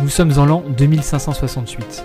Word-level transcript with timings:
Nous 0.00 0.08
sommes 0.08 0.38
en 0.38 0.46
l'an 0.46 0.62
2568. 0.76 2.04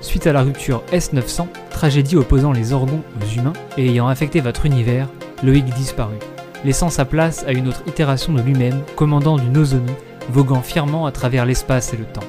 Suite 0.00 0.26
à 0.26 0.32
la 0.32 0.42
rupture 0.42 0.82
S900, 0.92 1.46
tragédie 1.70 2.16
opposant 2.16 2.52
les 2.52 2.72
orgons 2.72 3.02
aux 3.20 3.38
humains 3.38 3.52
et 3.76 3.86
ayant 3.86 4.08
affecté 4.08 4.40
votre 4.40 4.66
univers, 4.66 5.08
Loïc 5.42 5.64
disparut, 5.66 6.18
laissant 6.64 6.90
sa 6.90 7.04
place 7.04 7.44
à 7.46 7.52
une 7.52 7.68
autre 7.68 7.82
itération 7.86 8.32
de 8.32 8.42
lui-même, 8.42 8.82
commandant 8.96 9.36
du 9.36 9.48
Nozomi, 9.48 9.92
voguant 10.30 10.62
fièrement 10.62 11.06
à 11.06 11.12
travers 11.12 11.46
l'espace 11.46 11.94
et 11.94 11.96
le 11.96 12.04
temps. 12.04 12.26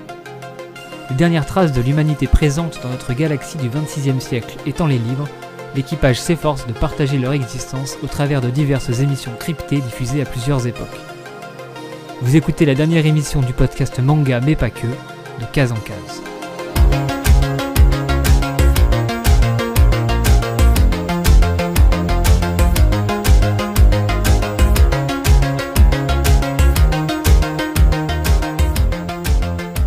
Les 1.10 1.16
dernières 1.16 1.46
traces 1.46 1.74
de 1.74 1.82
l'humanité 1.82 2.28
présente 2.28 2.80
dans 2.84 2.90
notre 2.90 3.14
galaxie 3.14 3.58
du 3.58 3.70
26e 3.70 4.20
siècle 4.20 4.58
étant 4.68 4.88
les 4.88 5.00
livres, 5.00 5.28
l'équipage 5.76 6.20
s'efforce 6.20 6.68
de 6.68 6.74
partager 6.74 7.18
leur 7.18 7.34
existence 7.34 7.98
au 8.04 8.08
travers 8.08 8.42
de 8.42 8.50
diverses 8.50 9.00
émissions 9.00 9.34
cryptées 9.40 9.82
diffusées 9.82 10.22
à 10.22 10.26
plusieurs 10.26 10.68
époques. 10.68 11.00
Vous 12.22 12.36
écoutez 12.36 12.66
la 12.66 12.76
dernière 12.76 13.06
émission 13.06 13.42
du 13.42 13.54
podcast 13.54 13.98
Manga 14.02 14.42
mais 14.42 14.58
pas 14.58 14.70
que, 14.70 14.88
de 14.88 15.46
case 15.54 15.72
en 15.72 15.76
case. 15.76 16.22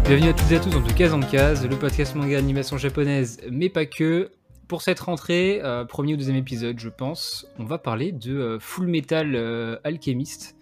Bienvenue 0.06 0.30
à 0.30 0.32
toutes 0.32 0.50
et 0.50 0.56
à 0.56 0.60
tous 0.60 0.70
dans 0.70 0.80
De 0.80 0.92
Case 0.92 1.12
en 1.12 1.20
Case, 1.20 1.68
le 1.68 1.76
podcast 1.76 2.14
manga 2.14 2.38
animation 2.38 2.78
japonaise, 2.78 3.42
mais 3.50 3.68
pas 3.68 3.84
que. 3.84 4.30
Pour 4.68 4.80
cette 4.80 5.00
rentrée, 5.00 5.60
euh, 5.62 5.84
premier 5.84 6.14
ou 6.14 6.16
deuxième 6.16 6.36
épisode, 6.36 6.78
je 6.78 6.88
pense, 6.88 7.46
on 7.58 7.64
va 7.64 7.76
parler 7.76 8.10
de 8.10 8.34
euh, 8.34 8.58
Full 8.58 8.86
Metal 8.86 9.34
euh, 9.34 9.76
Alchemist, 9.84 10.56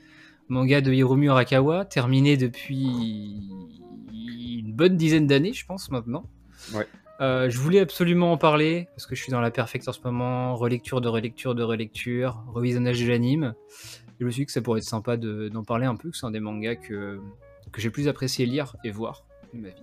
manga 0.50 0.80
de 0.80 0.92
Hiromu 0.92 1.30
Arakawa, 1.30 1.84
terminé 1.84 2.36
depuis 2.36 3.40
une 4.58 4.72
bonne 4.72 4.96
dizaine 4.96 5.26
d'années, 5.26 5.52
je 5.52 5.64
pense, 5.64 5.90
maintenant. 5.90 6.24
Ouais. 6.74 6.86
je 7.20 7.58
voulais 7.58 7.80
absolument 7.80 8.32
en 8.32 8.36
parler, 8.36 8.88
parce 8.94 9.06
que 9.06 9.14
je 9.14 9.22
suis 9.22 9.30
dans 9.32 9.40
la 9.40 9.50
perfecte 9.50 9.88
en 9.88 9.92
ce 9.92 10.00
moment, 10.04 10.54
relecture 10.56 11.00
de 11.00 11.08
relecture 11.08 11.54
de 11.54 11.62
relecture, 11.62 12.42
revisionnage 12.48 13.00
de 13.00 13.08
l'anime. 13.08 13.54
Je 14.18 14.26
me 14.26 14.30
suis 14.30 14.42
dit 14.42 14.46
que 14.46 14.52
ça 14.52 14.60
pourrait 14.60 14.80
être 14.80 14.84
sympa 14.86 15.16
de- 15.16 15.48
d'en 15.48 15.64
parler 15.64 15.86
un 15.86 15.96
peu, 15.96 16.10
que 16.10 16.16
c'est 16.16 16.26
un 16.26 16.30
des 16.30 16.40
mangas 16.40 16.76
que, 16.76 17.18
que 17.72 17.80
j'ai 17.80 17.90
plus 17.90 18.06
apprécié 18.08 18.44
lire 18.46 18.76
et 18.84 18.90
voir 18.90 19.24
de 19.54 19.60
ma 19.60 19.68
vie. 19.68 19.82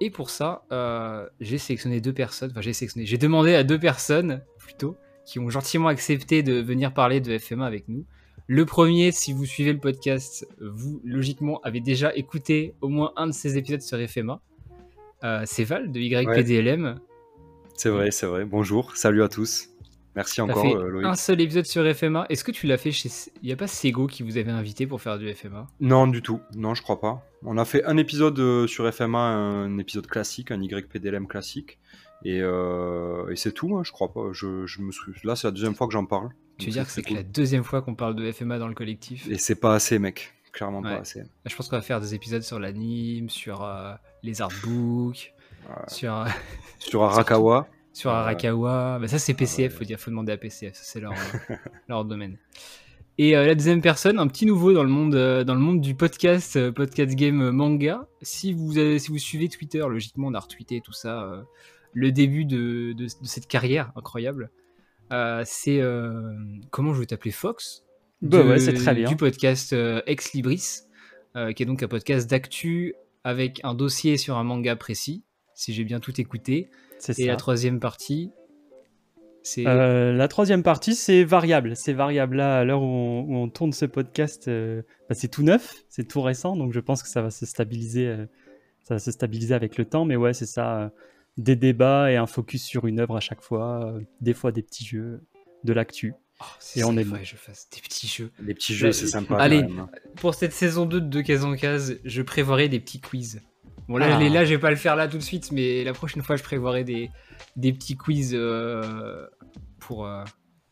Et 0.00 0.10
pour 0.10 0.30
ça, 0.30 0.62
euh, 0.70 1.26
j'ai 1.40 1.58
sélectionné 1.58 2.00
deux 2.00 2.12
personnes, 2.12 2.50
enfin 2.50 2.60
j'ai 2.60 2.72
sélectionné, 2.72 3.06
j'ai 3.06 3.18
demandé 3.18 3.54
à 3.54 3.64
deux 3.64 3.78
personnes, 3.78 4.42
plutôt, 4.58 4.96
qui 5.24 5.38
ont 5.40 5.48
gentiment 5.50 5.88
accepté 5.88 6.42
de 6.42 6.54
venir 6.60 6.92
parler 6.94 7.20
de 7.20 7.36
FMA 7.38 7.66
avec 7.66 7.88
nous. 7.88 8.04
Le 8.50 8.64
premier, 8.64 9.12
si 9.12 9.34
vous 9.34 9.44
suivez 9.44 9.74
le 9.74 9.78
podcast, 9.78 10.48
vous, 10.58 11.02
logiquement, 11.04 11.60
avez 11.64 11.80
déjà 11.80 12.16
écouté 12.16 12.72
au 12.80 12.88
moins 12.88 13.12
un 13.16 13.26
de 13.26 13.32
ces 13.32 13.58
épisodes 13.58 13.82
sur 13.82 13.98
FMA. 13.98 14.40
Euh, 15.22 15.42
c'est 15.44 15.64
Val 15.64 15.92
de 15.92 16.00
YPDLM. 16.00 16.98
C'est 17.74 17.90
vrai, 17.90 18.10
c'est 18.10 18.24
vrai. 18.24 18.46
Bonjour, 18.46 18.96
salut 18.96 19.22
à 19.22 19.28
tous. 19.28 19.68
Merci 20.16 20.40
encore, 20.40 20.62
fait 20.62 20.74
euh, 20.74 20.88
Loïc. 20.88 21.06
un 21.06 21.14
seul 21.14 21.42
épisode 21.42 21.66
sur 21.66 21.84
FMA. 21.94 22.24
Est-ce 22.30 22.42
que 22.42 22.50
tu 22.50 22.66
l'as 22.66 22.78
fait 22.78 22.90
chez... 22.90 23.10
Il 23.42 23.48
n'y 23.48 23.52
a 23.52 23.56
pas 23.56 23.66
Sego 23.66 24.06
qui 24.06 24.22
vous 24.22 24.38
avait 24.38 24.50
invité 24.50 24.86
pour 24.86 25.02
faire 25.02 25.18
du 25.18 25.30
FMA 25.30 25.66
Non, 25.80 26.06
du 26.06 26.22
tout. 26.22 26.40
Non, 26.54 26.74
je 26.74 26.80
crois 26.80 27.00
pas. 27.02 27.22
On 27.44 27.58
a 27.58 27.66
fait 27.66 27.84
un 27.84 27.98
épisode 27.98 28.38
euh, 28.38 28.66
sur 28.66 28.90
FMA, 28.90 29.18
un 29.18 29.76
épisode 29.76 30.06
classique, 30.06 30.52
un 30.52 30.62
YPDLM 30.62 31.26
classique. 31.26 31.78
Et, 32.24 32.40
euh, 32.40 33.28
et 33.28 33.36
c'est 33.36 33.52
tout, 33.52 33.76
hein, 33.76 33.82
je 33.84 33.92
crois 33.92 34.10
pas. 34.10 34.32
Je, 34.32 34.64
je 34.64 34.80
me 34.80 34.90
suis... 34.90 35.12
Là, 35.22 35.36
c'est 35.36 35.46
la 35.46 35.50
deuxième 35.50 35.74
fois 35.74 35.86
que 35.86 35.92
j'en 35.92 36.06
parle. 36.06 36.30
Tu 36.58 36.66
veux 36.66 36.72
dire 36.72 36.84
que 36.84 36.90
c'est 36.90 37.02
que 37.02 37.14
la 37.14 37.22
deuxième 37.22 37.64
fois 37.64 37.82
qu'on 37.82 37.94
parle 37.94 38.14
de 38.16 38.30
FMA 38.32 38.58
dans 38.58 38.68
le 38.68 38.74
collectif 38.74 39.28
Et 39.28 39.38
c'est 39.38 39.54
pas 39.54 39.74
assez, 39.74 39.98
mec. 39.98 40.32
Clairement 40.52 40.80
Ouais. 40.80 40.94
pas 40.94 41.00
assez. 41.02 41.22
Je 41.46 41.54
pense 41.54 41.68
qu'on 41.68 41.76
va 41.76 41.82
faire 41.82 42.00
des 42.00 42.14
épisodes 42.14 42.42
sur 42.42 42.58
l'anime, 42.58 43.28
sur 43.30 43.62
euh, 43.62 43.92
les 44.22 44.42
artbooks, 44.42 45.32
Ouais. 45.68 45.74
sur, 45.88 46.14
euh, 46.14 46.26
Sur 46.78 47.02
Arakawa, 47.04 47.68
sur. 47.92 48.10
Arakawa. 48.10 48.98
Bah, 49.00 49.08
ça, 49.08 49.18
c'est 49.18 49.34
PCF, 49.34 49.72
ouais. 49.72 49.78
faut 49.78 49.84
dire, 49.84 49.98
faut 50.00 50.10
demander 50.10 50.32
à 50.32 50.36
PCF, 50.36 50.74
ça, 50.74 50.82
c'est 50.84 51.00
leur, 51.00 51.12
euh, 51.12 51.54
leur 51.88 52.04
domaine. 52.04 52.38
Et 53.18 53.36
euh, 53.36 53.44
la 53.46 53.54
deuxième 53.54 53.82
personne, 53.82 54.18
un 54.18 54.26
petit 54.28 54.46
nouveau 54.46 54.72
dans 54.72 54.84
le 54.84 54.88
monde, 54.88 55.14
euh, 55.16 55.42
dans 55.44 55.54
le 55.54 55.60
monde 55.60 55.80
du 55.80 55.94
podcast, 55.94 56.56
euh, 56.56 56.70
podcast 56.72 57.14
game 57.16 57.50
manga. 57.50 58.06
Si 58.22 58.52
vous, 58.52 58.78
avez, 58.78 58.98
si 59.00 59.10
vous 59.10 59.18
suivez 59.18 59.48
Twitter, 59.48 59.80
logiquement, 59.88 60.28
on 60.28 60.34
a 60.34 60.40
retweeté 60.40 60.80
tout 60.80 60.92
ça, 60.92 61.44
le 61.92 62.12
début 62.12 62.44
de, 62.44 62.92
de- 62.92 63.04
de 63.04 63.26
cette 63.26 63.48
carrière 63.48 63.92
incroyable. 63.96 64.50
Euh, 65.12 65.42
c'est 65.46 65.80
euh, 65.80 66.32
comment 66.70 66.92
je 66.94 67.00
vais 67.00 67.06
t'appeler 67.06 67.30
Fox 67.30 67.84
Bah 68.22 68.42
de- 68.42 68.48
ouais, 68.48 68.58
c'est 68.58 68.74
très 68.74 68.94
bien. 68.94 69.08
Du 69.08 69.16
podcast 69.16 69.72
euh, 69.72 70.00
Ex 70.06 70.32
Libris, 70.32 70.80
qui 71.54 71.62
est 71.62 71.66
donc 71.66 71.82
un 71.82 71.88
podcast 71.88 72.28
d'actu 72.28 72.94
avec 73.24 73.60
un 73.64 73.74
dossier 73.74 74.16
sur 74.16 74.36
un 74.38 74.44
manga 74.44 74.74
précis, 74.76 75.22
si 75.54 75.72
j'ai 75.72 75.84
bien 75.84 76.00
tout 76.00 76.20
écouté. 76.20 76.68
C'est 76.98 77.18
Et 77.18 77.22
ça. 77.24 77.28
la 77.28 77.36
troisième 77.36 77.78
partie, 77.78 78.30
c'est. 79.44 79.66
Euh, 79.66 80.12
la 80.12 80.26
troisième 80.28 80.62
partie, 80.64 80.94
c'est 80.96 81.22
variable. 81.24 81.76
C'est 81.76 81.92
variable 81.92 82.36
là, 82.36 82.58
à 82.58 82.64
l'heure 82.64 82.82
où, 82.82 82.86
on, 82.86 83.20
où 83.22 83.36
on 83.36 83.48
tourne 83.48 83.72
ce 83.72 83.84
podcast, 83.84 84.48
euh, 84.48 84.82
bah, 85.08 85.14
c'est 85.14 85.28
tout 85.28 85.42
neuf, 85.44 85.76
c'est 85.88 86.08
tout 86.08 86.20
récent, 86.22 86.56
donc 86.56 86.72
je 86.72 86.80
pense 86.80 87.02
que 87.04 87.08
ça 87.08 87.22
va 87.22 87.30
se 87.30 87.46
stabiliser, 87.46 88.08
euh, 88.08 88.26
ça 88.82 88.94
va 88.94 88.98
se 88.98 89.12
stabiliser 89.12 89.54
avec 89.54 89.78
le 89.78 89.84
temps. 89.84 90.04
Mais 90.04 90.16
ouais, 90.16 90.32
c'est 90.34 90.46
ça, 90.46 90.90
des 91.38 91.56
débats 91.56 92.10
et 92.12 92.16
un 92.16 92.26
focus 92.26 92.62
sur 92.64 92.86
une 92.86 93.00
œuvre 93.00 93.16
à 93.16 93.20
chaque 93.20 93.40
fois, 93.42 93.86
euh, 93.86 94.00
des 94.20 94.34
fois 94.34 94.52
des 94.52 94.62
petits 94.62 94.84
jeux, 94.84 95.22
de 95.64 95.72
l'actu. 95.72 96.12
Oh, 96.40 96.44
c'est 96.60 96.80
et 96.80 96.84
on 96.84 96.96
est 96.96 97.04
que 97.04 97.24
je 97.24 97.34
fasse 97.36 97.68
des 97.74 97.80
petits 97.80 98.06
jeux. 98.06 98.30
les 98.40 98.54
petits 98.54 98.74
jeux, 98.74 98.88
Bah, 98.88 98.92
c'est 98.92 99.06
sympa. 99.08 99.36
allez. 99.38 99.62
quand 99.62 99.68
même, 99.68 99.78
hein. 99.80 99.90
Pour 100.16 100.34
cette 100.34 100.52
saison 100.52 100.84
2 100.86 101.00
de 101.00 101.20
Case 101.20 101.44
en 101.44 101.56
Case, 101.56 101.98
je 102.04 102.22
prévoirai 102.22 102.68
des 102.68 102.78
petits 102.78 103.00
quiz. 103.00 103.40
Bon, 103.88 103.96
là, 103.96 104.16
Ah. 104.16 104.18
les- 104.20 104.28
là, 104.28 104.44
je 104.44 104.50
vais 104.54 104.60
pas 104.60 104.70
le 104.70 104.76
faire 104.76 104.94
là 104.96 105.08
tout 105.08 105.16
de 105.16 105.22
suite, 105.22 105.50
mais 105.50 105.82
la 105.82 105.94
prochaine 105.94 106.22
fois, 106.22 106.36
je 106.36 106.42
prévoirai 106.42 106.84
des, 106.84 107.10
des 107.56 107.72
petits 107.72 107.96
quiz 107.96 108.32
euh, 108.34 109.26
pour, 109.80 110.06
euh, 110.06 110.22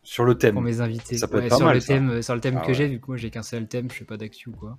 Sur 0.03 0.25
le 0.25 0.37
thème. 0.37 0.53
pour 0.55 0.63
mes 0.63 0.81
invités. 0.81 1.17
Ça 1.17 1.27
peut 1.27 1.39
être 1.43 1.49
pas 1.49 1.57
sur, 1.57 1.67
mal, 1.67 1.75
le 1.77 1.81
ça. 1.81 1.95
thème, 1.95 2.23
sur 2.23 2.35
le 2.35 2.41
thème 2.41 2.59
Ah 2.59 2.63
que 2.63 2.69
ouais. 2.69 2.75
j'ai, 2.75 2.87
vu 2.89 3.01
que 3.01 3.07
moi, 3.09 3.17
j'ai 3.17 3.31
qu'un 3.31 3.43
seul 3.43 3.67
thème, 3.67 3.89
je 3.91 3.97
fais 3.97 4.05
pas 4.05 4.17
d'actu 4.19 4.51
ou 4.51 4.53
quoi. 4.53 4.79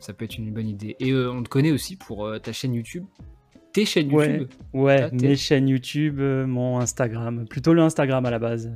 Ça 0.00 0.12
peut 0.12 0.24
être 0.24 0.36
une 0.36 0.52
bonne 0.52 0.68
idée. 0.68 0.96
Et 1.00 1.12
euh, 1.12 1.30
on 1.32 1.42
te 1.42 1.48
connaît 1.48 1.72
aussi 1.72 1.96
pour 1.96 2.26
euh, 2.26 2.38
ta 2.38 2.52
chaîne 2.52 2.74
YouTube. 2.74 3.04
Tes 3.80 3.84
chaînes. 3.86 4.10
YouTube. 4.10 4.48
Ouais, 4.72 5.02
Ah, 5.02 5.10
mes 5.12 5.36
chaînes 5.36 5.68
YouTube, 5.68 6.18
euh, 6.20 6.46
mon 6.46 6.78
Instagram, 6.80 7.46
plutôt 7.48 7.72
le 7.74 7.82
Instagram 7.82 8.24
à 8.26 8.30
la 8.30 8.38
base. 8.38 8.66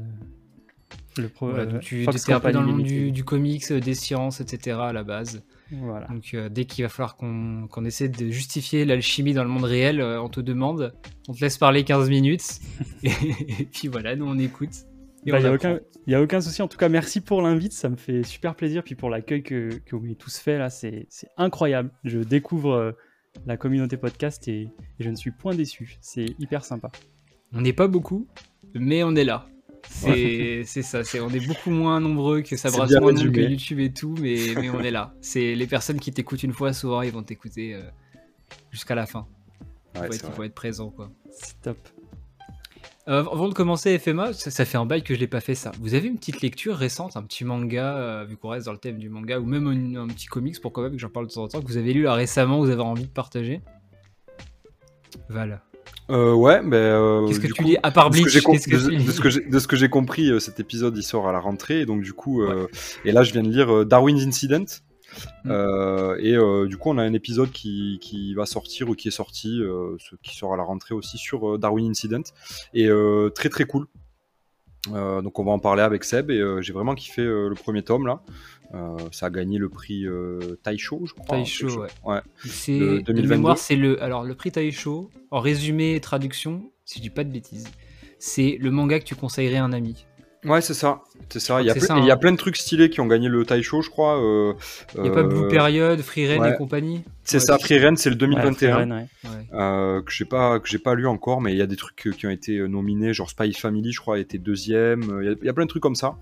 euh, 1.18 1.22
Le 1.22 1.28
pro, 1.28 1.48
Voilà, 1.50 1.66
donc 1.66 1.80
tu 1.80 2.02
étais 2.02 2.32
un 2.32 2.40
peu 2.40 2.52
dans 2.52 2.62
le 2.62 2.68
monde 2.68 2.82
du, 2.82 3.24
comics, 3.24 3.70
euh, 3.70 3.80
des 3.80 3.94
sciences, 3.94 4.40
etc. 4.40 4.78
à 4.80 4.92
la 4.92 5.04
base. 5.04 5.42
Voilà. 5.70 6.06
Donc 6.08 6.34
euh, 6.34 6.48
dès 6.50 6.64
qu'il 6.66 6.84
va 6.84 6.88
falloir 6.90 7.16
qu'on 7.16 7.66
qu'on 7.70 7.84
essaie 7.86 8.08
de 8.08 8.28
justifier 8.30 8.84
l'alchimie 8.84 9.32
dans 9.32 9.42
le 9.42 9.48
monde 9.48 9.64
réel, 9.64 10.00
euh, 10.02 10.20
on 10.20 10.28
te 10.28 10.40
demande, 10.40 10.92
on 11.28 11.32
te 11.32 11.40
laisse 11.40 11.56
parler 11.58 11.82
15 11.84 12.10
minutes, 12.10 12.60
et, 13.02 13.08
et 13.60 13.64
puis 13.64 13.88
voilà, 13.88 14.14
nous 14.16 14.26
on 14.26 14.38
écoute. 14.38 14.70
Il 15.24 15.32
on 15.34 15.38
n'y 15.38 15.46
a, 15.46 15.52
aucun- 15.52 15.78
y 16.08 16.14
a 16.14 16.20
aucun 16.20 16.40
souci. 16.40 16.62
En 16.62 16.68
tout 16.68 16.76
cas, 16.78 16.88
merci 16.88 17.20
pour 17.20 17.42
l'invite. 17.42 17.72
Ça 17.72 17.88
me 17.88 17.94
fait 17.96 18.22
super 18.24 18.54
plaisir. 18.56 18.82
Puis 18.82 18.96
pour 18.96 19.08
l'accueil 19.08 19.42
que, 19.44 19.70
que 19.86 19.94
vous 19.94 20.02
m'avez 20.02 20.16
tous 20.16 20.36
fait, 20.38 20.58
là, 20.58 20.68
c'est 20.68 21.06
c'est 21.10 21.28
incroyable. 21.36 21.90
Je 22.04 22.18
découvre 22.18 22.72
euh, 22.72 22.92
la 23.46 23.56
communauté 23.56 23.96
podcast 23.96 24.46
et, 24.48 24.62
et 24.62 24.70
je 25.00 25.10
ne 25.10 25.16
suis 25.16 25.30
point 25.30 25.54
déçu. 25.54 25.98
C'est 26.00 26.26
hyper 26.38 26.64
sympa. 26.64 26.90
On 27.52 27.60
n'est 27.60 27.72
pas 27.72 27.88
beaucoup, 27.88 28.26
mais 28.74 29.02
on 29.04 29.14
est 29.14 29.24
là. 29.24 29.46
C'est 29.90 30.64
ça, 30.64 31.02
c'est 31.02 31.18
on 31.18 31.28
est 31.30 31.44
beaucoup 31.44 31.70
moins 31.70 31.98
nombreux 32.00 32.42
que 32.42 32.56
ça 32.56 32.70
brasse 32.70 32.92
moins 33.00 33.12
que. 33.12 33.40
YouTube 33.40 33.80
et 33.80 33.92
tout, 33.92 34.14
mais, 34.20 34.54
mais 34.56 34.70
on 34.70 34.80
est 34.80 34.92
là. 34.92 35.12
C'est 35.20 35.56
les 35.56 35.66
personnes 35.66 35.98
qui 35.98 36.12
t'écoutent 36.12 36.44
une 36.44 36.52
fois, 36.52 36.72
souvent 36.72 37.02
ils 37.02 37.10
vont 37.10 37.24
t'écouter 37.24 37.74
euh, 37.74 37.82
jusqu'à 38.70 38.94
la 38.94 39.06
fin. 39.06 39.26
Il 39.94 39.98
faut, 39.98 40.12
être, 40.12 40.28
il 40.28 40.34
faut 40.34 40.42
être 40.44 40.54
présent 40.54 40.90
quoi. 40.90 41.10
C'est 41.30 41.60
top. 41.60 41.78
Euh, 43.08 43.24
avant 43.32 43.48
de 43.48 43.54
commencer 43.54 43.98
FMA, 43.98 44.32
ça, 44.32 44.50
ça 44.52 44.64
fait 44.64 44.78
un 44.78 44.86
bail 44.86 45.02
que 45.02 45.12
je 45.14 45.18
l'ai 45.18 45.26
pas 45.26 45.40
fait 45.40 45.56
ça. 45.56 45.72
Vous 45.80 45.94
avez 45.94 46.06
une 46.06 46.18
petite 46.18 46.40
lecture 46.40 46.76
récente, 46.76 47.16
un 47.16 47.22
petit 47.22 47.44
manga, 47.44 47.96
euh, 47.96 48.24
vu 48.24 48.36
qu'on 48.36 48.50
reste 48.50 48.66
dans 48.66 48.72
le 48.72 48.78
thème 48.78 48.98
du 48.98 49.08
manga, 49.08 49.40
ou 49.40 49.44
même 49.44 49.66
un, 49.96 50.02
un 50.04 50.06
petit 50.06 50.26
comics, 50.26 50.60
pourquoi 50.62 50.84
pas, 50.84 50.90
que 50.90 50.98
j'en 50.98 51.08
parle 51.08 51.26
de 51.26 51.32
temps 51.32 51.42
en 51.42 51.48
temps, 51.48 51.60
que 51.60 51.66
vous 51.66 51.76
avez 51.78 51.92
lu 51.92 52.02
là 52.02 52.14
récemment, 52.14 52.58
vous 52.60 52.70
avez 52.70 52.80
envie 52.82 53.02
de 53.06 53.08
partager? 53.12 53.60
Val. 55.28 55.60
Euh, 56.10 56.32
ouais, 56.34 56.60
ben. 56.62 56.74
euh, 56.76 57.26
Qu'est-ce 57.26 57.40
que 57.40 57.46
tu 57.48 57.54
coup, 57.54 57.64
lis 57.64 57.76
À 57.82 57.90
part 57.90 58.10
Bleach, 58.10 58.40
com- 58.42 58.54
de- 58.54 58.58
ce 59.58 59.66
que 59.66 59.76
j'ai- 59.76 59.88
compris, 59.88 60.30
euh, 60.30 60.38
cet 60.38 60.60
épisode 60.60 60.96
il 60.96 61.02
sort 61.02 61.28
à 61.28 61.32
la 61.32 61.40
rentrée, 61.40 61.80
et 61.80 61.86
donc 61.86 62.02
du 62.02 62.12
coup, 62.12 62.42
et 63.04 63.12
là 63.12 63.22
je 63.24 63.32
viens 63.32 63.42
de 63.42 63.48
lire 63.50 63.84
Darwin's 63.86 64.24
Incident, 64.24 64.64
Mm. 65.44 65.50
euh, 65.50 66.16
et 66.20 66.36
euh, 66.36 66.66
du 66.66 66.76
coup 66.76 66.90
on 66.90 66.98
a 66.98 67.02
un 67.02 67.12
épisode 67.12 67.50
qui, 67.50 67.98
qui 68.00 68.34
va 68.34 68.46
sortir 68.46 68.88
ou 68.88 68.94
qui 68.94 69.08
est 69.08 69.12
sorti, 69.12 69.60
euh, 69.60 69.96
ce 69.98 70.14
qui 70.22 70.36
sort 70.36 70.54
à 70.54 70.56
la 70.56 70.62
rentrée 70.62 70.94
aussi 70.94 71.18
sur 71.18 71.58
Darwin 71.58 71.90
Incident, 71.90 72.22
et 72.74 72.88
très 73.34 73.48
très 73.48 73.64
cool. 73.64 73.86
Donc 74.88 75.38
on 75.38 75.44
va 75.44 75.52
en 75.52 75.58
parler 75.58 75.82
avec 75.82 76.04
Seb, 76.04 76.30
et 76.30 76.42
j'ai 76.60 76.72
vraiment 76.72 76.94
kiffé 76.94 77.22
le 77.22 77.54
premier 77.54 77.82
tome 77.82 78.06
là. 78.06 78.22
Ça 79.12 79.26
a 79.26 79.30
gagné 79.30 79.58
le 79.58 79.68
prix 79.68 80.06
Taisho, 80.62 81.02
je 81.04 81.14
crois. 81.14 81.38
Taisho, 81.38 81.84
ouais. 82.04 82.20
C'est 82.44 82.78
De 82.78 82.96
de 82.98 83.12
2022. 83.12 83.28
mémoire, 83.28 83.58
c'est 83.58 83.76
le 83.76 84.02
alors 84.02 84.24
le 84.24 84.34
prix 84.34 84.50
Taisho. 84.50 85.10
En 85.30 85.40
résumé 85.40 85.94
et 85.94 86.00
traduction, 86.00 86.70
si 86.84 86.98
je 86.98 87.02
dis 87.02 87.10
pas 87.10 87.24
de 87.24 87.30
bêtises, 87.30 87.68
c'est 88.18 88.56
le 88.60 88.70
manga 88.70 88.98
que 88.98 89.04
tu 89.04 89.14
conseillerais 89.14 89.56
à 89.56 89.64
un 89.64 89.72
ami? 89.72 90.06
Ouais, 90.44 90.60
c'est 90.60 90.74
ça. 90.74 91.02
C'est 91.30 91.38
ça. 91.38 91.62
Il 91.62 91.66
y, 91.66 91.70
a 91.70 91.74
que 91.74 91.78
c'est 91.80 91.86
plein, 91.86 91.96
ça, 91.96 92.00
il 92.02 92.06
y 92.06 92.10
a 92.10 92.14
hein. 92.14 92.16
plein 92.16 92.32
de 92.32 92.36
trucs 92.36 92.56
stylés 92.56 92.90
qui 92.90 93.00
ont 93.00 93.06
gagné 93.06 93.28
le 93.28 93.44
Taisho, 93.44 93.80
je 93.80 93.88
crois. 93.90 94.20
euh, 94.20 94.54
Il 94.96 95.02
n'y 95.02 95.08
a 95.08 95.12
pas 95.12 95.22
Blue 95.22 95.44
euh, 95.44 95.48
Period, 95.48 96.00
Free 96.02 96.26
Ren 96.26 96.40
ouais. 96.40 96.52
et 96.52 96.56
compagnie 96.56 97.04
C'est 97.22 97.36
Ouais, 97.36 97.44
ça, 97.44 97.58
Free 97.58 97.78
Ren, 97.78 97.94
c'est 97.96 98.10
le 98.10 98.14
Ouais, 98.16 98.20
2021. 98.20 98.72
Freeren, 98.74 98.92
ouais. 98.92 99.06
Ouais. 99.30 99.46
euh, 99.52 100.02
que 100.02 100.10
j'ai 100.10 100.24
pas 100.24 100.58
que 100.58 100.68
j'ai 100.68 100.78
pas 100.80 100.94
lu 100.96 101.06
encore 101.06 101.40
mais 101.40 101.52
il 101.52 101.58
y 101.58 101.62
a 101.62 101.66
des 101.66 101.76
trucs 101.76 102.08
euh, 102.08 102.10
qui 102.10 102.26
ont 102.26 102.30
été 102.30 102.56
euh, 102.58 102.66
nominés 102.66 103.14
genre 103.14 103.30
Spy 103.30 103.52
Family 103.52 103.92
je 103.92 104.00
crois 104.00 104.16
a 104.16 104.18
été 104.18 104.38
deuxième 104.38 105.02
Euh, 105.10 105.22
il 105.22 105.26
y 105.28 105.32
a- 105.32 105.36
il 105.40 105.46
y, 105.46 105.48
a 105.48 105.52
plein 105.52 105.64
de 105.64 105.70
trucs 105.70 105.82
comme 105.82 105.94
ça 105.94 106.16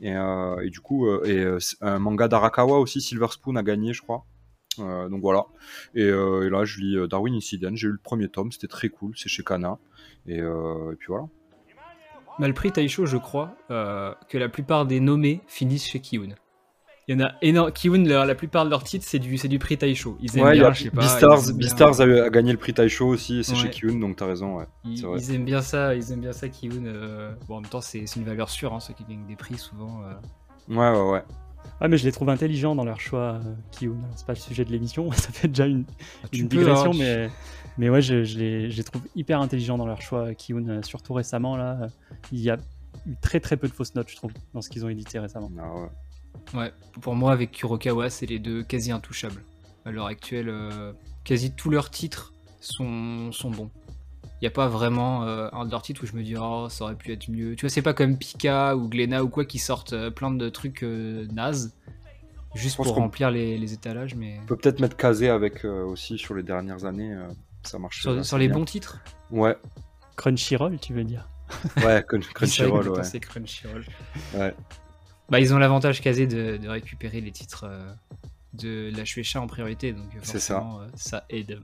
et, 0.00 0.14
euh, 0.16 0.58
et 0.64 0.70
du 0.70 0.80
coup 0.80 1.06
euh, 1.06 1.22
et 1.26 1.38
euh, 1.38 1.58
un 1.82 1.98
manga 1.98 2.28
d'Arakawa 2.28 2.78
aussi 2.78 3.00
Silver 3.02 3.26
Spoon 3.30 3.56
a 3.56 3.62
gagné 3.62 3.92
je 3.92 4.00
crois 4.02 4.24
Euh, 4.78 5.08
donc 5.10 5.20
voilà 5.20 5.44
et, 5.94 6.02
euh, 6.02 6.46
et 6.46 6.50
là 6.50 6.64
je 6.64 6.80
lis 6.80 6.96
euh, 6.96 7.06
Darwin 7.06 7.34
Incident 7.34 7.74
j'ai 7.74 7.88
eu 7.88 7.92
le 7.92 7.98
premier 8.02 8.28
tome 8.28 8.52
c'était 8.52 8.68
très 8.68 8.88
cool 8.88 9.12
c'est 9.16 9.28
chez 9.28 9.42
Kana 9.44 9.78
et, 10.26 10.40
euh, 10.40 10.92
et 10.92 10.96
puis 10.96 11.08
voilà 11.08 11.26
Mal 12.38 12.52
pris 12.54 12.70
Taisho, 12.72 13.06
je 13.06 13.16
crois, 13.16 13.54
euh, 13.70 14.12
que 14.28 14.36
la 14.38 14.48
plupart 14.48 14.84
des 14.86 15.00
nommés 15.00 15.40
finissent 15.46 15.86
chez 15.86 16.00
Kiun. 16.00 16.34
Il 17.08 17.16
y 17.18 17.22
en 17.22 17.24
a 17.24 17.32
énorme. 17.40 17.70
Kiun, 17.72 18.04
la, 18.04 18.26
la 18.26 18.34
plupart 18.34 18.64
de 18.64 18.70
leurs 18.70 18.82
titres, 18.82 19.06
c'est 19.08 19.18
du, 19.20 19.38
c'est 19.38 19.48
du 19.48 19.58
prix 19.60 19.78
Taisho. 19.78 20.18
Ils 20.20 20.36
aiment 20.36 20.44
ouais 20.44 20.52
bien, 20.54 20.68
a 20.68 20.72
je 20.72 20.82
sais 20.84 20.90
pas. 20.90 21.00
Beastars 21.52 22.00
a, 22.00 22.04
a 22.04 22.30
gagné 22.30 22.50
le 22.52 22.58
prix 22.58 22.74
Taisho 22.74 23.06
aussi 23.06 23.38
et 23.38 23.42
c'est 23.44 23.54
chez. 23.54 23.70
Kyun 23.70 23.98
donc 24.00 24.16
t'as 24.16 24.26
raison 24.26 24.56
ouais 24.58 24.64
Ils, 24.84 24.98
c'est 24.98 25.06
vrai. 25.06 25.18
ils 25.20 25.34
aiment 25.34 25.44
bien 25.44 25.62
ça, 25.62 25.94
ils 25.94 26.12
aiment 26.12 26.20
bien 26.20 26.32
ça, 26.32 26.48
Kiun. 26.48 26.84
euh, 26.86 27.32
Bon, 27.48 27.56
en 27.56 27.60
même 27.60 27.70
temps, 27.70 27.80
c'est 27.80 28.06
c'est 28.06 28.18
une 28.20 28.26
valeur 28.26 28.50
sûre, 28.50 28.74
hein, 28.74 28.80
ceux 28.80 28.92
qui 28.92 29.04
gagnent 29.04 29.26
des 29.26 29.36
prix 29.36 29.56
souvent. 29.56 30.02
euh. 30.02 30.74
ouais 30.74 30.90
ouais 30.98 31.10
ouais 31.12 31.22
Ah, 31.80 31.86
mais 31.88 31.96
je 31.96 32.04
les 32.04 32.12
trouve 32.12 32.28
intelligents 32.28 32.74
dans 32.74 32.84
leur 32.84 32.98
choix, 33.00 33.40
euh, 33.44 33.54
Kiyun. 33.70 33.92
Alors, 33.92 34.08
C'est 34.16 34.26
pas 34.26 34.32
le 34.32 34.38
sujet 34.40 34.64
de 34.64 34.72
l'émission, 34.72 35.10
ça 35.12 35.30
fait 35.30 35.48
déjà 35.48 35.66
une, 35.66 35.84
une 36.32 36.48
peux, 36.48 36.56
digression, 36.58 36.90
hein, 36.90 36.92
tu- 36.92 36.98
mais, 36.98 37.30
mais 37.78 37.88
ouais, 37.90 38.02
je, 38.02 38.24
je 38.24 38.38
les, 38.38 38.70
je 38.70 38.76
les 38.76 38.84
trouve 38.84 39.02
hyper 39.14 39.40
intelligents 39.40 39.78
dans 39.78 39.86
leur 39.86 40.00
choix, 40.02 40.34
Kiyun. 40.34 40.68
euh, 40.68 40.82
Surtout 40.82 41.14
récemment, 41.14 41.56
là, 41.56 41.78
euh, 41.82 41.88
il 42.32 42.40
y 42.40 42.50
a 42.50 42.56
eu 43.06 43.14
très 43.20 43.40
très 43.40 43.56
peu 43.56 43.68
de 43.68 43.72
fausses 43.72 43.94
notes, 43.94 44.08
je 44.10 44.16
trouve, 44.16 44.32
dans 44.54 44.62
ce 44.62 44.68
qu'ils 44.70 44.84
ont 44.84 44.88
édité 44.88 45.18
récemment. 45.18 45.50
Ah 45.58 45.72
ouais. 45.74 45.88
Ouais, 46.58 46.72
pour 47.00 47.14
moi, 47.14 47.32
avec 47.32 47.50
Kurokawa, 47.52 48.10
c'est 48.10 48.26
les 48.26 48.38
deux 48.38 48.62
quasi 48.62 48.92
intouchables. 48.92 49.42
À 49.84 49.90
l'heure 49.90 50.06
actuelle, 50.06 50.48
euh, 50.48 50.92
quasi 51.24 51.52
tous 51.52 51.70
leurs 51.70 51.90
titres 51.90 52.32
sont, 52.60 53.30
sont 53.32 53.50
bons. 53.50 53.70
Il 54.24 54.44
n'y 54.44 54.48
a 54.48 54.50
pas 54.50 54.68
vraiment 54.68 55.24
euh, 55.24 55.48
un 55.52 55.64
de 55.64 55.70
leurs 55.70 55.80
titres 55.82 56.02
où 56.04 56.06
je 56.06 56.14
me 56.14 56.22
dis, 56.22 56.34
oh, 56.38 56.68
ça 56.68 56.84
aurait 56.84 56.94
pu 56.94 57.10
être 57.12 57.30
mieux. 57.30 57.56
Tu 57.56 57.62
vois, 57.62 57.70
c'est 57.70 57.80
pas 57.82 57.94
comme 57.94 58.18
Pika 58.18 58.76
ou 58.76 58.88
Glenna 58.88 59.24
ou 59.24 59.28
quoi 59.28 59.44
qui 59.46 59.58
sortent 59.58 59.94
euh, 59.94 60.10
plein 60.10 60.30
de 60.30 60.48
trucs 60.50 60.82
euh, 60.82 61.26
nazes, 61.32 61.74
juste 62.54 62.76
pour 62.76 62.94
remplir 62.94 63.30
les, 63.30 63.56
les 63.56 63.72
étalages, 63.72 64.14
mais. 64.14 64.38
on 64.42 64.46
peut 64.46 64.56
peut-être 64.56 64.80
mettre 64.80 64.96
Kazé 64.96 65.30
avec 65.30 65.64
euh, 65.64 65.84
aussi 65.84 66.18
sur 66.18 66.34
les 66.34 66.42
dernières 66.42 66.84
années 66.84 67.14
euh, 67.14 67.26
ça 67.66 67.78
marche 67.78 68.02
Sur, 68.22 68.38
les 68.38 68.48
bien. 68.48 68.56
bons 68.58 68.64
titres 68.64 68.98
ouais 69.30 69.56
Crunchyroll, 70.16 70.78
tu 70.78 70.94
veux 70.94 71.04
dire? 71.04 71.28
Ouais 71.78 72.02
Crun- 72.08 72.20
Crunchyroll 72.34 72.88
ouais 72.88 73.04
C'est 73.04 73.20
Crunchyroll. 73.20 73.84
ouais 74.34 74.54
Bah, 75.28 75.40
ils 75.40 75.52
ont 75.54 75.58
l'avantage 75.58 76.00
casé 76.00 76.26
de, 76.26 76.56
de 76.56 76.68
récupérer 76.68 77.20
les 77.20 77.32
titres 77.32 77.64
euh, 77.68 77.92
de 78.54 78.90
la 78.96 79.04
Shueisha 79.04 79.40
en 79.40 79.46
priorité, 79.46 79.92
donc 79.92 80.06
euh, 80.14 80.18
C'est 80.22 80.38
ça. 80.38 80.54
forcément, 80.60 80.80
euh, 80.80 80.86
ça 80.94 81.24
aide. 81.28 81.60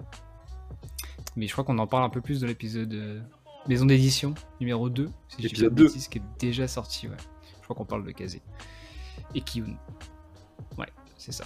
Mais 1.37 1.46
je 1.46 1.52
crois 1.52 1.64
qu'on 1.64 1.78
en 1.78 1.87
parle 1.87 2.05
un 2.05 2.10
peu 2.10 2.20
plus 2.20 2.40
dans 2.43 2.46
l'épisode 2.46 3.22
Maison 3.69 3.87
d'édition 3.87 4.34
numéro 4.60 4.90
2, 4.90 5.08
si 5.28 5.46
Épisode 5.46 5.70
de 5.72 5.76
2. 5.76 5.84
bêtises, 5.87 6.08
qui 6.08 6.19
est 6.19 6.22
déjà 6.38 6.66
sorti. 6.69 7.08
Ouais. 7.08 7.16
Je 7.58 7.64
crois 7.64 7.76
qu'on 7.76 7.84
parle 7.84 8.05
de 8.05 8.10
Kazé. 8.10 8.43
Et 9.34 9.40
Kiyun. 9.40 9.76
Ouais, 10.76 10.88
c'est 11.16 11.32
ça. 11.32 11.44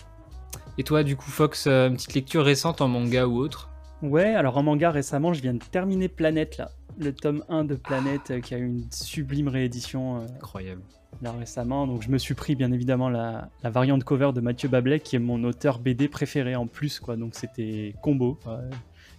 Et 0.78 0.82
toi, 0.82 1.04
du 1.04 1.14
coup, 1.16 1.30
Fox, 1.30 1.66
une 1.66 1.94
petite 1.94 2.14
lecture 2.14 2.44
récente 2.44 2.80
en 2.80 2.88
manga 2.88 3.26
ou 3.26 3.36
autre? 3.38 3.70
Ouais, 4.02 4.34
alors 4.34 4.56
en 4.58 4.62
manga 4.62 4.90
récemment, 4.90 5.32
je 5.32 5.40
viens 5.42 5.54
de 5.54 5.58
terminer 5.70 6.08
Planète, 6.08 6.58
là. 6.58 6.70
Le 6.98 7.12
tome 7.12 7.44
1 7.48 7.64
de 7.64 7.74
Planète 7.74 8.30
euh, 8.30 8.40
qui 8.40 8.54
a 8.54 8.58
eu 8.58 8.66
une 8.66 8.84
sublime 8.90 9.48
réédition 9.48 10.16
euh, 10.18 10.26
Incroyable. 10.36 10.80
là 11.20 11.32
récemment. 11.32 11.86
Donc 11.86 12.02
je 12.02 12.08
me 12.08 12.16
suis 12.16 12.32
pris 12.34 12.54
bien 12.56 12.72
évidemment 12.72 13.10
la, 13.10 13.50
la 13.62 13.68
variante 13.68 14.02
cover 14.04 14.30
de 14.34 14.40
Mathieu 14.40 14.68
Bablet 14.70 15.00
qui 15.00 15.16
est 15.16 15.18
mon 15.18 15.44
auteur 15.44 15.78
BD 15.78 16.08
préféré 16.08 16.56
en 16.56 16.66
plus 16.66 16.98
quoi. 16.98 17.16
Donc 17.16 17.34
c'était 17.34 17.94
combo. 18.02 18.38
quoi. 18.42 18.60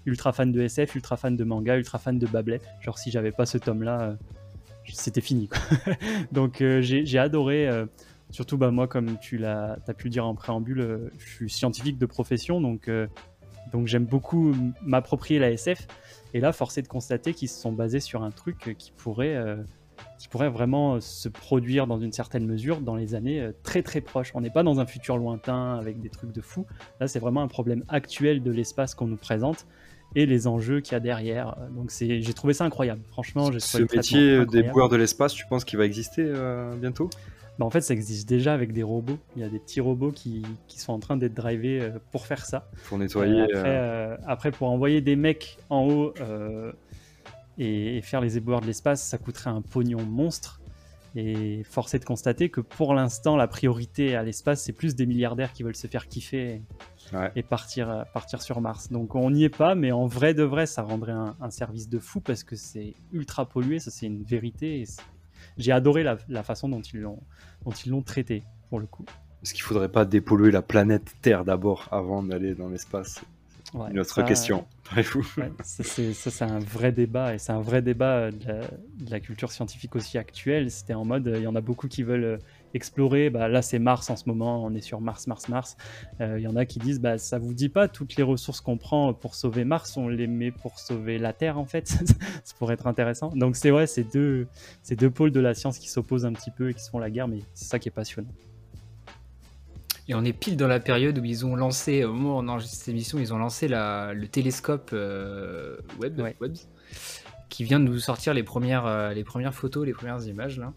Ultra 0.08 0.32
fan 0.34 0.52
de 0.52 0.62
SF, 0.62 0.96
ultra 0.96 1.18
fan 1.18 1.36
de 1.36 1.44
manga, 1.44 1.78
ultra 1.78 2.00
fan 2.00 2.18
de 2.18 2.26
Bablet. 2.26 2.62
Genre 2.82 2.98
si 2.98 3.12
j'avais 3.12 3.32
pas 3.32 3.46
ce 3.46 3.60
tome 3.60 3.84
là, 3.84 4.16
c'était 4.92 5.22
fini 5.22 5.48
quoi. 5.48 5.60
Donc 6.32 6.62
euh, 6.62 6.82
j'ai 6.82 7.20
adoré. 7.20 7.68
euh, 7.68 7.86
surtout 8.32 8.58
bah 8.58 8.72
moi 8.72 8.88
comme 8.88 9.18
tu 9.20 9.38
l'as 9.38 9.78
as 9.88 9.94
pu 9.94 10.06
le 10.06 10.10
dire 10.12 10.26
en 10.26 10.34
préambule, 10.34 10.80
euh, 10.82 11.12
je 11.20 11.30
suis 11.30 11.50
scientifique 11.50 11.98
de 12.00 12.06
profession 12.08 12.60
donc 12.60 12.88
euh, 12.90 13.08
donc 13.72 13.88
j'aime 13.88 14.06
beaucoup 14.06 14.54
m'approprier 14.82 15.40
la 15.40 15.52
SF. 15.52 15.88
Et 16.34 16.40
là, 16.40 16.52
force 16.52 16.78
est 16.78 16.82
de 16.82 16.88
constater 16.88 17.34
qu'ils 17.34 17.50
se 17.50 17.60
sont 17.60 17.72
basés 17.72 18.00
sur 18.00 18.24
un 18.24 18.32
truc 18.32 18.76
qui 18.78 18.92
pourrait, 18.92 19.36
euh, 19.36 19.58
qui 20.20 20.28
pourrait 20.28 20.50
vraiment 20.50 20.96
euh, 20.96 21.00
se 21.00 21.30
produire 21.30 21.88
dans 21.88 22.00
une 22.00 22.12
certaine 22.12 22.46
mesure 22.46 22.82
dans 22.82 22.96
les 22.96 23.16
années 23.16 23.42
euh, 23.42 23.52
très 23.64 23.82
très 23.82 24.02
proches. 24.02 24.32
On 24.36 24.42
n'est 24.42 24.50
pas 24.50 24.64
dans 24.64 24.80
un 24.80 24.86
futur 24.86 25.18
lointain 25.18 25.78
avec 25.78 26.02
des 26.02 26.10
trucs 26.10 26.32
de 26.32 26.42
fou. 26.42 26.66
Là, 27.00 27.08
c'est 27.08 27.20
vraiment 27.20 27.42
un 27.42 27.48
problème 27.48 27.84
actuel 27.88 28.44
de 28.44 28.52
l'espace 28.52 28.94
qu'on 28.94 29.08
nous 29.08 29.18
présente 29.18 29.66
et 30.16 30.26
les 30.26 30.48
enjeux 30.48 30.80
qu'il 30.80 30.94
y 30.94 30.96
a 30.96 31.00
derrière. 31.00 31.56
Donc 31.76 31.92
c'est, 31.92 32.22
j'ai 32.22 32.34
trouvé 32.34 32.54
ça 32.54 32.66
incroyable. 32.66 33.02
Franchement, 33.10 33.52
j'ai 33.52 33.60
Ce 33.60 33.78
trouvé 33.78 33.88
traitement 33.88 34.20
métier 34.20 34.46
des 34.46 34.64
boueurs 34.64 34.90
de 34.90 34.96
l'espace, 34.96 35.34
tu 35.34 35.46
penses 35.48 35.66
qu'il 35.66 35.78
va 35.78 35.86
exister 35.86 36.24
euh, 36.26 36.74
bientôt? 36.76 37.10
Bah, 37.60 37.66
en 37.66 37.70
fait, 37.70 37.82
ça 37.82 37.94
existe 37.94 38.28
déjà 38.30 38.54
avec 38.54 38.72
des 38.72 38.84
robots. 38.84 39.18
Il 39.36 39.42
y 39.42 39.46
a 39.46 39.50
des 39.50 39.60
petits 39.60 39.82
robots 39.82 40.12
qui, 40.12 40.44
qui 40.68 40.80
sont 40.80 40.94
en 40.94 41.00
train 41.00 41.18
d'être 41.18 41.34
drivés 41.34 41.82
euh, 41.82 41.98
pour 42.12 42.26
faire 42.28 42.46
ça. 42.46 42.70
Pour 42.88 42.98
nettoyer. 43.00 43.42
Euh, 43.42 43.46
après, 43.46 43.64
euh, 43.66 44.18
après, 44.28 44.52
pour 44.52 44.70
envoyer 44.70 45.02
des 45.02 45.16
mecs 45.16 45.58
en 45.70 45.84
haut 45.88 46.14
et, 47.58 47.98
et 47.98 48.02
faire 48.02 48.22
les 48.22 48.38
éboueurs 48.38 48.62
de 48.62 48.68
l'espace, 48.68 49.04
ça 49.04 49.18
coûterait 49.18 49.50
un 49.50 49.62
pognon 49.62 50.04
monstre. 50.04 50.62
Et 51.16 51.64
force 51.64 51.96
est 51.96 52.00
de 52.00 52.06
constater 52.06 52.50
que 52.50 52.62
pour 52.62 52.94
l'instant, 52.94 53.36
la 53.38 53.48
priorité 53.48 54.16
à 54.16 54.22
l'espace, 54.22 54.62
c'est 54.62 54.74
plus 54.74 54.94
des 54.96 55.08
milliardaires 55.08 55.52
qui 55.52 55.64
veulent 55.64 55.76
se 55.76 55.88
faire 55.88 56.08
kiffer 56.08 56.62
Ouais. 57.14 57.32
et 57.38 57.42
partir, 57.42 58.04
partir 58.14 58.42
sur 58.42 58.60
Mars. 58.60 58.92
Donc 58.92 59.16
on 59.16 59.32
n'y 59.32 59.46
est 59.46 59.50
pas, 59.50 59.76
mais 59.76 59.94
en 59.94 60.08
vrai 60.08 60.34
de 60.34 60.44
vrai, 60.44 60.66
ça 60.66 60.82
rendrait 60.82 61.14
un, 61.14 61.38
un 61.40 61.50
service 61.50 61.88
de 61.88 62.00
fou 62.00 62.20
parce 62.20 62.44
que 62.44 62.58
c'est 62.58 62.96
ultra 63.14 63.48
pollué, 63.48 63.80
ça 63.80 63.92
c'est 63.92 64.08
une 64.08 64.24
vérité. 64.24 64.82
et 64.82 64.86
J'ai 65.58 65.72
adoré 65.72 66.04
la, 66.04 66.18
la 66.30 66.44
façon 66.44 66.70
dont 66.70 66.82
ils 66.82 67.02
l'ont 67.02 67.20
dont 67.66 67.72
ils 67.72 67.90
l'ont 67.90 68.02
traité, 68.02 68.44
pour 68.70 68.80
le 68.80 68.86
coup. 68.86 69.06
Est-ce 69.44 69.54
qu'il 69.54 69.64
faudrait 69.64 69.90
pas 69.90 70.06
dépolluer 70.06 70.52
la 70.52 70.62
planète 70.62 71.16
Terre 71.22 71.46
d'abord 71.46 71.88
avant 71.92 72.24
d'aller 72.24 72.56
dans 72.56 72.70
l'espace 72.70 73.22
Ouais, 73.74 73.92
Une 73.92 74.00
autre 74.00 74.14
ça, 74.14 74.24
question. 74.24 74.66
Bref. 74.90 75.16
Ouais, 75.38 75.52
ça, 75.64 75.84
c'est 75.84 76.14
ça, 76.14 76.32
c'est 76.32 76.46
un 76.46 76.60
vrai 76.60 76.92
débat 76.92 77.34
et 77.34 77.38
c'est 77.38 77.52
un 77.52 77.60
vrai 77.60 77.82
débat 77.82 78.16
euh, 78.16 78.32
de 78.32 78.48
la, 78.48 78.62
de 78.62 79.12
la 79.12 79.20
culture 79.20 79.52
scientifique 79.52 79.96
aussi 79.96 80.18
actuelle. 80.18 80.72
C'était 80.72 80.94
en 80.94 81.04
mode, 81.04 81.28
euh, 81.28 81.38
il 81.38 81.44
y 81.44 81.48
en 81.48 81.56
a 81.56 81.62
beaucoup 81.62 81.88
qui 81.88 82.04
veulent 82.04 82.24
euh, 82.24 82.38
explorer. 82.74 83.30
Bah, 83.30 83.48
là, 83.48 83.62
c'est 83.62 83.80
Mars 83.80 84.10
en 84.10 84.16
ce 84.16 84.24
moment, 84.28 84.64
on 84.64 84.74
est 84.74 84.82
sur 84.82 85.02
Mars, 85.02 85.28
Mars, 85.28 85.50
Mars. 85.50 85.78
Euh, 86.22 86.40
Il 86.40 86.44
y 86.44 86.48
en 86.48 86.56
a 86.56 86.66
qui 86.66 86.80
disent, 86.80 87.00
bah, 87.00 87.18
ça 87.18 87.40
vous 87.40 87.54
dit 87.54 87.70
pas 87.70 87.88
toutes 87.88 88.16
les 88.16 88.24
ressources 88.24 88.62
qu'on 88.62 88.78
prend 88.78 89.14
pour 89.14 89.36
sauver 89.36 89.66
Mars, 89.66 89.98
on 89.98 90.08
les 90.08 90.28
met 90.28 90.52
pour 90.52 90.80
sauver 90.80 91.18
la 91.18 91.34
Terre 91.34 91.58
en 91.58 91.66
fait. 91.66 91.88
ça 92.44 92.56
pourrait 92.58 92.76
être 92.76 92.88
intéressant. 92.88 93.30
Donc 93.30 93.56
c'est 93.56 93.70
vrai, 93.70 93.88
c'est 93.88 94.04
deux, 94.04 94.48
deux 94.90 95.10
pôles 95.10 95.32
de 95.32 95.40
la 95.40 95.54
science 95.54 95.80
qui 95.80 95.90
s'opposent 95.90 96.26
un 96.26 96.34
petit 96.34 96.52
peu 96.52 96.70
et 96.70 96.74
qui 96.74 96.84
se 96.84 96.90
font 96.90 97.00
la 97.00 97.10
guerre, 97.10 97.28
mais 97.28 97.40
c'est 97.54 97.66
ça 97.66 97.80
qui 97.80 97.90
est 97.90 97.92
passionnant. 97.92 98.30
Et 100.10 100.16
on 100.16 100.24
est 100.24 100.34
pile 100.34 100.56
dans 100.56 100.68
la 100.68 100.80
période 100.80 101.18
où 101.20 101.26
ils 101.26 101.46
ont 101.46 101.56
lancé, 101.56 102.06
au 102.06 102.14
moment 102.14 102.38
où 102.38 102.40
on 102.40 102.48
enregistre 102.48 102.78
cette 102.78 102.88
émission, 102.88 103.20
ils 103.20 103.34
ont 103.34 103.38
lancé 103.38 103.68
la, 103.68 104.14
le 104.14 104.28
télescope 104.28 104.92
euh, 104.94 105.78
web, 106.00 106.18
Ouais. 106.20 106.36
Webs, 106.40 106.58
qui 107.50 107.66
vient 107.66 107.80
de 107.80 107.86
nous 107.86 108.00
sortir 108.00 108.34
les 108.34 108.44
premières, 108.44 108.86
euh, 108.86 109.14
les 109.14 109.26
premières 109.26 109.54
photos, 109.54 109.86
les 109.86 109.94
premières 109.94 110.26
images 110.26 110.60
là. 110.60 110.74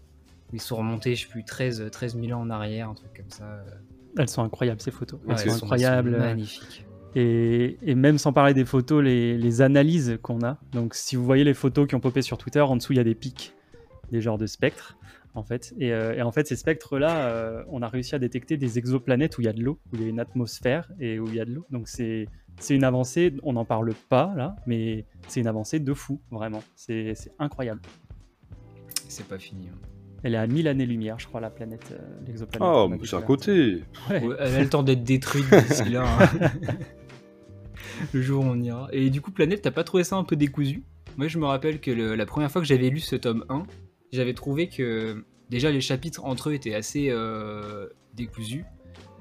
Ils 0.53 0.61
sont 0.61 0.75
remontés, 0.77 1.15
je 1.15 1.23
sais 1.23 1.29
plus, 1.29 1.43
13, 1.45 1.89
13 1.91 2.19
000 2.19 2.37
ans 2.37 2.41
en 2.41 2.49
arrière, 2.49 2.89
un 2.89 2.93
truc 2.93 3.11
comme 3.15 3.29
ça. 3.29 3.63
Elles 4.17 4.27
sont 4.29 4.43
incroyables 4.43 4.81
ces 4.81 4.91
photos. 4.91 5.19
Elles 5.23 5.31
Ouais, 5.31 5.37
sont 5.37 5.43
elles 5.45 5.51
sont- 5.51 5.65
incroyables. 5.65 6.17
magnifiques. 6.17 6.85
Et, 7.15 7.77
et 7.81 7.95
même 7.95 8.17
sans 8.17 8.31
parler 8.33 8.53
des 8.53 8.65
photos, 8.65 9.03
les, 9.03 9.37
les 9.37 9.61
analyses 9.61 10.17
qu'on 10.21 10.41
a. 10.43 10.57
Donc, 10.71 10.93
si 10.95 11.15
vous 11.15 11.25
voyez 11.25 11.43
les 11.43 11.53
photos 11.53 11.87
qui 11.87 11.95
ont 11.95 11.99
popé 11.99 12.21
sur 12.21 12.37
Twitter, 12.37 12.61
en 12.61 12.75
dessous, 12.77 12.93
il 12.93 12.97
y 12.97 12.99
a 12.99 13.03
des 13.03 13.15
pics, 13.15 13.53
des 14.11 14.21
genres 14.21 14.37
de 14.37 14.45
spectres, 14.45 14.97
en 15.33 15.43
fait. 15.43 15.73
Et, 15.77 15.91
euh, 15.93 16.13
et 16.15 16.21
en 16.21 16.31
fait, 16.31 16.47
ces 16.47 16.55
spectres-là, 16.55 17.27
euh, 17.27 17.63
on 17.69 17.81
a 17.81 17.87
réussi 17.89 18.15
à 18.15 18.19
détecter 18.19 18.55
des 18.57 18.77
exoplanètes 18.77 19.37
où 19.37 19.41
il 19.41 19.45
y 19.45 19.49
a 19.49 19.53
de 19.53 19.61
l'eau, 19.61 19.79
où 19.91 19.95
il 19.95 20.01
y 20.01 20.05
a 20.05 20.07
une 20.07 20.19
atmosphère 20.21 20.89
et 20.99 21.19
où 21.19 21.27
il 21.27 21.35
y 21.35 21.39
a 21.41 21.45
de 21.45 21.51
l'eau. 21.53 21.65
Donc, 21.69 21.87
c'est 21.87 22.27
c'est 22.59 22.75
une 22.75 22.83
avancée, 22.83 23.33
on 23.43 23.53
n'en 23.53 23.65
parle 23.65 23.93
pas 24.09 24.33
là, 24.35 24.55
mais 24.67 25.05
c'est 25.27 25.39
une 25.39 25.47
avancée 25.47 25.79
de 25.79 25.93
fou, 25.93 26.21
vraiment. 26.31 26.61
C'est 26.75 27.13
c'est 27.15 27.31
incroyable. 27.39 27.81
C'est 29.07 29.27
pas 29.27 29.39
fini. 29.39 29.67
hein. 29.69 29.77
Elle 30.23 30.35
est 30.35 30.37
à 30.37 30.45
1000 30.47 30.67
années-lumière, 30.67 31.19
je 31.19 31.27
crois, 31.27 31.41
la 31.41 31.49
planète, 31.49 31.83
euh, 31.91 31.97
l'exoplanète. 32.27 32.61
Oh, 32.71 32.87
qu'on 32.87 32.93
a 32.93 32.97
mais 32.97 33.07
c'est 33.07 33.15
à 33.15 33.21
côté. 33.21 33.83
Ouais. 34.09 34.23
Ouais, 34.25 34.35
elle 34.39 34.55
a 34.55 34.61
le 34.61 34.69
temps 34.69 34.83
d'être 34.83 35.03
détruite 35.03 35.45
d'ici 35.67 35.89
là. 35.89 36.03
hein. 36.05 36.51
le 38.13 38.21
jour 38.21 38.43
où 38.43 38.47
on 38.47 38.59
ira. 38.61 38.87
Et 38.91 39.09
du 39.09 39.21
coup, 39.21 39.31
Planète, 39.31 39.61
t'as 39.61 39.71
pas 39.71 39.83
trouvé 39.83 40.03
ça 40.03 40.15
un 40.17 40.23
peu 40.23 40.35
décousu? 40.35 40.83
Moi, 41.17 41.27
je 41.27 41.37
me 41.39 41.45
rappelle 41.45 41.79
que 41.79 41.91
le- 41.91 42.15
la 42.15 42.25
première 42.25 42.51
fois 42.51 42.61
que 42.61 42.67
j'avais 42.67 42.89
lu 42.89 42.99
ce 42.99 43.15
tome 43.15 43.45
1, 43.49 43.63
j'avais 44.11 44.33
trouvé 44.33 44.69
que 44.69 45.23
déjà 45.49 45.71
les 45.71 45.81
chapitres 45.81 46.23
entre 46.25 46.49
eux 46.49 46.53
étaient 46.53 46.73
assez 46.75 47.07
euh, 47.09 47.87
décousus. 48.13 48.63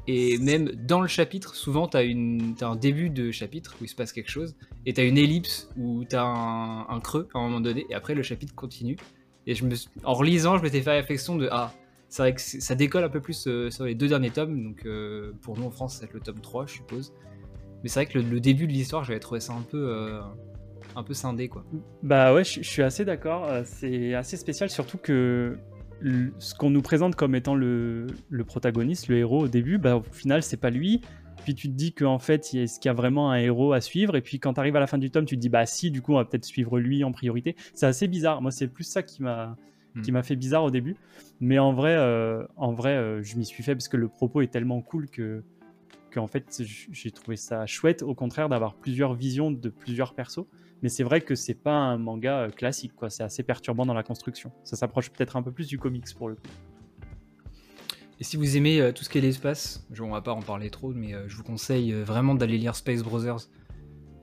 Et 0.06 0.38
même 0.38 0.70
dans 0.86 1.00
le 1.00 1.08
chapitre, 1.08 1.54
souvent 1.54 1.86
t'as 1.86 2.04
une- 2.04 2.54
t'as 2.56 2.68
un 2.68 2.76
début 2.76 3.10
de 3.10 3.30
chapitre 3.30 3.76
où 3.80 3.84
il 3.84 3.88
se 3.88 3.94
passe 3.94 4.12
quelque 4.12 4.30
chose, 4.30 4.56
et 4.86 4.92
t'as 4.94 5.04
une 5.04 5.18
ellipse 5.18 5.68
où 5.76 6.04
t'as 6.04 6.24
un, 6.24 6.86
un 6.88 7.00
creux 7.00 7.28
à 7.34 7.38
un 7.38 7.42
moment 7.42 7.60
donné, 7.60 7.86
et 7.90 7.94
après 7.94 8.14
le 8.14 8.22
chapitre 8.22 8.54
continue. 8.54 8.96
Et 9.46 9.54
en 10.04 10.14
relisant, 10.14 10.58
je 10.58 10.62
m'étais 10.62 10.80
fait 10.80 10.90
la 10.90 10.96
réflexion 10.96 11.36
de 11.36 11.48
ah, 11.50 11.72
c'est 12.10 12.22
vrai 12.22 12.34
que 12.34 12.40
ça 12.40 12.74
décolle 12.74 13.04
un 13.04 13.08
peu 13.08 13.20
plus 13.20 13.46
euh, 13.46 13.70
sur 13.70 13.84
les 13.84 13.94
deux 13.94 14.08
derniers 14.08 14.30
tomes. 14.30 14.62
Donc 14.62 14.84
euh, 14.84 15.32
pour 15.42 15.56
nous 15.56 15.64
en 15.64 15.70
France, 15.70 15.98
c'est 16.00 16.12
le 16.12 16.20
tome 16.20 16.40
3, 16.40 16.66
je 16.66 16.72
suppose. 16.74 17.14
Mais 17.82 17.88
c'est 17.88 18.00
vrai 18.00 18.06
que 18.06 18.18
le, 18.18 18.40
début 18.40 18.66
de 18.66 18.72
l'histoire, 18.72 19.04
j'avais 19.04 19.20
trouvé 19.20 19.40
ça 19.40 19.54
un 19.54 19.62
peu, 19.62 19.78
euh, 19.78 20.20
un 20.96 21.02
peu 21.02 21.14
scindé 21.14 21.48
quoi. 21.48 21.64
Bah 22.02 22.34
ouais, 22.34 22.44
je, 22.44 22.62
suis 22.62 22.82
assez 22.82 23.04
d'accord. 23.04 23.48
C'est 23.64 24.12
assez 24.14 24.36
spécial, 24.36 24.68
surtout 24.68 24.98
que 24.98 25.56
ce 26.38 26.54
qu'on 26.54 26.70
nous 26.70 26.82
présente 26.82 27.14
comme 27.14 27.34
étant 27.34 27.54
le, 27.54 28.08
le, 28.28 28.44
protagoniste, 28.44 29.08
le 29.08 29.18
héros 29.18 29.44
au 29.44 29.48
début, 29.48 29.78
bah 29.78 29.96
au 29.96 30.02
final 30.02 30.42
c'est 30.42 30.56
pas 30.56 30.70
lui. 30.70 31.00
Puis 31.44 31.54
tu 31.54 31.68
te 31.68 31.74
dis 31.74 31.92
qu'en 31.92 32.18
fait, 32.18 32.54
est-ce 32.54 32.78
qu'il 32.78 32.88
y 32.88 32.90
a 32.90 32.94
vraiment 32.94 33.30
un 33.30 33.38
héros 33.38 33.72
à 33.72 33.80
suivre? 33.80 34.16
Et 34.16 34.20
puis 34.20 34.38
quand 34.38 34.54
tu 34.54 34.60
arrives 34.60 34.76
à 34.76 34.80
la 34.80 34.86
fin 34.86 34.98
du 34.98 35.10
tome, 35.10 35.24
tu 35.24 35.36
te 35.36 35.40
dis 35.40 35.48
bah 35.48 35.66
si, 35.66 35.90
du 35.90 36.02
coup 36.02 36.12
on 36.12 36.16
va 36.16 36.24
peut-être 36.24 36.44
suivre 36.44 36.78
lui 36.78 37.04
en 37.04 37.12
priorité. 37.12 37.56
C'est 37.74 37.86
assez 37.86 38.08
bizarre. 38.08 38.42
Moi 38.42 38.50
c'est 38.50 38.68
plus 38.68 38.84
ça 38.84 39.02
qui 39.02 39.22
m'a 39.22 39.56
qui 40.02 40.10
hmm. 40.10 40.14
m'a 40.14 40.22
fait 40.22 40.36
bizarre 40.36 40.64
au 40.64 40.70
début. 40.70 40.96
Mais 41.40 41.58
en 41.58 41.72
vrai, 41.72 41.96
euh, 41.96 42.44
en 42.56 42.72
vrai, 42.72 42.94
euh, 42.94 43.22
je 43.22 43.36
m'y 43.36 43.44
suis 43.44 43.62
fait 43.62 43.74
parce 43.74 43.88
que 43.88 43.96
le 43.96 44.08
propos 44.08 44.40
est 44.40 44.48
tellement 44.48 44.80
cool 44.82 45.08
que 45.08 45.42
qu'en 46.12 46.26
fait 46.26 46.62
j'ai 46.90 47.10
trouvé 47.10 47.36
ça 47.36 47.66
chouette. 47.66 48.02
Au 48.02 48.14
contraire 48.14 48.48
d'avoir 48.48 48.74
plusieurs 48.74 49.14
visions 49.14 49.50
de 49.50 49.68
plusieurs 49.68 50.14
persos. 50.14 50.46
Mais 50.82 50.88
c'est 50.88 51.02
vrai 51.02 51.20
que 51.20 51.34
c'est 51.34 51.54
pas 51.54 51.74
un 51.74 51.98
manga 51.98 52.40
euh, 52.40 52.50
classique, 52.50 52.94
quoi. 52.94 53.10
C'est 53.10 53.22
assez 53.22 53.42
perturbant 53.42 53.84
dans 53.84 53.94
la 53.94 54.02
construction. 54.02 54.50
Ça 54.64 54.76
s'approche 54.76 55.10
peut-être 55.10 55.36
un 55.36 55.42
peu 55.42 55.52
plus 55.52 55.66
du 55.66 55.78
comics 55.78 56.14
pour 56.16 56.28
le 56.28 56.36
coup. 56.36 56.42
Et 58.20 58.24
si 58.24 58.36
vous 58.36 58.56
aimez 58.56 58.92
tout 58.94 59.02
ce 59.02 59.08
qui 59.08 59.18
est 59.18 59.22
l'espace, 59.22 59.86
on 59.98 60.10
va 60.10 60.20
pas 60.20 60.32
en 60.32 60.42
parler 60.42 60.70
trop, 60.70 60.92
mais 60.92 61.14
je 61.26 61.36
vous 61.36 61.42
conseille 61.42 61.92
vraiment 61.92 62.34
d'aller 62.34 62.58
lire 62.58 62.76
Space 62.76 63.02
Brothers. 63.02 63.48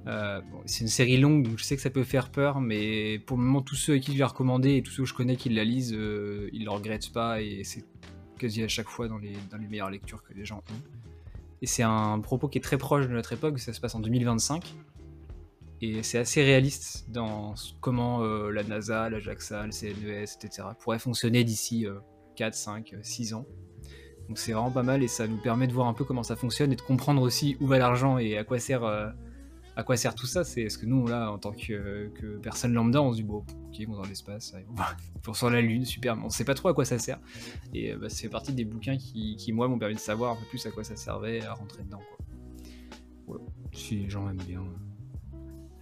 Euh, 0.07 0.41
c'est 0.65 0.81
une 0.81 0.89
série 0.89 1.17
longue, 1.17 1.43
donc 1.43 1.57
je 1.57 1.63
sais 1.63 1.75
que 1.75 1.81
ça 1.81 1.89
peut 1.89 2.03
faire 2.03 2.31
peur, 2.31 2.61
mais 2.61 3.19
pour 3.19 3.37
le 3.37 3.43
moment, 3.43 3.61
tous 3.61 3.75
ceux 3.75 3.93
à 3.93 3.99
qui 3.99 4.13
je 4.13 4.17
l'ai 4.17 4.23
recommandé 4.23 4.77
et 4.77 4.81
tous 4.81 4.91
ceux 4.91 5.03
que 5.03 5.09
je 5.09 5.13
connais 5.13 5.35
qui 5.35 5.49
la 5.49 5.65
lisent, 5.65 5.93
euh, 5.93 6.49
ils 6.53 6.61
ne 6.61 6.65
le 6.65 6.71
regrettent 6.71 7.11
pas 7.11 7.41
et 7.41 7.63
c'est 7.63 7.83
quasi 8.37 8.63
à 8.63 8.67
chaque 8.69 8.87
fois 8.87 9.09
dans 9.09 9.17
les, 9.17 9.33
dans 9.51 9.57
les 9.57 9.67
meilleures 9.67 9.89
lectures 9.89 10.23
que 10.23 10.33
les 10.33 10.45
gens 10.45 10.59
ont. 10.59 10.81
Et 11.61 11.65
c'est 11.65 11.83
un 11.83 12.19
propos 12.19 12.47
qui 12.47 12.57
est 12.57 12.61
très 12.61 12.77
proche 12.77 13.07
de 13.07 13.11
notre 13.11 13.33
époque, 13.33 13.59
ça 13.59 13.73
se 13.73 13.81
passe 13.81 13.95
en 13.95 13.99
2025. 13.99 14.75
Et 15.81 16.01
c'est 16.03 16.17
assez 16.17 16.41
réaliste 16.41 17.05
dans 17.09 17.53
comment 17.81 18.23
euh, 18.23 18.49
la 18.51 18.63
NASA, 18.63 19.09
la 19.09 19.19
JAXA, 19.19 19.65
le 19.65 19.71
CNES, 19.71 20.23
etc. 20.23 20.69
pourraient 20.79 20.99
fonctionner 20.99 21.43
d'ici 21.43 21.85
4, 22.37 22.53
5, 22.53 22.95
6 23.01 23.33
ans. 23.33 23.45
Donc 24.27 24.37
c'est 24.37 24.51
vraiment 24.51 24.71
pas 24.71 24.83
mal 24.83 25.03
et 25.03 25.07
ça 25.07 25.27
nous 25.27 25.37
permet 25.37 25.67
de 25.67 25.73
voir 25.73 25.87
un 25.87 25.93
peu 25.93 26.03
comment 26.03 26.23
ça 26.23 26.35
fonctionne 26.35 26.71
et 26.73 26.75
de 26.75 26.81
comprendre 26.81 27.21
aussi 27.21 27.57
où 27.61 27.67
va 27.67 27.77
l'argent 27.77 28.17
et 28.17 28.37
à 28.37 28.43
quoi 28.43 28.59
sert 28.59 28.83
à 29.77 29.83
quoi 29.83 29.95
sert 29.95 30.15
tout 30.15 30.25
ça 30.25 30.43
C'est 30.43 30.69
ce 30.69 30.77
que 30.79 30.87
nous, 30.87 31.05
là, 31.05 31.31
en 31.31 31.37
tant 31.37 31.51
que, 31.51 32.11
personne 32.41 32.73
lambda, 32.73 32.99
on 32.99 33.11
se 33.11 33.17
dit, 33.17 33.23
bon, 33.23 33.45
ok, 33.67 33.75
on 33.77 33.79
est 33.79 33.85
dans 33.85 34.01
l'espace, 34.01 34.55
on 35.25 35.33
sur 35.35 35.51
la 35.51 35.61
Lune, 35.61 35.85
super, 35.85 36.15
mais 36.15 36.25
on 36.25 36.31
sait 36.31 36.45
pas 36.45 36.55
trop 36.55 36.69
à 36.69 36.73
quoi 36.73 36.83
ça 36.83 36.97
sert. 36.97 37.19
Et 37.75 37.93
euh, 37.93 37.97
bah, 37.97 38.09
ça 38.09 38.23
fait 38.23 38.29
partie 38.29 38.53
des 38.53 38.65
bouquins 38.65 38.97
qui, 38.97 39.51
moi, 39.53 39.67
m'ont 39.67 39.77
permis 39.77 39.93
de 39.93 39.99
savoir 39.99 40.31
un 40.31 40.35
peu 40.35 40.45
plus 40.49 40.65
à 40.65 40.71
quoi 40.71 40.83
ça 40.83 40.95
servait, 40.95 41.45
à 41.45 41.53
rentrer 41.53 41.83
dedans. 41.83 42.01
Quoi. 43.27 43.39
si 43.71 43.97
les 43.97 44.09
gens 44.09 44.27
aiment 44.27 44.41
bien. 44.47 44.63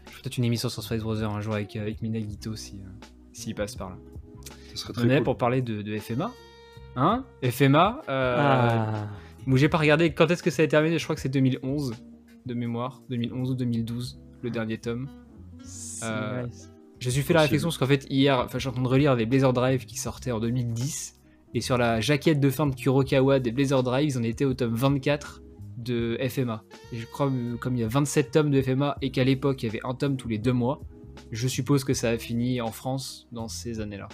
Je 0.08 0.12
ferai 0.12 0.22
peut-être 0.24 0.38
une 0.40 0.44
émission 0.44 0.68
sur 0.68 0.84
Space 0.84 1.02
Brother 1.02 1.32
un 1.32 1.40
jour 1.40 1.54
avec, 1.54 1.74
avec 1.78 2.02
Minagito 2.02 2.54
si, 2.58 2.82
euh, 2.82 3.08
s'il 3.32 3.56
passe 3.56 3.78
par 3.78 3.92
là. 3.92 3.98
Serait 4.74 4.92
très 4.92 5.06
on 5.06 5.10
est 5.10 5.22
pour 5.22 5.38
parler 5.38 5.62
de, 5.62 5.98
FMA. 6.00 6.34
Hein 6.96 7.26
FMA 7.44 8.02
euh, 8.08 8.36
ah. 8.40 9.10
j'ai 9.56 9.68
pas 9.68 9.78
regardé 9.78 10.14
quand 10.14 10.32
est-ce 10.32 10.42
que 10.42 10.50
ça 10.50 10.64
a 10.64 10.68
terminé, 10.68 10.98
je 10.98 11.04
crois 11.04 11.16
que 11.16 11.22
c'est 11.22 11.30
2011 11.30 11.94
de 12.46 12.54
mémoire, 12.54 13.02
2011 13.10 13.52
ou 13.52 13.56
2012, 13.56 14.22
le 14.42 14.50
dernier 14.50 14.78
tome. 14.78 15.10
Euh, 16.04 16.46
je 17.00 17.10
suis 17.10 17.22
fait 17.22 17.34
la 17.34 17.42
réflexion 17.42 17.70
parce 17.70 17.78
qu'en 17.78 17.88
fait, 17.88 18.06
hier, 18.10 18.40
enfin, 18.40 18.58
je 18.58 18.60
suis 18.60 18.70
en 18.70 18.74
train 18.74 18.84
de 18.84 18.88
relire 18.88 19.16
des 19.16 19.26
Blazer 19.26 19.52
Drive 19.52 19.86
qui 19.86 19.98
sortaient 19.98 20.32
en 20.32 20.40
2010. 20.40 21.20
Et 21.54 21.62
sur 21.62 21.78
la 21.78 22.02
jaquette 22.02 22.40
de 22.40 22.50
fin 22.50 22.68
de 22.68 22.76
Kurokawa 22.76 23.40
des 23.40 23.52
Blazer 23.52 23.82
Drive, 23.82 24.10
ils 24.10 24.18
en 24.18 24.24
étaient 24.24 24.46
au 24.46 24.54
tome 24.54 24.76
24 24.76 25.42
de 25.78 26.18
FMA. 26.30 26.64
Et 26.92 26.98
je 26.98 27.06
crois, 27.06 27.28
euh, 27.28 27.56
comme 27.58 27.76
il 27.76 27.82
y 27.82 27.84
a 27.84 27.88
27 27.88 28.32
tomes 28.32 28.52
de 28.52 28.62
FMA 28.62 28.98
et 29.02 29.12
qu'à 29.12 29.24
l'époque, 29.24 29.64
il 29.64 29.68
y 29.68 29.70
avait 29.70 29.82
un 29.84 29.94
tome 29.94 30.18
tous 30.18 30.28
les 30.28 30.38
deux 30.38 30.54
mois, 30.54 30.82
je 31.32 31.48
suppose 31.48 31.84
que 31.84 31.94
ça 31.94 32.10
a 32.10 32.18
fini 32.18 32.62
en 32.62 32.72
France 32.72 33.28
dans 33.32 33.48
ces 33.48 33.80
années-là. 33.80 34.10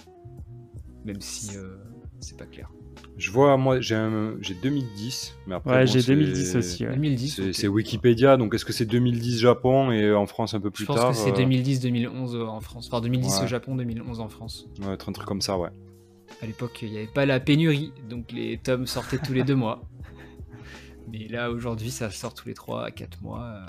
Même 1.04 1.20
si 1.20 1.56
euh, 1.56 1.76
c'est 2.22 2.38
pas 2.38 2.46
clair. 2.46 2.70
Je 3.18 3.30
vois, 3.30 3.56
moi, 3.56 3.80
j'ai 3.80 3.94
2010, 4.62 5.36
mais 5.46 5.54
après. 5.54 5.70
Ouais, 5.70 5.86
j'ai 5.86 6.02
2010 6.02 6.56
aussi. 6.56 6.84
2010. 6.84 7.52
C'est 7.52 7.68
Wikipédia, 7.68 8.36
donc 8.36 8.54
est-ce 8.54 8.64
que 8.64 8.72
c'est 8.72 8.86
2010 8.86 9.38
Japon 9.38 9.92
et 9.92 10.12
en 10.12 10.26
France 10.26 10.54
un 10.54 10.60
peu 10.60 10.70
plus 10.70 10.86
tard 10.86 10.96
Je 10.96 11.02
pense 11.02 11.24
que 11.24 11.36
c'est 11.36 11.44
2010-2011 11.44 12.34
euh, 12.34 12.46
en 12.46 12.60
France. 12.60 12.88
Enfin, 12.90 13.00
2010 13.00 13.42
au 13.44 13.46
Japon, 13.46 13.76
2011 13.76 14.20
en 14.20 14.28
France. 14.28 14.66
Ouais, 14.82 14.94
être 14.94 15.08
un 15.08 15.12
truc 15.12 15.26
comme 15.26 15.42
ça, 15.42 15.58
ouais. 15.58 15.70
À 16.40 16.46
l'époque, 16.46 16.80
il 16.82 16.90
n'y 16.90 16.96
avait 16.96 17.06
pas 17.06 17.26
la 17.26 17.38
pénurie, 17.38 17.92
donc 18.08 18.32
les 18.32 18.58
tomes 18.58 18.86
sortaient 18.86 19.18
tous 19.18 19.34
les 19.34 19.44
deux 19.44 19.54
mois. 19.54 19.82
Mais 21.12 21.28
là, 21.28 21.50
aujourd'hui, 21.50 21.90
ça 21.90 22.10
sort 22.10 22.32
tous 22.32 22.48
les 22.48 22.54
3 22.54 22.86
à 22.86 22.90
4 22.90 23.22
mois. 23.22 23.44
Euh, 23.44 23.66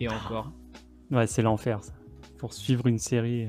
et 0.00 0.08
encore. 0.08 0.52
Ouais, 1.10 1.26
c'est 1.26 1.42
l'enfer, 1.42 1.82
ça. 1.82 1.94
Pour 2.36 2.52
suivre 2.52 2.86
une 2.86 2.98
série. 2.98 3.48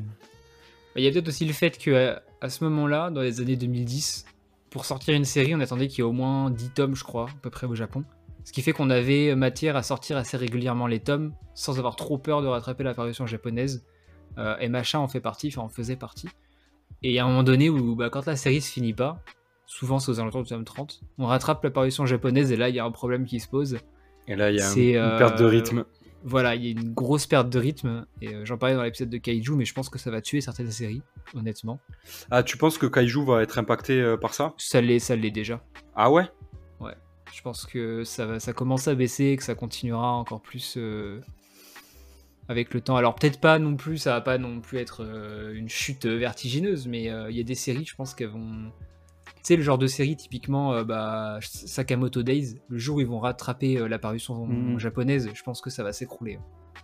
Euh. 0.99 1.01
Il 1.01 1.05
y 1.05 1.07
a 1.07 1.11
peut-être 1.11 1.27
aussi 1.27 1.45
le 1.45 1.53
fait 1.53 1.77
que 1.77 2.15
à 2.41 2.49
ce 2.49 2.63
moment-là, 2.65 3.09
dans 3.09 3.21
les 3.21 3.41
années 3.41 3.55
2010, 3.55 4.25
pour 4.69 4.85
sortir 4.85 5.15
une 5.15 5.25
série, 5.25 5.55
on 5.55 5.59
attendait 5.59 5.87
qu'il 5.87 5.99
y 5.99 6.01
ait 6.01 6.09
au 6.09 6.11
moins 6.11 6.49
10 6.51 6.69
tomes, 6.71 6.95
je 6.95 7.03
crois, 7.03 7.25
à 7.25 7.41
peu 7.41 7.49
près 7.49 7.67
au 7.67 7.75
Japon. 7.75 8.03
Ce 8.45 8.53
qui 8.53 8.61
fait 8.61 8.71
qu'on 8.71 8.89
avait 8.89 9.35
matière 9.35 9.75
à 9.75 9.83
sortir 9.83 10.17
assez 10.17 10.37
régulièrement 10.37 10.87
les 10.87 10.99
tomes, 10.99 11.33
sans 11.53 11.77
avoir 11.77 11.95
trop 11.95 12.17
peur 12.17 12.41
de 12.41 12.47
rattraper 12.47 12.83
la 12.83 12.93
parution 12.93 13.27
japonaise. 13.27 13.83
Euh, 14.37 14.57
et 14.59 14.69
machin 14.69 14.99
en 14.99 15.07
fait 15.07 15.19
partie, 15.19 15.49
enfin 15.49 15.61
en 15.61 15.69
faisait 15.69 15.95
partie. 15.95 16.29
Et 17.03 17.09
il 17.09 17.13
y 17.13 17.19
a 17.19 17.25
un 17.25 17.27
moment 17.27 17.43
donné 17.43 17.69
où, 17.69 17.95
bah, 17.95 18.09
quand 18.09 18.25
la 18.25 18.35
série 18.35 18.61
se 18.61 18.71
finit 18.71 18.93
pas, 18.93 19.21
souvent 19.65 19.99
c'est 19.99 20.11
aux 20.11 20.19
alentours 20.19 20.43
du 20.43 20.49
tome 20.49 20.63
30, 20.63 21.01
on 21.17 21.25
rattrape 21.25 21.63
la 21.63 21.71
parution 21.71 22.05
japonaise 22.05 22.51
et 22.51 22.55
là 22.55 22.69
il 22.69 22.75
y 22.75 22.79
a 22.79 22.85
un 22.85 22.91
problème 22.91 23.25
qui 23.25 23.39
se 23.39 23.47
pose. 23.47 23.77
Et 24.27 24.35
là 24.35 24.51
il 24.51 24.57
y 24.57 24.61
a 24.61 24.71
une 24.71 25.17
perte 25.17 25.39
de 25.39 25.45
euh, 25.45 25.49
rythme 25.49 25.85
voilà, 26.23 26.55
il 26.55 26.65
y 26.65 26.67
a 26.67 26.71
une 26.71 26.93
grosse 26.93 27.27
perte 27.27 27.49
de 27.49 27.59
rythme. 27.59 28.05
Et 28.21 28.33
euh, 28.33 28.45
j'en 28.45 28.57
parlais 28.57 28.75
dans 28.75 28.83
l'épisode 28.83 29.09
de 29.09 29.17
Kaiju, 29.17 29.55
mais 29.55 29.65
je 29.65 29.73
pense 29.73 29.89
que 29.89 29.99
ça 29.99 30.11
va 30.11 30.21
tuer 30.21 30.41
certaines 30.41 30.71
séries, 30.71 31.01
honnêtement. 31.33 31.79
Ah, 32.31 32.43
tu 32.43 32.57
penses 32.57 32.77
que 32.77 32.85
Kaiju 32.85 33.25
va 33.25 33.41
être 33.41 33.57
impacté 33.57 33.99
euh, 34.01 34.17
par 34.17 34.33
ça? 34.33 34.53
Ça 34.57 34.81
l'est, 34.81 34.99
ça 34.99 35.15
l'est 35.15 35.31
déjà. 35.31 35.63
Ah 35.95 36.11
ouais? 36.11 36.29
Ouais. 36.79 36.95
Je 37.33 37.41
pense 37.41 37.65
que 37.65 38.03
ça, 38.03 38.25
va, 38.25 38.39
ça 38.39 38.53
commence 38.53 38.87
à 38.87 38.95
baisser, 38.95 39.35
que 39.37 39.43
ça 39.43 39.55
continuera 39.55 40.13
encore 40.13 40.41
plus 40.41 40.75
euh, 40.77 41.21
avec 42.47 42.73
le 42.73 42.81
temps. 42.81 42.95
Alors 42.95 43.15
peut-être 43.15 43.39
pas 43.39 43.59
non 43.59 43.75
plus, 43.75 43.97
ça 43.97 44.11
va 44.11 44.21
pas 44.21 44.37
non 44.37 44.59
plus 44.61 44.79
être 44.79 45.05
une 45.53 45.69
chute 45.69 46.05
vertigineuse, 46.05 46.87
mais 46.87 47.03
il 47.29 47.35
y 47.37 47.39
a 47.39 47.43
des 47.43 47.55
séries, 47.55 47.85
je 47.85 47.95
pense 47.95 48.15
qu'elles 48.15 48.29
vont 48.29 48.71
sais, 49.43 49.55
le 49.55 49.61
genre 49.63 49.77
de 49.77 49.87
série, 49.87 50.15
typiquement, 50.15 50.73
euh, 50.73 50.83
bah, 50.83 51.39
Sakamoto 51.41 52.23
Days, 52.23 52.59
le 52.67 52.77
jour 52.77 52.97
où 52.97 53.01
ils 53.01 53.07
vont 53.07 53.19
rattraper 53.19 53.77
euh, 53.77 53.87
l'apparition 53.87 54.45
mm. 54.45 54.79
japonaise, 54.79 55.29
je 55.33 55.43
pense 55.43 55.61
que 55.61 55.69
ça 55.69 55.83
va 55.83 55.93
s'écrouler. 55.93 56.39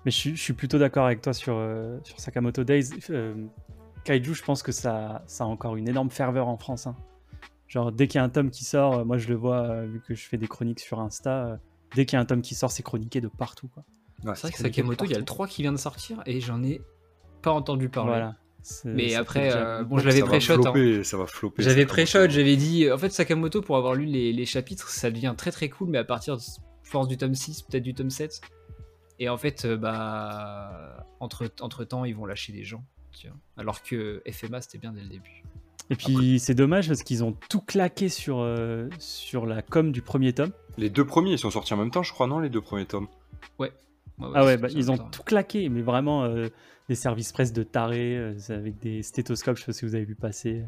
Mais 0.06 0.12
je, 0.12 0.36
suis 0.36 0.54
plutôt 0.54 0.78
d'accord 0.78 1.06
avec 1.06 1.22
toi 1.22 1.34
sur, 1.34 1.56
euh, 1.58 2.00
sur 2.04 2.20
Sakamoto 2.20 2.64
Days. 2.64 2.90
Kaiju, 4.04 4.36
je 4.36 4.44
pense 4.44 4.62
que 4.62 4.72
ça, 4.72 5.24
ça 5.26 5.46
a 5.46 5.48
encore 5.48 5.76
une 5.78 5.90
énorme 5.90 6.12
ferveur 6.12 6.48
en 6.48 6.58
France. 6.58 6.86
Hein. 6.86 6.96
Genre, 7.68 7.92
dès 7.92 8.08
qu'il 8.08 8.20
y 8.20 8.22
a 8.22 8.24
un 8.24 8.30
tome 8.30 8.52
qui 8.52 8.64
sort, 8.64 9.04
moi 9.04 9.18
je 9.18 9.28
le 9.30 9.36
vois, 9.36 9.84
vu 9.86 10.00
que 10.00 10.14
je 10.14 10.28
fais 10.28 10.38
des 10.38 10.48
chroniques 10.48 10.80
sur 10.80 11.00
Insta, 11.00 11.60
dès 11.96 12.06
qu'il 12.06 12.16
y 12.16 12.20
a 12.20 12.22
un 12.22 12.26
tome 12.26 12.44
qui 12.44 12.54
sort, 12.54 12.72
c'est 12.72 12.84
chroniqué 12.84 13.20
de 13.20 13.28
partout. 13.28 13.68
Quoi. 13.68 13.84
c'est 14.36 14.42
vrai 14.42 14.52
que 14.52 14.60
Sakamoto, 14.60 15.06
il 15.06 15.12
y 15.12 15.16
a 15.16 15.18
le 15.18 15.26
3 15.26 15.48
qui 15.48 15.64
vient 15.64 15.72
de 15.72 15.78
sortir 15.78 16.22
et 16.28 16.40
j'en 16.40 16.64
ai 16.64 16.82
pas 17.42 17.52
entendu 17.52 17.90
parler. 17.90 18.12
Voilà. 18.12 18.36
Mais 18.86 19.16
après, 19.16 19.52
euh, 19.54 19.84
bon, 19.84 19.98
je 19.98 20.08
l'avais 20.08 20.22
pré-shot. 20.22 20.66
Hein. 20.68 21.04
Ça 21.04 21.18
va 21.18 21.26
flopper. 21.28 21.64
J'avais 21.64 21.86
pré-shot, 21.86 22.30
j'avais 22.30 22.56
dit. 22.56 22.92
En 22.92 22.98
fait, 22.98 23.10
Sakamoto, 23.10 23.62
pour 23.62 23.78
avoir 23.78 23.96
lu 23.96 24.06
les, 24.06 24.46
chapitres, 24.46 24.90
ça 24.90 25.12
devient 25.12 25.34
très 25.38 25.52
très 25.52 25.70
cool, 25.70 25.90
mais 25.90 25.98
à 25.98 26.04
partir 26.04 26.38
de 26.38 26.42
force 26.84 27.08
du 27.08 27.18
tome 27.18 27.36
6, 27.36 27.64
peut-être 27.64 27.84
du 27.84 27.94
tome 27.94 28.10
7. 28.10 28.42
Et 29.20 29.30
en 29.30 29.38
fait, 29.38 29.66
euh, 29.66 29.78
bah, 29.78 31.08
entre, 31.20 31.50
entre 31.62 31.84
temps, 31.86 32.06
ils 32.06 32.16
vont 32.16 32.26
lâcher 32.26 32.54
des 32.54 32.64
gens. 32.64 32.84
Alors 33.58 33.82
que 33.82 34.22
FMA, 34.30 34.62
c'était 34.62 34.78
bien 34.78 34.92
dès 34.92 35.02
le 35.02 35.08
début. 35.08 35.44
Et 35.90 35.96
puis 35.96 36.40
c'est 36.40 36.56
dommage 36.56 36.88
parce 36.88 37.04
qu'ils 37.04 37.24
ont 37.24 37.34
tout 37.50 37.62
claqué 37.62 38.10
sur, 38.10 38.40
euh, 38.40 38.90
sur 39.00 39.46
la 39.46 39.62
com 39.62 39.92
du 39.92 40.02
premier 40.02 40.34
tome. 40.34 40.52
Les 40.78 40.90
deux 40.90 41.06
premiers, 41.06 41.32
ils 41.32 41.40
sont 41.40 41.52
sortis 41.52 41.74
en 41.74 41.78
même 41.78 41.92
temps, 41.92 42.04
je 42.04 42.12
crois, 42.12 42.28
non 42.28 42.40
Les 42.40 42.50
deux 42.50 42.62
premiers 42.62 42.86
tomes? 42.86 43.08
Ouais. 43.60 43.72
Ah 44.22 44.46
ouais, 44.46 44.58
bah, 44.58 44.68
ils 44.74 44.92
ont 44.92 44.98
tout 44.98 45.24
claqué, 45.24 45.70
mais 45.70 45.82
vraiment 45.82 46.26
des 46.90 46.96
services 46.96 47.32
presse 47.32 47.54
de 47.54 47.64
taré 47.64 48.18
euh, 48.18 48.34
avec 48.50 48.80
des 48.80 49.02
stéthoscopes. 49.02 49.58
Je 49.58 49.62
sais 49.62 49.66
pas 49.68 49.74
si 49.74 49.86
vous 49.86 49.96
avez 49.96 50.06
vu 50.06 50.16
passer 50.16 50.64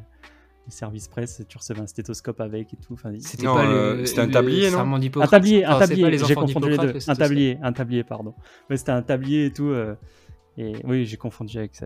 les 0.66 0.72
services 0.72 1.08
presse, 1.08 1.44
tu 1.48 1.58
recevais 1.58 1.80
un 1.80 1.88
stéthoscope 1.88 2.42
avec 2.42 2.74
et 2.74 2.78
tout. 2.78 2.94
Enfin, 2.94 3.14
c'était 3.20 3.46
pas 3.46 3.66
le, 3.66 4.06
c'était 4.06 4.22
un 4.22 4.30
tablier, 4.30 4.70
non 4.70 4.80
Un 4.80 5.28
tablier, 5.28 5.64
un 5.64 5.80
tablier. 5.80 6.18
J'ai 6.18 6.36
confondu 6.36 6.70
les 6.70 6.78
deux. 6.78 6.98
Un 7.08 7.16
tablier, 7.16 7.58
un 7.62 7.72
tablier, 7.72 8.04
pardon. 8.04 8.34
Mais 8.70 8.78
c'était 8.78 8.92
un 8.92 9.02
tablier 9.02 9.46
et 9.46 9.54
tout. 9.54 9.70
Euh, 9.70 9.96
et 10.58 10.74
oui, 10.84 11.06
j'ai 11.06 11.18
confondu 11.18 11.58
avec 11.58 11.76
ça. 11.76 11.86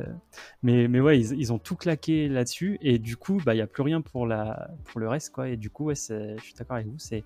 Mais, 0.64 0.88
mais 0.88 1.02
ouais, 1.02 1.20
ils, 1.20 1.52
ont 1.52 1.60
tout 1.60 1.76
claqué 1.76 2.30
là-dessus. 2.30 2.80
Et 2.82 3.00
du 3.00 3.18
coup, 3.18 3.38
bah, 3.46 3.54
il 3.54 3.58
n'y 3.58 3.62
a 3.62 3.68
plus 3.68 3.84
rien 3.84 4.00
pour, 4.00 4.26
la, 4.26 4.72
pour 4.86 5.02
le 5.02 5.10
reste. 5.10 5.32
Quoi. 5.32 5.50
Et 5.50 5.58
du 5.58 5.70
coup, 5.70 5.86
ouais, 5.86 5.96
je 5.96 6.38
suis 6.42 6.54
d'accord 6.58 6.78
avec 6.78 6.88
vous, 6.88 6.98
c'est 6.98 7.24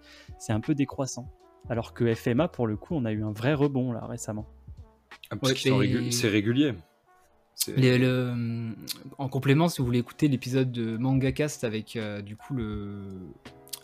un 0.50 0.60
peu 0.60 0.74
décroissant. 0.74 1.32
Alors 1.70 1.94
que 1.94 2.14
FMA, 2.14 2.48
pour 2.48 2.68
le 2.68 2.76
coup, 2.78 2.96
on 2.96 3.06
a 3.06 3.12
eu 3.12 3.24
un 3.24 3.32
vrai 3.32 3.54
rebond 3.54 3.92
là 3.92 4.06
récemment. 4.06 4.46
Ah, 5.32 5.36
c'est 5.56 5.70
régulier. 5.80 6.12
C'est- 7.56 7.76
Les- 7.78 7.98
le- 7.98 8.76
en 9.18 9.30
complément, 9.30 9.70
si 9.70 9.80
vous 9.80 9.86
voulez 9.86 10.00
écouter 10.00 10.28
l'épisode 10.28 10.72
de 10.72 10.98
MangaCast 10.98 11.64
avec 11.64 11.96
euh, 11.96 12.22
du 12.22 12.36
coup 12.36 12.54
le, 12.54 13.02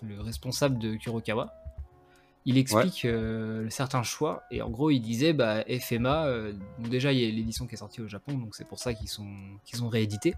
le 0.04 0.20
responsable 0.22 0.78
de 0.78 0.96
Kurokawa, 0.96 1.54
il 2.46 2.58
explique 2.58 3.06
euh, 3.06 3.68
certains 3.70 4.04
choix 4.04 4.44
et 4.52 4.62
en 4.62 4.70
gros 4.70 4.90
il 4.92 5.00
disait 5.00 5.32
bah 5.32 5.64
FMA, 5.68 6.26
euh, 6.26 6.54
bon, 6.80 6.90
déjà 6.90 7.14
il 7.14 7.20
y 7.20 7.26
a 7.26 7.32
l'édition 7.32 7.66
qui 7.66 7.76
est 7.76 7.78
sortie 7.78 8.02
au 8.02 8.08
Japon 8.08 8.34
donc 8.38 8.56
c'est 8.56 8.68
pour 8.68 8.78
ça 8.80 8.94
qu'ils 8.94 9.08
sont 9.08 9.28
qu'ils 9.64 9.84
ont 9.84 9.90
réédité. 9.90 10.34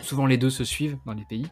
Souvent 0.00 0.26
les 0.26 0.36
deux 0.36 0.50
se 0.50 0.62
suivent 0.64 0.98
dans 1.06 1.14
les 1.14 1.24
pays 1.24 1.46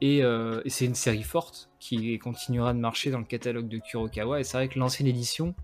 et, 0.00 0.22
euh, 0.22 0.60
et 0.64 0.70
c'est 0.70 0.84
une 0.84 0.94
série 0.94 1.22
forte 1.22 1.70
qui 1.78 2.18
continuera 2.18 2.74
de 2.74 2.78
marcher 2.78 3.10
dans 3.10 3.18
le 3.18 3.24
catalogue 3.24 3.68
de 3.68 3.78
Kurokawa 3.78 4.40
et 4.40 4.44
c'est 4.44 4.56
vrai 4.56 4.68
que 4.68 4.78
l'ancienne 4.78 5.08
édition 5.08 5.54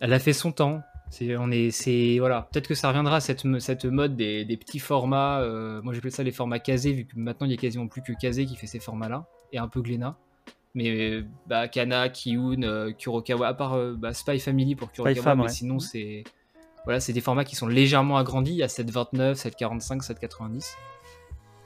elle 0.00 0.12
a 0.12 0.18
fait 0.18 0.32
son 0.32 0.52
temps. 0.52 0.82
C'est, 1.10 1.36
on 1.36 1.50
est, 1.50 1.70
c'est, 1.70 2.16
voilà. 2.18 2.48
Peut-être 2.52 2.68
que 2.68 2.74
ça 2.74 2.88
reviendra, 2.88 3.20
cette, 3.20 3.44
cette 3.60 3.84
mode 3.84 4.16
des, 4.16 4.44
des 4.44 4.56
petits 4.56 4.78
formats. 4.78 5.40
euh, 5.40 5.80
moi, 5.82 5.94
j'appelle 5.94 6.12
ça 6.12 6.22
les 6.22 6.32
formats 6.32 6.58
casés, 6.58 6.92
vu 6.92 7.06
que 7.06 7.16
maintenant, 7.16 7.46
il 7.46 7.50
y 7.50 7.54
a 7.54 7.58
quasiment 7.58 7.86
plus 7.86 8.02
que 8.02 8.12
Kazé 8.12 8.44
qui 8.44 8.56
fait 8.56 8.66
ces 8.66 8.80
formats-là, 8.80 9.26
et 9.52 9.58
un 9.58 9.68
peu 9.68 9.80
Glénat. 9.82 10.16
Mais 10.74 11.22
bah, 11.46 11.68
Kana, 11.68 12.08
Kiyun, 12.08 12.62
euh, 12.64 12.92
Kurokawa, 12.92 13.48
à 13.48 13.54
part 13.54 13.74
euh, 13.74 13.94
bah, 13.94 14.12
Spy 14.12 14.38
Family 14.40 14.74
pour 14.74 14.90
Kurokawa, 14.92 15.36
mais 15.36 15.42
ouais. 15.44 15.48
sinon, 15.48 15.78
c'est, 15.78 16.24
voilà, 16.84 17.00
c'est 17.00 17.12
des 17.12 17.20
formats 17.20 17.44
qui 17.44 17.56
sont 17.56 17.68
légèrement 17.68 18.18
agrandis 18.18 18.62
à 18.62 18.66
7,29, 18.66 19.36
7,45, 19.40 20.04
7,90. 20.04 20.74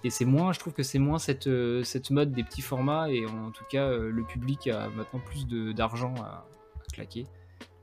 Et 0.05 0.11
c'est 0.11 0.25
moins, 0.25 0.53
je 0.53 0.59
trouve 0.59 0.73
que 0.73 0.83
c'est 0.83 0.99
moins 0.99 1.19
cette, 1.19 1.47
euh, 1.47 1.83
cette 1.85 2.11
mode 2.11 2.33
des 2.33 2.43
petits 2.43 2.63
formats, 2.63 3.11
et 3.11 3.27
en 3.27 3.51
tout 3.51 3.65
cas, 3.71 3.85
euh, 3.85 4.11
le 4.11 4.25
public 4.25 4.67
a 4.69 4.89
maintenant 4.89 5.21
plus 5.21 5.47
d'argent 5.75 6.15
à, 6.23 6.47
à 6.81 6.93
claquer. 6.93 7.27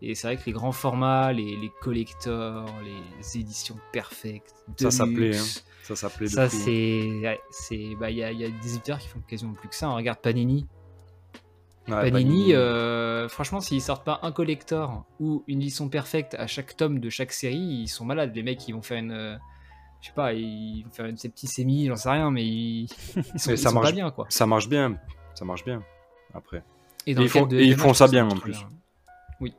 Et 0.01 0.13
c'est 0.15 0.27
vrai 0.27 0.37
que 0.37 0.43
les 0.45 0.51
grands 0.51 0.71
formats, 0.71 1.31
les, 1.33 1.55
les 1.55 1.71
collectors, 1.81 2.65
les 2.83 3.39
éditions 3.39 3.77
perfectes, 3.91 4.53
Ça, 4.77 5.05
deluxe, 5.05 5.65
Ça 5.83 5.95
s'appelait 5.95 6.27
de 6.27 6.31
Ça, 6.31 6.43
hein. 6.43 6.49
c'est. 6.49 7.39
c'est- 7.49 7.95
bah, 7.99 8.09
Il 8.11 8.17
y, 8.17 8.23
a, 8.23 8.31
il 8.31 8.39
y 8.39 8.45
a 8.45 8.49
des 8.49 8.69
éditeurs 8.75 8.99
qui 8.99 9.07
font 9.07 9.21
quasiment 9.27 9.53
plus 9.53 9.69
que 9.69 9.75
ça. 9.75 9.87
hein. 9.87 9.95
Regarde 9.95 10.19
Panini. 10.19 10.67
Ouais, 11.87 12.11
Panini, 12.11 12.53
euh, 12.53 13.29
franchement, 13.29 13.61
s'ils 13.61 13.81
sortent 13.81 14.03
pas 14.05 14.19
un 14.21 14.31
collector 14.33 15.05
ou 15.21 15.43
une 15.47 15.61
édition 15.61 15.87
perfecte 15.87 16.35
à 16.35 16.45
chaque 16.45 16.75
tome 16.75 16.99
de 16.99 17.09
chaque 17.09 17.31
série, 17.31 17.55
ils 17.57 17.87
sont 17.87 18.03
malades. 18.05 18.35
Les 18.35 18.43
mecs, 18.43 18.67
ils 18.67 18.73
vont 18.73 18.81
faire 18.81 18.97
une. 18.99 19.39
Je 20.01 20.07
sais 20.07 20.13
pas, 20.13 20.33
ils 20.33 20.83
vont 20.83 20.91
faire 20.91 21.05
une 21.07 21.17
septicémie, 21.17 21.87
j'en 21.87 21.95
sais 21.95 22.09
rien, 22.09 22.29
mais 22.31 22.45
ils, 22.45 22.83
ils 23.15 23.23
sont, 23.39 23.49
Mais 23.51 23.55
ils 23.55 23.57
ça 23.57 23.69
sont 23.69 23.75
marche- 23.75 23.87
pas 23.87 23.91
bien, 23.91 24.11
quoi. 24.11 24.25
Ça 24.29 24.45
marche 24.45 24.69
bien. 24.69 24.97
Ça 25.33 25.43
marche 25.45 25.63
bien. 25.65 25.83
Après. 26.33 26.63
Et, 27.05 27.11
ils 27.11 27.29
font- 27.29 27.41
cas 27.41 27.45
de 27.47 27.57
et 27.59 27.63
ils 27.65 27.73
FMA, 27.73 27.83
font 27.83 27.93
je 27.93 27.97
ça 27.97 28.07
bien, 28.07 28.25
en 28.29 28.35
plus. 28.37 28.57
Oui. 29.39 29.53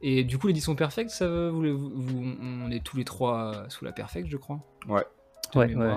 Et 0.00 0.24
du 0.24 0.38
coup, 0.38 0.46
l'édition 0.48 0.74
perfecte, 0.74 1.10
ça, 1.10 1.26
vous, 1.28 1.62
vous- 1.76 1.92
vous- 1.94 2.36
on 2.42 2.70
est 2.70 2.82
tous 2.82 2.96
les 2.96 3.04
trois 3.04 3.64
sous 3.68 3.84
la 3.84 3.92
perfecte, 3.92 4.28
je 4.28 4.36
crois. 4.36 4.60
Ouais. 4.88 5.04
Ouais, 5.54 5.74
ouais. 5.74 5.96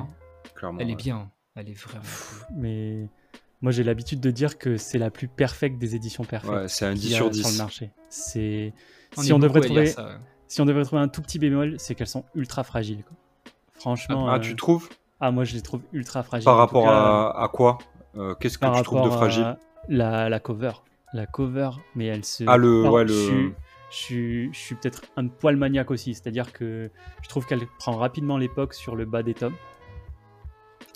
Clairement. 0.55 0.79
Elle 0.79 0.89
est 0.89 0.91
ouais. 0.91 0.95
bien. 0.95 1.31
Elle 1.55 1.69
est 1.69 1.73
vraiment 1.79 2.03
cool. 2.03 2.55
Mais 2.57 3.07
moi, 3.61 3.71
j'ai 3.71 3.83
l'habitude 3.83 4.19
de 4.19 4.31
dire 4.31 4.57
que 4.57 4.77
c'est 4.77 4.97
la 4.97 5.09
plus 5.09 5.27
perfecte 5.27 5.77
des 5.79 5.95
éditions 5.95 6.23
perfectes. 6.23 6.53
Ouais, 6.53 6.67
c'est 6.67 6.85
un 6.85 6.91
qu'il 6.93 7.01
10 7.01 7.09
y 7.11 7.13
a 7.13 7.17
sur 7.17 7.33
sur 7.33 7.45
le 7.47 7.51
10. 7.51 7.57
marché. 7.57 7.91
C'est 8.09 8.73
si 9.17 9.31
on 9.33 9.39
devrait 9.39 9.61
trouver 9.61 9.85
ça, 9.87 10.05
ouais. 10.05 10.15
Si 10.47 10.61
on 10.61 10.65
devrait 10.65 10.83
trouver 10.83 11.01
un 11.01 11.07
tout 11.07 11.21
petit 11.21 11.39
bémol, 11.39 11.75
c'est 11.77 11.95
qu'elles 11.95 12.07
sont 12.07 12.25
ultra 12.35 12.63
fragiles. 12.63 13.03
quoi. 13.03 13.15
Franchement, 13.73 14.27
Ah, 14.29 14.35
euh, 14.35 14.39
tu 14.39 14.55
trouves? 14.55 14.89
Ah, 15.19 15.31
moi 15.31 15.43
je 15.43 15.53
les 15.53 15.61
trouve 15.61 15.81
ultra 15.93 16.23
fragiles. 16.23 16.45
Par 16.45 16.57
rapport 16.57 16.83
cas, 16.83 16.91
à, 17.29 17.43
à 17.43 17.47
quoi? 17.47 17.77
Euh, 18.17 18.33
Qu'est-ce 18.35 18.57
que 18.57 18.65
par 18.65 18.75
tu 18.77 18.83
trouves 18.83 19.01
de 19.03 19.09
fragile? 19.09 19.57
la, 19.89 20.29
la 20.29 20.39
cover. 20.39 20.71
La 21.13 21.25
cover, 21.25 21.69
mais 21.95 22.05
elle 22.07 22.25
se. 22.25 22.43
Ah, 22.47 22.57
le- 22.57 22.81
Alors, 22.81 22.93
ouais, 22.95 23.07
Je 23.07 23.13
le- 23.13 23.19
suis, 23.19 23.53
je 23.91 23.95
suis, 23.95 24.53
je 24.53 24.57
suis 24.59 24.75
peut-être 24.75 25.01
un 25.17 25.27
poil 25.27 25.55
maniaque 25.55 25.91
aussi, 25.91 26.13
c'est-à-dire 26.13 26.51
que 26.51 26.89
je 27.21 27.29
trouve 27.29 27.45
qu'elle 27.45 27.65
prend 27.79 27.93
rapidement 27.93 28.37
l'époque 28.37 28.73
sur 28.73 28.95
le 28.95 29.05
bas 29.05 29.23
des 29.23 29.33
tomes. 29.33 29.55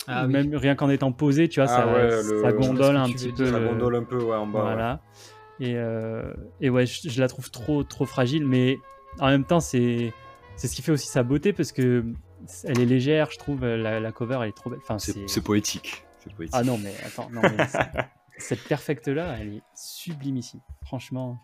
Ah 0.06 0.24
oui. 0.26 0.32
Même 0.32 0.54
rien 0.54 0.74
qu'en 0.74 0.88
étant 0.90 1.12
posé, 1.12 1.48
tu 1.48 1.60
vois, 1.60 1.70
Ah 1.70 1.76
ça, 1.76 1.86
ouais, 1.86 2.22
le- 2.22 2.40
ça 2.42 2.50
je 2.50 2.56
gondole 2.56 2.96
un 2.96 3.08
petit 3.08 3.32
peu. 3.32 3.46
Ça 3.46 3.58
le- 3.58 3.66
gondole 3.68 3.96
un 3.96 4.02
peu 4.04 4.22
ouais, 4.22 4.36
en 4.36 4.46
bas. 4.46 4.58
ouais. 4.58 4.64
voilà. 4.72 5.00
Et, 5.60 5.74
euh, 5.76 6.32
et 6.60 6.70
ouais, 6.70 6.86
je, 6.86 7.08
je 7.08 7.20
la 7.20 7.28
trouve 7.28 7.50
trop, 7.50 7.82
trop 7.84 8.06
fragile, 8.06 8.46
mais 8.46 8.78
en 9.18 9.28
même 9.28 9.44
temps, 9.44 9.60
c'est 9.60 10.12
c'est 10.56 10.68
ce 10.68 10.76
qui 10.76 10.82
fait 10.82 10.92
aussi 10.92 11.08
sa 11.08 11.22
beauté 11.22 11.52
parce 11.52 11.72
que 11.72 12.04
elle 12.64 12.80
est 12.80 12.86
légère, 12.86 13.30
je 13.30 13.38
trouve. 13.38 13.64
La, 13.64 14.00
la 14.00 14.12
cover, 14.12 14.38
elle 14.42 14.48
est 14.48 14.56
trop 14.56 14.70
belle. 14.70 14.80
Enfin, 14.82 14.98
C'est 14.98 15.42
poétique. 15.42 16.04
C'est 16.22 16.32
poétique. 16.34 16.54
Ah 16.58 16.62
non, 16.64 16.78
mais 16.78 16.94
attends, 17.04 17.28
non, 17.30 17.40
mais 17.42 17.66
cette 18.38 18.62
perfecte 18.64 19.08
là, 19.08 19.36
elle 19.40 19.54
est 19.56 19.62
sublimissime. 19.74 20.60
Franchement, 20.84 21.38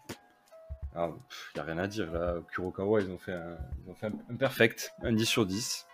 Ah, 0.94 1.10
Il 1.54 1.56
n'y 1.56 1.60
a 1.60 1.64
rien 1.64 1.78
à 1.78 1.86
dire. 1.86 2.10
Là, 2.12 2.34
Kurokawa, 2.52 3.00
ils 3.02 3.10
ont 3.10 3.18
fait 3.18 3.32
un, 3.32 3.56
ils 3.84 3.90
ont 3.90 3.94
fait 3.94 4.06
un, 4.06 4.12
un 4.30 4.36
perfect, 4.36 4.92
un 5.02 5.12
10 5.12 5.26
sur 5.26 5.46
10. 5.46 5.86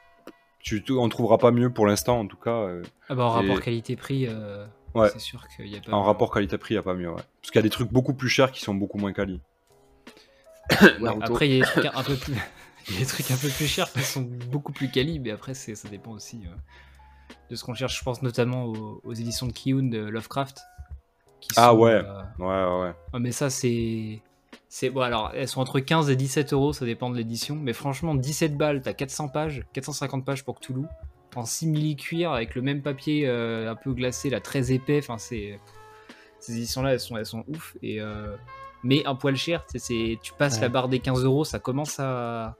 Tu, 0.61 0.85
on 0.91 1.09
trouvera 1.09 1.39
pas 1.39 1.51
mieux 1.51 1.73
pour 1.73 1.87
l'instant, 1.87 2.21
en 2.21 2.27
tout 2.29 2.37
cas. 2.37 2.51
euh, 2.51 2.83
Ah 3.09 3.17
bah, 3.17 3.25
en 3.25 3.41
Et- 3.43 3.49
rapport 3.49 3.61
qualité-prix, 3.65 4.27
euh, 4.29 4.65
Ouais. 4.95 5.09
c'est 5.13 5.19
sûr 5.19 5.47
qu'il 5.49 5.67
y 5.67 5.77
a 5.77 5.81
pas. 5.81 5.91
en 5.93 6.03
rapport 6.05 6.31
qualité-prix, 6.33 6.75
il 6.75 6.77
n'y 6.77 6.81
a 6.81 6.85
pas 6.85 6.95
mieux. 6.95 7.09
Ouais. 7.09 7.17
Parce 7.41 7.51
qu'il 7.51 7.57
y 7.57 7.59
a 7.59 7.63
des 7.63 7.71
trucs 7.71 7.91
beaucoup 7.93 8.15
plus 8.15 8.29
chers 8.29 8.53
qui 8.53 8.61
sont 8.61 8.75
beaucoup 8.75 8.99
moins 8.99 9.13
quali. 9.13 9.41
Ouais, 11.01 11.11
après, 11.21 11.49
il 11.49 11.57
y 11.57 11.61
a 11.61 11.65
des 11.65 11.71
trucs 11.71 11.87
un 11.95 12.03
peu 12.03 12.17
plus. 12.17 12.35
il 12.89 12.95
y 12.95 12.97
a 12.97 13.01
des 13.01 13.07
trucs 13.07 13.31
un 13.31 13.37
peu 13.37 13.49
plus 13.49 13.67
chers 13.67 13.93
qui 13.93 14.01
sont 14.03 14.23
beaucoup 14.51 14.73
plus 14.73 14.91
quali, 14.91 15.19
mais 15.21 15.31
après, 15.31 15.55
c'est- 15.55 15.75
ça 15.77 15.89
dépend 15.89 16.11
aussi 16.13 16.41
euh, 16.47 16.55
de 17.51 17.55
ce 17.57 17.63
qu'on 17.65 17.75
cherche. 17.75 17.99
Je 17.99 18.05
pense 18.05 18.23
notamment 18.23 18.65
aux, 18.67 19.01
aux 19.05 19.13
éditions 19.15 19.47
de 19.47 19.53
Kiyun 19.53 19.85
de 19.91 19.99
Lovecraft. 20.01 20.59
qui 21.41 21.49
Ah 21.57 21.71
sont, 21.71 21.79
ouais. 21.79 21.93
euh, 21.93 22.23
Ouais, 22.39 22.47
ouais, 22.47 22.81
ouais. 22.89 22.95
Ah, 23.13 23.19
mais 23.19 23.33
ça, 23.33 23.51
c'est. 23.51 24.21
C'est 24.69 24.89
bon, 24.89 25.03
alors 25.03 25.33
elles 25.35 25.49
sont 25.49 25.61
entre 25.61 25.81
15 25.81 26.09
et 26.09 26.17
17 26.17 26.55
euros, 26.55 26.73
ça 26.73 26.87
dépend 26.87 27.11
de 27.11 27.17
l'édition. 27.17 27.57
Mais 27.57 27.73
franchement, 27.75 28.15
17 28.15 28.57
balles, 28.57 28.81
t'as 28.81 28.95
400 28.95 29.29
pages, 29.29 29.65
450 29.75 30.25
pages 30.25 30.45
pour 30.45 30.59
Cthulhu, 30.61 30.85
en 31.37 31.45
simili 31.45 31.95
cuir 31.95 32.33
avec 32.33 32.55
le 32.55 32.63
même 32.63 32.81
papier 32.81 33.29
euh, 33.29 33.71
un 33.71 33.75
peu 33.75 33.93
glacé, 33.93 34.31
là, 34.31 34.41
très 34.41 34.73
épais. 34.73 34.99
Enfin, 34.99 35.19
c'est. 35.19 35.59
Ces 36.41 36.55
éditions-là, 36.57 36.95
elles 36.95 37.01
sont, 37.01 37.17
elles 37.19 37.27
sont 37.27 37.45
ouf. 37.49 37.77
Et, 37.83 38.01
euh, 38.01 38.35
Mais 38.85 39.05
un 39.07 39.15
poil 39.15 39.37
cher, 39.37 39.65
c'est, 39.69 39.79
c'est- 39.79 40.19
tu 40.23 40.33
passes 40.33 40.57
Ouais. 40.57 40.63
la 40.63 40.69
barre 40.69 40.89
des 40.89 40.99
15 41.01 41.25
euros, 41.25 41.45
ça 41.45 41.59
commence 41.59 41.99
à. 42.01 42.57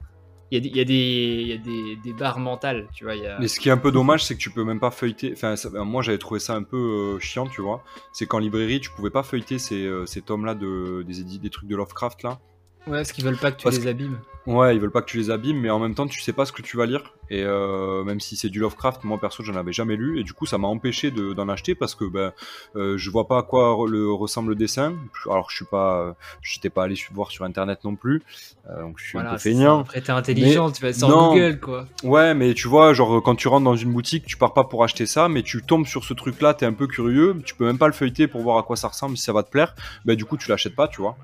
Il 0.51 0.57
y 0.57 0.57
a 0.57 0.61
des, 0.61 0.69
il 0.69 0.77
y 0.77 0.81
a 0.81 0.85
des, 0.85 1.41
il 1.41 1.47
y 1.47 1.53
a 1.53 1.57
des, 1.57 1.95
des 2.03 2.13
barres 2.13 2.37
mentales, 2.37 2.87
tu 2.93 3.05
vois. 3.05 3.15
Y 3.15 3.25
a... 3.25 3.39
Mais 3.39 3.47
ce 3.47 3.59
qui 3.59 3.69
est 3.69 3.71
un 3.71 3.77
peu 3.77 3.91
dommage, 3.91 4.23
c'est 4.23 4.35
que 4.35 4.39
tu 4.39 4.51
peux 4.51 4.63
même 4.63 4.79
pas 4.79 4.91
feuilleter. 4.91 5.31
Enfin, 5.35 5.55
ça- 5.55 5.69
moi, 5.83 6.03
j'avais 6.03 6.19
trouvé 6.19 6.39
ça 6.39 6.53
un 6.53 6.61
peu 6.61 7.15
euh, 7.15 7.19
chiant, 7.19 7.47
tu 7.47 7.61
vois. 7.63 7.83
C'est 8.11 8.27
qu'en 8.27 8.37
librairie, 8.37 8.79
tu 8.79 8.91
pouvais 8.91 9.09
pas 9.09 9.23
feuilleter 9.23 9.57
ces, 9.57 9.83
euh, 9.83 10.05
ces 10.05 10.21
tomes-là 10.21 10.53
de, 10.53 11.01
des, 11.07 11.21
édits- 11.21 11.39
des 11.39 11.49
trucs 11.49 11.67
de 11.67 11.75
Lovecraft, 11.75 12.21
là. 12.21 12.39
Ouais, 12.87 12.97
parce 12.97 13.11
qu'ils 13.13 13.23
veulent 13.23 13.37
pas 13.37 13.51
que 13.51 13.57
tu 13.57 13.63
Parce 13.63 13.77
les 13.77 13.83
que- 13.83 13.89
abîmes. 13.89 14.19
Ouais, 14.45 14.75
ils 14.75 14.81
veulent 14.81 14.91
pas 14.91 15.01
que 15.01 15.09
tu 15.09 15.15
les 15.15 15.31
abîmes, 15.31 15.61
mais 15.61 15.69
en 15.69 15.79
même 15.79 15.95
temps, 15.95 16.05
tu 16.05 16.19
sais 16.19 16.33
pas 16.33 16.45
ce 16.45 16.51
que 16.51 16.61
tu 16.61 16.75
vas 16.75 16.85
lire. 16.85 17.13
Et 17.29 17.43
euh, 17.45 18.03
même 18.03 18.19
si 18.19 18.35
c'est 18.35 18.49
du 18.49 18.59
Lovecraft, 18.59 19.05
moi 19.05 19.17
perso, 19.17 19.41
j'en 19.41 19.55
avais 19.55 19.71
jamais 19.71 19.95
lu. 19.95 20.19
Et 20.19 20.25
du 20.25 20.33
coup, 20.33 20.45
ça 20.45 20.57
m'a 20.57 20.67
empêché 20.67 21.11
de- 21.11 21.31
d'en 21.31 21.47
acheter 21.47 21.75
parce 21.75 21.95
que 21.95 22.03
ben, 22.03 22.33
euh, 22.75 22.97
je 22.97 23.09
vois 23.09 23.25
pas 23.29 23.37
à 23.37 23.43
quoi 23.43 23.77
le 23.87 24.11
ressemble 24.11 24.49
le 24.49 24.55
dessin. 24.55 24.95
Alors, 25.31 25.49
je 25.49 25.55
suis 25.55 25.65
pas, 25.65 26.17
j'étais 26.41 26.69
pas 26.69 26.83
allé 26.83 26.95
voir 27.13 27.31
sur 27.31 27.45
internet 27.45 27.79
non 27.85 27.95
plus. 27.95 28.21
Euh, 28.69 28.81
donc, 28.81 28.95
je 28.99 29.05
suis 29.07 29.17
un 29.17 29.21
peu 29.23 29.29
ça. 29.29 29.37
feignant. 29.37 29.79
Après, 29.79 30.01
t'es 30.01 30.11
intelligent, 30.11 30.69
tu 30.71 30.81
vas 30.81 30.91
sur 30.91 31.07
non. 31.07 31.29
Google, 31.29 31.61
quoi. 31.61 31.85
Ouais, 32.03 32.33
mais 32.33 32.53
tu 32.53 32.67
vois, 32.67 32.91
genre 32.93 33.23
quand 33.23 33.35
tu 33.35 33.47
rentres 33.47 33.63
dans 33.63 33.77
une 33.77 33.93
boutique, 33.93 34.25
tu 34.25 34.35
pars 34.35 34.53
pas 34.53 34.65
pour 34.65 34.83
acheter 34.83 35.05
ça, 35.05 35.29
mais 35.29 35.41
tu 35.43 35.61
tombes 35.63 35.85
sur 35.87 36.03
ce 36.03 36.13
truc-là, 36.13 36.53
t'es 36.53 36.65
un 36.65 36.73
peu 36.73 36.87
curieux, 36.87 37.37
tu 37.45 37.55
peux 37.55 37.65
même 37.65 37.77
pas 37.77 37.87
le 37.87 37.93
feuilleter 37.93 38.27
pour 38.27 38.41
voir 38.41 38.57
à 38.57 38.63
quoi 38.63 38.75
ça 38.75 38.89
ressemble, 38.89 39.15
si 39.15 39.23
ça 39.23 39.31
va 39.31 39.43
te 39.43 39.49
plaire. 39.49 39.73
Bah, 40.03 40.15
du 40.15 40.25
coup, 40.25 40.35
tu 40.35 40.49
l'achètes 40.49 40.75
pas, 40.75 40.89
tu 40.89 40.99
vois. 40.99 41.15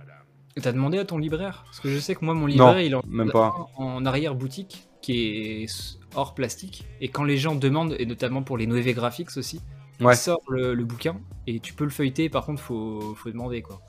T'as 0.62 0.72
demandé 0.72 0.98
à 1.00 1.06
ton 1.06 1.18
libraire? 1.18 1.64
Parce 1.66 1.80
que 1.80 1.90
je 1.90 1.98
sais 2.00 2.16
que 2.16 2.24
moi, 2.26 2.34
mon 2.34 2.46
libraire, 2.46 2.82
il 2.82 2.96
en 2.96 3.02
même 3.08 3.32
pas. 3.32 3.68
en 3.78 4.06
arrière 4.06 4.36
boutique 4.36 4.88
qui 5.02 5.64
est 5.64 6.00
hors 6.16 6.34
plastique. 6.34 6.86
Et 7.02 7.08
quand 7.10 7.24
les 7.24 7.38
gens 7.38 7.56
demandent, 7.56 7.96
et 7.98 8.06
notamment 8.06 8.44
pour 8.44 8.58
les 8.58 8.68
Noévé 8.68 8.94
Graphics 8.94 9.38
aussi, 9.38 9.62
Ouais. 10.02 10.14
il 10.14 10.18
sort 10.18 10.40
le, 10.50 10.74
le 10.76 10.86
bouquin 10.86 11.20
et 11.46 11.60
tu 11.60 11.74
peux 11.74 11.84
le 11.84 11.90
feuilleter. 11.90 12.30
Par 12.30 12.46
contre, 12.46 12.62
faut, 12.62 13.16
faut 13.16 13.30
demander 13.30 13.62
quoi. 13.62 13.82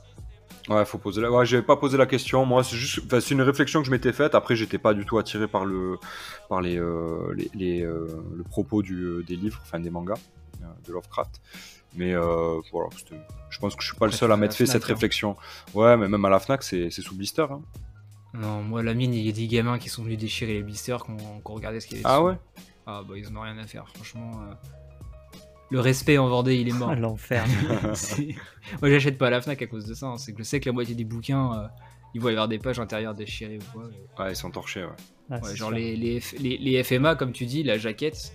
Ouais, 0.69 0.85
faut 0.85 0.99
poser 0.99 1.21
la. 1.21 1.31
Ouais, 1.31 1.47
j'avais 1.47 1.63
pas 1.63 1.77
posé 1.77 1.97
la 1.97 2.07
question. 2.07 2.45
Moi, 2.45 2.65
c'est 2.65 2.77
juste. 2.77 3.01
Enfin, 3.07 3.21
c'est 3.21 3.35
une 3.35 3.43
réflexion 3.43 3.81
que 3.81 3.87
je 3.87 3.91
m'étais 3.93 4.13
faite. 4.13 4.35
Après, 4.35 4.57
j'étais 4.57 4.79
pas 4.79 4.93
du 4.93 5.05
tout 5.05 5.19
attiré 5.19 5.47
par 5.49 5.65
le, 5.65 5.97
par 6.49 6.61
les, 6.61 6.77
euh, 6.79 7.33
les, 7.37 7.51
les, 7.55 7.83
euh, 7.83 8.07
le 8.37 8.43
propos 8.43 8.83
du, 8.83 9.25
des 9.27 9.37
livres, 9.37 9.61
enfin 9.63 9.79
des 9.81 9.91
mangas 9.91 10.19
euh, 10.63 10.67
de 10.87 10.93
Lovecraft. 10.93 11.41
Mais 11.97 12.15
euh, 12.15 12.61
voilà, 12.73 12.89
je 13.51 13.59
pense 13.59 13.75
que 13.75 13.83
je 13.83 13.89
suis 13.89 13.97
pas 13.97 14.07
le 14.07 14.13
seul 14.13 14.31
à 14.31 14.37
m'être 14.37 14.55
fait 14.55 14.65
Fnac, 14.65 14.75
cette 14.81 14.85
hein. 14.91 14.95
réflexion. 14.95 15.37
Ouais, 15.75 15.97
mais 15.97 16.09
même 16.09 16.25
à 16.25 16.29
la 16.31 16.39
Fnac, 16.39 16.63
c'est 16.63 16.91
c'est 16.91 17.03
sous 17.03 17.15
blister. 17.17 17.47
hein. 17.51 17.61
Non, 18.33 18.63
moi, 18.63 18.83
la 18.85 18.95
mienne, 18.95 19.13
il 19.13 19.27
y 19.27 19.29
a 19.29 19.33
des 19.33 19.49
gamins 19.49 19.79
qui 19.79 19.89
sont 19.89 20.05
venus 20.05 20.19
déchirer 20.19 20.53
les 20.55 20.63
blisters 20.63 21.03
quand 21.05 21.17
on 21.45 21.55
regardait 21.55 21.81
ce 21.81 21.89
qu'il 21.89 21.97
y 21.97 22.01
avait 22.01 22.09
Ah 22.09 22.19
dessus. 22.21 22.27
ouais? 22.29 22.39
Ah 22.87 23.03
bah, 23.07 23.15
ils 23.17 23.27
en 23.29 23.37
ont 23.37 23.41
rien 23.41 23.59
à 23.59 23.67
faire, 23.67 23.89
franchement. 23.89 24.31
euh, 24.49 24.55
Le 25.71 25.81
respect 25.81 26.17
en 26.17 26.29
Vendée, 26.29 26.57
il 26.57 26.69
est 26.69 26.73
mort. 26.73 26.91
Ah, 26.91 26.95
l'enfer. 27.01 27.45
Moi, 28.81 28.91
j'achète 28.91 29.19
pas 29.19 29.27
à 29.27 29.31
la 29.31 29.41
Fnac 29.41 29.61
à 29.63 29.67
cause 29.67 29.85
de 29.87 29.95
ça. 29.95 30.07
hein. 30.07 30.17
C'est 30.17 30.33
que 30.33 30.39
je 30.39 30.45
sais 30.45 30.61
que 30.61 30.67
la 30.69 30.73
moitié 30.73 30.95
des 30.95 31.05
bouquins, 31.05 31.55
euh, 31.65 31.67
ils 32.15 32.21
vont 32.21 32.29
y 32.29 32.33
avoir 32.33 32.47
des 32.49 32.59
pages 32.59 32.79
intérieures 32.79 33.15
déchirées 33.15 33.59
ou 33.59 33.73
quoi. 33.79 33.89
Ouais, 34.25 34.33
ils 34.33 34.37
sont 34.37 34.51
torchés, 34.51 34.85
ouais. 34.85 34.91
Ah, 35.31 35.41
Ouais, 35.43 35.57
genre 35.57 35.71
les, 35.73 35.97
les, 35.97 36.21
F- 36.21 36.39
les- 36.41 36.59
les 36.59 36.83
FMA, 36.85 37.15
comme 37.17 37.33
tu 37.33 37.47
dis, 37.47 37.63
la 37.65 37.79
jaquette, 37.79 38.33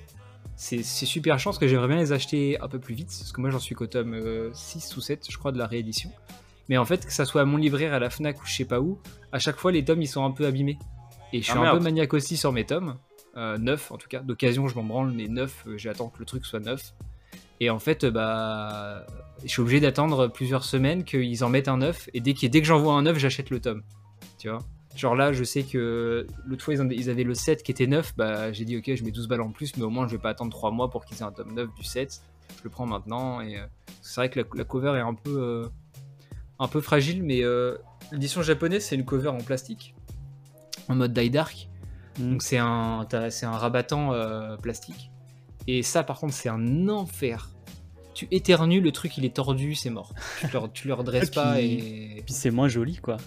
c'est 0.55 0.83
super 0.83 1.37
chiant 1.39 1.51
parce 1.51 1.59
que 1.59 1.67
j'aimerais 1.67 1.87
bien 1.87 1.97
les 1.97 2.11
acheter 2.13 2.59
un 2.61 2.67
peu 2.67 2.79
plus 2.79 2.95
vite. 2.95 3.07
Parce 3.19 3.31
que 3.31 3.41
moi, 3.41 3.49
j'en 3.49 3.59
suis 3.59 3.75
qu'au 3.75 3.87
tome 3.87 4.13
euh, 4.13 4.49
6 4.53 4.95
ou 4.97 5.01
7, 5.01 5.25
je 5.29 5.37
crois, 5.37 5.51
de 5.51 5.57
la 5.57 5.67
réédition. 5.67 6.09
Mais 6.69 6.77
en 6.77 6.85
fait, 6.85 7.05
que 7.05 7.13
ça 7.13 7.25
soit 7.25 7.41
à 7.41 7.45
mon 7.45 7.57
libraire, 7.57 7.93
à 7.93 7.99
la 7.99 8.09
Fnac 8.09 8.41
ou 8.41 8.45
je 8.45 8.53
sais 8.55 8.65
pas 8.65 8.79
où, 8.79 8.99
à 9.31 9.39
chaque 9.39 9.57
fois, 9.57 9.71
les 9.71 9.83
tomes, 9.85 10.01
ils 10.01 10.07
sont 10.07 10.23
un 10.25 10.31
peu 10.31 10.45
abîmés. 10.45 10.79
Et 11.33 11.41
je 11.41 11.49
Ah, 11.49 11.51
suis 11.51 11.59
un 11.59 11.61
merde. 11.63 11.77
peu 11.77 11.83
maniaque 11.83 12.13
aussi 12.13 12.37
sur 12.37 12.51
mes 12.51 12.65
tomes. 12.65 12.95
Euh, 13.37 13.57
neuf 13.57 13.91
en 13.91 13.97
tout 13.97 14.07
cas. 14.07 14.21
D'occasion, 14.21 14.67
je 14.69 14.75
m'en 14.75 14.83
branle, 14.83 15.11
mais 15.11 15.27
neuf, 15.27 15.65
euh, 15.67 15.77
j'attends 15.77 16.07
que 16.07 16.19
le 16.19 16.25
truc 16.25 16.45
soit 16.45 16.61
neuf. 16.61 16.93
Et 17.59 17.69
en 17.69 17.79
fait, 17.79 18.05
euh, 18.05 18.11
bah, 18.11 19.05
je 19.43 19.49
suis 19.49 19.61
obligé 19.61 19.79
d'attendre 19.81 20.27
plusieurs 20.27 20.63
semaines 20.63 21.03
qu'ils 21.03 21.43
en 21.43 21.49
mettent 21.49 21.67
un 21.67 21.77
neuf. 21.77 22.09
Et 22.13 22.21
dès, 22.21 22.33
qu'il- 22.33 22.49
dès 22.49 22.61
que 22.61 22.67
j'envoie 22.67 22.93
un 22.93 23.01
neuf, 23.03 23.17
j'achète 23.17 23.49
le 23.49 23.59
tome. 23.59 23.83
Tu 24.39 24.49
vois? 24.49 24.59
Genre 24.95 25.15
là, 25.15 25.34
je 25.34 25.43
sais 25.43 25.63
que 25.63 26.25
l'autre 26.45 26.63
fois, 26.63 26.73
ils, 26.73 26.81
en- 26.81 26.89
ils 26.89 27.10
avaient 27.10 27.23
le 27.23 27.34
7 27.34 27.63
qui 27.63 27.71
était 27.71 27.88
neuf. 27.88 28.13
Bah, 28.15 28.51
j'ai 28.53 28.63
dit, 28.65 28.77
ok, 28.77 28.93
je 28.95 29.03
mets 29.03 29.12
12 29.12 29.27
balles 29.27 29.41
en 29.41 29.51
plus, 29.51 29.75
mais 29.77 29.84
au 29.84 29.89
moins, 29.89 30.08
je 30.08 30.13
vais 30.13 30.21
pas 30.21 30.29
attendre 30.29 30.51
3 30.51 30.71
mois 30.71 30.89
pour 30.89 31.05
qu'ils 31.05 31.17
aient 31.17 31.23
un 31.23 31.31
tome 31.31 31.53
9 31.53 31.73
du 31.75 31.84
7. 31.84 32.21
Je 32.58 32.63
le 32.63 32.69
prends 32.69 32.86
maintenant. 32.86 33.41
Et 33.41 33.58
euh, 33.58 33.65
c'est 34.01 34.15
vrai 34.21 34.29
que 34.29 34.39
la, 34.39 34.45
la 34.55 34.63
cover 34.63 34.93
est 34.97 35.01
un 35.01 35.13
peu, 35.13 35.38
euh, 35.38 35.67
un 36.60 36.67
peu 36.67 36.79
fragile, 36.81 37.23
mais 37.23 37.43
euh, 37.43 37.75
l'édition 38.12 38.41
japonaise, 38.41 38.86
c'est 38.86 38.95
une 38.95 39.05
cover 39.05 39.27
en 39.29 39.39
plastique, 39.39 39.95
en 40.88 40.95
mode 40.95 41.13
die 41.13 41.29
dark. 41.29 41.67
Mm. 42.17 42.31
Donc 42.31 42.41
c'est 42.43 42.58
un, 42.58 43.05
c'est 43.29 43.45
un 43.45 43.51
rabattant 43.58 44.13
euh, 44.13 44.55
plastique. 44.58 45.12
Et 45.67 45.84
ça, 45.84 46.03
par 46.03 46.19
contre, 46.19 46.34
c'est 46.34 46.49
un 46.49 46.88
enfer. 46.89 47.49
Tu 48.13 48.27
éternues, 48.31 48.79
le 48.79 48.91
truc 48.93 49.17
il 49.17 49.25
est 49.25 49.36
tordu, 49.36 49.75
c'est 49.75 49.89
mort. 49.89 50.13
Tu 50.39 50.47
le, 50.47 50.60
tu 50.73 50.88
le 50.88 50.93
redresses 50.93 51.27
Et 51.27 51.31
pas 51.34 51.55
puis-. 51.55 52.17
Et 52.17 52.23
puis 52.25 52.34
c'est 52.34 52.51
moins 52.51 52.69
joli, 52.69 52.97
quoi. 52.97 53.17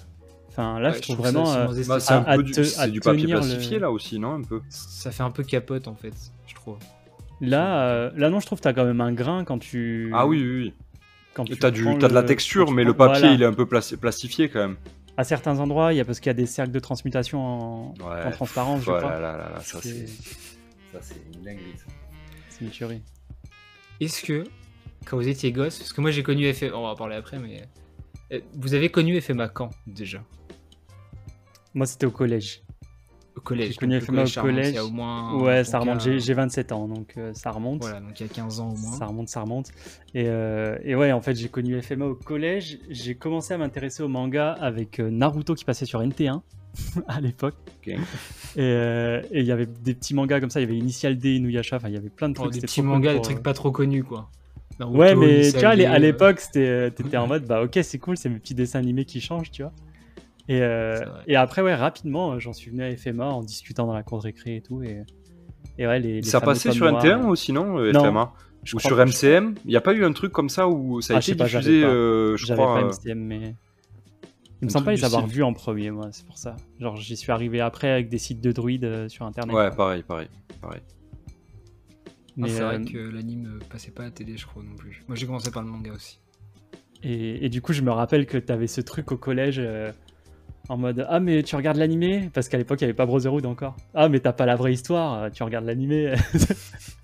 Enfin, 0.61 0.81
là, 0.81 0.89
Ouais, 0.91 0.97
je 0.97 1.03
trouve 1.03 1.15
trouve 1.17 1.27
ça 1.27 1.33
vraiment. 1.33 1.53
euh, 1.53 1.83
Bah, 1.87 2.01
c'est 2.01 2.13
un 2.15 2.25
à 2.25 2.37
peu 2.37 2.43
du, 2.43 2.51
du 2.53 3.01
papier 3.01 3.23
tenir 3.23 3.37
le- 3.37 3.43
plastifié 3.47 3.79
là 3.79 3.93
aussi, 3.93 4.19
non 4.19 4.35
un 4.35 4.43
peu? 4.43 4.61
Ça 4.69 5.13
fait 5.13 5.23
un 5.23 5.31
peu 5.31 5.45
capote 5.45 5.87
en 5.87 5.95
fait, 5.95 6.13
je 6.49 6.55
trouve. 6.57 6.79
là, 7.41 7.87
euh, 7.91 8.11
là, 8.17 8.29
non, 8.29 8.41
je 8.41 8.47
trouve 8.47 8.59
que 8.59 8.65
t'as 8.65 8.73
quand 8.73 8.85
même 8.85 9.01
un 9.01 9.13
grain 9.13 9.45
quand 9.45 9.59
tu. 9.61 10.11
Ah 10.13 10.27
oui, 10.27 10.43
oui, 10.43 10.75
Quand 11.35 11.45
oui. 11.45 11.51
tu 11.51 11.59
T'as 11.61 11.71
du, 11.71 11.85
t'as 12.01 12.09
de 12.09 12.13
la 12.15 12.25
texture, 12.25 12.65
quand 12.65 12.73
tu 12.73 12.77
mais 12.77 12.83
prends- 12.83 12.89
le 12.91 12.97
papier 12.97 13.21
voilà. 13.21 13.35
il 13.37 13.43
est 13.43 13.47
un 13.47 13.53
peu 13.53 13.67
plas- 13.67 13.97
plastifié 14.01 14.49
quand 14.49 14.59
même. 14.59 14.77
À 15.17 15.23
certains 15.23 15.61
endroits, 15.61 15.93
il 15.93 15.97
y 15.97 16.01
a 16.01 16.05
parce 16.05 16.19
qu'il 16.19 16.27
y 16.29 16.31
a 16.31 16.35
des 16.35 16.47
cercles 16.47 16.73
de 16.73 16.81
transmutation 16.81 17.41
en, 17.41 17.95
Ouais. 18.01 18.25
en 18.27 18.31
transparence, 18.33 18.83
je 18.83 18.91
Oh 18.91 18.97
crois. 18.97 19.11
là 19.13 19.21
là 19.21 19.33
là 19.37 19.51
là, 19.55 19.61
ça 19.61 19.79
C'est- 19.81 20.07
c'est, 20.07 20.07
ça 20.93 20.99
c'est 21.01 21.17
une 21.35 21.43
dinguerie. 21.45 21.75
ça. 21.77 21.85
C'est 22.51 22.65
une 22.65 22.71
tuerie. 22.73 23.03
Est-ce 24.01 24.23
que, 24.25 24.43
quand 25.07 25.17
vous 25.17 25.29
étiez 25.29 25.53
gosse, 25.53 25.79
parce 25.79 25.93
que 25.93 26.01
moi 26.01 26.11
j'ai 26.11 26.25
connu 26.25 26.53
FMA, 26.53 26.77
on 26.77 26.83
va 26.83 26.89
en 26.89 26.97
parler 26.97 27.15
après, 27.15 27.39
mais. 27.39 27.63
euh, 28.33 28.41
Vous 28.55 28.75
avez 28.75 28.91
connu 28.91 29.21
FMA 29.21 29.49
quand 29.49 29.71
déjà? 29.87 30.23
Moi, 31.79 31.87
c'était 31.87 32.07
au 32.07 32.11
collège. 32.11 32.63
Au 33.37 33.41
collège. 33.41 33.69
J'ai 33.69 33.75
connu 33.77 34.01
donc 34.01 34.01
le 34.01 34.07
FMA 34.07 34.23
au 34.23 34.25
remonte 34.25 34.43
collège. 34.43 34.69
Il 34.71 34.75
y 34.75 34.79
a 34.79 34.85
au 34.85 34.91
moins. 34.91 35.41
ouais, 35.41 35.63
ça 35.63 35.79
remonte. 35.79 36.01
J'ai 36.01 36.19
j'ai 36.19 36.35
27 36.35 36.73
ans, 36.73 36.89
donc 36.89 37.15
euh, 37.17 37.31
ça 37.35 37.53
remonte. 37.53 37.83
Voilà, 37.83 38.01
donc 38.01 38.19
il 38.19 38.27
y 38.27 38.29
a 38.29 38.33
15 38.33 38.59
ans 38.59 38.71
au 38.71 38.77
moins. 38.77 38.99
Ça 38.99 39.07
remonte, 39.07 39.29
ça 39.29 39.41
remonte. 39.43 39.69
Et, 40.13 40.25
euh, 40.27 40.77
et 40.83 40.97
ouais, 40.97 41.13
en 41.13 41.21
fait, 41.21 41.37
j'ai 41.37 41.49
connu 41.49 41.81
FMA 41.81 42.05
au 42.07 42.17
collège. 42.17 42.81
J'ai 42.91 43.15
commencé 43.15 43.55
à 43.55 43.59
m'intéresser 43.59 44.03
au 44.03 44.09
manga 44.09 44.51
avec 44.61 44.99
euh, 44.99 45.09
Naruto 45.09 45.55
qui 45.55 45.65
passait 45.65 45.87
sur 45.87 46.01
NT1 46.03 46.41
à 47.07 47.21
l'époque. 47.21 47.55
Ok. 47.79 47.87
Et 47.95 47.99
euh, 48.59 49.23
il 49.33 49.45
y 49.45 49.53
avait 49.53 49.67
des 49.67 49.95
petits 49.95 50.15
mangas 50.15 50.41
comme 50.41 50.51
ça. 50.51 50.59
Il 50.61 50.65
y 50.65 50.67
avait 50.67 50.77
Initial 50.79 51.17
D, 51.17 51.37
Inuyasha. 51.37 51.77
Enfin, 51.77 51.91
il 51.91 51.95
y 51.95 51.97
avait 51.97 52.09
plein 52.09 52.31
de 52.31 52.35
Oh, 52.41 52.43
trucs. 52.43 52.55
des 52.55 52.61
petits 52.63 52.83
mangas, 52.83 53.15
des 53.15 53.23
trucs 53.23 53.43
pas 53.45 53.55
trop 53.55 53.71
connus 53.71 54.03
quoi. 54.03 54.29
Naruto, 54.81 54.99
Ouais, 54.99 55.15
mais 55.15 55.53
tu 55.53 55.59
vois, 55.61 55.69
à 55.71 55.99
l'époque, 56.01 56.41
t'étais 56.53 57.17
en 57.17 57.27
mode, 57.29 57.47
bah 57.47 57.63
ok, 57.63 57.79
c'est 57.83 57.99
cool, 57.99 58.17
c'est 58.17 58.29
mes 58.29 58.39
petits 58.41 58.55
dessins 58.55 58.81
animés 58.81 59.05
qui 59.05 59.21
changent, 59.21 59.53
tu 59.53 59.63
vois. 59.63 59.73
Et, 60.49 60.63
euh, 60.63 60.97
C'est 61.27 61.33
et 61.33 61.37
après, 61.37 61.63
ouais, 61.63 61.75
rapidement, 61.75 62.33
euh, 62.33 62.39
j'en 62.39 62.53
suis 62.53 62.71
venu 62.71 62.83
à 62.83 62.97
FMA 62.97 63.27
en 63.27 63.43
discutant 63.43 63.87
dans 63.87 63.93
la 63.93 64.03
cour 64.03 64.19
de 64.19 64.25
récré 64.25 64.57
et 64.57 64.63
tout. 64.63 64.83
Et, 64.83 65.03
et 65.79 65.87
ouais, 65.87 66.01
les, 66.01 66.15
les 66.17 66.23
Ça 66.23 66.41
passait 66.41 66.73
sur 66.73 66.91
noirs, 66.91 67.05
NT1 67.05 67.23
euh, 67.23 67.27
aussi, 67.27 67.53
non, 67.53 67.79
euh, 67.79 67.93
Non, 67.93 68.01
FMA 68.05 68.33
je 68.65 68.75
Ou 68.77 68.81
sur 68.81 68.97
MCM 68.99 69.55
Il 69.65 69.69
n'y 69.71 69.77
a 69.77 69.81
pas 69.81 69.95
eu 69.95 70.05
un 70.05 70.13
truc 70.13 70.33
comme 70.33 70.49
ça 70.49 70.69
où 70.69 71.01
ça 71.01 71.15
a 71.15 71.17
Ah, 71.19 71.21
je 71.21 71.33
été 71.33 71.45
diffusé, 71.45 71.83
pas. 71.83 71.89
euh, 71.89 72.37
je 72.37 72.47
J'avais 72.47 72.63
crois. 72.63 72.81
pas 72.81 72.87
MCM, 72.89 73.19
mais. 73.19 73.55
Il 74.61 74.65
me 74.65 74.71
semble 74.71 74.87
pas 74.87 74.91
les 74.93 75.05
avoir 75.05 75.27
vus 75.27 75.45
en 75.45 75.53
premier, 75.53 75.93
moi, 75.93 76.09
c'est 76.11 76.27
pour 76.27 76.37
ça. 76.37 76.57
Genre, 76.81 76.97
j'y 76.97 77.17
suis 77.17 77.31
arrivé 77.31 77.61
après 77.61 77.91
avec 77.91 78.09
des 78.09 78.19
sites 78.19 78.41
de 78.41 78.51
druides 78.51 78.85
euh, 78.85 79.09
sur 79.09 79.25
internet. 79.25 79.55
Ouais, 79.55 79.71
pareil, 79.71 80.03
pareil. 80.03 80.29
pareil. 80.61 80.81
Ah, 80.89 82.11
Mais, 82.37 82.49
c'est 82.49 82.63
euh, 82.63 82.67
vrai 82.67 82.85
que 82.85 82.99
l'anime 82.99 83.47
euh, 83.61 83.65
passait 83.71 83.93
pas 83.93 84.03
à 84.03 84.07
la 84.07 84.11
télé, 84.11 84.37
je 84.37 84.47
crois 84.47 84.63
non 84.65 84.75
plus. 84.77 85.05
Moi 85.09 85.17
j'ai 85.17 85.27
commencé 85.27 85.51
par 85.53 85.63
le 85.63 85.69
manga 85.69 85.93
aussi. 85.93 86.21
Et, 87.05 87.45
et 87.45 87.49
du 87.49 87.63
coup, 87.63 87.73
je 87.73 87.83
me 87.83 87.91
rappelle 87.93 88.27
que 88.27 88.39
t'avais 88.39 88.67
ce 88.67 88.81
truc 88.81 89.13
au 89.13 89.17
collège 89.17 89.61
euh, 89.61 89.93
en 90.69 90.77
mode 90.77 91.07
Ah, 91.09 91.19
mais 91.21 91.43
tu 91.43 91.57
regardes 91.57 91.79
l'animé? 91.79 92.31
Parce 92.35 92.49
qu'à 92.49 92.59
l'époque, 92.59 92.81
il 92.81 92.85
n'y 92.85 92.89
avait 92.91 92.97
pas 92.97 93.07
Brotherhood 93.07 93.47
encore. 93.47 93.77
Ah, 93.95 94.09
mais 94.09 94.21
t'as 94.21 94.33
pas 94.33 94.45
la 94.47 94.55
vraie 94.57 94.73
histoire, 94.73 95.31
tu 95.31 95.43
regardes 95.43 95.65
l'animé. 95.65 96.13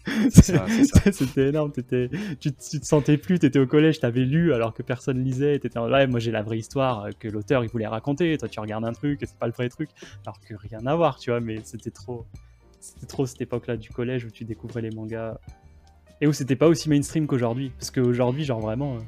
C'était 0.31 1.49
énorme. 1.49 1.73
t'étais- 1.73 2.11
Tu, 2.41 2.53
tu 2.53 2.81
te 2.81 2.85
sentais 2.87 3.17
plus, 3.17 3.39
t'étais 3.39 3.59
au 3.59 3.67
collège, 3.67 4.01
t'avais 4.01 4.25
lu 4.25 4.53
alors 4.53 4.75
que 4.75 4.83
personne 4.83 5.23
lisait. 5.23 5.59
T'étais 5.59 5.79
en 5.79 5.91
ouais, 5.91 6.07
moi 6.07 6.21
j'ai 6.21 6.31
la 6.31 6.43
vraie 6.43 6.59
histoire 6.59 7.05
euh, 7.05 7.11
que 7.19 7.29
l'auteur 7.29 7.65
il 7.65 7.71
voulait 7.71 7.87
raconter. 7.87 8.37
Toi, 8.39 8.49
tu 8.49 8.61
regardes 8.61 8.85
un 8.85 8.93
truc 8.93 9.23
et 9.23 9.27
c'est 9.27 9.39
pas 9.39 9.47
le 9.47 9.53
vrai 9.53 9.69
truc. 9.69 9.89
Alors 10.27 10.39
que 10.41 10.55
rien 10.55 10.85
à 10.87 10.95
voir, 10.95 11.19
tu 11.19 11.31
vois, 11.31 11.41
mais 11.41 11.59
c'était 11.65 11.91
trop. 11.91 12.27
C'était 12.81 13.07
trop 13.07 13.25
cette 13.25 13.41
époque-là 13.41 13.77
du 13.79 13.89
collège 13.91 14.25
où 14.27 14.31
tu 14.31 14.45
découvrais 14.45 14.83
les 14.83 14.91
mangas. 14.91 15.39
Et 16.21 16.27
où 16.27 16.33
c'était 16.33 16.57
pas 16.57 16.69
aussi 16.69 16.89
mainstream 16.91 17.27
qu'aujourd'hui. 17.27 17.71
Parce 17.79 17.91
qu'aujourd'hui, 17.91 18.45
genre 18.45 18.61
vraiment. 18.61 18.97
euh, 18.97 18.99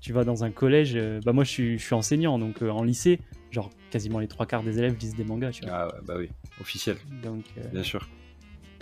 tu 0.00 0.12
vas 0.12 0.24
dans 0.24 0.44
un 0.44 0.50
collège, 0.50 0.92
euh, 0.94 1.20
bah 1.24 1.32
moi 1.32 1.42
je 1.44 1.50
suis, 1.50 1.78
je 1.78 1.84
suis 1.84 1.94
enseignant, 1.94 2.38
donc 2.38 2.62
en 2.62 2.84
lycée, 2.84 3.18
genre 3.50 3.70
quasiment 3.90 4.18
les 4.18 4.28
trois 4.28 4.46
quarts 4.46 4.62
des 4.62 4.78
élèves 4.78 4.96
lisent 4.98 5.14
des 5.14 5.24
mangas, 5.24 5.50
tu 5.52 5.64
vois. 5.64 5.72
Ah 5.74 5.86
ouais, 5.86 6.00
bah 6.04 6.14
oui, 6.18 6.28
officiel, 6.60 6.96
Donc, 7.22 7.44
euh, 7.56 7.68
bien 7.68 7.82
sûr. 7.82 8.08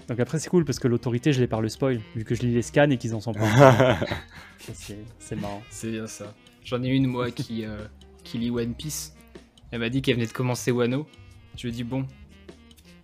donc 0.08 0.18
après 0.20 0.38
c'est 0.38 0.48
cool 0.48 0.64
parce 0.64 0.78
que 0.78 0.88
l'autorité 0.88 1.32
je 1.32 1.40
l'ai 1.40 1.46
par 1.46 1.60
le 1.60 1.68
spoil, 1.68 2.00
vu 2.14 2.24
que 2.24 2.34
je 2.34 2.42
lis 2.42 2.52
les 2.52 2.62
scans 2.62 2.90
et 2.90 2.96
qu'ils 2.98 3.14
en 3.14 3.20
sont 3.20 3.32
pas. 3.32 3.98
C'est 4.72 4.98
c'est 5.18 5.36
marrant. 5.36 5.62
C'est 5.70 5.90
bien 5.92 6.06
ça. 6.08 6.34
J'en 6.64 6.82
ai 6.82 6.88
une 6.88 7.06
moi 7.06 7.30
qui, 7.30 7.64
euh, 7.64 7.84
qui 8.24 8.38
lit 8.38 8.50
One 8.50 8.74
Piece. 8.74 9.14
Elle 9.70 9.78
m'a 9.78 9.90
dit 9.90 10.02
qu'elle 10.02 10.16
venait 10.16 10.26
de 10.26 10.32
commencer 10.32 10.72
Wano. 10.72 11.06
Je 11.56 11.62
lui 11.62 11.68
ai 11.68 11.72
dit 11.72 11.84
bon. 11.84 12.04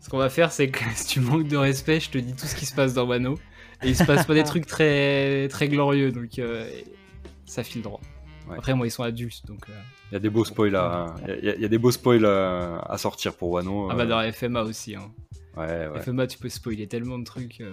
Ce 0.00 0.08
qu'on 0.08 0.18
va 0.18 0.28
faire 0.28 0.50
c'est 0.50 0.70
que 0.70 0.80
si 0.96 1.06
tu 1.06 1.20
manques 1.20 1.46
de 1.46 1.56
respect, 1.56 2.00
je 2.00 2.10
te 2.10 2.18
dis 2.18 2.34
tout 2.34 2.46
ce 2.46 2.56
qui 2.56 2.66
se 2.66 2.74
passe 2.74 2.94
dans 2.94 3.06
Wano. 3.06 3.38
Et 3.84 3.90
il 3.90 3.96
se 3.96 4.04
passe 4.04 4.26
pas 4.26 4.34
des 4.34 4.44
trucs 4.44 4.66
très, 4.66 5.48
très 5.48 5.68
glorieux, 5.68 6.10
donc 6.12 6.38
euh, 6.38 6.68
ça 7.46 7.62
file 7.62 7.82
droit. 7.82 8.00
Ouais. 8.48 8.56
Après 8.56 8.74
moi 8.74 8.86
ils 8.86 8.90
sont 8.90 9.02
adultes, 9.02 9.44
donc... 9.46 9.66
euh, 10.12 10.14
Il 10.14 10.14
y 10.14 10.16
a 10.16 10.20
des 10.20 10.30
beaux 10.30 10.44
spoils 10.44 10.76
à, 10.76 11.14
il 11.26 11.44
y 11.44 11.48
a- 11.50 11.54
il 11.56 11.60
y 11.62 11.64
a 11.64 11.68
des 11.68 11.78
beaux 11.78 11.90
spoils 11.90 12.24
à, 12.26 12.78
à 12.80 12.98
sortir 12.98 13.34
pour 13.34 13.50
Wano. 13.50 13.88
Ah 13.90 13.94
bah 13.94 14.02
euh, 14.02 14.06
dans 14.06 14.18
la 14.18 14.30
FMA 14.32 14.62
aussi. 14.62 14.94
Hein. 14.94 15.10
Ouais, 15.56 15.88
ouais. 15.88 16.00
FMA 16.02 16.26
tu 16.26 16.38
peux 16.38 16.48
spoiler 16.48 16.86
tellement 16.86 17.18
de 17.18 17.24
trucs. 17.24 17.60
euh. 17.60 17.72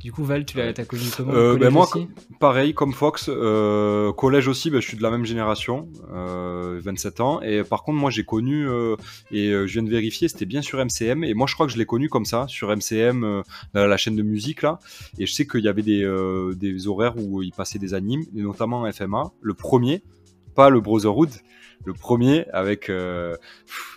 Du 0.00 0.12
coup 0.12 0.22
Val, 0.24 0.44
tu 0.44 0.58
l'as 0.58 0.66
Ouais. 0.66 0.84
connu 0.84 1.02
comment 1.16 1.32
Euh, 1.32 1.56
ben 1.56 1.70
moi, 1.70 1.84
aussi? 1.84 2.08
Pareil, 2.38 2.74
comme 2.74 2.92
Fox, 2.92 3.30
euh, 3.30 4.12
collège 4.12 4.48
aussi, 4.48 4.68
ben, 4.68 4.78
je 4.82 4.86
suis 4.86 4.98
de 4.98 5.02
la 5.02 5.10
même 5.10 5.24
génération, 5.24 5.88
euh, 6.12 6.78
27 6.82 7.20
ans. 7.20 7.40
Et 7.40 7.64
par 7.64 7.84
contre, 7.84 7.98
moi, 7.98 8.10
j'ai 8.10 8.22
connu, 8.24 8.68
euh, 8.68 8.96
et 9.30 9.48
euh, 9.48 9.66
je 9.66 9.72
viens 9.72 9.82
de 9.82 9.88
vérifier, 9.88 10.28
c'était 10.28 10.44
bien 10.44 10.60
sur 10.60 10.78
MCM. 10.78 11.24
Et 11.24 11.32
moi, 11.32 11.46
je 11.48 11.54
crois 11.54 11.64
que 11.66 11.72
je 11.72 11.78
l'ai 11.78 11.86
connu 11.86 12.10
comme 12.10 12.26
ça, 12.26 12.44
sur 12.48 12.70
MCM, 12.70 13.24
euh, 13.24 13.42
la 13.72 13.96
chaîne 13.96 14.14
de 14.16 14.22
musique, 14.22 14.60
là. 14.60 14.78
Et 15.18 15.24
je 15.24 15.32
sais 15.32 15.46
qu'il 15.46 15.64
y 15.64 15.68
avait 15.68 15.80
des, 15.82 16.02
euh, 16.04 16.52
des 16.54 16.86
horaires 16.86 17.14
où 17.16 17.42
il 17.42 17.52
passait 17.52 17.78
des 17.78 17.94
animes, 17.94 18.24
et 18.36 18.42
notamment 18.42 18.84
FMA. 18.92 19.32
Le 19.40 19.54
premier, 19.54 20.02
pas 20.54 20.70
le 20.70 20.80
Brotherhood, 20.80 21.30
le 21.84 21.92
premier 21.92 22.46
avec 22.52 22.88
euh, 22.88 23.36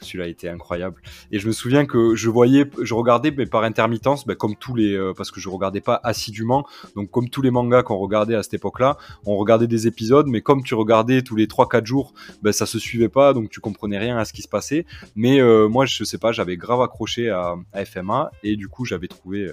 celui-là 0.02 0.28
était 0.28 0.50
incroyable. 0.50 1.02
Et 1.32 1.39
je 1.39 1.48
me 1.48 1.54
souviens 1.54 1.86
que 1.86 2.15
je 2.15 2.30
voyais 2.30 2.65
je 2.82 2.93
regardais 2.93 3.32
mais 3.36 3.46
par 3.46 3.63
intermittence 3.63 4.26
ben, 4.26 4.36
comme 4.36 4.56
tous 4.56 4.76
les 4.76 4.93
euh, 4.93 5.13
parce 5.15 5.32
que 5.32 5.39
je 5.39 5.50
regardais 5.50 5.82
pas 5.82 6.00
assidûment 6.04 6.65
donc 6.96 7.10
comme 7.12 7.30
tous 7.30 7.41
les 7.41 7.52
mangas 7.52 7.84
qu'on 7.84 7.98
regardait 7.98 8.36
à 8.36 8.43
cette 8.43 8.56
époque-là 8.56 8.98
on 9.26 9.38
regardait 9.38 9.67
des 9.67 9.88
épisodes 9.88 10.28
mais 10.28 10.41
comme 10.41 10.63
tu 10.63 10.76
regardais 10.76 11.22
tous 11.22 11.36
les 11.36 11.48
3 11.48 11.70
4 11.70 11.86
jours 11.86 12.13
ben 12.41 12.52
ça 12.52 12.65
se 12.65 12.80
suivait 12.80 13.10
pas 13.10 13.34
donc 13.34 13.50
tu 13.50 13.60
comprenais 13.60 13.98
rien 13.98 14.17
à 14.17 14.26
ce 14.26 14.34
qui 14.34 14.41
se 14.41 14.50
passait. 14.50 14.86
Mais 15.15 15.39
euh, 15.39 15.67
moi 15.67 15.86
je 15.86 16.04
sais 16.04 16.17
pas 16.17 16.32
j'avais 16.32 16.58
grave 16.58 16.82
accroché 16.82 17.30
à, 17.30 17.56
à 17.74 17.86
FMA 17.86 18.32
et 18.43 18.56
du 18.56 18.67
coup 18.67 18.86
j'avais 18.86 19.08
trouvé 19.08 19.52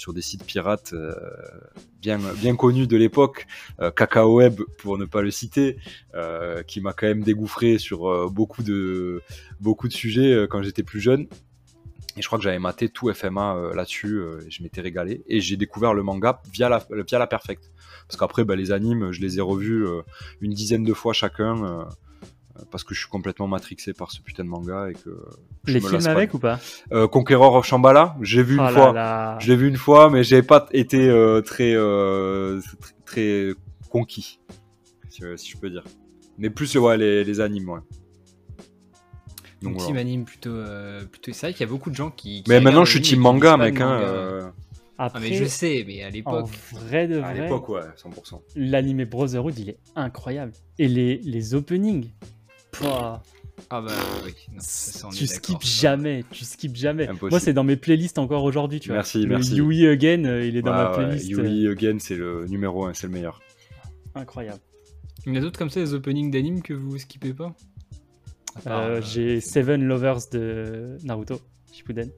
sur 0.00 0.14
des 0.14 0.22
sites 0.22 0.44
pirates 0.44 0.92
euh, 0.94 1.14
bien 2.00 2.18
bien 2.36 2.56
connus 2.56 2.86
de 2.86 2.96
l'époque 2.96 3.46
euh, 3.80 3.90
Cacao 3.90 4.36
Web 4.36 4.60
pour 4.78 4.98
ne 4.98 5.04
pas 5.04 5.22
le 5.22 5.30
citer 5.30 5.76
euh, 6.14 6.62
qui 6.62 6.80
m'a 6.80 6.92
quand 6.92 7.06
même 7.06 7.22
dégoufré 7.22 7.78
sur 7.78 8.08
euh, 8.08 8.28
beaucoup 8.28 8.62
de 8.62 9.22
beaucoup 9.60 9.88
de 9.88 9.92
sujets 9.92 10.32
euh, 10.32 10.46
quand 10.46 10.62
j'étais 10.62 10.82
plus 10.82 11.00
jeune. 11.00 11.28
Et 12.16 12.22
je 12.22 12.26
crois 12.26 12.38
que 12.38 12.44
j'avais 12.44 12.58
maté 12.58 12.88
tout 12.88 13.12
FMA 13.12 13.54
euh, 13.54 13.74
là-dessus, 13.74 14.16
euh, 14.16 14.40
je 14.48 14.62
m'étais 14.62 14.80
régalé. 14.80 15.22
Et 15.26 15.40
j'ai 15.40 15.56
découvert 15.56 15.94
le 15.94 16.02
manga 16.02 16.42
via 16.52 16.68
la, 16.68 16.84
via 17.06 17.18
la 17.18 17.26
Perfect. 17.26 17.70
Parce 18.08 18.18
qu'après, 18.18 18.44
bah, 18.44 18.56
les 18.56 18.72
animes, 18.72 19.12
je 19.12 19.20
les 19.20 19.38
ai 19.38 19.40
revus 19.40 19.86
euh, 19.86 20.02
une 20.40 20.52
dizaine 20.52 20.82
de 20.82 20.92
fois 20.92 21.12
chacun, 21.12 21.64
euh, 21.64 21.84
parce 22.70 22.84
que 22.84 22.94
je 22.94 23.00
suis 23.00 23.08
complètement 23.08 23.46
matrixé 23.46 23.92
par 23.92 24.10
ce 24.10 24.20
putain 24.20 24.44
de 24.44 24.48
manga. 24.48 24.88
Et 24.90 24.94
que 24.94 25.10
je 25.64 25.72
Les 25.74 25.80
me 25.80 25.88
films 25.88 26.02
pas. 26.04 26.10
avec 26.10 26.34
ou 26.34 26.38
pas 26.38 26.58
Euh, 26.92 27.08
Conqueror 27.08 27.54
of 27.54 27.64
Shambhala, 27.66 28.16
j'ai 28.22 28.42
vu 28.42 28.56
Oh 28.58 28.62
une 28.62 28.66
là 28.66 28.72
fois. 28.72 28.92
là. 28.92 29.38
Je 29.40 29.48
l'ai 29.50 29.56
vu 29.56 29.68
une 29.68 29.76
fois, 29.76 30.10
mais 30.10 30.22
j'ai 30.24 30.42
pas 30.42 30.66
été 30.72 31.08
euh, 31.08 31.40
très, 31.42 31.74
euh, 31.74 32.60
très 32.80 32.94
très 33.04 33.54
conquis, 33.88 34.40
si, 35.08 35.24
euh, 35.24 35.36
si 35.36 35.50
je 35.50 35.56
peux 35.58 35.70
dire. 35.70 35.84
Mais 36.38 36.48
plus 36.50 36.76
ouais, 36.76 36.96
les, 36.96 37.24
les 37.24 37.40
animes, 37.40 37.68
ouais. 37.70 37.80
Donc, 39.62 39.72
Donc 39.74 39.82
voilà. 39.82 39.86
team 39.88 39.96
anime 39.98 40.24
plutôt, 40.24 40.50
euh, 40.50 41.04
plutôt... 41.04 41.32
C'est 41.32 41.46
vrai 41.48 41.52
qu'il 41.52 41.66
y 41.66 41.68
a 41.68 41.72
beaucoup 41.72 41.90
de 41.90 41.94
gens 41.94 42.10
qui... 42.10 42.42
qui 42.42 42.48
Mais 42.48 42.60
maintenant, 42.60 42.84
je 42.86 42.92
suis 42.92 43.02
team 43.02 43.20
manga, 43.20 43.58
mec. 43.58 43.78
Hein, 43.80 43.90
euh, 44.00 44.48
Ah 44.96 45.06
Après, 45.06 45.20
mais 45.20 45.34
je 45.34 45.44
sais, 45.44 45.84
mais 45.86 46.02
à 46.02 46.06
en 46.06 46.10
l'époque... 46.10 46.48
vrai 46.72 47.06
de 47.08 47.16
à 47.18 47.32
vrai, 47.32 47.42
l'époque, 47.42 47.68
ouais, 47.68 47.82
100%. 48.02 48.40
l'anime 48.56 49.04
Brotherhood, 49.04 49.58
il 49.58 49.68
est 49.70 49.78
incroyable. 49.96 50.52
Et 50.78 50.88
les, 50.88 51.18
les 51.18 51.54
openings, 51.54 52.10
Ah 52.82 53.82
bah 53.82 53.92
oui. 54.24 54.34
non, 54.52 54.58
ça, 54.60 54.92
ça, 54.92 55.06
on 55.06 55.10
est 55.10 55.14
tu 55.14 55.26
skips 55.26 55.62
jamais, 55.64 56.24
tu 56.30 56.44
skips 56.44 56.76
jamais. 56.76 57.04
Impossible. 57.04 57.30
Moi, 57.30 57.40
c'est 57.40 57.52
dans 57.52 57.64
mes 57.64 57.76
playlists 57.76 58.18
encore 58.18 58.44
aujourd'hui, 58.44 58.80
tu 58.80 58.88
vois. 58.88 58.96
Merci, 58.96 59.22
Le 59.22 59.28
merci. 59.28 59.54
Yui 59.56 59.86
Again, 59.86 60.24
euh, 60.24 60.46
il 60.46 60.56
est 60.56 60.62
dans 60.62 60.72
ma 60.72 60.90
ouais, 60.90 60.96
playlist. 60.96 61.28
Yui 61.28 61.68
Again, 61.68 61.98
c'est 62.00 62.16
le 62.16 62.46
numéro 62.46 62.86
1, 62.86 62.94
c'est 62.94 63.06
le 63.06 63.12
meilleur. 63.12 63.40
euh, 64.16 64.20
incroyable. 64.20 64.60
Il 65.26 65.34
y 65.34 65.36
en 65.36 65.40
a 65.40 65.44
d'autres 65.44 65.58
comme 65.58 65.68
ça, 65.70 65.80
des 65.80 65.92
openings 65.92 66.30
d'anime 66.30 66.62
que 66.62 66.72
vous 66.72 66.96
skippez 66.98 67.34
pas? 67.34 67.54
Euh, 68.66 68.70
euh, 68.70 69.02
J'ai 69.02 69.40
Seven 69.40 69.84
Lovers 69.84 70.28
de 70.32 70.96
Naruto, 71.04 71.40
Shippuden. 71.72 72.10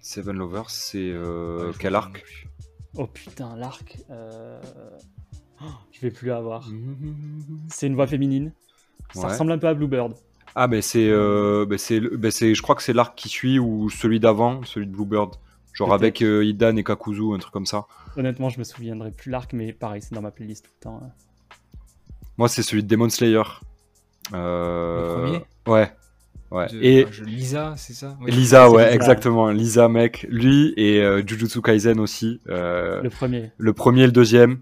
Seven 0.00 0.36
Lovers, 0.36 0.70
c'est 0.70 1.10
euh, 1.12 1.68
ouais, 1.68 1.74
quel 1.78 1.94
arc? 1.94 2.24
Oh 2.96 3.06
putain, 3.06 3.56
l'arc. 3.56 3.96
euh, 4.10 4.60
oh, 5.62 5.66
je 5.92 6.00
vais 6.00 6.10
plus 6.10 6.26
l'avoir. 6.28 6.68
C'est 7.68 7.86
une 7.86 7.94
voix 7.94 8.08
féminine. 8.08 8.52
Ça 9.12 9.20
Ouais. 9.22 9.26
ressemble 9.28 9.52
un 9.52 9.58
peu 9.58 9.66
à 9.68 9.74
Bluebird. 9.74 10.12
Ah, 10.54 10.66
mais 10.66 10.82
c'est, 10.82 11.08
euh, 11.08 11.64
bah, 11.68 11.76
c'est, 11.78 12.00
bah, 12.00 12.28
je 12.30 12.60
crois 12.62 12.74
que 12.74 12.82
c'est 12.82 12.92
l'arc 12.92 13.16
qui 13.16 13.28
suit 13.28 13.58
ou 13.58 13.88
celui 13.90 14.18
d'avant, 14.20 14.62
celui 14.64 14.86
de 14.86 14.92
Bluebird. 14.92 15.34
Genre 15.72 15.88
Peut-être. 15.88 16.00
avec 16.00 16.22
euh, 16.22 16.44
Idan 16.44 16.74
et 16.76 16.82
Kakuzu, 16.84 17.32
un 17.34 17.38
truc 17.38 17.52
comme 17.52 17.66
ça. 17.66 17.86
Honnêtement, 18.16 18.48
je 18.48 18.58
me 18.58 18.64
souviendrai 18.64 19.12
plus 19.12 19.30
l'arc, 19.30 19.52
mais 19.52 19.72
pareil, 19.72 20.02
c'est 20.02 20.14
dans 20.14 20.20
ma 20.22 20.32
playlist 20.32 20.64
tout 20.64 20.70
le 20.80 20.82
temps. 20.82 21.00
hein. 21.04 21.10
Moi, 22.38 22.48
c'est 22.48 22.62
celui 22.62 22.82
de 22.82 22.88
Demon 22.88 23.08
Slayer. 23.08 23.42
Euh, 24.34 25.40
Le 25.66 25.70
Ouais. 25.72 25.92
Ouais. 26.50 26.66
de- 26.68 26.82
Et 26.82 27.06
je- 27.10 27.22
Lisa, 27.24 27.74
c'est 27.76 27.92
ça? 27.92 28.16
Ouais, 28.20 28.30
Lisa, 28.30 28.66
c'est 28.66 28.74
ouais, 28.74 28.82
Lisa. 28.84 28.94
exactement. 28.94 29.50
Lisa, 29.50 29.88
mec. 29.88 30.26
Lui 30.28 30.74
et 30.76 31.00
euh, 31.00 31.22
Jujutsu 31.24 31.62
Kaisen 31.62 32.00
aussi. 32.00 32.40
Euh, 32.48 33.00
Le 33.02 33.10
premier. 33.10 33.52
Le 33.58 33.72
premier 33.72 34.02
et 34.02 34.06
le 34.06 34.12
deuxième. 34.12 34.60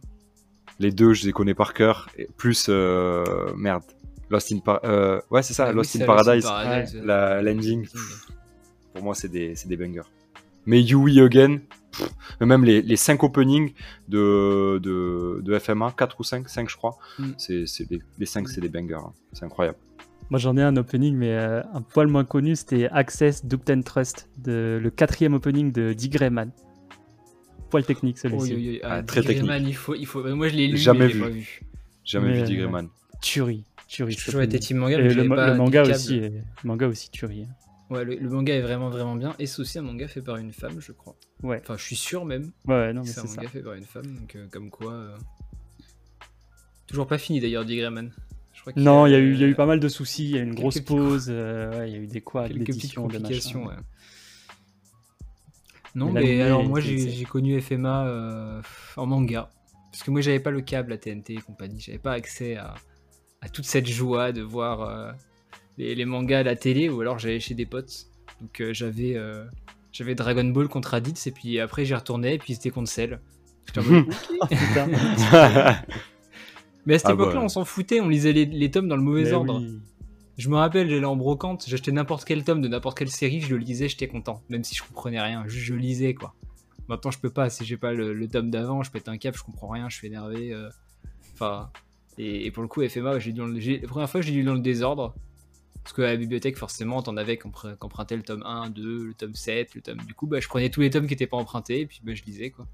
Les 0.81 0.93
deux, 0.93 1.13
je 1.15 1.25
les 1.27 1.33
connais 1.33 1.55
par 1.55 1.73
cœur. 1.75 2.09
Et 2.19 2.29
plus, 2.37 2.67
euh, 2.69 3.25
merde. 3.57 3.83
Lost 4.31 4.53
in 4.53 4.59
Par- 4.59 4.81
euh, 4.85 5.21
Ouais, 5.31 5.43
c'est 5.43 5.55
ça, 5.55 5.65
Ah 5.67 5.71
oui, 5.71 5.77
Lost 5.77 5.91
c'est 5.91 6.03
in 6.03 6.07
Lost 6.07 6.25
Paradise. 6.25 6.45
Paradise, 6.45 6.95
La 7.03 7.33
euh, 7.39 7.43
l'ending. 7.43 7.87
Pour 8.95 9.03
moi, 9.05 9.15
c'est 9.15 9.29
des, 9.29 9.55
c'est 9.55 9.69
des 9.69 9.77
bangers. 9.77 10.03
Mais 10.67 10.83
Yui 10.83 11.21
Again, 11.21 11.59
pff, 11.93 12.11
mais 12.41 12.47
même 12.47 12.65
les, 12.65 12.83
les 12.83 12.97
5 12.97 13.23
openings 13.23 13.73
de, 14.09 14.79
de, 14.83 15.41
de 15.43 15.59
FMA, 15.59 15.93
4 15.97 16.21
ou 16.21 16.25
5, 16.25 16.49
5 16.49 16.69
je 16.69 16.77
crois, 16.77 16.99
Mm. 17.19 17.31
c'est, 17.39 17.65
les 18.19 18.27
5 18.27 18.49
c'est 18.49 18.61
des 18.61 18.69
bangers. 18.69 18.95
hein. 18.97 19.13
C'est 19.33 19.45
incroyable. 19.45 19.79
Moi, 20.31 20.39
j'en 20.39 20.57
ai 20.59 20.63
un 20.63 20.77
opening, 20.77 21.17
mais 21.17 21.33
euh, 21.33 21.63
un 21.73 21.81
poil 21.81 22.07
moins 22.09 22.25
connu. 22.25 22.55
C'était 22.55 22.87
Access 22.91 23.47
Duct 23.47 23.71
and 23.71 23.81
Trust, 23.81 24.29
de, 24.37 24.79
le 24.83 24.91
quatrième 24.91 25.33
opening 25.33 25.73
de 25.73 25.95
Dick 25.95 26.13
Grayman. 26.13 26.51
Poil 27.71 27.85
technique 27.85 28.17
Oh, 28.19 28.29
celui-ci. 28.29 28.53
yo, 28.53 28.59
yo, 28.59 28.73
yo, 28.73 28.79
Ah, 28.83 28.95
ah, 28.97 29.03
très 29.03 29.23
Dick 29.23 29.39
Grayman, 29.39 29.67
il 29.67 29.75
faut, 29.75 29.95
il 29.95 30.05
faut... 30.07 30.23
Moi, 30.35 30.49
je 30.49 30.57
l'ai 30.57 30.67
lu, 30.67 30.77
Jamais 30.77 31.07
mais 31.07 31.13
vu. 31.13 31.21
pas 31.21 31.29
vu. 31.29 31.61
Jamais 32.05 32.29
Mais, 32.29 32.35
vu 32.35 32.41
euh, 32.41 32.45
Dick 32.45 32.59
Grayman. 32.59 32.89
Tuerie. 33.23 33.65
Tuerie. 33.89 34.13
J'ai 34.13 34.19
cet 34.19 34.27
toujours 34.27 34.43
été 34.43 34.57
opening. 34.57 34.69
team 34.69 34.77
manga, 34.79 34.99
Et 34.99 35.15
le, 35.15 35.25
ma- 35.25 35.47
le 35.51 35.57
manga 35.57 35.83
aussi, 35.83 36.17
est- 36.19 36.29
le 36.31 36.43
manga 36.65 36.87
aussi 36.87 37.11
tuerie. 37.11 37.47
Ouais, 37.91 38.05
le, 38.05 38.17
le 38.17 38.29
manga 38.29 38.55
est 38.55 38.61
vraiment 38.61 38.91
vraiment 38.91 39.17
bien 39.17 39.35
et 39.39 39.47
c'est 39.47 39.61
aussi 39.61 39.79
un 39.79 39.83
manga 39.83 40.07
fait 40.09 40.21
par 40.21 40.37
une 40.37 40.53
femme, 40.53 40.79
je 40.79 40.93
crois. 40.93 41.17
Ouais. 41.43 41.59
Enfin, 41.65 41.77
je 41.79 41.83
suis 41.85 41.97
sûr 41.97 42.25
même 42.27 42.53
Ouais, 42.67 42.75
ouais, 42.75 42.93
non, 42.93 43.01
mais 43.03 43.09
c'est 43.09 43.21
un 43.21 43.27
ça. 43.27 43.37
manga 43.37 43.49
fait 43.49 43.63
par 43.63 43.73
une 43.73 43.85
femme, 43.85 44.07
donc 44.07 44.37
euh, 44.37 44.47
comme 44.51 44.69
quoi. 44.71 44.93
euh, 44.93 45.17
Toujours 46.87 47.07
pas 47.07 47.19
fini 47.19 47.41
d'ailleurs, 47.41 47.65
qu'il 47.65 48.83
Non, 48.83 49.07
il 49.07 49.13
y, 49.13 49.15
a 49.15 49.19
eu- 49.19 49.33
il 49.35 49.41
y 49.41 49.45
a 49.45 49.47
eu 49.47 49.55
pas 49.55 49.65
mal 49.67 49.81
de 49.81 49.89
soucis, 49.89 50.25
il 50.25 50.31
y 50.33 50.39
a 50.39 50.41
eu 50.41 50.43
une 50.43 50.49
quelques 50.51 50.61
grosse 50.61 50.75
petits- 50.75 50.85
pause, 50.85 51.27
euh, 51.31 51.79
ouais, 51.79 51.91
il 51.91 51.93
y 51.95 51.97
a 51.97 52.01
eu 52.03 52.07
des 52.07 52.21
quoi, 52.21 52.43
quelques 52.49 52.59
petites 52.67 52.75
d'édition, 52.75 53.07
de 53.07 53.13
complications. 53.17 53.67
ouais. 53.67 53.75
Non, 55.95 56.13
Mais 56.13 56.43
alors 56.43 56.65
moi 56.65 56.81
j'ai 56.81 57.25
connu 57.25 57.61
FMA 57.61 58.07
euh, 58.07 58.63
en 58.97 59.07
manga. 59.07 59.51
Parce 59.91 60.03
que 60.03 60.11
moi 60.11 60.21
j'avais 60.21 60.41
pas 60.41 60.51
le 60.51 60.61
câble 60.61 60.93
à 60.93 60.99
TNT 60.99 61.35
et 61.35 61.37
compagnie, 61.41 61.81
j'avais 61.81 61.99
pas 61.99 62.13
accès 62.13 62.57
à, 62.57 62.75
à 63.41 63.49
toute 63.49 63.65
cette 63.65 63.87
joie 63.89 64.33
de 64.33 64.43
voir 64.43 64.83
euh, 64.83 65.13
les, 65.77 65.95
les 65.95 66.05
mangas 66.05 66.41
à 66.41 66.43
la 66.43 66.57
télé 66.57 66.89
ou 66.89 67.01
alors 67.01 67.19
j'allais 67.19 67.41
chez 67.41 67.55
des 67.55 67.67
potes. 67.67 68.07
Donc 68.41 68.61
euh, 68.61 68.73
j'avais 68.73 69.17
euh, 69.17 69.45
j'avais 69.93 70.15
Dragon 70.15 70.45
Ball 70.45 70.69
contre 70.69 70.91
Raditz 70.91 71.27
et 71.27 71.33
puis 71.33 71.59
après 71.61 71.85
j'y 71.85 71.95
retournais 71.95 72.35
et 72.35 72.39
puis 72.39 72.55
c'était 72.55 72.71
contre 72.71 72.91
Cell. 72.91 73.21
Ah, 73.77 74.47
putain. 74.49 74.87
mais 76.87 76.95
à 76.95 76.99
cette 76.99 77.09
Ah 77.09 77.13
époque-là 77.13 77.35
bah. 77.41 77.45
on 77.45 77.49
s'en 77.49 77.65
foutait, 77.65 78.01
on 78.01 78.09
lisait 78.09 78.33
les, 78.33 78.47
les 78.47 78.71
tomes 78.71 78.89
dans 78.89 78.97
le 78.97 79.03
mauvais 79.03 79.25
Mais 79.25 79.33
ordre. 79.33 79.61
oui. 79.61 79.79
Je 80.39 80.49
me 80.49 80.57
rappelle, 80.57 80.89
j'allais 80.89 81.05
en 81.05 81.17
brocante, 81.17 81.65
j'achetais 81.67 81.91
n'importe 81.91 82.25
quel 82.25 82.45
tome 82.45 82.63
de 82.63 82.69
n'importe 82.69 82.97
quelle 82.97 83.11
série, 83.11 83.41
je 83.41 83.49
le 83.51 83.57
lisais, 83.59 83.89
j'étais 83.89 84.07
content, 84.07 84.41
même 84.49 84.63
si 84.65 84.75
je 84.77 84.83
comprenais 84.85 85.21
rien, 85.21 85.45
juste 85.49 85.67
je 85.67 85.75
lisais 85.75 86.15
quoi. 86.15 86.35
Maintenant 86.89 87.11
je 87.11 87.19
peux 87.19 87.29
pas, 87.31 87.51
si 87.51 87.65
j'ai 87.67 87.77
pas 87.77 87.93
le, 87.93 88.15
le 88.15 88.29
tome 88.29 88.49
d'avant, 88.51 88.83
je 88.85 88.91
pète 88.93 89.09
un 89.09 89.19
cap, 89.19 89.37
je 89.37 89.43
comprends 89.43 89.69
rien, 89.69 89.89
je 89.89 89.97
suis 89.97 90.07
énervé. 90.07 90.53
euh, 90.53 90.71
Enfin, 91.35 91.71
et, 92.19 92.47
et 92.47 92.51
pour 92.51 92.63
le 92.63 92.69
coup 92.69 92.87
FMA, 92.87 93.19
j'ai 93.19 93.33
la 93.33 93.89
première 93.89 94.11
fois 94.11 94.21
j'ai 94.21 94.33
lu 94.33 94.43
dans 94.43 94.55
le 94.55 94.61
désordre, 94.61 95.15
parce 95.83 95.93
que 95.95 96.03
à 96.03 96.09
la 96.09 96.17
bibliothèque 96.17 96.59
forcément 96.59 97.01
t'en 97.03 97.17
avais 97.17 97.39
empruntaient 97.81 98.17
le 98.17 98.23
tome 98.23 98.43
1, 98.45 98.71
2, 98.71 99.07
le 99.07 99.15
tome 99.15 99.35
7, 99.35 99.75
le 99.75 99.81
tome... 99.81 99.99
Du 99.99 100.15
coup 100.15 100.27
bah, 100.27 100.41
je 100.41 100.49
prenais 100.49 100.69
tous 100.69 100.81
les 100.81 100.91
tomes 100.91 101.07
qui 101.07 101.15
étaient 101.15 101.27
pas 101.27 101.37
empruntés, 101.37 101.81
et 101.81 101.87
puis 101.87 102.01
bah, 102.03 102.15
je 102.15 102.23
lisais 102.25 102.51
quoi. 102.51 102.67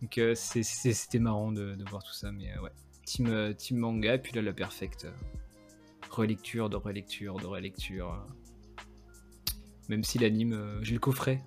Donc 0.00 0.18
euh, 0.18 0.34
c'était 0.34 1.18
marrant 1.18 1.50
de, 1.50 1.74
de 1.74 1.84
voir 1.88 2.02
tout 2.02 2.12
ça, 2.12 2.30
mais 2.30 2.52
euh, 2.56 2.62
ouais. 2.62 2.70
Team, 3.04 3.26
euh, 3.28 3.52
team 3.52 3.78
manga, 3.78 4.14
et 4.14 4.18
puis 4.18 4.32
là 4.34 4.42
la 4.42 4.52
perfecte. 4.52 5.06
relecture, 6.10 6.70
de 6.70 6.76
relecture, 6.76 7.36
de 7.36 7.46
relecture. 7.46 8.24
Même 9.88 10.04
si 10.04 10.18
l'anime, 10.18 10.52
euh, 10.52 10.82
j'ai 10.82 10.94
le 10.94 11.00
coffret. 11.00 11.42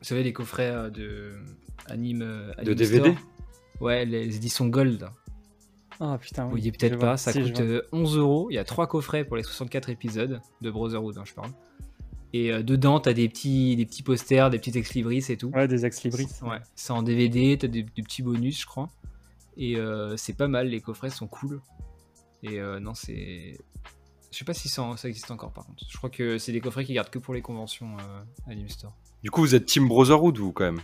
Vous 0.00 0.04
savez, 0.04 0.22
les 0.22 0.32
coffrets 0.32 0.90
de 0.90 1.34
anime. 1.86 2.52
De 2.62 2.74
DVD? 2.74 3.12
Store. 3.12 3.16
Ouais, 3.80 4.04
les 4.04 4.36
éditions 4.36 4.66
Gold. 4.68 5.08
Ah 6.00 6.18
putain, 6.20 6.44
Vous 6.44 6.54
oui. 6.54 6.60
voyez 6.60 6.72
je 6.72 6.78
peut-être 6.78 6.98
pas, 6.98 7.16
ça 7.16 7.32
Si, 7.32 7.40
coûte 7.42 7.56
vois. 7.60 7.64
euh, 7.66 7.82
11 7.92 8.16
euros. 8.18 8.48
Il 8.50 8.54
y 8.54 8.58
a 8.58 8.64
trois 8.64 8.86
coffrets 8.86 9.24
pour 9.24 9.36
les 9.36 9.42
64 9.42 9.90
épisodes 9.90 10.40
de 10.60 10.70
Brotherhood, 10.70 11.18
hein, 11.18 11.22
je 11.24 11.34
parle. 11.34 11.50
Et 12.32 12.50
euh, 12.52 12.62
dedans, 12.64 12.98
t'as 12.98 13.12
des 13.12 13.28
petits, 13.28 13.76
des 13.76 13.86
petits 13.86 14.02
posters, 14.02 14.50
des 14.50 14.58
petits 14.58 14.76
ex-libris 14.76 15.24
et 15.28 15.36
tout. 15.36 15.50
Ouais, 15.50 15.68
des 15.68 15.86
ex-libris. 15.86 16.26
Ouais, 16.42 16.58
c'est 16.74 16.92
en 16.92 17.02
DVD, 17.02 17.56
t'as 17.58 17.68
des, 17.68 17.84
des 17.84 18.02
petits 18.02 18.22
bonus, 18.22 18.60
je 18.60 18.66
crois. 18.66 18.90
Et 19.56 19.76
euh, 19.76 20.16
c'est 20.16 20.32
pas 20.36 20.48
mal, 20.48 20.68
les 20.68 20.80
coffrets 20.80 21.10
sont 21.10 21.28
cool. 21.28 21.60
Et 22.42 22.58
euh, 22.60 22.80
non, 22.80 22.94
c'est. 22.94 23.56
Je 24.32 24.38
sais 24.38 24.44
pas 24.44 24.52
si 24.52 24.68
ça, 24.68 24.84
ça 24.96 25.08
existe 25.08 25.30
encore 25.30 25.52
par 25.52 25.64
contre. 25.64 25.84
Je 25.88 25.96
crois 25.96 26.10
que 26.10 26.38
c'est 26.38 26.50
des 26.50 26.60
coffrets 26.60 26.84
qui 26.84 26.92
gardent 26.92 27.08
que 27.08 27.20
pour 27.20 27.34
les 27.34 27.40
conventions 27.40 27.96
euh, 28.00 28.50
Anime 28.50 28.68
Store. 28.68 28.92
Du 29.22 29.30
coup, 29.30 29.42
vous 29.42 29.54
êtes 29.54 29.66
Team 29.66 29.86
Brotherhood, 29.86 30.36
vous, 30.38 30.50
quand 30.52 30.64
même. 30.64 30.80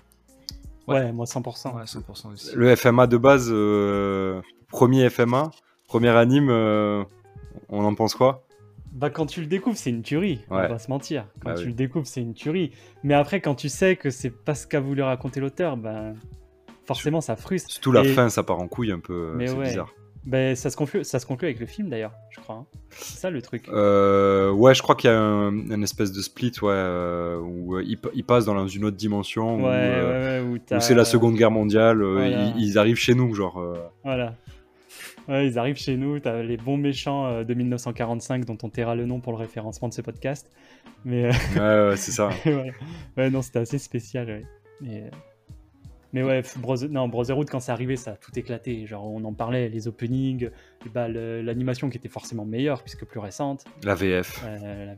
Ouais, 0.87 1.11
moi 1.13 1.25
100%. 1.27 1.75
Ouais, 1.75 1.83
100% 1.83 2.33
aussi. 2.33 2.51
Le 2.55 2.75
FMA 2.77 3.09
de 3.09 3.17
base, 3.17 3.49
euh, 3.51 4.41
premier 4.71 5.09
FMA, 5.11 5.51
premier 5.87 6.09
anime, 6.11 6.49
euh, 6.51 7.03
on 7.69 7.85
en 7.85 7.95
pense 7.95 8.15
quoi? 8.15 8.45
Bah 8.93 9.09
quand 9.09 9.27
tu 9.27 9.41
le 9.41 9.47
découvres, 9.47 9.77
c'est 9.77 9.91
une 9.91 10.03
tuerie. 10.03 10.41
On 10.51 10.57
va 10.57 10.67
pas 10.67 10.79
se 10.81 10.91
mentir. 10.91 11.27
Quand 11.45 11.51
Bah 11.51 11.55
tu 11.55 11.63
oui. 11.63 11.67
le 11.69 11.75
découvres, 11.75 12.07
c'est 12.09 12.21
une 12.21 12.35
tuerie. 12.35 12.73
Mais 13.05 13.15
après, 13.15 13.41
quand 13.41 13.55
tu 13.55 13.69
sais 13.69 13.95
que 13.97 14.11
c'est 14.11 14.31
pas 14.31 14.55
ce 14.57 14.67
qu'a 14.67 14.81
voulu 14.81 15.03
raconter 15.03 15.39
l'auteur, 15.41 15.77
ben 15.77 16.15
forcément 16.87 17.21
ça 17.21 17.37
frustre. 17.37 17.71
Surtout 17.71 17.93
la 17.93 18.03
Et- 18.03 18.09
fin, 18.09 18.29
ça 18.31 18.43
part 18.43 18.59
en 18.59 18.67
couille 18.67 18.91
un 18.91 18.99
peu, 18.99 19.13
euh, 19.13 19.35
Mais 19.37 19.47
c'est 19.47 19.55
ouais. 19.57 19.67
bizarre. 19.69 19.93
Ben 20.27 20.55
ça 20.57 20.69
se 20.71 20.77
conclut, 20.77 21.03
ça 21.05 21.19
se 21.19 21.25
conclut 21.25 21.47
avec 21.47 21.61
le 21.61 21.67
film 21.67 21.89
d'ailleurs, 21.89 22.13
je 22.31 22.41
crois. 22.41 22.57
hein. 22.57 22.67
C'est 22.91 23.19
ça 23.21 23.31
le 23.31 23.41
truc. 23.41 23.69
Euh, 23.69 24.51
ouais, 24.51 24.75
je 24.75 24.83
crois 24.83 24.95
qu'il 24.97 25.09
y 25.09 25.13
a 25.13 25.19
un, 25.19 25.71
un 25.71 25.83
espèce 25.83 26.13
de 26.13 26.21
split, 26.21 26.53
ouais, 26.61 26.69
euh, 26.73 27.39
où 27.39 27.77
euh, 27.77 27.83
ils, 27.87 27.97
ils 28.15 28.25
passent 28.25 28.45
dans 28.45 28.67
une 28.69 28.85
autre 28.85 28.97
dimension, 28.99 29.55
où, 29.55 29.63
ouais, 29.63 29.69
ouais, 29.69 30.03
ouais, 30.03 30.41
où, 30.47 30.55
où 30.55 30.59
t'as- 30.59 30.81
c'est 30.81 30.95
la 30.95 31.07
Seconde 31.07 31.37
Guerre 31.37 31.51
mondiale, 31.53 32.03
Voilà. 32.03 32.53
ils, 32.57 32.61
ils 32.63 32.77
arrivent 32.79 32.97
chez 32.99 33.15
nous, 33.15 33.33
genre. 33.35 33.65
Voilà. 34.05 34.35
Ouais, 35.31 35.47
ils 35.47 35.59
arrivent 35.59 35.77
chez 35.79 35.97
nous, 35.97 36.19
t'as 36.19 36.43
les 36.43 36.57
bons 36.57 36.77
méchants 36.77 37.27
euh, 37.27 37.45
de 37.45 37.55
1945 37.55 38.45
dont 38.45 38.59
on 38.63 38.69
taira 38.69 38.95
le 38.95 39.07
nom 39.07 39.21
pour 39.21 39.33
le 39.33 39.39
référencement 39.39 39.89
de 39.89 39.95
ce 39.95 40.03
podcast. 40.03 40.51
Mais 41.05 41.27
euh, 41.27 41.31
ouais, 41.87 41.91
ouais, 41.91 41.97
c'est 41.97 42.11
ça. 42.13 42.29
ouais. 42.47 42.73
Ouais, 43.17 43.31
non, 43.31 43.41
c'était 43.41 43.61
assez 43.61 43.79
spécial. 43.79 44.27
Ouais. 44.27 44.45
Mais, 44.81 45.03
euh, 45.03 45.11
mais 46.13 46.23
ouais, 46.25 46.43
Brother- 46.57 46.89
non, 46.91 47.07
Brotherhood, 47.09 47.49
quand 47.49 47.61
c'est 47.61 47.71
arrivé, 47.73 47.95
ça 47.97 48.13
a 48.13 48.17
tout 48.17 48.37
éclaté. 48.39 48.87
Genre, 48.87 49.07
on 49.07 49.23
en 49.25 49.33
parlait, 49.33 49.69
les 49.69 49.87
openings, 49.87 50.51
bah, 50.93 51.07
le- 51.09 51.43
l'animation 51.43 51.89
qui 51.91 51.97
était 51.99 52.09
forcément 52.09 52.45
meilleure 52.45 52.83
puisque 52.83 53.05
plus 53.05 53.21
récente. 53.21 53.65
La 53.85 53.95
VF. 53.95 54.43
Euh, 54.45 54.87
la- 54.87 54.97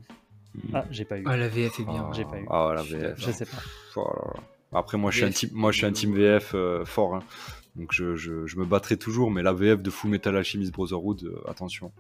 Ah, 0.81 0.85
j'ai 0.91 1.05
pas 1.05 1.19
eu. 1.19 1.25
Ah, 1.27 1.37
la 1.37 1.49
VF 1.49 1.81
est 1.81 1.85
bien. 1.85 2.07
Ah, 2.09 2.13
j'ai 2.15 2.25
pas 2.25 2.39
eu. 2.39 2.47
Ah, 2.51 2.73
la 2.75 2.83
VF. 2.83 3.15
Je 3.19 3.31
sais 3.31 3.45
pas. 3.47 3.59
Oh 3.97 4.05
là 4.05 4.33
là. 4.35 4.41
Après, 4.79 4.97
moi, 4.97 5.11
je 5.11 5.17
suis 5.19 5.27
un 5.27 5.31
team, 5.31 5.51
moi, 5.53 5.71
je 5.73 5.77
suis 5.79 5.87
un 5.87 5.93
team 5.93 6.15
VF 6.15 6.53
euh, 6.55 6.85
fort. 6.87 7.17
hein. 7.17 7.23
Donc, 7.77 7.93
je, 7.93 8.17
je, 8.17 8.47
je 8.47 8.57
me 8.59 8.65
battrai 8.65 8.97
toujours. 8.97 9.31
Mais 9.31 9.43
la 9.43 9.53
VF 9.53 9.83
de 9.83 9.91
Full 9.91 10.11
Metal 10.11 10.37
Alchemist 10.37 10.73
Brotherhood, 10.73 11.25
euh, 11.25 11.51
attention. 11.51 11.93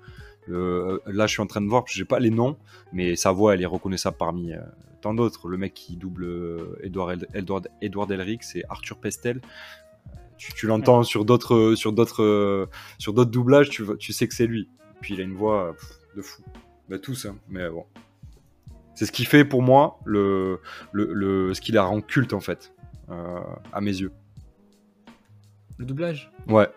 Euh, 0.48 0.98
là, 1.06 1.26
je 1.26 1.32
suis 1.32 1.40
en 1.42 1.46
train 1.46 1.60
de 1.60 1.68
voir, 1.68 1.84
j'ai 1.88 2.04
pas 2.04 2.18
les 2.18 2.30
noms, 2.30 2.56
mais 2.92 3.16
sa 3.16 3.30
voix, 3.32 3.54
elle 3.54 3.62
est 3.62 3.66
reconnaissable 3.66 4.16
parmi 4.18 4.52
euh, 4.52 4.60
tant 5.00 5.14
d'autres. 5.14 5.48
Le 5.48 5.56
mec 5.56 5.72
qui 5.74 5.96
double 5.96 6.26
Edouard, 6.82 7.12
El- 7.12 7.28
Edouard, 7.34 7.62
Edouard 7.80 8.10
Elric, 8.12 8.42
c'est 8.42 8.64
Arthur 8.68 8.98
Pestel. 8.98 9.40
Tu, 10.36 10.52
tu 10.54 10.66
l'entends 10.66 11.04
sur 11.04 11.24
d'autres 11.24 11.74
sur 11.76 11.92
d'autres 11.92 12.68
sur 12.98 13.12
d'autres 13.12 13.30
doublages, 13.30 13.70
tu, 13.70 13.84
tu 13.98 14.12
sais 14.12 14.26
que 14.26 14.34
c'est 14.34 14.46
lui. 14.48 14.68
Puis 15.00 15.14
il 15.14 15.20
a 15.20 15.24
une 15.24 15.34
voix 15.34 15.72
pff, 15.74 15.98
de 16.16 16.22
fou. 16.22 16.42
Bah, 16.88 16.98
tous, 16.98 17.26
hein, 17.26 17.36
mais 17.48 17.68
bon. 17.70 17.84
C'est 18.96 19.06
ce 19.06 19.12
qui 19.12 19.24
fait 19.24 19.44
pour 19.44 19.62
moi 19.62 20.00
le, 20.04 20.58
le, 20.90 21.12
le- 21.14 21.54
ce 21.54 21.60
qui 21.60 21.70
la 21.70 21.84
rend 21.84 22.00
culte 22.00 22.32
en 22.32 22.40
fait, 22.40 22.74
à 23.08 23.80
mes 23.80 23.96
yeux. 24.00 24.10
Le 25.82 25.86
doublage 25.86 26.30
Ouais. 26.48 26.68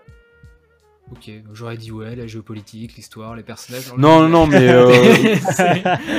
Ok, 1.12 1.30
j'aurais 1.54 1.78
dit 1.78 1.92
ouais, 1.92 2.16
la 2.16 2.26
géopolitique, 2.26 2.96
l'histoire, 2.96 3.36
les 3.36 3.44
personnages. 3.44 3.94
Non, 3.96 4.22
non, 4.22 4.28
non, 4.30 4.48
mais. 4.48 4.68
euh, 4.68 5.36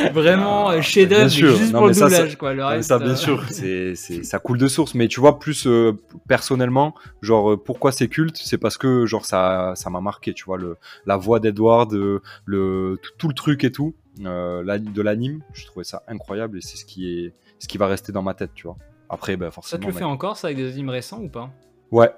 vraiment 0.12 0.68
Ah, 0.68 0.80
sûr. 0.80 1.56
juste 1.56 1.72
Non, 1.72 1.78
pour 1.80 1.88
le 1.88 1.94
mais 1.94 1.94
ça, 1.94 2.08
ça- 2.08 2.36
quoi. 2.36 2.54
Le 2.54 2.64
reste, 2.64 2.86
ça, 2.90 3.00
bien 3.00 3.08
euh, 3.08 3.16
sûr, 3.16 3.42
c'est, 3.50 3.96
ça 3.96 4.38
coule 4.38 4.58
de 4.58 4.68
source. 4.68 4.94
Mais 4.94 5.08
tu 5.08 5.18
vois, 5.18 5.40
plus 5.40 5.66
euh, 5.66 5.94
personnellement, 6.28 6.94
genre, 7.22 7.60
pourquoi 7.60 7.90
c'est 7.90 8.06
culte 8.06 8.36
C'est 8.36 8.58
parce 8.58 8.78
que, 8.78 9.04
genre, 9.06 9.26
ça, 9.26 9.72
ça 9.74 9.90
m'a 9.90 10.00
marqué, 10.00 10.32
tu 10.32 10.44
vois, 10.44 10.56
le, 10.58 10.76
la 11.04 11.16
voix 11.16 11.40
d'Edward, 11.40 11.92
le, 11.92 12.98
tout, 13.02 13.10
tout 13.18 13.26
le 13.26 13.34
truc 13.34 13.64
et 13.64 13.72
tout, 13.72 13.96
euh, 14.24 14.62
de 14.78 15.02
l'anime, 15.02 15.40
je 15.54 15.66
trouvais 15.66 15.82
ça 15.82 16.04
incroyable 16.06 16.58
et 16.58 16.60
c'est 16.60 16.76
ce 16.76 16.84
qui, 16.84 17.10
est, 17.12 17.32
ce 17.58 17.66
qui 17.66 17.76
va 17.78 17.88
rester 17.88 18.12
dans 18.12 18.22
ma 18.22 18.34
tête, 18.34 18.50
tu 18.54 18.68
vois. 18.68 18.76
Après, 19.10 19.36
ben, 19.36 19.46
Ça 19.46 19.50
forcément. 19.50 19.80
te 19.82 19.86
le 19.86 19.92
fait 19.94 20.04
mec. 20.04 20.08
encore, 20.12 20.36
ça, 20.36 20.46
avec 20.46 20.58
des 20.58 20.68
animes 20.70 20.90
récents 20.90 21.20
ou 21.20 21.28
pas? 21.28 21.50
Ouais, 21.90 22.10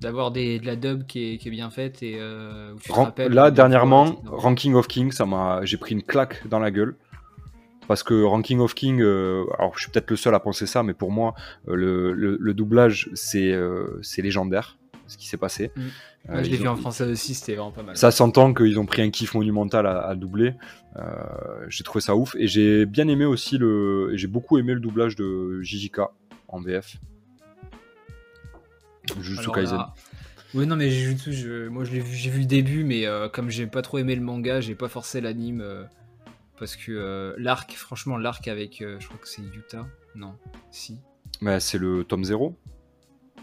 D'avoir 0.00 0.30
de 0.30 0.64
la 0.64 0.76
dub 0.76 1.06
qui 1.06 1.34
est, 1.34 1.38
qui 1.38 1.48
est 1.48 1.50
bien 1.50 1.70
faite 1.70 2.02
et 2.04 2.16
euh, 2.20 2.72
où 2.72 2.78
tu 2.78 2.88
te 2.88 2.92
Ran- 2.92 3.04
rappelles. 3.04 3.32
là, 3.32 3.50
dernièrement, 3.50 4.06
fois, 4.06 4.38
Ranking 4.38 4.74
of 4.74 4.86
King, 4.86 5.10
ça 5.10 5.26
m'a, 5.26 5.64
j'ai 5.64 5.76
pris 5.76 5.92
une 5.94 6.02
claque 6.04 6.46
dans 6.46 6.60
la 6.60 6.70
gueule. 6.70 6.94
Parce 7.88 8.02
que 8.02 8.22
Ranking 8.22 8.60
of 8.60 8.74
King, 8.74 9.00
euh, 9.00 9.44
alors 9.58 9.72
je 9.76 9.82
suis 9.82 9.90
peut-être 9.90 10.10
le 10.10 10.16
seul 10.16 10.34
à 10.34 10.40
penser 10.40 10.66
ça, 10.66 10.82
mais 10.82 10.92
pour 10.94 11.10
moi, 11.10 11.34
euh, 11.68 11.74
le, 11.74 12.12
le- 12.12 12.36
le 12.38 12.54
doublage, 12.54 13.08
c'est, 13.14 13.50
euh, 13.50 13.98
c'est 14.02 14.20
légendaire, 14.22 14.76
ce 15.06 15.16
qui 15.16 15.26
s'est 15.26 15.38
passé. 15.38 15.72
Mm. 15.74 15.80
Euh, 15.80 16.34
Ouais, 16.36 16.44
je 16.44 16.50
l'ai 16.50 16.56
vu 16.58 16.68
ont- 16.68 16.72
en 16.72 16.76
français 16.76 17.04
aussi, 17.04 17.34
c'était 17.34 17.54
vraiment 17.54 17.70
pas 17.72 17.82
mal. 17.82 17.96
Ça 17.96 18.10
s'entend 18.10 18.52
qu'ils 18.52 18.78
ont 18.78 18.84
pris 18.86 19.00
un 19.02 19.08
kiff 19.10 19.34
monumental 19.34 19.86
à, 19.86 20.00
à 20.06 20.14
doubler. 20.14 20.52
J'ai 21.68 21.82
trouvé 21.84 22.02
ça 22.02 22.14
ouf. 22.14 22.34
Et 22.38 22.46
j'ai 22.46 22.84
bien 22.86 23.08
aimé 23.08 23.24
aussi 23.24 23.56
le. 23.56 24.10
J'ai 24.16 24.26
beaucoup 24.26 24.58
aimé 24.58 24.74
le 24.74 24.80
doublage 24.80 25.16
de 25.16 25.60
JJK 25.62 26.00
en 26.48 26.60
VF. 26.60 26.96
Jujutsu 29.14 29.50
Kaisen. 29.52 29.76
là- 29.78 29.94
Oui, 30.54 30.66
non, 30.66 30.76
mais 30.76 30.90
Jujutsu, 30.90 31.32
je... 31.32 31.68
moi 31.68 31.84
je 31.84 31.92
l'ai 31.92 32.00
vu, 32.00 32.14
j'ai 32.14 32.30
vu 32.30 32.40
le 32.40 32.46
début, 32.46 32.84
mais 32.84 33.06
euh, 33.06 33.28
comme 33.28 33.50
j'ai 33.50 33.66
pas 33.66 33.82
trop 33.82 33.98
aimé 33.98 34.14
le 34.14 34.22
manga, 34.22 34.60
j'ai 34.60 34.74
pas 34.74 34.88
forcé 34.88 35.20
l'anime. 35.20 35.60
euh, 35.60 35.84
parce 36.58 36.74
que 36.74 36.90
euh, 36.90 37.34
l'arc, 37.38 37.72
franchement, 37.74 38.16
l'arc 38.16 38.48
avec. 38.48 38.78
je 38.80 39.06
crois 39.06 39.18
que 39.20 39.28
c'est 39.28 39.42
Yuta. 39.42 39.86
Non, 40.14 40.34
si. 40.70 40.98
Mais 41.40 41.60
c'est 41.60 41.78
le 41.78 42.02
tome 42.04 42.24
0. 42.24 42.58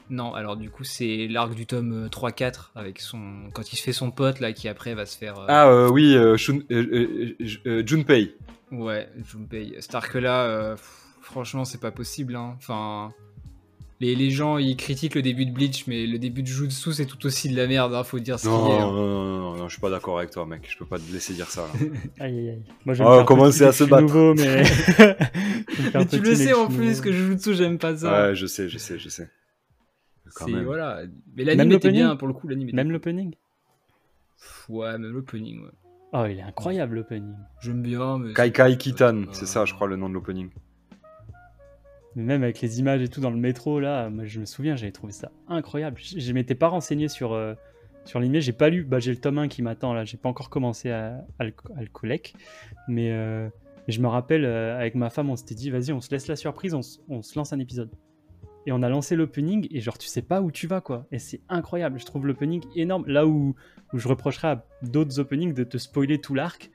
Non, 0.09 0.33
alors 0.35 0.55
du 0.57 0.69
coup, 0.69 0.83
c'est 0.83 1.27
l'arc 1.29 1.55
du 1.55 1.65
tome 1.65 2.05
euh, 2.05 2.07
3-4 2.09 2.71
avec 2.75 2.99
son. 2.99 3.49
Quand 3.53 3.71
il 3.71 3.75
se 3.77 3.81
fait 3.83 3.93
son 3.93 4.11
pote 4.11 4.39
là, 4.39 4.51
qui 4.53 4.67
après 4.67 4.93
va 4.95 5.05
se 5.05 5.17
faire. 5.17 5.35
Ah 5.47 5.89
oui, 5.89 6.15
Shun- 6.37 6.63
Junpei. 7.87 8.35
Ouais, 8.71 9.09
Junpei. 9.29 9.75
Cet 9.79 9.95
arc-là, 9.95 10.43
euh, 10.45 10.75
pff, 10.75 11.05
franchement, 11.21 11.65
c'est 11.65 11.79
pas 11.79 11.91
possible. 11.91 12.35
hein. 12.35 12.55
Enfin, 12.57 13.13
les, 14.01 14.13
les 14.15 14.29
gens, 14.29 14.57
ils 14.57 14.75
critiquent 14.75 15.15
le 15.15 15.21
début 15.21 15.45
de 15.45 15.51
Bleach, 15.53 15.87
mais 15.87 16.05
le 16.05 16.19
début 16.19 16.41
de 16.43 16.47
Jutsu, 16.47 16.91
c'est 16.93 17.05
tout 17.05 17.25
aussi 17.25 17.49
de 17.49 17.55
la 17.55 17.65
merde. 17.67 17.93
hein, 17.95 18.03
faut 18.03 18.19
dire 18.19 18.37
ce 18.39 18.47
Non, 18.47 18.65
qu'il 18.65 18.75
est. 18.75 18.79
non, 18.79 18.87
hein. 18.89 18.91
non, 18.91 19.37
non, 19.53 19.55
non, 19.55 19.67
je 19.67 19.73
suis 19.73 19.81
pas 19.81 19.89
d'accord 19.89 20.17
avec 20.17 20.31
toi, 20.31 20.45
mec. 20.45 20.67
Je 20.69 20.77
peux 20.77 20.85
pas 20.85 20.97
te 20.99 21.09
laisser 21.13 21.33
dire 21.33 21.49
ça. 21.49 21.61
Là. 21.61 21.79
Aïe 22.19 22.37
aïe 22.39 22.49
aïe. 22.49 22.63
Moi, 22.85 22.93
je 22.93 23.03
vais 23.03 23.09
me 23.09 23.15
faire 23.15 23.25
commencer 23.25 23.63
à 23.63 23.71
se 23.71 23.85
je 23.85 23.89
battre. 23.89 24.03
nouveau, 24.03 24.33
mais. 24.33 24.63
Je 25.77 26.03
tu 26.17 26.19
le 26.19 26.35
sais 26.35 26.49
je 26.49 26.53
en 26.55 26.67
plus 26.67 26.99
que 27.01 27.11
Jujutsu, 27.11 27.53
j'aime 27.55 27.77
pas 27.77 27.95
ça. 27.97 28.27
Ouais, 28.29 28.35
je 28.35 28.45
sais, 28.45 28.67
je 28.69 28.77
sais, 28.77 28.97
je 28.99 29.09
sais. 29.09 29.29
Quand 30.33 30.45
C'est- 30.45 30.51
même. 30.51 30.63
voilà. 30.65 31.01
Mais 31.35 31.43
l'anime 31.43 31.71
était 31.73 31.91
bien 31.91 32.15
pour 32.15 32.27
le 32.27 32.33
coup. 32.33 32.47
L'anime 32.47 32.67
était 32.69 32.75
Même 32.75 32.91
l'opening 32.91 33.33
Ouais, 34.69 34.97
même 34.97 35.11
l'opening. 35.11 35.61
Ouais. 35.63 35.69
Oh, 36.13 36.25
il 36.29 36.39
est 36.39 36.41
incroyable 36.41 36.95
l'opening. 36.95 37.33
J'aime 37.61 37.81
bien. 37.81 38.17
Mais 38.19 38.33
Kai 38.33 38.43
c'est- 38.45 38.51
Kai 38.51 38.77
Kitan, 38.77 39.15
euh, 39.17 39.25
c'est 39.31 39.45
ça, 39.45 39.65
je 39.65 39.73
crois, 39.73 39.87
le 39.87 39.95
nom 39.95 40.09
de 40.09 40.13
l'opening. 40.13 40.49
Même 42.15 42.43
avec 42.43 42.61
les 42.61 42.79
images 42.79 43.01
et 43.01 43.09
tout 43.09 43.19
dans 43.19 43.29
le 43.29 43.37
métro, 43.37 43.79
là, 43.79 44.09
moi, 44.09 44.25
je 44.25 44.39
me 44.39 44.45
souviens, 44.45 44.75
j'avais 44.75 44.91
trouvé 44.91 45.11
ça 45.11 45.31
incroyable. 45.47 45.99
Je, 45.99 46.31
m'étais 46.31 46.55
pas 46.55 46.69
renseigné 46.69 47.09
sur, 47.09 47.33
euh, 47.33 47.55
sur 48.05 48.21
j'ai 48.21 48.53
pas 48.53 48.69
lu, 48.69 48.83
bah, 48.83 48.99
j'ai 48.99 49.11
le 49.11 49.17
tome 49.17 49.37
1 49.37 49.47
qui 49.49 49.61
m'attend 49.61 49.93
là, 49.93 50.05
j'ai 50.05 50.17
pas 50.17 50.29
encore 50.29 50.49
commencé 50.49 50.91
à, 50.91 51.25
le, 51.39 51.53
à. 51.75 52.15
Mais 52.87 53.11
euh, 53.11 53.49
je 53.89 53.99
me 53.99 54.07
rappelle, 54.07 54.45
euh, 54.45 54.79
avec 54.79 54.95
ma 54.95 55.09
femme, 55.09 55.29
on 55.29 55.35
s'était 55.35 55.55
dit, 55.55 55.69
vas-y, 55.69 55.91
on 55.91 55.99
se 55.99 56.09
laisse 56.11 56.27
la 56.27 56.37
surprise, 56.37 56.73
on 56.73 57.21
se 57.21 57.37
lance 57.37 57.51
un 57.51 57.59
épisode. 57.59 57.89
Et 58.67 58.71
on 58.71 58.81
a 58.81 58.89
lancé 58.89 59.15
l'opening, 59.15 59.67
et 59.69 59.79
genre, 59.79 59.97
tu 59.97 60.07
sais 60.07 60.23
pas 60.23 60.41
où 60.41 60.51
tu 60.51 60.67
vas, 60.67 60.81
quoi. 60.81 61.05
Et 61.11 61.19
c'est 61.19 61.41
incroyable, 61.49 61.99
je 61.99 62.05
trouve 62.05 62.25
l'opening 62.25 62.63
énorme. 62.75 63.05
Là 63.07 63.27
où, 63.27 63.55
où 63.93 63.97
je 63.97 64.07
reprocherais 64.07 64.47
à 64.47 64.65
d'autres 64.81 65.19
openings 65.19 65.53
de 65.53 65.63
te 65.63 65.77
spoiler 65.77 66.19
tout 66.19 66.33
l'arc, 66.33 66.71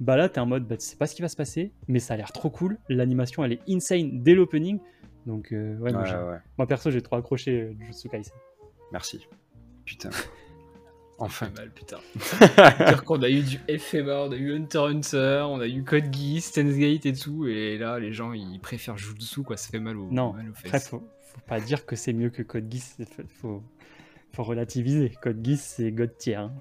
bah 0.00 0.16
là, 0.16 0.28
t'es 0.28 0.40
en 0.40 0.46
mode, 0.46 0.66
bah, 0.66 0.76
tu 0.76 0.84
sais 0.84 0.96
pas 0.96 1.06
ce 1.06 1.14
qui 1.14 1.22
va 1.22 1.28
se 1.28 1.36
passer, 1.36 1.72
mais 1.88 1.98
ça 2.00 2.14
a 2.14 2.16
l'air 2.16 2.32
trop 2.32 2.50
cool. 2.50 2.78
L'animation, 2.88 3.44
elle 3.44 3.52
est 3.52 3.60
insane 3.68 4.22
dès 4.22 4.34
l'opening. 4.34 4.78
Donc, 5.26 5.52
euh, 5.52 5.76
ouais, 5.78 5.92
moi, 5.92 6.02
Ouais, 6.02 6.08
j'ai- 6.08 6.14
ouais. 6.16 6.38
moi, 6.58 6.66
perso, 6.66 6.90
j'ai 6.90 7.00
trop 7.02 7.16
accroché 7.16 7.60
euh, 7.62 7.74
Jujutsu 7.80 8.08
Kaisen. 8.08 8.34
Merci. 8.92 9.26
Putain. 9.84 10.10
Enfin. 11.18 11.46
Fait 11.46 11.60
mal, 11.60 11.70
putain. 11.70 11.98
dire 12.86 13.04
qu'on 13.04 13.22
a 13.22 13.30
eu 13.30 13.40
du 13.42 13.58
FMA, 13.78 14.24
on 14.24 14.32
a 14.32 14.36
eu 14.36 14.52
Hunter 14.52 14.86
x 14.90 15.14
Hunter, 15.14 15.44
on 15.48 15.60
a 15.60 15.68
eu 15.68 15.84
Code 15.84 16.12
Geass, 16.12 16.52
Gate 16.58 17.06
et 17.06 17.12
tout, 17.12 17.46
et 17.46 17.78
là 17.78 18.00
les 18.00 18.12
gens 18.12 18.32
ils 18.32 18.58
préfèrent 18.58 18.98
Jutsu 18.98 19.44
quoi, 19.44 19.56
ça 19.56 19.70
fait 19.70 19.78
mal 19.78 19.96
au, 19.96 20.10
Non, 20.10 20.32
mal 20.32 20.50
aux 20.50 20.54
fesses. 20.54 20.66
Après, 20.74 20.80
faut, 20.80 21.08
faut 21.22 21.40
pas 21.46 21.60
dire 21.60 21.86
que 21.86 21.94
c'est 21.94 22.12
mieux 22.12 22.30
que 22.30 22.42
Code 22.42 22.66
Geass. 22.68 22.96
Faut, 23.16 23.22
faut, 23.28 23.62
faut 24.32 24.42
relativiser. 24.42 25.12
Code 25.22 25.38
Geass, 25.46 25.60
c'est 25.76 25.92
God 25.92 26.16
tier. 26.18 26.34
hein. 26.34 26.52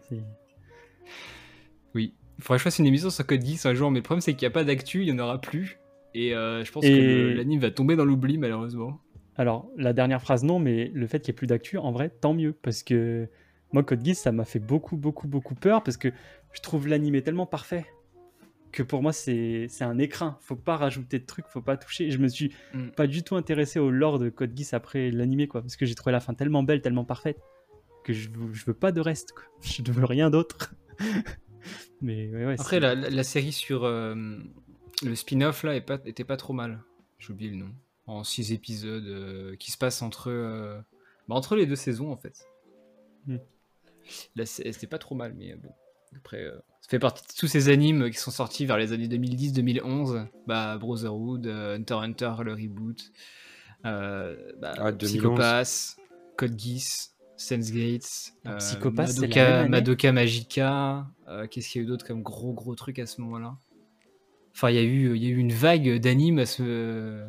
Oui, 1.96 2.14
il 2.38 2.44
faudrait 2.44 2.58
que 2.58 2.60
je 2.60 2.64
fasse 2.64 2.80
une 2.80 2.86
émission 2.86 3.10
sur 3.10 3.26
Code 3.26 3.46
Geass 3.46 3.66
un 3.66 3.74
jour, 3.74 3.92
mais 3.92 4.00
le 4.00 4.04
problème 4.04 4.22
c'est 4.22 4.34
qu'il 4.34 4.42
n'y 4.48 4.52
a 4.52 4.54
pas 4.54 4.64
d'actu, 4.64 5.02
il 5.04 5.14
n'y 5.14 5.20
en 5.20 5.24
aura 5.24 5.40
plus, 5.40 5.80
et 6.14 6.36
euh, 6.36 6.64
je 6.64 6.72
pense 6.72 6.84
que 6.84 6.90
Et- 6.90 7.34
l'anime 7.36 7.60
va 7.60 7.72
tomber 7.72 7.96
dans 7.96 8.06
l'oubli 8.06 8.38
malheureusement. 8.38 9.00
Alors, 9.36 9.68
la 9.78 9.94
dernière 9.94 10.22
phrase, 10.22 10.44
non, 10.44 10.60
mais 10.60 10.92
le 10.94 11.08
fait 11.08 11.20
qu'il 11.20 11.32
n'y 11.32 11.36
ait 11.36 11.40
plus 11.40 11.48
d'actu, 11.48 11.80
en 11.80 11.92
vrai, 11.92 12.10
tant 12.10 12.36
mieux. 12.36 12.54
Parce 12.54 12.84
que 12.84 13.28
moi, 13.72 13.82
Code 13.82 14.06
Geass, 14.06 14.20
ça 14.20 14.32
m'a 14.32 14.46
fait 14.46 14.60
beaucoup, 14.60 14.96
beaucoup, 14.96 15.28
beaucoup 15.28 15.56
peur. 15.56 15.82
Parce 15.82 15.98
que 15.98 16.10
je 16.52 16.62
trouve 16.62 16.88
l'animé 16.88 17.24
tellement 17.24 17.48
parfait 17.48 17.84
que 18.72 18.84
pour 18.84 19.02
moi, 19.02 19.12
c'est 19.12 19.68
un 19.82 19.98
écrin. 19.98 20.38
Faut 20.42 20.56
pas 20.56 20.78
rajouter 20.78 21.18
de 21.18 21.26
trucs, 21.26 21.48
faut 21.48 21.64
pas 21.64 21.78
toucher. 21.78 22.12
Je 22.12 22.20
me 22.20 22.28
suis 22.28 22.54
Mm. 22.76 22.90
pas 22.90 23.08
du 23.08 23.24
tout 23.24 23.36
intéressé 23.36 23.80
au 23.80 23.90
lore 23.90 24.20
de 24.20 24.30
Code 24.30 24.56
Geass 24.56 24.76
après 24.76 25.10
l'animé, 25.10 25.48
quoi. 25.48 25.62
Parce 25.64 25.78
que 25.78 25.88
j'ai 25.88 25.96
trouvé 25.96 26.12
la 26.12 26.20
fin 26.20 26.36
tellement 26.36 26.62
belle, 26.62 26.82
tellement 26.82 27.04
parfaite 27.04 27.40
que 28.04 28.14
je, 28.14 28.30
veux- 28.30 28.54
je 28.54 28.66
veux 28.66 28.76
pas 28.76 28.92
de 28.92 29.02
reste, 29.02 29.32
quoi. 29.32 29.46
Je 29.64 29.82
ne 29.82 29.92
veux 29.92 30.06
rien 30.06 30.30
d'autre. 30.30 30.76
mais 32.02 32.30
ouais, 32.30 32.46
ouais, 32.46 32.56
Après 32.60 32.80
la, 32.80 32.96
la- 32.96 33.10
la 33.10 33.24
série 33.24 33.52
sur 33.52 33.84
euh, 33.84 34.16
le 35.04 35.16
spin-off 35.16 35.64
là 35.64 35.76
est 35.76 35.82
pas, 35.82 35.98
était 36.06 36.24
pas 36.24 36.38
trop 36.38 36.54
mal, 36.54 36.82
j'ai 37.20 37.32
oublié 37.34 37.52
le 37.52 37.58
nom, 37.58 37.72
en 38.08 38.24
6 38.24 38.52
épisodes 38.52 39.06
euh, 39.08 39.56
qui 39.56 39.72
se 39.72 39.78
passent 39.78 40.02
entre, 40.02 40.30
euh, 40.30 40.80
bah, 41.28 41.36
entre 41.36 41.56
les 41.56 41.66
deux 41.66 41.76
saisons 41.76 42.12
en 42.12 42.18
fait. 42.18 42.46
Mm. 43.28 43.38
Là 44.36 44.46
c'est- 44.46 44.72
c'était 44.72 44.88
pas 44.88 44.98
trop 45.00 45.16
mal, 45.16 45.34
mais 45.38 45.54
euh, 45.54 45.58
bon, 45.58 45.72
après 46.18 46.42
euh, 46.44 46.58
ça 46.82 46.90
fait 46.90 47.00
partie 47.00 47.24
de 47.26 47.34
tous 47.40 47.48
ces 47.48 47.70
animes 47.70 48.10
qui 48.12 48.18
sont 48.18 48.32
sortis 48.32 48.66
vers 48.66 48.78
les 48.78 48.92
années 48.92 49.08
2010-2011, 49.08 50.28
bah 50.48 50.78
Brotherhood, 50.78 51.48
euh, 51.48 51.76
Hunter 51.78 51.96
x 51.96 52.04
Hunter, 52.04 52.34
le 52.44 52.54
reboot, 52.54 53.12
euh, 53.86 54.36
bah, 54.60 54.74
Ah, 54.78 54.92
2011. 54.92 55.10
Psychopass, 55.40 55.98
Code 56.38 56.60
Geass. 56.60 57.13
Sense 57.36 57.72
Gates, 57.72 58.34
euh, 58.46 58.60
la 58.84 58.92
Madoka, 58.92 59.68
Madoka 59.68 60.12
Magica, 60.12 61.08
euh, 61.28 61.48
qu'est-ce 61.48 61.70
qu'il 61.70 61.82
y 61.82 61.84
a 61.84 61.86
eu 61.86 61.88
d'autre 61.88 62.06
comme 62.06 62.22
gros 62.22 62.54
gros 62.54 62.76
truc 62.76 63.00
à 63.00 63.06
ce 63.06 63.22
moment-là? 63.22 63.58
Enfin, 64.56 64.70
il 64.70 64.76
y 64.76 64.80
a 64.80 64.84
eu, 64.84 65.16
il 65.16 65.24
y 65.24 65.28
a 65.28 65.30
eu 65.30 65.38
une 65.38 65.52
vague 65.52 66.00
d'animes 66.00 66.40
à 66.40 66.46
ce 66.46 67.26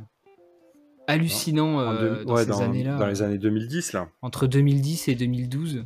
hallucinant 1.07 1.81
euh, 1.81 2.19
deux- 2.19 2.25
dans 2.25 2.35
ouais, 2.35 2.45
ces 2.45 2.61
années-là. 2.61 2.99
dans 2.99 3.07
les 3.07 3.23
années 3.23 3.39
2010, 3.39 3.93
là. 3.93 4.09
Entre 4.23 4.47
2010 4.47 5.09
et 5.09 5.15
2012, 5.15 5.85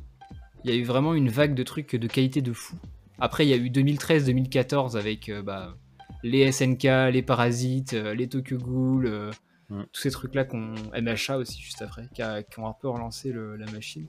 il 0.64 0.70
y 0.70 0.74
a 0.74 0.76
eu 0.76 0.84
vraiment 0.84 1.14
une 1.14 1.28
vague 1.28 1.54
de 1.54 1.62
trucs 1.62 1.94
de 1.96 2.06
qualité 2.08 2.42
de 2.42 2.52
fou. 2.52 2.76
Après, 3.20 3.46
il 3.46 3.48
y 3.48 3.52
a 3.52 3.56
eu 3.56 3.68
2013-2014 3.70 4.96
avec 4.96 5.28
euh, 5.28 5.42
bah, 5.42 5.76
les 6.22 6.50
SNK, 6.52 7.10
les 7.12 7.22
Parasites, 7.22 7.94
euh, 7.94 8.14
les 8.14 8.28
Tokyo 8.28 8.58
Ghoul, 8.58 9.30
Mm. 9.70 9.82
tous 9.92 10.00
ces 10.00 10.10
trucs-là 10.10 10.44
qu'on 10.44 10.72
MHA 10.94 11.36
aussi 11.36 11.60
juste 11.60 11.82
après, 11.82 12.08
qui, 12.14 12.22
a- 12.22 12.42
qui 12.42 12.58
ont 12.58 12.66
un 12.66 12.72
peu 12.72 12.88
relancé 12.88 13.32
le- 13.32 13.56
la 13.56 13.70
machine. 13.70 14.06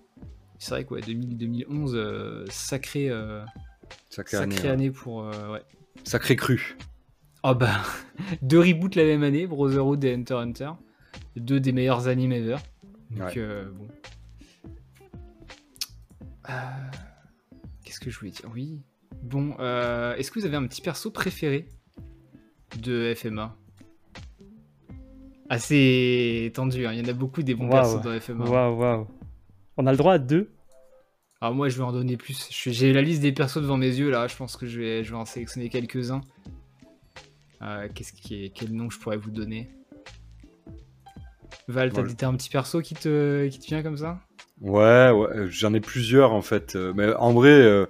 C'est 0.57 0.71
vrai 0.71 0.85
que 0.85 0.93
ouais, 0.93 1.01
2000 1.01 1.37
2011, 1.37 1.93
euh, 1.95 2.45
sacré, 2.49 3.09
euh, 3.09 3.43
Sacrée 4.09 4.37
sacrée 4.37 4.57
année. 4.59 4.67
année, 4.69 4.89
ouais. 4.89 4.95
pour 4.95 5.23
euh, 5.23 5.51
ouais. 5.53 5.63
Sacré 6.03 6.35
cru. 6.35 6.77
Oh 7.43 7.55
bah, 7.55 7.81
deux 8.41 8.59
reboots 8.59 8.95
la 8.95 9.03
même 9.05 9.23
année, 9.23 9.47
Brotherhood 9.47 10.03
et 10.03 10.13
Hunter 10.13 10.35
Hunter. 10.35 10.71
Deux 11.35 11.59
des 11.59 11.71
meilleurs 11.71 12.07
animes 12.07 12.31
ever. 12.33 12.57
Donc, 13.11 13.37
euh, 13.37 13.69
bon. 13.71 13.87
Qu'est-ce 17.83 17.99
que 17.99 18.09
je 18.09 18.19
voulais 18.19 18.31
dire? 18.31 18.49
Oui. 18.53 18.81
Bon, 19.23 19.51
est-ce 20.17 20.31
que 20.31 20.39
vous 20.39 20.45
avez 20.45 20.55
un 20.57 20.65
petit 20.67 20.81
perso 20.81 21.11
préféré 21.11 21.67
de 22.81 23.13
FMA 23.15 23.55
Assez 25.49 26.51
tendu, 26.53 26.85
hein, 26.85 26.93
il 26.93 26.99
y 26.99 27.05
en 27.05 27.09
a 27.09 27.13
beaucoup 27.13 27.41
des 27.41 27.55
bons 27.55 27.69
persos 27.69 28.01
dans 28.01 28.19
FMA. 28.19 28.45
Waouh, 28.45 28.77
waouh. 28.79 29.07
On 29.77 29.87
a 29.87 29.91
le 29.91 29.97
droit 29.97 30.13
à 30.13 30.17
deux? 30.19 30.51
Alors 31.41 31.55
moi 31.55 31.69
je 31.69 31.77
vais 31.77 31.83
en 31.83 31.91
donner 31.91 32.17
plus. 32.17 32.47
J'ai 32.51 32.93
la 32.93 33.01
liste 33.01 33.21
des 33.21 33.31
persos 33.31 33.61
devant 33.61 33.77
mes 33.77 33.87
yeux 33.87 34.11
là, 34.11 34.27
je 34.27 34.35
pense 34.35 34.57
que 34.57 34.67
je 34.67 34.79
vais, 34.79 35.03
je 35.03 35.11
vais 35.11 35.17
en 35.17 35.25
sélectionner 35.25 35.69
quelques-uns. 35.69 36.21
Euh, 37.61 37.87
Qu'est-ce 37.93 38.13
qui 38.13 38.45
est, 38.45 38.49
quel 38.49 38.71
nom 38.73 38.89
je 38.89 38.99
pourrais 38.99 39.17
vous 39.17 39.31
donner? 39.31 39.69
Val, 41.67 41.91
t'as 41.91 42.01
Voilà. 42.03 42.27
un 42.27 42.35
petit 42.35 42.49
perso 42.49 42.81
qui 42.81 42.93
te, 42.93 43.47
qui 43.47 43.59
te 43.59 43.65
vient 43.67 43.81
comme 43.83 43.97
ça? 43.97 44.19
Ouais, 44.61 45.09
ouais, 45.11 45.27
euh, 45.35 45.47
j'en 45.49 45.73
ai 45.73 45.79
plusieurs 45.79 46.33
en 46.33 46.41
fait. 46.41 46.75
Euh, 46.75 46.93
Mais 46.95 47.13
en 47.15 47.31
vrai, 47.31 47.49
euh, 47.51 47.85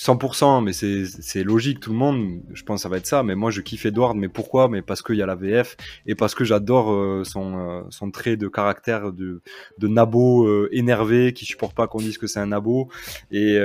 100%, 0.00 0.64
mais 0.64 0.72
c'est 0.72 1.44
logique, 1.44 1.78
tout 1.78 1.92
le 1.92 1.98
monde, 1.98 2.40
je 2.54 2.62
pense 2.62 2.78
que 2.78 2.82
ça 2.84 2.88
va 2.88 2.96
être 2.96 3.06
ça. 3.06 3.22
Mais 3.22 3.34
moi, 3.34 3.50
je 3.50 3.60
kiffe 3.60 3.84
Edward, 3.84 4.16
mais 4.16 4.30
pourquoi? 4.30 4.68
Mais 4.68 4.80
parce 4.80 5.02
qu'il 5.02 5.16
y 5.16 5.22
a 5.22 5.26
la 5.26 5.34
VF 5.34 5.76
et 6.06 6.14
parce 6.14 6.34
que 6.34 6.42
j'adore 6.42 6.90
euh, 6.90 7.22
son, 7.22 7.58
euh, 7.58 7.82
son 7.90 8.10
trait 8.10 8.38
de 8.38 8.48
caractère 8.48 9.12
de, 9.12 9.42
de 9.76 9.88
nabo 9.88 10.46
euh, 10.46 10.70
énervé 10.72 11.34
qui 11.34 11.44
supporte 11.44 11.76
pas 11.76 11.86
qu'on 11.86 11.98
dise 11.98 12.16
que 12.16 12.26
c'est 12.26 12.40
un 12.40 12.46
nabo 12.46 12.88
et, 13.30 13.60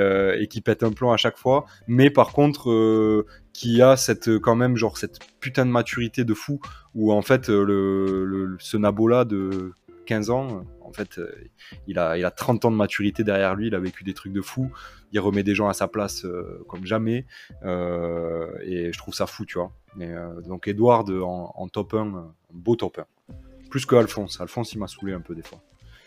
qui 0.49 0.59
pète 0.59 0.83
un 0.83 0.91
plomb 0.91 1.13
à 1.13 1.17
chaque 1.17 1.37
fois. 1.37 1.65
Mais 1.87 2.09
par 2.09 2.33
contre, 2.33 3.25
qui 3.53 3.81
a 3.81 3.95
cette 3.95 4.37
quand 4.39 4.55
même 4.55 4.75
genre 4.75 4.97
cette 4.97 5.19
putain 5.39 5.65
de 5.65 5.71
maturité 5.71 6.25
de 6.25 6.33
fou 6.33 6.59
où 6.93 7.13
en 7.13 7.21
fait 7.21 7.47
le, 7.47 8.25
le 8.25 8.57
ce 8.59 8.75
nabo 8.75 9.07
là 9.07 9.23
de 9.23 9.71
15 10.05 10.29
ans, 10.29 10.65
en 10.81 10.91
fait, 10.91 11.19
il 11.87 11.97
a, 11.97 12.17
il 12.17 12.25
a 12.25 12.31
30 12.31 12.65
ans 12.65 12.71
de 12.71 12.75
maturité 12.75 13.23
derrière 13.23 13.55
lui, 13.55 13.67
il 13.67 13.75
a 13.75 13.79
vécu 13.79 14.03
des 14.03 14.13
trucs 14.13 14.33
de 14.33 14.41
fou, 14.41 14.71
il 15.15 15.19
remet 15.19 15.43
des 15.43 15.55
gens 15.55 15.69
à 15.69 15.73
sa 15.73 15.87
place 15.87 16.25
euh, 16.25 16.63
comme 16.67 16.85
jamais, 16.85 17.25
euh, 17.63 18.51
et 18.63 18.91
je 18.91 18.97
trouve 18.97 19.13
ça 19.13 19.25
fou, 19.25 19.45
tu 19.45 19.57
vois. 19.57 19.71
Et, 19.99 20.03
euh, 20.03 20.41
donc 20.41 20.67
Edward 20.67 21.09
en, 21.09 21.53
en 21.55 21.67
top 21.69 21.93
1, 21.93 21.99
un 21.99 22.33
beau 22.51 22.75
top 22.75 22.99
1. 22.99 23.35
Plus 23.69 23.85
que 23.85 23.95
Alphonse. 23.95 24.41
Alphonse, 24.41 24.73
il 24.73 24.79
m'a 24.79 24.87
saoulé 24.87 25.13
un 25.13 25.21
peu 25.21 25.33
des 25.33 25.41
fois. 25.41 25.61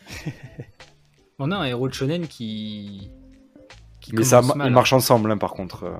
On 1.38 1.50
a 1.50 1.56
un 1.56 1.64
héros 1.64 1.88
de 1.88 1.94
shonen 1.94 2.26
qui. 2.26 3.10
qui 4.00 4.14
Mais 4.14 4.24
ça, 4.24 4.42
mal, 4.42 4.56
ils 4.56 4.62
hein. 4.62 4.70
marchent 4.70 4.92
ensemble, 4.92 5.30
hein, 5.30 5.38
par 5.38 5.52
contre. 5.52 5.90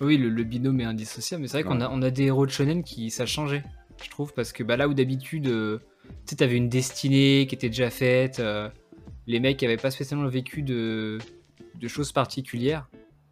Oui, 0.00 0.16
le, 0.16 0.30
le 0.30 0.44
binôme 0.44 0.80
est 0.80 0.84
indissociable, 0.84 1.42
mais 1.42 1.48
c'est 1.48 1.60
vrai 1.60 1.64
qu'on 1.64 1.80
a, 1.80 1.90
on 1.90 2.00
a 2.00 2.10
des 2.10 2.24
héros 2.24 2.46
de 2.46 2.50
shonen 2.50 2.82
qui 2.82 3.10
ça 3.10 3.26
changé, 3.26 3.62
je 4.02 4.08
trouve, 4.08 4.32
parce 4.32 4.52
que 4.52 4.62
bah, 4.62 4.76
là 4.76 4.88
où 4.88 4.94
d'habitude, 4.94 5.48
euh, 5.48 5.78
tu 6.04 6.10
sais, 6.26 6.36
t'avais 6.36 6.56
une 6.56 6.68
destinée 6.68 7.46
qui 7.46 7.54
était 7.54 7.68
déjà 7.68 7.90
faite, 7.90 8.40
euh, 8.40 8.68
les 9.26 9.40
mecs 9.40 9.62
avaient 9.62 9.76
pas 9.76 9.90
spécialement 9.90 10.28
vécu 10.28 10.62
de, 10.62 11.18
de 11.78 11.88
choses 11.88 12.12
particulières, 12.12 12.88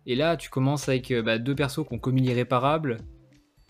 et 0.07 0.15
là 0.15 0.37
tu 0.37 0.51
commences 0.51 0.89
avec 0.89 1.11
euh, 1.11 1.23
bah, 1.23 1.39
deux 1.39 1.55
persos 1.55 1.87
qui 1.87 1.95
ont 1.95 1.99
commis 1.99 2.23
l'irréparable, 2.23 2.99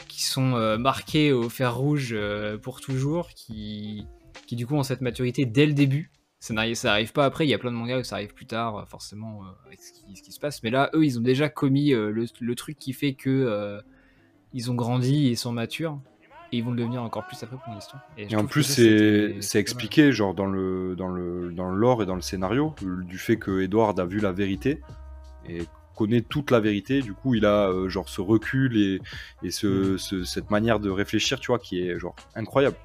qui 0.08 0.22
sont 0.24 0.54
euh, 0.54 0.76
marqués 0.78 1.32
au 1.32 1.48
fer 1.48 1.76
rouge 1.76 2.10
euh, 2.12 2.58
pour 2.58 2.80
toujours, 2.80 3.30
qui, 3.30 4.06
qui 4.46 4.56
du 4.56 4.66
coup 4.66 4.74
ont 4.74 4.82
cette 4.82 5.00
maturité 5.00 5.46
dès 5.46 5.66
le 5.66 5.72
début. 5.72 6.10
Ça 6.40 6.52
n'arrive, 6.52 7.12
pas 7.12 7.24
après, 7.24 7.46
il 7.46 7.48
y 7.48 7.54
a 7.54 7.58
plein 7.58 7.70
de 7.70 7.76
mangas 7.76 8.00
où 8.00 8.04
ça 8.04 8.16
arrive 8.16 8.34
plus 8.34 8.44
tard, 8.44 8.86
forcément, 8.86 9.44
avec 9.64 9.80
ce 9.80 9.92
qui, 10.22 10.30
se 10.30 10.38
passe. 10.38 10.62
Mais 10.62 10.68
là, 10.68 10.90
eux, 10.92 11.02
ils 11.02 11.18
ont 11.18 11.22
déjà 11.22 11.48
commis 11.48 11.92
le, 11.92 12.54
truc 12.54 12.76
qui 12.78 12.92
fait 12.92 13.14
que 13.14 13.80
ils 14.52 14.70
ont 14.70 14.74
grandi 14.74 15.28
et 15.28 15.36
sont 15.36 15.52
matures. 15.52 16.02
Et 16.54 16.58
ils 16.58 16.64
vont 16.64 16.70
le 16.70 16.76
devenir 16.78 17.02
encore 17.02 17.26
plus 17.26 17.42
après 17.42 17.56
pour 17.56 17.74
l'histoire. 17.74 18.00
je 18.16 18.22
Et 18.32 18.36
en 18.36 18.46
plus, 18.46 18.62
c'est 19.40 19.58
expliqué, 19.58 20.12
genre 20.12 20.34
dans 20.34 20.46
le, 20.46 20.94
dans, 20.96 21.08
le, 21.08 21.50
dans 21.52 21.68
le 21.68 21.76
lore 21.76 22.00
et 22.02 22.06
dans 22.06 22.14
le 22.14 22.20
scénario, 22.22 22.74
euh, 22.84 23.02
du 23.02 23.18
fait 23.18 23.36
que 23.38 23.60
Edward 23.62 23.98
a 23.98 24.04
vu 24.04 24.20
la 24.20 24.30
vérité 24.30 24.80
et 25.48 25.62
connaît 25.96 26.20
toute 26.20 26.52
la 26.52 26.60
vérité. 26.60 27.02
Du 27.02 27.12
coup, 27.12 27.34
il 27.34 27.44
a 27.44 27.68
euh, 27.70 27.88
genre 27.88 28.08
ce 28.08 28.20
recul 28.20 28.76
et, 28.76 29.00
et 29.42 29.50
ce, 29.50 29.96
ce- 29.96 30.22
cette 30.22 30.50
manière 30.52 30.78
de 30.78 30.90
réfléchir, 30.90 31.40
tu 31.40 31.48
vois, 31.48 31.58
qui 31.58 31.80
est 31.80 31.98
genre 31.98 32.14
incroyable. 32.36 32.76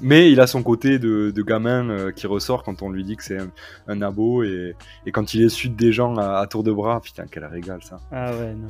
Mais 0.00 0.32
il 0.32 0.40
a 0.40 0.46
son 0.46 0.62
côté 0.62 0.98
de, 0.98 1.30
de 1.30 1.42
gamin 1.42 1.88
euh, 1.90 2.10
qui 2.10 2.26
ressort 2.26 2.62
quand 2.62 2.80
on 2.82 2.90
lui 2.90 3.04
dit 3.04 3.16
que 3.16 3.22
c'est 3.22 3.38
un, 3.38 3.50
un 3.86 4.00
abo 4.02 4.42
et, 4.44 4.74
et 5.06 5.12
quand 5.12 5.34
il 5.34 5.44
insulte 5.44 5.76
des 5.76 5.92
gens 5.92 6.16
à, 6.16 6.38
à 6.38 6.46
tour 6.46 6.62
de 6.64 6.72
bras. 6.72 7.00
Putain, 7.02 7.26
quel 7.30 7.44
régal 7.44 7.82
ça. 7.82 8.00
Ah 8.10 8.32
ouais, 8.34 8.54
non. 8.54 8.68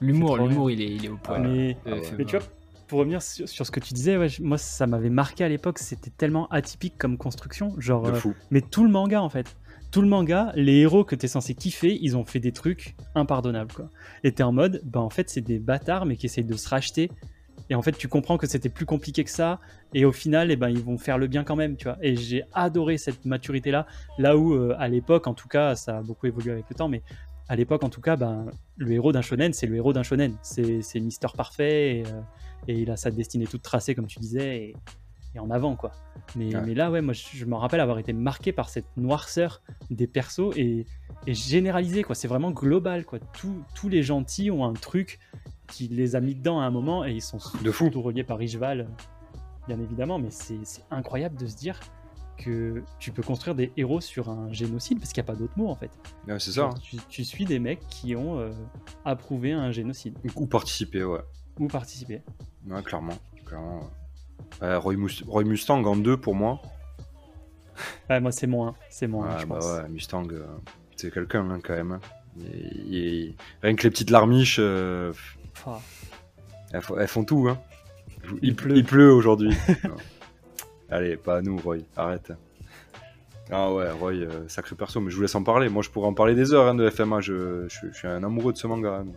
L'humour, 0.00 0.38
l'humour, 0.38 0.70
il 0.70 0.80
est, 0.80 0.86
il 0.94 1.04
est 1.04 1.08
au 1.08 1.16
point. 1.16 1.40
mais, 1.40 1.76
Ah 1.84 1.90
ouais. 1.90 2.02
mais 2.16 2.24
tu 2.24 2.36
vois, 2.36 2.46
pour 2.88 2.98
revenir 3.00 3.22
sur, 3.22 3.48
sur 3.48 3.64
ce 3.66 3.70
que 3.70 3.80
tu 3.80 3.94
disais, 3.94 4.16
ouais, 4.16 4.28
je- 4.28 4.42
moi 4.42 4.58
ça 4.58 4.86
m'avait 4.86 5.10
marqué 5.10 5.44
à 5.44 5.48
l'époque, 5.48 5.78
c'était 5.78 6.10
tellement 6.10 6.48
atypique 6.48 6.94
comme 6.98 7.16
construction. 7.18 7.74
Genre, 7.78 8.02
De 8.02 8.10
euh, 8.12 8.20
mais 8.50 8.60
tout 8.60 8.82
le 8.84 8.90
manga 8.90 9.22
en 9.22 9.28
fait. 9.28 9.56
Tout 9.90 10.02
le 10.02 10.08
manga, 10.08 10.52
les 10.54 10.78
héros 10.80 11.04
que 11.04 11.14
t'es 11.14 11.28
censé 11.28 11.54
kiffer, 11.54 11.96
ils 12.02 12.16
ont 12.16 12.24
fait 12.24 12.40
des 12.40 12.52
trucs 12.52 12.94
impardonnables 13.14 13.72
quoi. 13.72 13.88
Et 14.24 14.32
t'es 14.32 14.42
en 14.42 14.52
mode, 14.52 14.82
bah 14.84 15.00
en 15.00 15.10
fait 15.10 15.30
c'est 15.30 15.40
des 15.40 15.58
bâtards 15.58 16.04
mais 16.06 16.16
qui 16.16 16.26
essayent 16.26 16.44
de 16.44 16.56
se 16.56 16.68
racheter. 16.68 17.10
Et 17.70 17.74
en 17.74 17.82
fait 17.82 17.92
tu 17.92 18.08
comprends 18.08 18.36
que 18.38 18.46
c'était 18.46 18.68
plus 18.68 18.86
compliqué 18.86 19.24
que 19.24 19.30
ça. 19.30 19.60
Et 19.94 20.04
au 20.04 20.12
final, 20.12 20.50
eh 20.50 20.56
ben, 20.56 20.68
ils 20.68 20.82
vont 20.82 20.98
faire 20.98 21.16
le 21.16 21.26
bien 21.26 21.44
quand 21.44 21.56
même, 21.56 21.76
tu 21.76 21.84
vois. 21.84 21.96
Et 22.02 22.16
j'ai 22.16 22.44
adoré 22.52 22.98
cette 22.98 23.24
maturité 23.24 23.70
là. 23.70 23.86
Là 24.18 24.36
où 24.36 24.52
euh, 24.54 24.74
à 24.78 24.88
l'époque, 24.88 25.26
en 25.26 25.32
tout 25.34 25.48
cas, 25.48 25.74
ça 25.74 25.98
a 25.98 26.02
beaucoup 26.02 26.26
évolué 26.26 26.52
avec 26.52 26.66
le 26.68 26.74
temps, 26.76 26.88
mais 26.88 27.02
à 27.48 27.56
l'époque 27.56 27.82
en 27.84 27.88
tout 27.88 28.00
cas, 28.00 28.16
ben, 28.16 28.46
le 28.76 28.92
héros 28.92 29.12
d'un 29.12 29.22
shonen, 29.22 29.52
c'est 29.52 29.66
le 29.66 29.76
héros 29.76 29.92
d'un 29.92 30.02
shonen. 30.02 30.36
C'est 30.42 31.00
Mister 31.00 31.28
Parfait 31.36 31.96
et, 31.98 32.02
euh, 32.06 32.20
et 32.68 32.74
il 32.80 32.90
a 32.90 32.96
sa 32.96 33.10
destinée 33.10 33.46
toute 33.46 33.62
tracée 33.62 33.94
comme 33.94 34.06
tu 34.06 34.18
disais. 34.18 34.56
Et, 34.58 34.76
et 35.34 35.38
en 35.40 35.50
avant 35.50 35.76
quoi. 35.76 35.92
Mais, 36.36 36.54
Ouais. 36.56 36.62
mais 36.64 36.74
là, 36.74 36.90
ouais, 36.90 37.00
moi 37.02 37.12
je, 37.14 37.44
me 37.44 37.54
rappelle 37.54 37.80
avoir 37.80 37.98
été 37.98 38.12
marqué 38.14 38.50
par 38.52 38.68
cette 38.70 38.86
noirceur 38.96 39.62
des 39.90 40.06
persos 40.06 40.52
et, 40.56 40.86
et 41.26 41.34
généralisé 41.34 42.02
quoi. 42.02 42.14
C'est 42.14 42.28
vraiment 42.28 42.50
global 42.50 43.04
quoi. 43.04 43.18
Tous- 43.18 43.62
tous 43.74 43.88
les 43.90 44.02
gentils 44.02 44.50
ont 44.50 44.64
un 44.64 44.72
truc 44.72 45.18
qui 45.68 45.88
les 45.88 46.16
a 46.16 46.20
mis 46.20 46.34
dedans 46.34 46.60
à 46.60 46.64
un 46.64 46.70
moment 46.70 47.04
et 47.04 47.12
ils 47.12 47.20
sont 47.22 47.38
De 47.62 47.70
fou. 47.70 47.84
surtout 47.84 48.00
reliés 48.00 48.24
par 48.24 48.40
Ishval, 48.42 48.88
bien 49.66 49.78
évidemment. 49.80 50.18
Mais 50.18 50.30
c'est 50.30 50.56
incroyable 50.90 51.36
de 51.36 51.46
se 51.46 51.56
dire 51.56 51.78
que 52.38 52.82
tu 52.98 53.10
peux 53.12 53.22
construire 53.22 53.54
des 53.54 53.72
héros 53.76 54.00
sur 54.00 54.28
un 54.30 54.52
génocide 54.52 54.98
parce 55.00 55.12
qu'il 55.12 55.22
n'y 55.22 55.26
a 55.28 55.32
pas 55.32 55.38
d'autre 55.38 55.52
mot 55.56 55.68
en 55.68 55.74
fait. 55.74 55.90
Ouais, 56.26 56.38
c'est 56.38 56.52
ça. 56.52 56.62
Genre, 56.62 56.80
tu, 56.80 56.96
tu 57.08 57.24
suis 57.24 57.44
des 57.44 57.58
mecs 57.58 57.86
qui 57.88 58.14
ont 58.16 58.38
euh, 58.38 58.50
approuvé 59.04 59.52
un 59.52 59.70
génocide 59.72 60.16
Ou 60.36 60.46
participer, 60.46 61.04
ouais. 61.04 61.20
ou 61.58 61.66
participé. 61.66 62.22
Ouais, 62.66 62.82
clairement. 62.82 63.18
clairement. 63.44 63.90
Ouais, 64.62 64.76
Roy, 64.76 64.94
Mus- 64.96 65.24
Roy 65.26 65.44
Mustang 65.44 65.84
en 65.84 65.96
deux 65.96 66.16
pour 66.16 66.34
moi. 66.34 66.60
Ouais, 68.08 68.20
moi 68.20 68.32
c'est 68.32 68.46
moins, 68.46 68.74
c'est 68.90 69.06
moins, 69.06 69.26
Ouais, 69.34 69.40
je 69.40 69.46
bah 69.46 69.56
pense. 69.56 69.66
ouais, 69.66 69.88
Mustang, 69.88 70.26
euh, 70.32 70.46
c'est 70.96 71.12
quelqu'un 71.12 71.48
hein, 71.50 71.60
quand 71.62 71.74
même. 71.74 71.92
hein. 71.92 72.00
Rien 73.62 73.74
que 73.74 73.82
les 73.82 73.90
petites 73.90 74.10
larmiches, 74.10 74.58
euh, 74.60 75.12
Ah, 75.66 75.80
elles, 76.72 76.82
font- 76.82 76.98
elles 76.98 77.08
font 77.08 77.24
tout. 77.24 77.48
Hein. 77.48 77.58
Il 78.42 78.50
Il, 78.50 78.56
pleut. 78.56 78.76
il 78.76 78.84
pleut 78.84 79.12
aujourd'hui. 79.12 79.56
Allez, 80.90 81.16
pas 81.16 81.38
à 81.38 81.42
nous, 81.42 81.56
Roy, 81.58 81.78
arrête. 81.96 82.32
Ah 83.50 83.72
ouais, 83.72 83.90
Roy, 83.90 84.12
euh, 84.12 84.46
sacré 84.48 84.76
perso, 84.76 85.00
mais 85.00 85.10
je 85.10 85.16
vous 85.16 85.22
laisse 85.22 85.34
en 85.34 85.42
parler. 85.42 85.68
Moi, 85.68 85.82
je 85.82 85.88
pourrais 85.90 86.06
en 86.08 86.14
parler 86.14 86.34
des 86.34 86.52
heures 86.52 86.66
hein, 86.66 86.74
de 86.74 86.88
FMA. 86.88 87.20
Je, 87.20 87.66
je- 87.68 87.88
je 87.90 87.96
suis 87.96 88.06
un 88.08 88.22
amoureux 88.22 88.52
de 88.52 88.58
ce 88.58 88.66
manga. 88.66 88.90
hein, 88.90 89.04
donc. 89.04 89.16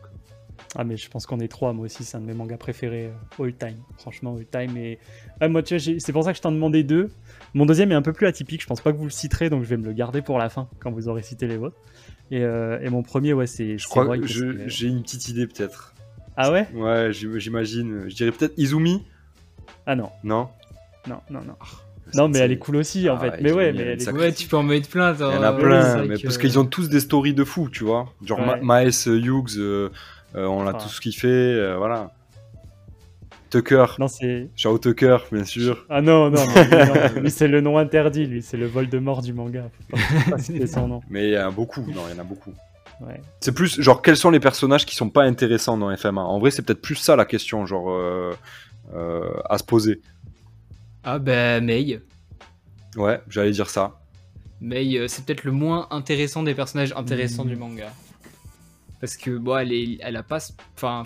Ah 0.76 0.86
mais 0.86 0.96
je 0.96 1.10
pense 1.10 1.26
qu'on 1.26 1.40
est 1.42 1.50
trois, 1.50 1.74
moi 1.74 1.86
aussi 1.88 2.06
c'est 2.06 2.16
un 2.16 2.22
de 2.22 2.28
mes 2.28 2.34
mangas 2.34 2.56
préférés 2.56 3.08
euh, 3.40 3.44
all 3.44 3.54
time, 3.54 3.76
franchement 3.98 4.38
all 4.38 4.46
time. 4.46 4.78
Et 4.78 5.00
ouais, 5.42 5.50
moi 5.50 5.64
tu 5.64 5.76
vois, 5.78 5.96
c'est 6.00 6.14
pour 6.14 6.24
ça 6.24 6.32
que 6.32 6.38
je 6.38 6.42
t'en 6.42 6.52
demandais 6.54 6.84
deux. 6.84 7.10
Mon 7.54 7.66
deuxième 7.66 7.92
est 7.92 7.96
un 7.96 8.02
peu 8.02 8.14
plus 8.14 8.26
atypique, 8.26 8.62
je 8.62 8.68
pense 8.68 8.80
pas 8.80 8.94
que 8.94 8.98
vous 8.98 9.04
le 9.04 9.10
citerez, 9.10 9.50
donc 9.50 9.64
je 9.64 9.68
vais 9.68 9.76
me 9.76 9.84
le 9.84 9.92
garder 9.92 10.22
pour 10.22 10.38
la 10.38 10.48
fin 10.48 10.70
quand 10.80 10.90
vous 10.92 11.10
aurez 11.10 11.24
cité 11.24 11.46
les 11.46 11.58
vôtres. 11.58 11.76
Et, 12.30 12.42
euh, 12.46 12.80
et 12.80 12.90
mon 12.90 13.04
premier 13.04 13.34
ouais 13.34 13.48
c'est. 13.48 13.78
Je 13.78 13.86
crois 13.86 14.06
Roy 14.06 14.20
que 14.20 14.28
j'ai 14.28 14.88
une 14.88 15.02
petite 15.02 15.28
idée 15.28 15.46
peut-être. 15.46 15.94
Ah 16.38 16.54
ouais? 16.54 16.66
Ouais, 16.74 17.12
j'im- 17.12 17.38
j'imagine. 17.38 18.06
Je 18.08 18.16
dirais 18.16 18.32
peut-être 18.32 18.54
Izumi. 18.58 19.04
Ah 19.86 19.98
non, 19.98 20.10
Non? 20.24 20.48
Non, 21.08 21.18
non, 21.30 21.42
non. 21.42 21.54
Non 22.14 22.28
mais 22.28 22.40
elle 22.40 22.52
est 22.52 22.58
cool 22.58 22.76
aussi 22.78 23.10
en 23.10 23.16
Ah 23.16 23.20
fait. 23.20 23.30
ouais, 23.30 23.38
mais 23.42 23.52
ouais, 23.54 23.72
mais 23.74 23.82
elle 23.84 24.02
est 24.02 24.12
Ouais, 24.12 24.34
tu 24.34 24.48
peux 24.48 24.58
en 24.58 24.64
mettre 24.64 24.90
plein. 24.90 25.14
Il 25.14 25.20
y 25.22 25.24
en 25.24 25.44
a 25.44 25.54
plein, 25.54 25.96
c'est 26.02 26.08
mais 26.08 26.18
que- 26.18 26.24
parce 26.24 26.38
qu'ils 26.38 26.60
ont 26.60 26.66
tous 26.66 26.90
des 26.90 27.00
stories 27.00 27.34
de 27.34 27.44
fou, 27.46 27.70
tu 27.70 27.84
vois. 27.86 28.12
Genre 28.26 28.40
Ouais. 28.40 28.60
Maes 28.62 29.06
Hughes, 29.08 29.58
euh, 29.58 29.90
euh, 30.36 30.46
on 30.46 30.64
l'a 30.64 30.74
Ah. 30.76 30.80
tous 30.82 31.00
kiffé, 31.00 31.28
euh, 31.30 31.78
voilà. 31.78 32.12
Tucker, 33.50 33.86
Non 34.00 34.08
c'est. 34.08 34.50
Shao 34.56 34.78
Tucker, 34.78 35.18
bien 35.32 35.44
sûr. 35.44 35.86
Ah 35.90 36.02
non, 36.02 36.30
non, 36.30 36.40
non, 36.46 36.54
lui, 37.22 37.30
c'est 37.32 37.48
le 37.50 37.60
nom 37.62 37.78
interdit, 37.78 38.26
lui 38.26 38.42
c'est 38.42 38.56
le 38.58 38.66
vol 38.66 38.88
de 38.88 38.98
mort 38.98 39.22
du 39.22 39.34
manga. 39.34 39.70
Faut 39.90 39.96
pas, 39.98 39.98
faut 40.02 40.32
pas 40.32 40.38
citer 40.38 40.68
son 40.68 40.88
nom. 40.88 41.02
Mais 41.10 41.28
il 41.30 41.34
y 41.34 41.38
en 41.38 41.48
a 41.48 41.52
beaucoup, 41.52 41.82
non, 41.82 42.04
il 42.10 42.16
y 42.16 42.18
en 42.18 42.22
a 42.22 42.24
beaucoup. 42.26 42.54
Ouais. 43.02 43.20
C'est 43.42 43.52
plus, 43.54 43.82
genre, 43.82 44.02
quels 44.02 44.16
sont 44.16 44.30
les 44.32 44.40
personnages 44.40 44.86
qui 44.86 44.96
sont 44.96 45.10
pas 45.10 45.24
intéressants 45.24 45.76
dans 45.78 45.96
FMA 45.96 46.22
En 46.22 46.40
vrai, 46.40 46.52
c'est 46.52 46.62
peut-être 46.62 46.82
plus 46.82 46.96
ça 46.96 47.16
la 47.16 47.26
question, 47.26 47.66
genre, 47.66 47.90
euh, 47.92 48.32
euh, 48.96 49.32
à 49.50 49.58
se 49.58 49.64
poser. 49.64 50.00
Ah 51.04 51.20
bah 51.20 51.60
Mei. 51.62 52.00
Ouais, 52.96 53.22
j'allais 53.30 53.52
dire 53.52 53.70
ça. 53.70 54.00
Mei, 54.60 54.98
euh, 54.98 55.08
c'est 55.08 55.26
peut-être 55.26 55.44
le 55.44 55.52
moins 55.52 55.88
intéressant 55.92 56.44
des 56.44 56.54
personnages 56.54 56.94
intéressants 56.96 57.46
du 57.46 57.56
manga. 57.56 57.92
Parce 59.00 59.18
que 59.18 59.32
bon, 59.38 59.58
elle, 59.58 59.74
est, 59.74 59.98
elle 60.02 60.16
a 60.16 60.24
pas. 60.24 60.40
Enfin. 60.76 61.04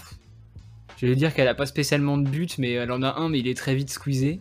J'allais 0.98 1.16
dire 1.16 1.34
qu'elle 1.34 1.48
a 1.48 1.56
pas 1.56 1.66
spécialement 1.66 2.18
de 2.18 2.28
but, 2.28 2.58
mais 2.58 2.72
elle 2.72 2.92
en 2.92 3.02
a 3.02 3.16
un, 3.16 3.30
mais 3.30 3.40
il 3.40 3.48
est 3.48 3.58
très 3.58 3.76
vite 3.76 3.90
squeezé. 3.90 4.40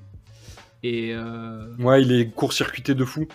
Et. 0.83 1.13
euh, 1.13 1.67
Ouais, 1.79 2.03
il 2.03 2.13
est 2.13 2.31
court-circuité 2.31 2.95
de 2.95 3.05
fou. 3.05 3.27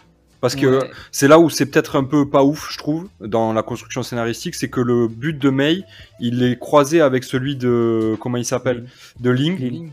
Parce 0.41 0.55
que 0.55 0.79
ouais. 0.79 0.89
c'est 1.11 1.27
là 1.27 1.37
où 1.37 1.49
c'est 1.49 1.65
peut-être 1.65 1.97
un 1.97 2.05
peu 2.05 2.29
pas 2.29 2.45
ouf, 2.45 2.69
je 2.71 2.77
trouve, 2.77 3.09
dans 3.19 3.51
la 3.51 3.61
construction 3.61 4.03
scénaristique, 4.03 4.55
c'est 4.55 4.69
que 4.69 4.79
le 4.79 5.09
but 5.09 5.37
de 5.37 5.49
Mei, 5.49 5.83
il 6.21 6.43
est 6.43 6.57
croisé 6.57 7.01
avec 7.01 7.25
celui 7.25 7.57
de. 7.57 8.15
Comment 8.21 8.37
il 8.37 8.45
s'appelle? 8.45 8.87
De 9.19 9.31
Ling. 9.31 9.57
Ling. 9.59 9.91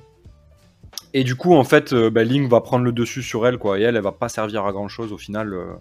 Et 1.14 1.24
du 1.24 1.34
coup, 1.34 1.54
en 1.54 1.64
fait, 1.64 1.92
euh, 1.92 2.10
bah, 2.10 2.24
Ling 2.24 2.48
va 2.48 2.60
prendre 2.60 2.84
le 2.84 2.92
dessus 2.92 3.22
sur 3.22 3.46
elle, 3.46 3.58
quoi. 3.58 3.78
Et 3.78 3.82
elle, 3.82 3.96
elle 3.96 4.02
va 4.02 4.12
pas 4.12 4.28
servir 4.28 4.64
à 4.66 4.72
grand 4.72 4.88
chose 4.88 5.12
au 5.12 5.18
final, 5.18 5.52
euh, 5.52 5.74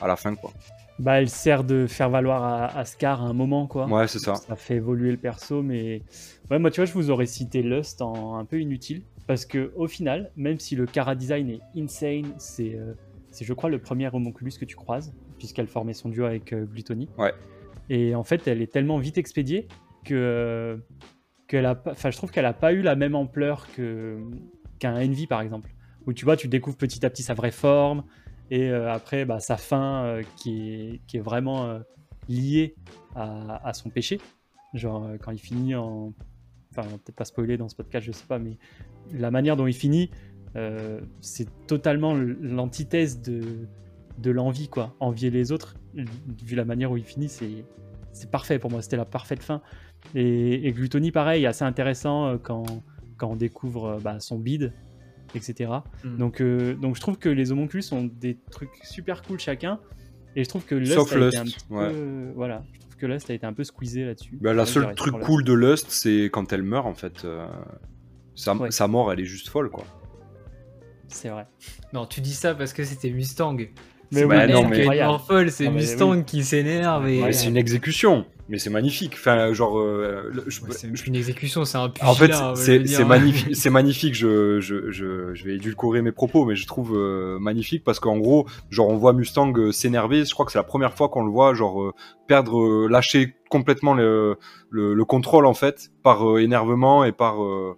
à 0.00 0.08
la 0.08 0.16
fin, 0.16 0.34
quoi. 0.34 0.52
Bah 1.00 1.20
elle 1.20 1.28
sert 1.28 1.64
de 1.64 1.88
faire 1.88 2.08
valoir 2.08 2.44
à, 2.44 2.66
à 2.66 2.84
Scar 2.84 3.20
à 3.20 3.26
un 3.26 3.32
moment 3.32 3.66
quoi. 3.66 3.86
Ouais, 3.86 4.06
c'est 4.06 4.20
ça. 4.20 4.36
Ça 4.36 4.54
fait 4.54 4.76
évoluer 4.76 5.10
le 5.10 5.16
perso, 5.16 5.60
mais 5.60 6.02
ouais, 6.52 6.60
moi 6.60 6.70
tu 6.70 6.80
vois, 6.80 6.84
je 6.84 6.92
vous 6.92 7.10
aurais 7.10 7.26
cité 7.26 7.62
Lust 7.62 8.00
en 8.00 8.36
un 8.36 8.44
peu 8.44 8.60
inutile 8.60 9.02
parce 9.26 9.44
que 9.44 9.72
au 9.74 9.88
final, 9.88 10.30
même 10.36 10.60
si 10.60 10.76
le 10.76 10.86
Kara 10.86 11.16
design 11.16 11.50
est 11.50 11.60
insane, 11.76 12.32
c'est 12.38 12.76
euh, 12.76 12.94
c'est 13.32 13.44
je 13.44 13.52
crois 13.52 13.70
le 13.70 13.80
premier 13.80 14.08
homonculus 14.12 14.52
que 14.58 14.64
tu 14.64 14.76
croises, 14.76 15.12
puisqu'elle 15.38 15.66
formait 15.66 15.94
son 15.94 16.08
duo 16.08 16.24
avec 16.24 16.52
euh, 16.52 16.64
Gluttony. 16.64 17.08
Ouais. 17.18 17.32
Et 17.90 18.14
en 18.14 18.22
fait, 18.22 18.46
elle 18.46 18.62
est 18.62 18.72
tellement 18.72 18.98
vite 18.98 19.18
expédiée 19.18 19.66
que, 20.04 20.78
qu'elle 21.46 21.66
a 21.66 21.80
enfin, 21.86 22.10
je 22.10 22.16
trouve 22.16 22.30
qu'elle 22.30 22.46
a 22.46 22.52
pas 22.52 22.72
eu 22.72 22.82
la 22.82 22.96
même 22.96 23.14
ampleur 23.14 23.66
que, 23.72 24.18
qu'un 24.78 24.96
Envy 24.96 25.26
par 25.26 25.40
exemple, 25.40 25.74
où 26.06 26.12
tu 26.12 26.24
vois, 26.24 26.36
tu 26.36 26.48
découvres 26.48 26.76
petit 26.76 27.04
à 27.04 27.10
petit 27.10 27.22
sa 27.22 27.34
vraie 27.34 27.50
forme, 27.50 28.04
et 28.50 28.70
euh, 28.70 28.92
après 28.92 29.24
bah, 29.24 29.40
sa 29.40 29.56
fin 29.56 30.04
euh, 30.04 30.22
qui, 30.36 30.72
est, 30.72 31.00
qui 31.06 31.16
est 31.16 31.20
vraiment 31.20 31.66
euh, 31.66 31.80
liée 32.28 32.74
à, 33.14 33.66
à 33.66 33.72
son 33.72 33.90
péché. 33.90 34.20
Genre 34.74 35.08
quand 35.20 35.30
il 35.30 35.38
finit 35.38 35.74
en. 35.74 36.12
Enfin, 36.76 36.88
peut-être 36.88 37.14
pas 37.14 37.24
spoiler 37.24 37.56
dans 37.56 37.68
ce 37.68 37.76
podcast, 37.76 38.04
je 38.04 38.10
sais 38.10 38.26
pas, 38.26 38.40
mais 38.40 38.58
la 39.12 39.30
manière 39.30 39.56
dont 39.56 39.68
il 39.68 39.74
finit, 39.74 40.10
c'est 41.20 41.48
totalement 41.68 42.14
l'antithèse 42.14 43.20
de, 43.22 43.68
de 44.18 44.30
l'envie, 44.32 44.68
quoi. 44.68 44.96
Envier 44.98 45.30
les 45.30 45.52
autres, 45.52 45.76
vu 45.94 46.56
la 46.56 46.64
manière 46.64 46.90
où 46.90 46.96
il 46.96 47.04
finit, 47.04 47.28
c'est, 47.28 47.64
c'est 48.14 48.30
parfait 48.30 48.58
pour 48.58 48.70
moi, 48.70 48.80
c'était 48.80 48.96
la 48.96 49.04
parfaite 49.04 49.42
fin. 49.42 49.60
Et, 50.14 50.66
et 50.66 50.72
Gluttony, 50.72 51.10
pareil, 51.12 51.44
assez 51.46 51.64
intéressant 51.64 52.26
euh, 52.26 52.36
quand, 52.42 52.64
quand 53.18 53.28
on 53.28 53.36
découvre 53.36 53.86
euh, 53.86 53.98
bah, 54.00 54.20
son 54.20 54.38
bide, 54.38 54.72
etc. 55.34 55.70
Mm. 56.04 56.16
Donc, 56.16 56.40
euh, 56.40 56.74
donc 56.74 56.96
je 56.96 57.00
trouve 57.00 57.18
que 57.18 57.28
les 57.28 57.52
homonculus 57.52 57.84
ont 57.92 58.04
des 58.04 58.38
trucs 58.50 58.74
super 58.84 59.22
cool 59.22 59.38
chacun. 59.38 59.80
Et 60.36 60.42
je 60.44 60.48
trouve 60.48 60.64
que 60.64 60.74
Lust 60.74 60.94
Sauf 60.94 61.12
a 61.14 61.26
été 61.28 61.36
un 61.36 61.44
petit 61.44 61.58
ouais. 61.70 61.90
peu, 61.90 62.32
voilà, 62.34 62.64
je 62.72 62.80
trouve 62.80 62.96
que 62.96 63.06
Lust 63.06 63.30
a 63.30 63.34
été 63.34 63.46
un 63.46 63.52
peu 63.52 63.62
squeezé 63.62 64.04
là-dessus. 64.04 64.36
Bah, 64.40 64.52
la 64.52 64.66
seule 64.66 64.94
truc 64.94 65.18
cool 65.20 65.44
de 65.44 65.52
Lust, 65.52 65.90
c'est 65.90 66.24
quand 66.24 66.52
elle 66.52 66.62
meurt, 66.64 66.86
en 66.86 66.94
fait. 66.94 67.24
euh, 67.24 67.46
sa, 68.34 68.54
Ouais. 68.54 68.70
sa 68.72 68.88
mort, 68.88 69.12
elle 69.12 69.20
est 69.20 69.24
juste 69.26 69.48
folle, 69.48 69.70
quoi. 69.70 69.84
C'est 71.06 71.28
vrai. 71.28 71.46
Non, 71.92 72.06
tu 72.06 72.20
dis 72.20 72.32
ça 72.34 72.54
parce 72.54 72.72
que 72.72 72.82
c'était 72.82 73.10
Mustang. 73.10 73.56
Mais 74.12 74.20
c'est 74.20 74.24
oui, 74.26 74.52
non, 74.52 74.68
mais- 74.68 75.18
folle, 75.26 75.50
c'est 75.50 75.68
Mustang 75.70 76.22
qui 76.22 76.44
s'énerve 76.44 77.08
et. 77.08 77.18
Mais 77.18 77.22
Ouais. 77.24 77.32
c'est 77.32 77.48
une 77.48 77.56
exécution, 77.56 78.24
mais 78.48 78.58
c'est 78.58 78.70
magnifique. 78.70 79.12
Enfin, 79.14 79.52
genre, 79.52 79.78
euh, 79.78 80.30
le- 80.32 80.44
je- 80.48 80.60
Ouais, 80.62 80.68
c'est 80.72 80.86
une 81.06 81.14
exécution, 81.16 81.64
c'est 81.64 81.78
un 81.78 81.88
pugilat. 81.88 82.10
En 82.10 82.14
fait, 82.54 82.86
c'est 82.86 83.04
magnifique. 83.04 83.56
C'est 83.56 83.70
magnifique. 83.70 84.14
Je, 84.14 84.60
je, 84.60 84.90
je, 84.90 85.34
je 85.34 85.44
vais 85.44 85.54
édulcorer 85.54 86.02
mes 86.02 86.12
propos, 86.12 86.44
mais 86.44 86.54
je 86.56 86.66
trouve 86.66 86.96
euh, 86.96 87.38
magnifique 87.38 87.82
parce 87.84 87.98
qu'en 88.00 88.18
gros, 88.18 88.46
genre, 88.70 88.88
on 88.88 88.96
voit 88.96 89.12
Mustang 89.12 89.52
euh, 89.58 89.72
s'énerver. 89.72 90.24
Je 90.24 90.32
crois 90.34 90.44
que 90.46 90.52
c'est 90.52 90.58
la 90.58 90.64
première 90.64 90.94
fois 90.94 91.08
qu'on 91.08 91.24
le 91.24 91.30
voit, 91.30 91.54
genre, 91.54 91.92
perdre, 92.28 92.88
lâcher 92.88 93.34
complètement 93.50 93.94
le, 93.94 94.36
le, 94.70 94.94
le 94.94 95.04
contrôle 95.04 95.46
en 95.46 95.54
fait, 95.54 95.90
par 96.02 96.28
euh, 96.28 96.38
énervement 96.42 97.04
et 97.04 97.12
par, 97.12 97.42
euh, 97.44 97.76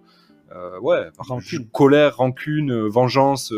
euh, 0.55 0.79
ouais, 0.81 1.05
par 1.17 1.27
Rancune. 1.27 1.67
colère, 1.71 2.17
rancune, 2.17 2.71
euh, 2.71 2.87
vengeance. 2.89 3.53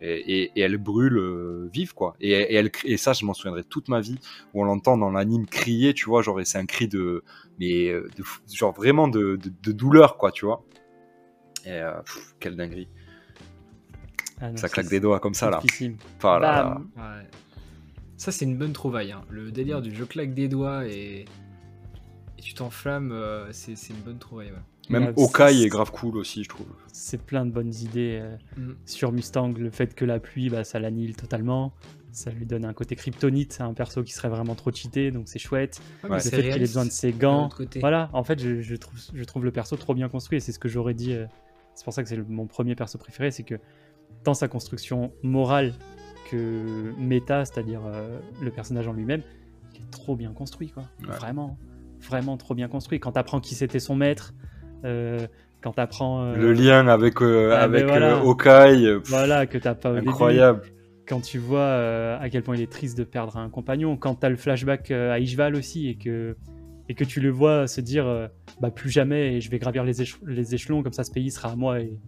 Et, 0.00 0.14
et- 0.42 0.52
et 0.56 0.60
elle 0.60 0.76
brûle 0.78 1.16
euh, 1.18 1.68
vive 1.72 1.94
quoi. 1.94 2.16
Et, 2.20 2.30
et 2.32 2.54
elle 2.54 2.70
et 2.84 2.96
ça, 2.96 3.12
je 3.12 3.24
m'en 3.24 3.34
souviendrai 3.34 3.64
toute 3.64 3.88
ma 3.88 4.00
vie 4.00 4.18
où 4.54 4.60
on 4.62 4.64
l'entend 4.64 4.96
dans 4.98 5.10
l'anime 5.10 5.46
crier, 5.46 5.94
tu 5.94 6.06
vois, 6.06 6.22
genre 6.22 6.40
et 6.40 6.44
c'est 6.44 6.58
un 6.58 6.66
cri 6.66 6.88
de, 6.88 7.22
mais 7.58 7.88
euh, 7.88 8.08
de 8.16 8.24
genre 8.54 8.72
vraiment 8.72 9.08
de, 9.08 9.36
de, 9.36 9.50
de 9.62 9.72
douleur 9.72 10.16
quoi, 10.18 10.32
tu 10.32 10.44
vois. 10.46 10.64
Et 11.64 11.70
euh, 11.72 12.00
pff, 12.02 12.34
quelle 12.40 12.56
dinguerie. 12.56 12.88
Ah 14.40 14.50
non, 14.50 14.56
ça 14.56 14.68
c'est- 14.68 14.74
claque 14.74 14.88
des 14.88 15.00
doigts 15.00 15.18
comme 15.18 15.34
ça 15.34 15.50
là. 15.50 15.60
Enfin, 16.18 16.38
là, 16.38 16.62
là. 16.62 16.80
Ouais. 16.96 17.26
Ça, 18.18 18.32
c'est 18.32 18.44
une 18.44 18.56
bonne 18.56 18.72
trouvaille. 18.72 19.12
hein. 19.12 19.22
Le 19.30 19.50
délire 19.50 19.80
du 19.82 19.94
je 19.94 20.04
claque 20.04 20.32
des 20.34 20.48
doigts 20.48 20.86
et, 20.86 21.24
et 22.38 22.42
tu 22.42 22.54
t'enflammes, 22.54 23.12
euh, 23.12 23.50
c'est 23.52 23.76
c'est 23.76 23.92
une 23.94 24.00
bonne 24.00 24.18
trouvaille. 24.18 24.50
ouais. 24.52 24.58
Même 24.88 25.12
Okai 25.16 25.62
est 25.62 25.68
grave 25.68 25.90
cool 25.90 26.16
aussi, 26.16 26.44
je 26.44 26.48
trouve. 26.48 26.66
C'est 26.92 27.20
plein 27.20 27.44
de 27.44 27.50
bonnes 27.50 27.74
idées 27.74 28.18
euh, 28.22 28.36
Mm. 28.56 28.72
sur 28.86 29.12
Mustang. 29.12 29.52
Le 29.58 29.70
fait 29.70 29.94
que 29.94 30.04
la 30.04 30.20
pluie, 30.20 30.48
bah, 30.50 30.64
ça 30.64 30.78
l'annihile 30.78 31.16
totalement. 31.16 31.72
Ça 32.12 32.30
lui 32.30 32.46
donne 32.46 32.64
un 32.64 32.72
côté 32.72 32.96
kryptonite, 32.96 33.58
un 33.60 33.74
perso 33.74 34.02
qui 34.02 34.12
serait 34.14 34.28
vraiment 34.30 34.54
trop 34.54 34.72
cheaté, 34.72 35.10
donc 35.10 35.28
c'est 35.28 35.38
chouette. 35.38 35.80
Ouais, 36.02 36.08
mais 36.10 36.16
le 36.16 36.20
fait 36.22 36.42
qu'il 36.42 36.56
ait 36.56 36.58
besoin 36.60 36.86
de 36.86 36.90
ses 36.90 37.12
gants. 37.12 37.50
Voilà, 37.80 38.08
en 38.14 38.24
fait, 38.24 38.38
je, 38.40 38.62
je 38.62 38.74
trouve, 38.76 38.98
je 39.12 39.24
trouve 39.24 39.44
le 39.44 39.50
perso 39.50 39.76
trop 39.76 39.92
bien 39.94 40.08
construit 40.08 40.38
et 40.38 40.40
c'est 40.40 40.52
ce 40.52 40.58
que 40.58 40.68
j'aurais 40.68 40.94
dit. 40.94 41.12
euh, 41.12 41.26
c'est 41.74 41.84
pour 41.84 41.92
ça 41.92 42.02
que 42.02 42.08
c'est 42.08 42.16
le- 42.16 42.24
mon 42.24 42.46
premier 42.46 42.74
perso 42.74 42.96
préféré, 42.96 43.30
c'est 43.30 43.42
que 43.42 43.56
tant 44.24 44.32
sa 44.32 44.48
construction 44.48 45.12
morale 45.22 45.74
que 46.30 46.92
méta, 46.98 47.44
c'est-à-dire 47.44 47.80
euh, 47.84 48.18
le 48.40 48.50
personnage 48.50 48.88
en 48.88 48.92
lui-même, 48.94 49.22
il 49.74 49.82
est 49.82 49.90
trop 49.90 50.16
bien 50.16 50.32
construit, 50.32 50.70
quoi. 50.70 50.84
Ouais. 51.02 51.14
Vraiment, 51.16 51.58
vraiment 52.00 52.36
trop 52.38 52.54
bien 52.54 52.68
construit. 52.68 52.98
Quand 52.98 53.12
t'apprends 53.12 53.40
qui 53.40 53.54
c'était 53.54 53.78
son 53.78 53.94
maître, 53.94 54.32
euh, 54.42 54.45
quand 55.62 55.72
t'apprends 55.72 56.22
euh, 56.22 56.36
Le 56.36 56.52
lien 56.52 56.86
avec, 56.88 57.20
euh, 57.22 57.52
ah, 57.54 57.62
avec 57.62 57.86
voilà. 57.86 58.16
euh, 58.18 58.20
euh, 58.20 59.00
voilà, 59.06 59.46
que 59.46 59.58
t'as 59.58 59.74
pas 59.74 59.90
au 59.92 59.94
début. 59.96 60.08
incroyable. 60.08 60.62
quand 61.08 61.20
tu 61.20 61.38
vois 61.38 61.60
euh, 61.60 62.18
à 62.20 62.28
quel 62.30 62.42
point 62.42 62.56
il 62.56 62.62
est 62.62 62.70
triste 62.70 62.96
de 62.98 63.04
perdre 63.04 63.36
un 63.36 63.48
compagnon, 63.48 63.96
quand 63.96 64.16
tu 64.16 64.26
as 64.26 64.28
le 64.28 64.36
flashback 64.36 64.90
euh, 64.90 65.12
à 65.12 65.18
Ishval 65.18 65.54
aussi 65.56 65.88
et 65.88 65.96
que, 65.96 66.36
et 66.88 66.94
que 66.94 67.04
tu 67.04 67.20
le 67.20 67.30
vois 67.30 67.66
se 67.66 67.80
dire 67.80 68.06
euh, 68.06 68.28
bah, 68.60 68.70
plus 68.70 68.90
jamais 68.90 69.34
et 69.34 69.40
je 69.40 69.50
vais 69.50 69.58
gravir 69.58 69.84
les, 69.84 70.02
éche- 70.02 70.18
les 70.26 70.54
échelons, 70.54 70.82
comme 70.82 70.92
ça 70.92 71.04
ce 71.04 71.10
pays 71.12 71.30
sera 71.30 71.50
à 71.52 71.56
moi 71.56 71.80
et, 71.80 71.98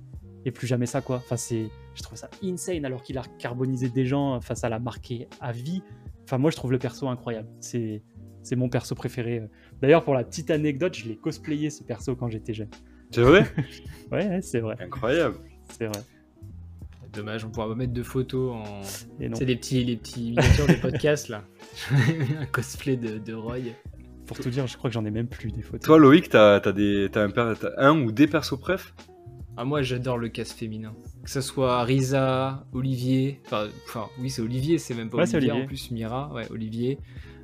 et 0.45 0.51
plus 0.53 0.66
jamais 0.66 0.87
ça 0.87 1.01
quoi. 1.01 1.16
Enfin, 1.16 1.37
c'est, 1.37 1.69
je 1.95 2.03
trouve 2.03 2.16
ça 2.19 2.29
insane 2.45 2.85
alors 2.85 3.03
qu'il 3.03 3.19
a 3.19 3.23
carbonisé 3.39 3.89
des 3.89 4.05
gens, 4.07 4.35
enfin, 4.35 4.55
ça 4.55 4.69
l'a 4.69 4.79
marqué 4.79 5.27
à 5.41 5.51
vie. 5.53 5.83
Enfin, 6.25 6.39
moi 6.39 6.51
je 6.51 6.57
trouve 6.57 6.71
le 6.73 6.79
perso 6.79 7.09
incroyable. 7.09 7.49
C'est, 7.61 8.03
c'est 8.43 8.55
mon 8.57 8.69
perso 8.69 8.95
préféré. 8.95 9.43
D'ailleurs, 9.83 10.05
pour 10.05 10.14
la 10.14 10.24
petite 10.24 10.51
anecdote, 10.51 10.95
je 10.97 11.07
l'ai 11.09 11.16
cosplayé 11.16 11.70
ce 11.70 11.83
perso 11.85 12.16
quand 12.16 12.29
j'étais 12.29 12.55
jeune. 12.55 12.68
C'est 13.11 13.22
vrai 13.22 13.47
Ouais, 14.12 14.41
c'est 14.43 14.61
vrai, 14.61 14.76
Incroyable. 14.81 15.37
c'est 15.70 15.87
vrai. 15.87 16.01
Dommage, 17.12 17.45
on 17.45 17.51
pourra 17.51 17.68
pas 17.68 17.74
mettre 17.74 17.93
de 17.95 18.03
photos 18.03 18.53
en. 18.55 18.83
C'est 18.83 19.45
les 19.47 19.57
petits, 19.57 19.83
les 19.83 19.97
petits 19.97 20.31
miniatures 20.33 20.66
des 20.66 20.76
podcasts 20.76 21.29
là. 21.29 21.43
un 22.41 22.45
cosplay 22.47 22.97
de, 22.97 23.18
de 23.18 23.33
Roy. 23.33 23.59
pour 24.26 24.39
tout 24.39 24.51
dire, 24.51 24.66
je 24.66 24.76
crois 24.76 24.91
que 24.91 24.95
j'en 24.95 25.05
ai 25.07 25.11
même 25.11 25.26
plus 25.26 25.51
des 25.51 25.62
photos. 25.62 25.81
Toi, 25.87 25.99
Loïc, 25.99 26.29
t'as 26.29 26.57
as 26.57 26.72
des, 26.72 27.09
t'as 27.11 27.24
un, 27.26 27.55
un 27.79 27.99
ou 28.03 28.12
des 28.12 28.26
persos 28.26 28.59
préf 28.61 28.95
Ah, 29.57 29.64
moi 29.64 29.81
j'adore 29.81 30.18
le 30.18 30.29
cast 30.29 30.53
féminin. 30.53 30.95
Que 31.24 31.31
ce 31.31 31.41
soit 31.41 31.83
Risa, 31.85 32.66
Olivier. 32.72 33.41
Enfin, 33.47 34.09
oui, 34.20 34.29
c'est 34.29 34.43
Olivier, 34.43 34.76
c'est 34.79 34.95
même 34.95 35.09
pas 35.09 35.16
Ouais, 35.18 35.26
c'est 35.26 35.37
Olivier, 35.39 35.53
Olivier. 35.53 35.64
en 35.64 35.68
plus, 35.68 35.91
Mira. 35.91 36.31
Ouais, 36.35 36.47
Olivier. 36.51 36.99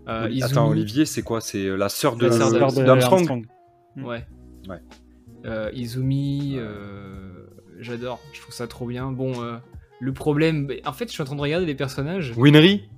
Euh, 0.08 0.28
Izumi. 0.30 0.42
Attends, 0.42 0.68
Olivier, 0.68 1.04
c'est 1.06 1.22
quoi? 1.22 1.40
C'est 1.40 1.64
la 1.76 1.88
sœur 1.88 2.16
de, 2.16 2.26
La 2.26 2.32
sœur 2.32 2.50
de- 2.72 2.80
de 2.80 2.84
d'Armstrong. 2.84 3.46
Ouais. 3.96 4.24
Ouais. 4.68 4.78
Euh, 5.46 5.70
Izumi, 5.74 6.54
euh, 6.56 7.46
j'adore, 7.80 8.20
je 8.32 8.40
trouve 8.40 8.54
ça 8.54 8.66
trop 8.66 8.86
bien. 8.86 9.10
Bon, 9.12 9.42
euh, 9.42 9.56
le 10.00 10.12
problème, 10.12 10.70
en 10.86 10.92
fait, 10.92 11.06
je 11.08 11.12
suis 11.12 11.22
en 11.22 11.26
train 11.26 11.36
de 11.36 11.40
regarder 11.40 11.66
les 11.66 11.74
personnages. 11.74 12.32
Winry 12.36 12.88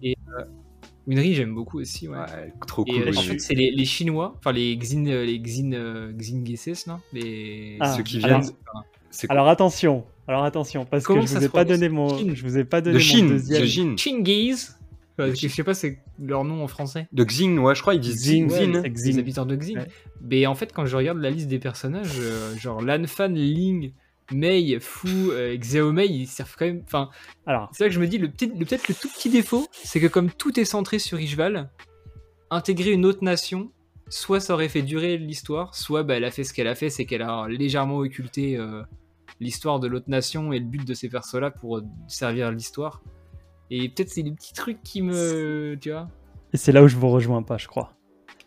Winry, 1.07 1.35
j'aime 1.35 1.55
beaucoup 1.55 1.79
aussi, 1.79 2.09
ouais. 2.09 2.17
Ouais, 2.17 2.53
trop 2.67 2.85
Et 2.89 2.93
cool. 2.93 3.03
euh, 3.09 3.13
en 3.17 3.21
fait, 3.23 3.39
c'est 3.39 3.55
les, 3.55 3.71
les 3.71 3.85
Chinois, 3.85 4.35
enfin 4.39 4.51
les 4.51 4.77
Xin, 4.77 5.07
euh, 5.07 5.25
les 5.25 5.41
Xin, 5.41 5.73
euh, 5.73 6.13
Xingeses, 6.13 6.87
là, 6.89 6.99
les 7.13 7.77
Ah, 7.79 7.95
Ceux 7.97 8.03
qui 8.03 8.25
alors- 8.25 8.41
viennent. 8.41 8.53
Alors 9.29 9.49
attention, 9.49 10.05
alors 10.27 10.43
attention, 10.43 10.85
parce 10.85 11.05
Comment 11.05 11.21
que 11.23 11.29
je 11.29 11.37
vous 11.37 11.45
ai 11.45 11.49
pas 11.49 11.65
donné 11.65 11.89
mon, 11.89 12.19
Chine. 12.19 12.35
je 12.35 12.43
vous 12.43 12.59
ai 12.59 12.65
pas 12.65 12.81
donné 12.81 12.95
de 12.95 12.99
mon 12.99 13.05
Chine. 13.09 13.29
deuxième. 13.29 13.61
De 13.63 13.67
Chine. 13.67 13.97
Chingiz. 13.99 14.77
Je 15.19 15.49
sais 15.49 15.65
pas 15.65 15.75
c'est 15.75 15.99
leur 16.19 16.45
nom 16.45 16.63
en 16.63 16.69
français. 16.69 17.09
De 17.13 17.25
Xing, 17.25 17.59
ouais, 17.59 17.75
je 17.75 17.81
crois, 17.81 17.95
ils 17.95 18.01
disent 18.01 18.17
Xing, 18.21 18.49
Xing. 18.49 18.77
ouais, 18.77 18.89
Les 18.89 19.19
habitants 19.19 19.47
de 19.47 19.57
Xin. 19.57 19.75
Ouais. 19.81 19.89
Mais 20.23 20.47
en 20.47 20.55
fait, 20.55 20.73
quand 20.73 20.85
je 20.87 20.97
regarde 20.97 21.19
la 21.19 21.31
liste 21.31 21.49
des 21.49 21.59
personnages, 21.59 22.19
euh, 22.19 22.55
genre 22.57 22.83
Lan 22.83 23.05
Fan, 23.07 23.35
Ling, 23.35 23.93
Mei, 24.33 24.79
Fu, 24.81 25.09
euh, 25.31 25.57
Xiaomei, 25.57 26.07
ils 26.07 26.27
servent 26.27 26.55
quand 26.59 26.67
même. 26.67 26.83
Enfin, 26.85 27.11
Alors, 27.47 27.71
c'est 27.73 27.85
là 27.85 27.89
que 27.89 27.95
je 27.95 28.01
me 28.01 28.07
dis, 28.09 28.19
le 28.19 28.29
petit- 28.29 28.47
le- 28.55 28.65
peut-être 28.67 28.89
le 28.89 28.95
tout 28.95 29.09
petit 29.09 29.31
défaut, 29.31 29.67
c'est 29.73 30.01
que 30.01 30.07
comme 30.09 30.31
tout 30.31 30.59
est 30.61 30.65
centré 30.65 30.99
sur 30.99 31.19
Ishval, 31.21 31.71
intégrer 32.51 32.93
une 32.93 33.07
autre 33.07 33.25
nation, 33.25 33.71
soit 34.09 34.41
ça 34.41 34.55
aurait 34.55 34.69
fait 34.69 34.83
durer 34.83 35.17
l'histoire, 35.17 35.75
soit 35.75 36.03
bah, 36.03 36.15
elle 36.17 36.25
a 36.25 36.31
fait 36.31 36.45
ce 36.45 36.53
qu'elle 36.53 36.69
a 36.69 36.75
fait, 36.75 36.91
c'est 36.91 37.05
qu'elle 37.07 37.23
a 37.23 37.47
légèrement 37.49 37.97
occulté 37.99 38.57
euh, 38.57 38.83
l'histoire 39.41 39.81
de 39.81 39.87
l'autre 39.89 40.09
nation 40.09 40.53
et 40.53 40.59
le 40.59 40.65
but 40.65 40.85
de 40.87 40.95
ces 40.95 41.09
persos-là 41.09 41.51
pour 41.51 41.79
euh, 41.79 41.83
servir 42.09 42.51
l'histoire. 42.53 43.03
Et 43.71 43.89
peut-être 43.89 44.11
c'est 44.11 44.23
les 44.23 44.31
petits 44.33 44.53
trucs 44.55 44.83
qui 44.83 45.03
me. 45.03 45.77
Tu 45.81 45.91
vois 45.91 46.09
et 46.53 46.57
c'est 46.59 46.73
là 46.73 46.83
où 46.83 46.89
je 46.89 46.97
vous 46.97 47.09
rejoins 47.09 47.43
pas, 47.43 47.59
je 47.59 47.67
crois. 47.67 47.93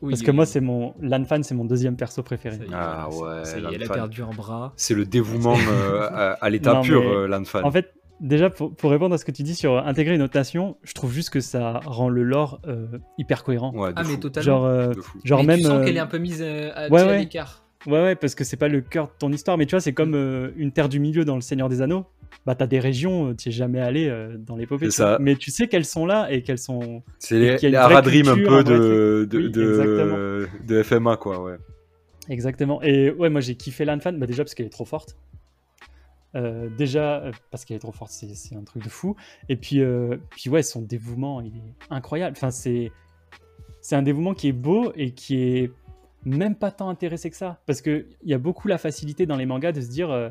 Oui, 0.01 0.11
Parce 0.11 0.21
que 0.21 0.31
oui. 0.31 0.35
moi, 0.37 0.45
c'est 0.45 0.61
mon 0.61 0.93
Lanfan, 1.01 1.43
c'est 1.43 1.53
mon 1.53 1.65
deuxième 1.65 1.97
perso 1.97 2.23
préféré. 2.23 2.55
Est, 2.55 2.67
Ah 2.73 3.09
ouais, 3.09 3.41
est, 3.41 3.57
elle 3.75 3.83
a 3.83 3.87
perdu 3.93 4.23
un 4.23 4.29
bras. 4.31 4.71
C'est 4.77 4.93
le 4.95 5.05
dévouement 5.05 5.55
euh, 5.69 6.07
à, 6.09 6.31
à 6.41 6.49
l'état 6.49 6.75
Non, 6.75 6.81
pur, 6.81 7.01
mais- 7.01 7.07
euh, 7.07 7.27
Lanfan. 7.27 7.61
En 7.63 7.69
fait, 7.71 7.93
déjà 8.21 8.49
pour, 8.49 8.73
pour 8.73 8.89
répondre 8.91 9.13
à 9.13 9.17
ce 9.17 9.25
que 9.25 9.31
tu 9.33 9.43
dis 9.43 9.55
sur 9.55 9.77
intégrer 9.77 10.15
une 10.15 10.21
autre 10.21 10.37
nation, 10.37 10.77
je 10.83 10.93
trouve 10.93 11.11
juste 11.11 11.29
que 11.31 11.41
ça 11.41 11.81
rend 11.85 12.07
le 12.07 12.23
lore 12.23 12.61
euh, 12.67 12.87
hyper 13.17 13.43
cohérent. 13.43 13.73
ouais, 13.75 13.89
de 13.89 13.93
Ah, 13.97 14.03
mais 14.07 14.17
totalement. 14.17 14.45
Genre, 14.45 14.65
euh, 14.65 14.93
de 14.93 15.01
fou. 15.01 15.19
genre 15.25 15.41
Mais 15.41 15.47
même. 15.47 15.57
tu 15.57 15.63
sens 15.65 15.73
euh, 15.81 15.85
qu'elle 15.85 15.97
est 15.97 16.01
un 16.01 16.07
peu 16.07 16.17
mise 16.19 16.41
euh, 16.41 16.71
à, 16.73 16.87
ouais, 16.89 17.01
à 17.01 17.17
l'écart. 17.17 17.65
Ouais, 17.85 18.01
ouais, 18.01 18.15
parce 18.15 18.35
que 18.35 18.43
c'est 18.43 18.57
pas 18.57 18.67
le 18.67 18.81
cœur 18.81 19.07
de 19.07 19.11
ton 19.17 19.31
histoire, 19.31 19.57
mais 19.57 19.65
tu 19.65 19.71
vois, 19.71 19.79
c'est 19.79 19.93
comme 19.93 20.13
euh, 20.13 20.51
une 20.57 20.71
terre 20.71 20.89
du 20.89 20.99
milieu 20.99 21.23
dans 21.23 21.35
Le 21.35 21.41
Seigneur 21.41 21.69
des 21.69 21.81
Anneaux. 21.81 22.05
Bah, 22.45 22.53
t'as 22.55 22.67
des 22.67 22.79
régions, 22.79 23.33
tu 23.35 23.49
es 23.49 23.51
jamais 23.51 23.79
allé 23.79 24.07
euh, 24.07 24.37
dans 24.37 24.55
l'épopée. 24.55 24.89
Mais 25.19 25.35
tu 25.35 25.49
sais 25.49 25.67
qu'elles 25.67 25.85
sont 25.85 26.05
là 26.05 26.31
et 26.31 26.43
qu'elles 26.43 26.59
sont. 26.59 27.01
C'est 27.17 27.39
les, 27.39 27.65
a 27.65 27.69
les 27.69 27.75
Haradrim 27.75 28.27
un 28.27 28.35
peu 28.35 28.63
de, 28.63 29.27
de, 29.29 29.37
Oui, 29.37 29.51
de, 29.51 30.47
de 30.67 30.83
FMA, 30.83 31.17
quoi, 31.17 31.41
ouais. 31.41 31.57
Exactement. 32.29 32.81
Et 32.83 33.09
ouais, 33.11 33.29
moi 33.29 33.41
j'ai 33.41 33.55
kiffé 33.55 33.85
Lanfan, 33.85 34.13
bah, 34.13 34.27
déjà 34.27 34.43
parce 34.43 34.53
qu'elle 34.53 34.67
est 34.67 34.71
trop 34.71 34.85
forte. 34.85 35.17
Euh, 36.35 36.69
déjà, 36.69 37.17
euh, 37.17 37.31
parce 37.49 37.65
qu'elle 37.65 37.77
est 37.77 37.81
trop 37.81 37.91
forte, 37.91 38.11
c'est 38.11 38.55
un 38.55 38.63
truc 38.63 38.83
de 38.83 38.89
fou. 38.89 39.15
Et 39.49 39.55
puis, 39.55 39.81
euh, 39.81 40.17
puis 40.29 40.49
ouais, 40.49 40.61
son 40.61 40.81
dévouement, 40.81 41.41
il 41.41 41.57
est 41.57 41.73
incroyable. 41.89 42.35
Enfin, 42.37 42.51
c'est 42.51 42.91
c'est 43.81 43.95
un 43.95 44.01
dévouement 44.01 44.33
qui 44.33 44.49
est 44.49 44.53
beau 44.53 44.91
et 44.95 45.11
qui 45.11 45.37
est 45.41 45.71
même 46.25 46.55
pas 46.55 46.71
tant 46.71 46.89
intéressé 46.89 47.29
que 47.29 47.35
ça. 47.35 47.59
Parce 47.65 47.81
qu'il 47.81 48.05
y 48.23 48.33
a 48.33 48.37
beaucoup 48.37 48.67
la 48.67 48.77
facilité 48.77 49.25
dans 49.25 49.37
les 49.37 49.45
mangas 49.45 49.71
de 49.71 49.81
se 49.81 49.89
dire 49.89 50.11
euh, 50.11 50.29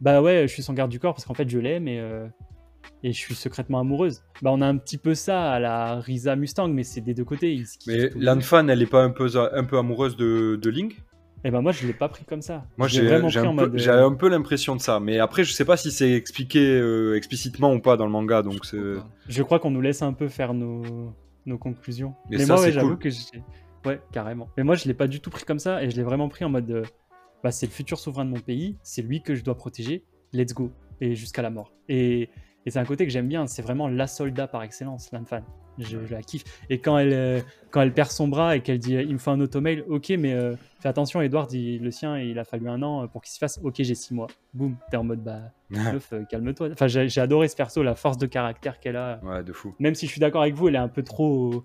Bah 0.00 0.20
ouais, 0.22 0.46
je 0.48 0.52
suis 0.52 0.62
son 0.62 0.72
garde 0.72 0.90
du 0.90 0.98
corps 0.98 1.14
parce 1.14 1.24
qu'en 1.24 1.34
fait, 1.34 1.48
je 1.48 1.58
l'aime 1.58 1.88
et, 1.88 2.00
euh, 2.00 2.26
et 3.02 3.12
je 3.12 3.18
suis 3.18 3.34
secrètement 3.34 3.80
amoureuse. 3.80 4.22
Bah, 4.42 4.50
on 4.52 4.60
a 4.60 4.66
un 4.66 4.76
petit 4.76 4.98
peu 4.98 5.14
ça 5.14 5.52
à 5.52 5.58
la 5.60 5.96
Risa 6.00 6.36
Mustang, 6.36 6.68
mais 6.68 6.84
c'est 6.84 7.00
des 7.00 7.14
deux 7.14 7.24
côtés. 7.24 7.52
ils 7.54 7.66
Mais. 7.86 8.10
Lanfan, 8.16 8.68
elle 8.68 8.82
est 8.82 8.86
pas 8.86 9.02
un 9.02 9.10
peu, 9.10 9.28
un 9.36 9.64
peu 9.64 9.78
amoureuse 9.78 10.16
de, 10.16 10.58
de 10.60 10.70
Link 10.70 11.02
Et 11.44 11.50
ben 11.50 11.60
moi, 11.60 11.72
je 11.72 11.86
l'ai 11.86 11.92
pas 11.92 12.08
pris 12.08 12.24
comme 12.24 12.42
ça. 12.42 12.64
Moi, 12.76 12.88
j'ai 12.88 13.06
vraiment 13.06 13.28
j'ai 13.28 13.40
pris 13.40 13.48
un, 13.48 13.58
euh, 13.58 14.06
un 14.06 14.14
peu 14.14 14.28
l'impression 14.28 14.76
de 14.76 14.80
ça. 14.80 15.00
Mais 15.00 15.18
après, 15.18 15.44
je 15.44 15.52
sais 15.52 15.64
pas 15.64 15.76
si 15.76 15.90
c'est 15.90 16.12
expliqué 16.12 16.60
euh, 16.60 17.16
explicitement 17.16 17.72
ou 17.72 17.80
pas 17.80 17.96
dans 17.96 18.06
le 18.06 18.12
manga. 18.12 18.42
Donc. 18.42 18.60
Je 19.28 19.42
crois 19.42 19.58
qu'on 19.58 19.70
nous 19.70 19.80
laisse 19.80 20.02
un 20.02 20.12
peu 20.12 20.28
faire 20.28 20.54
nos, 20.54 21.12
nos 21.46 21.58
conclusions. 21.58 22.14
Mais 22.30 22.38
Mais 22.38 22.44
ça, 22.44 22.54
moi, 22.54 22.62
ouais, 22.62 22.72
j'avoue 22.72 22.90
cool. 22.90 22.98
que 22.98 23.10
j'ai. 23.10 23.42
Ouais, 23.84 24.00
carrément. 24.12 24.48
Mais 24.56 24.62
moi, 24.64 24.74
je 24.76 24.86
l'ai 24.86 24.94
pas 24.94 25.06
du 25.08 25.20
tout 25.20 25.30
pris 25.30 25.44
comme 25.44 25.58
ça 25.58 25.82
et 25.82 25.90
je 25.90 25.96
l'ai 25.96 26.02
vraiment 26.02 26.28
pris 26.28 26.44
en 26.44 26.48
mode. 26.50 26.70
euh, 26.70 26.82
bah, 27.42 27.50
c'est 27.50 27.66
le 27.66 27.72
futur 27.72 27.98
souverain 27.98 28.24
de 28.24 28.30
mon 28.30 28.38
pays, 28.40 28.76
c'est 28.82 29.02
lui 29.02 29.20
que 29.22 29.34
je 29.34 29.42
dois 29.42 29.56
protéger, 29.56 30.04
let's 30.32 30.54
go. 30.54 30.70
Et 31.00 31.16
jusqu'à 31.16 31.42
la 31.42 31.50
mort. 31.50 31.72
Et, 31.88 32.28
et 32.64 32.70
c'est 32.70 32.78
un 32.78 32.84
côté 32.84 33.04
que 33.04 33.10
j'aime 33.12 33.26
bien, 33.26 33.48
c'est 33.48 33.62
vraiment 33.62 33.88
la 33.88 34.06
soldat 34.06 34.46
par 34.46 34.62
excellence, 34.62 35.10
Lanfan. 35.10 35.42
Je, 35.78 35.98
je 36.06 36.12
la 36.14 36.22
kiffe. 36.22 36.44
Et 36.70 36.78
quand 36.78 36.96
elle, 36.98 37.12
euh, 37.12 37.40
quand 37.72 37.80
elle 37.80 37.92
perd 37.92 38.10
son 38.10 38.28
bras 38.28 38.54
et 38.54 38.60
qu'elle 38.60 38.78
dit 38.78 38.94
il 38.94 39.12
me 39.14 39.18
faut 39.18 39.32
un 39.32 39.40
automail, 39.40 39.82
ok, 39.88 40.10
mais 40.10 40.34
euh, 40.34 40.54
fais 40.78 40.88
attention, 40.88 41.20
Edward, 41.22 41.50
il- 41.52 41.82
le 41.82 41.90
sien, 41.90 42.18
il 42.18 42.38
a 42.38 42.44
fallu 42.44 42.68
un 42.68 42.80
an 42.82 43.08
pour 43.08 43.22
qu'il 43.22 43.32
se 43.32 43.38
fasse, 43.38 43.58
ok, 43.64 43.74
j'ai 43.80 43.96
six 43.96 44.14
mois. 44.14 44.28
Boum, 44.54 44.76
t'es 44.92 44.96
en 44.96 45.02
mode 45.02 45.24
bah, 45.24 45.40
meuf, 45.70 46.12
calme-toi. 46.30 46.68
Enfin, 46.72 46.86
j'ai 46.86 47.20
adoré 47.20 47.48
ce 47.48 47.56
perso, 47.56 47.82
la 47.82 47.96
force 47.96 48.18
de 48.18 48.26
caractère 48.26 48.78
qu'elle 48.78 48.96
a 48.96 49.18
ouais, 49.24 49.42
de 49.42 49.52
fou. 49.52 49.74
même 49.80 49.96
si 49.96 50.06
je 50.06 50.12
suis 50.12 50.20
d'accord 50.20 50.42
avec 50.42 50.54
vous, 50.54 50.68
elle 50.68 50.76
est 50.76 50.78
un 50.78 50.88
peu 50.88 51.02
trop, 51.02 51.64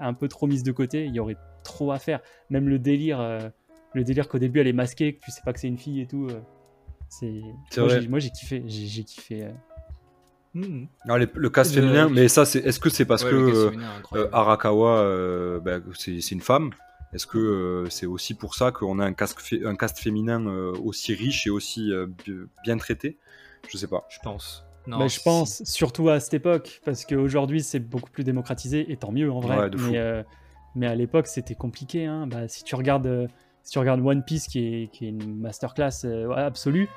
un 0.00 0.14
peu 0.14 0.28
trop 0.28 0.46
mise 0.46 0.62
de 0.62 0.72
côté. 0.72 1.04
Il 1.06 1.14
y 1.14 1.20
aurait 1.20 1.36
trop 1.64 1.92
à 1.92 1.98
faire. 1.98 2.20
Même 2.50 2.68
le 2.68 2.78
délire, 2.78 3.20
euh, 3.20 3.48
le 3.94 4.04
délire 4.04 4.28
qu'au 4.28 4.38
début 4.38 4.60
elle 4.60 4.68
est 4.68 4.72
masquée, 4.72 5.14
que 5.14 5.20
tu 5.24 5.30
sais 5.30 5.42
pas 5.44 5.52
que 5.52 5.60
c'est 5.60 5.68
une 5.68 5.78
fille 5.78 6.00
et 6.00 6.06
tout. 6.06 6.28
euh, 6.30 6.40
c'est. 7.08 7.40
Moi, 8.08 8.18
j'ai- 8.18 8.30
kiffé, 8.30 8.62
j'ai 8.66 8.86
j'ai 8.86 9.04
kiffé. 9.04 9.44
euh. 9.44 9.50
Ah, 11.08 11.18
les- 11.18 11.28
le 11.34 11.50
cast 11.50 11.74
Le- 11.74 11.82
féminin, 11.82 12.08
mais 12.08 12.28
ça, 12.28 12.44
c'est. 12.44 12.60
Est-ce 12.60 12.80
que 12.80 12.88
c'est 12.88 13.04
parce 13.04 13.24
Ouais, 13.24 13.30
que 13.30 13.70
féminin. 13.70 14.02
Arakawa, 14.32 15.00
euh, 15.00 15.60
bah, 15.60 15.78
c'est 15.94 16.18
une 16.32 16.40
femme? 16.40 16.70
Est-ce 17.12 17.26
que 17.26 17.38
euh, 17.38 17.88
c'est 17.90 18.06
aussi 18.06 18.34
pour 18.34 18.54
ça 18.54 18.72
qu'on 18.72 18.98
a 18.98 19.04
un 19.04 19.12
cast, 19.12 19.38
fé- 19.40 19.64
un 19.64 19.76
cast 19.76 19.98
féminin 19.98 20.44
euh, 20.46 20.72
aussi 20.82 21.14
riche 21.14 21.46
et 21.46 21.50
aussi 21.50 21.92
euh, 21.92 22.06
bi- 22.06 22.32
bien 22.64 22.76
traité? 22.78 23.16
Je 23.68 23.76
sais 23.78 23.86
pas. 23.86 24.06
Je 24.10 24.18
pense. 24.22 24.65
Non, 24.86 24.98
Bah, 24.98 25.08
je 25.08 25.20
pense 25.20 25.62
surtout 25.64 26.08
à 26.10 26.20
cette 26.20 26.34
époque, 26.34 26.80
parce 26.84 27.04
qu'aujourd'hui 27.04 27.62
c'est 27.62 27.80
beaucoup 27.80 28.10
plus 28.10 28.24
démocratisé 28.24 28.90
et 28.92 28.96
tant 28.96 29.10
mieux 29.12 29.30
en 29.32 29.40
vrai. 29.40 29.58
Ouais, 29.58 29.70
mais, 29.90 29.98
euh, 29.98 30.22
mais 30.74 30.86
à 30.86 30.94
l'époque 30.94 31.26
c'était 31.26 31.54
compliqué. 31.56 32.06
hein. 32.06 32.26
Bah, 32.26 32.46
si 32.48 32.62
tu 32.64 32.74
regardes, 32.76 33.06
euh, 33.06 33.26
si 33.62 33.72
tu 33.72 33.78
regardes 33.78 34.00
One 34.06 34.22
Piece 34.24 34.46
qui 34.46 34.60
est, 34.82 34.92
qui 34.92 35.06
est 35.06 35.08
une 35.08 35.36
masterclass 35.40 36.04
euh, 36.04 36.30
absolue, 36.32 36.88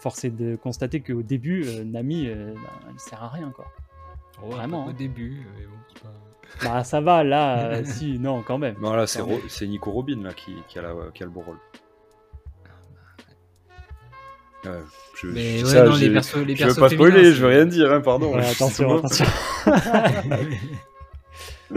force 0.00 0.24
est 0.24 0.30
de 0.30 0.56
constater 0.56 1.00
qu'au 1.00 1.22
début 1.22 1.64
euh, 1.66 1.84
Nami, 1.84 2.28
euh, 2.28 2.52
bah, 2.54 2.70
il 2.92 3.00
sert 3.00 3.22
à 3.22 3.28
rien 3.28 3.50
quoi. 3.50 3.66
Vraiment, 4.48 4.86
Au 4.86 4.90
hein. 4.90 4.94
début, 4.96 5.40
euh, 5.46 5.58
mais 5.58 5.66
bon, 5.66 5.76
c'est 5.88 6.02
pas- 6.02 6.68
Bah 6.76 6.84
ça 6.84 7.00
va 7.00 7.24
là, 7.24 7.66
euh, 7.70 7.84
si 7.84 8.18
non 8.18 8.42
quand 8.42 8.58
même. 8.58 8.76
Non, 8.80 8.92
là, 8.92 9.06
c'est 9.06 9.20
Pardon. 9.20 9.34
Ro- 9.36 9.40
c'est 9.48 9.66
Nico 9.66 9.90
Robin 9.90 10.22
là, 10.22 10.32
qui, 10.34 10.52
qui 10.68 10.78
a 10.78 10.82
la- 10.82 11.10
qui 11.14 11.22
a 11.22 11.26
le 11.26 11.32
beau 11.32 11.40
rôle. 11.40 11.58
Je, 15.16 15.26
Mais 15.28 15.58
je- 15.58 15.64
ouais, 15.64 15.70
ça, 15.70 15.84
non, 15.84 15.92
les 15.92 15.98
j'ai- 15.98 16.12
persos, 16.12 16.36
les 16.46 16.56
je 16.56 16.66
veux 16.66 16.74
pas 16.74 16.88
spoiler, 16.88 17.24
c'est- 17.24 17.32
je 17.34 17.42
veux 17.42 17.48
rien 17.48 17.66
dire, 17.66 17.92
hein, 17.92 18.00
pardon. 18.00 18.34
Ouais, 18.34 18.44
attention, 18.50 18.96
attention. 18.98 19.24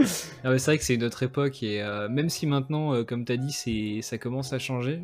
C'est 0.04 0.38
vrai 0.66 0.78
que 0.78 0.84
c'est 0.84 0.94
une 0.94 1.02
autre 1.04 1.22
époque 1.22 1.62
et 1.62 1.82
euh, 1.82 2.08
même 2.08 2.28
si 2.28 2.46
maintenant, 2.46 2.94
euh, 2.94 3.04
comme 3.04 3.24
tu 3.24 3.32
as 3.32 3.36
dit, 3.36 3.50
c'est 3.52 4.00
ça 4.02 4.18
commence 4.18 4.52
à 4.52 4.58
changer. 4.58 5.00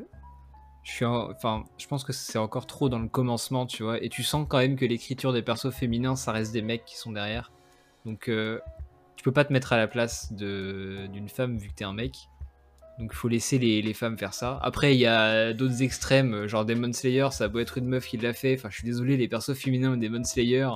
Je 0.85 0.93
suis, 0.93 1.05
en- 1.05 1.31
enfin, 1.31 1.65
je 1.79 1.87
pense 1.87 2.05
que 2.05 2.13
c'est 2.13 2.39
encore 2.39 2.67
trop 2.67 2.89
dans 2.89 2.99
le 2.99 3.09
commencement, 3.09 3.67
tu 3.67 3.83
vois. 3.83 4.03
Et 4.05 4.09
tu 4.11 4.23
sens 4.23 4.47
quand 4.49 4.59
même 4.59 4.77
que 4.77 4.85
l'écriture 4.85 5.33
des 5.33 5.43
persos 5.43 5.71
féminins, 5.73 6.15
ça 6.15 6.31
reste 6.31 6.53
des 6.53 6.61
mecs 6.63 6.85
qui 6.85 6.97
sont 6.99 7.11
derrière. 7.13 7.51
Donc, 8.05 8.29
euh, 8.29 8.61
tu 9.17 9.25
peux 9.25 9.33
pas 9.33 9.45
te 9.45 9.53
mettre 9.53 9.73
à 9.73 9.79
la 9.79 9.89
place 9.89 10.33
de 10.35 11.07
d'une 11.13 11.29
femme 11.31 11.57
vu 11.57 11.69
que 11.71 11.75
t'es 11.75 11.85
un 11.85 11.95
mec. 11.95 12.29
Donc, 12.99 13.11
il 13.13 13.17
faut 13.17 13.29
laisser 13.29 13.59
les, 13.59 13.83
les 13.83 13.93
femmes 13.95 14.17
faire 14.17 14.35
ça. 14.35 14.59
Après, 14.63 14.95
il 14.95 15.01
y 15.01 15.07
a 15.07 15.53
d'autres 15.53 15.83
extrêmes, 15.83 16.33
euh, 16.35 16.49
genre 16.49 16.65
Demon 16.65 16.93
Slayer, 16.93 17.29
ça 17.33 17.45
a 17.45 17.49
beau 17.49 17.59
être 17.59 17.79
une 17.79 17.87
meuf 17.87 18.07
qui 18.07 18.17
l'a 18.19 18.33
fait. 18.33 18.55
Enfin, 18.55 18.69
je 18.71 18.77
suis 18.77 18.85
désolé, 18.87 19.17
les 19.17 19.27
persos 19.29 19.55
féminins 19.55 19.97
de 19.97 20.03
Demon 20.07 20.23
Slayer. 20.23 20.69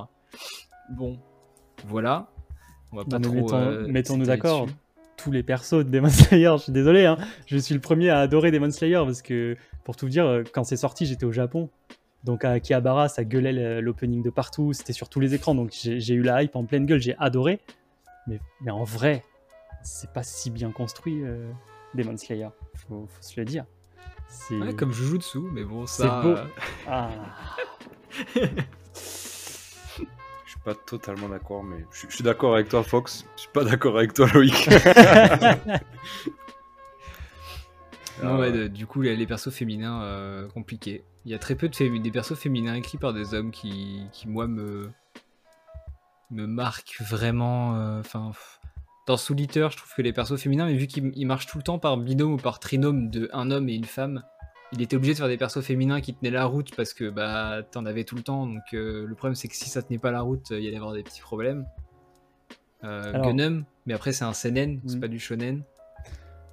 Bon, 0.91 1.17
voilà. 1.87 2.29
On 2.91 2.97
va 2.97 3.05
pas 3.05 3.19
Non, 3.19 3.29
trop. 3.29 3.33
mettons- 3.35 3.55
euh, 3.57 3.87
mettons-nous 3.87 4.25
d'accord. 4.25 4.67
Tous 5.15 5.31
les 5.31 5.43
persos 5.43 5.73
de 5.85 5.89
Demon 5.89 6.09
Slayer, 6.09 6.51
je 6.57 6.63
suis 6.63 6.71
désolé, 6.71 7.05
hein. 7.05 7.17
je 7.45 7.57
suis 7.57 7.73
le 7.73 7.81
premier 7.81 8.09
à 8.09 8.19
adorer 8.19 8.51
Demon 8.51 8.71
Slayer 8.71 8.95
parce 9.05 9.21
que, 9.21 9.55
pour 9.85 9.95
tout 9.95 10.05
vous 10.05 10.11
dire, 10.11 10.25
euh, 10.25 10.43
quand 10.53 10.63
c'est 10.63 10.77
sorti, 10.77 11.05
j'étais 11.05 11.25
au 11.25 11.31
Japon. 11.31 11.69
Donc 12.25 12.43
à 12.43 12.51
Akihabara, 12.51 13.07
ça 13.07 13.23
gueulait 13.23 13.79
l'opening 13.81 14.21
de 14.21 14.29
partout, 14.29 14.73
c'était 14.73 14.91
sur 14.91 15.07
tous 15.07 15.21
les 15.21 15.35
écrans, 15.35 15.55
donc 15.55 15.71
j'ai 15.71 16.01
j'ai 16.01 16.15
eu 16.15 16.21
la 16.21 16.43
hype 16.43 16.53
en 16.57 16.65
pleine 16.65 16.85
gueule, 16.85 16.99
j'ai 16.99 17.15
adoré. 17.17 17.61
Mais, 18.27 18.41
mais 18.59 18.71
en 18.71 18.83
vrai, 18.83 19.23
c'est 19.83 20.11
pas 20.11 20.21
si 20.23 20.51
bien 20.51 20.71
construit, 20.71 21.23
euh, 21.23 21.49
Demon 21.95 22.17
Slayer, 22.17 22.49
faut, 22.75 23.07
faut 23.07 23.21
se 23.21 23.39
le 23.39 23.45
dire. 23.45 23.65
C'est 24.27 24.59
Ouais, 24.59 24.75
comme 24.75 24.91
Jujutsu, 24.93 25.39
mais 25.39 25.63
bon, 25.63 25.85
c'est 25.87 26.03
ça. 26.03 26.21
beau. 26.21 26.29
euh, 26.29 26.45
Ah. 26.87 27.09
Je 30.45 30.51
suis 30.53 30.59
pas 30.65 30.73
totalement 30.73 31.29
d'accord, 31.29 31.63
mais 31.63 31.85
je, 31.91 31.97
suis- 31.99 32.07
je 32.09 32.15
suis 32.15 32.23
d'accord 32.23 32.55
avec 32.55 32.69
toi, 32.69 32.83
Fox. 32.83 33.25
Je 33.35 33.41
suis 33.41 33.51
pas 33.51 33.63
d'accord 33.63 33.97
avec 33.97 34.13
toi, 34.13 34.27
Loïc. 34.33 34.67
Non, 38.23 38.33
ouais, 38.35 38.39
ouais. 38.39 38.51
de- 38.51 38.67
du 38.67 38.85
coup, 38.85 39.01
les, 39.01 39.15
les 39.15 39.25
persos 39.25 39.49
féminins, 39.53 40.01
euh, 40.03 40.47
compliqués. 40.49 41.03
Il 41.25 41.31
y 41.31 41.35
a 41.35 41.39
très 41.39 41.55
peu 41.55 41.69
de 41.69 41.75
fémi- 41.75 42.01
des 42.01 42.11
persos 42.11 42.35
féminins 42.37 42.73
écrits 42.75 42.97
par 42.97 43.13
des 43.13 43.33
hommes 43.33 43.51
qui, 43.51 44.01
qui 44.11 44.27
moi, 44.27 44.45
me, 44.47 44.91
me 46.31 46.45
marquent 46.45 46.97
vraiment. 47.01 47.75
euh, 47.77 47.99
Enfin. 48.01 48.31
Dans 49.09 49.17
Soul 49.17 49.39
Eater, 49.41 49.71
je 49.71 49.77
trouve 49.77 49.91
que 49.95 50.03
les 50.03 50.13
persos 50.13 50.39
féminins, 50.39 50.67
mais 50.67 50.75
vu 50.75 50.85
qu'ils 50.85 51.11
ils 51.15 51.25
marchent 51.25 51.47
tout 51.47 51.57
le 51.57 51.63
temps 51.63 51.79
par 51.79 51.97
binôme 51.97 52.33
ou 52.33 52.37
par 52.37 52.59
trinôme 52.59 53.09
de 53.09 53.27
un 53.33 53.49
homme 53.49 53.67
et 53.67 53.73
une 53.73 53.85
femme, 53.85 54.21
il 54.71 54.83
était 54.83 54.95
obligé 54.95 55.13
de 55.13 55.17
faire 55.17 55.27
des 55.27 55.35
persos 55.37 55.61
féminins 55.65 55.99
qui 55.99 56.13
tenaient 56.13 56.29
la 56.29 56.45
route 56.45 56.75
parce 56.75 56.93
que 56.93 57.09
bah 57.09 57.63
t'en 57.71 57.87
avais 57.87 58.03
tout 58.03 58.15
le 58.15 58.21
temps. 58.21 58.45
Donc 58.45 58.61
euh, 58.75 59.07
le 59.07 59.15
problème, 59.15 59.33
c'est 59.33 59.47
que 59.47 59.55
si 59.55 59.67
ça 59.67 59.81
tenait 59.81 59.97
pas 59.97 60.11
la 60.11 60.21
route, 60.21 60.45
il 60.51 60.59
y 60.59 60.67
allait 60.67 60.77
avoir 60.77 60.93
des 60.93 61.01
petits 61.01 61.21
problèmes. 61.21 61.65
Euh, 62.83 63.11
Alors- 63.15 63.25
Gunnum, 63.25 63.65
mais 63.87 63.95
après 63.95 64.13
c'est 64.13 64.25
un 64.25 64.33
seinen, 64.33 64.79
c'est 64.85 64.97
Mm. 64.97 65.01
pas 65.01 65.07
du 65.07 65.19
shonen. 65.19 65.63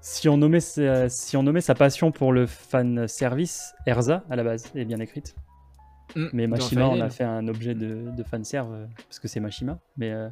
Si 0.01 0.27
on, 0.31 0.39
nommait 0.39 0.61
sa, 0.61 1.11
si 1.11 1.37
on 1.37 1.43
nommait 1.43 1.61
sa 1.61 1.75
passion 1.75 2.11
pour 2.11 2.33
le 2.33 2.47
fan 2.47 3.07
service, 3.07 3.75
Erza, 3.87 4.25
à 4.31 4.37
la 4.37 4.45
base, 4.45 4.73
est 4.75 4.85
bien 4.87 5.01
écrite. 5.01 5.35
Mm, 6.15 6.27
Mais 6.33 6.47
Mashima 6.47 6.87
en 6.87 7.01
a 7.03 7.11
fait 7.11 7.25
un 7.25 7.49
objet 7.49 7.75
de, 7.75 8.11
de 8.17 8.23
fanserve, 8.23 8.73
euh, 8.73 8.87
parce 9.09 9.19
que 9.19 9.29
c'est 9.29 9.41
Mashima. 9.41 9.79
Mais, 9.99 10.13
euh, 10.13 10.29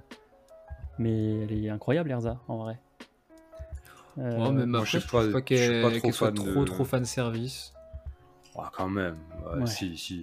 mais 0.98 1.40
elle 1.42 1.64
est 1.64 1.68
incroyable, 1.70 2.10
Erza, 2.10 2.38
en 2.48 2.58
vrai. 2.58 2.78
Euh, 4.18 4.38
Ouais, 4.38 4.52
même 4.52 4.74
après, 4.76 4.86
je 4.86 4.98
je 4.98 4.98
sais 5.00 5.06
pas- 5.10 5.12
pas 5.12 5.22
je 5.22 5.24
suis 5.24 5.32
pas 5.32 5.40
qu'elle 5.42 5.80
trop 5.98 6.00
qu'elle 6.08 6.12
soit 6.14 6.26
fan 6.28 6.34
trop, 6.36 6.60
de- 6.60 6.64
trop 6.70 6.84
fan 6.84 7.04
service. 7.04 7.72
Ah, 8.56 8.70
quand 8.76 8.88
même. 8.88 9.16
Ouais, 9.52 9.60
Ouais. 9.62 9.66
Si, 9.66 9.96
si. 9.98 10.22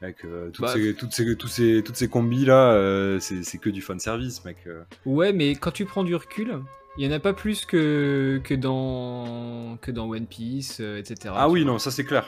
Mec, 0.00 0.24
euh, 0.24 0.50
toutes, 0.50 0.62
Bah, 0.64 0.72
ces, 0.72 0.94
toutes, 0.94 1.12
ces, 1.12 1.36
tous 1.36 1.48
ces, 1.48 1.82
toutes 1.84 1.96
ces 1.96 2.08
combis 2.08 2.44
là, 2.46 2.72
euh, 2.72 3.20
c'est 3.20 3.58
que 3.58 3.70
du 3.70 3.82
fan 3.82 3.98
service, 3.98 4.44
mec. 4.44 4.56
euh. 4.66 4.82
Ouais, 5.06 5.32
mais 5.32 5.52
quand 5.54 5.70
tu 5.70 5.84
prends 5.84 6.04
du 6.04 6.14
recul, 6.14 6.60
il 6.98 7.04
y 7.04 7.08
en 7.08 7.12
a 7.14 7.20
pas 7.20 7.32
plus 7.34 7.64
que, 7.66 8.40
que, 8.44 8.54
dans, 8.54 9.76
que 9.80 9.90
dans 9.90 10.08
One 10.08 10.26
Piece, 10.26 10.78
euh, 10.80 10.98
etc. 10.98 11.34
Ah 11.36 11.48
oui, 11.48 11.62
vois. 11.62 11.72
non, 11.72 11.78
ça 11.78 11.90
c'est 11.90 12.04
clair. 12.04 12.24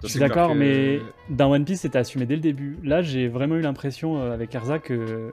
Ça, 0.00 0.06
Je 0.06 0.08
suis 0.08 0.20
d'accord, 0.20 0.52
que- 0.52 0.56
mais 0.58 1.00
dans 1.28 1.50
One 1.50 1.64
Piece, 1.64 1.80
c'était 1.80 1.98
assumé 1.98 2.26
dès 2.26 2.34
le 2.36 2.40
début. 2.42 2.76
Là, 2.84 3.02
j'ai 3.02 3.26
vraiment 3.28 3.56
eu 3.56 3.60
l'impression 3.62 4.20
euh, 4.20 4.32
avec 4.32 4.54
Erza 4.54 4.78
que. 4.80 5.32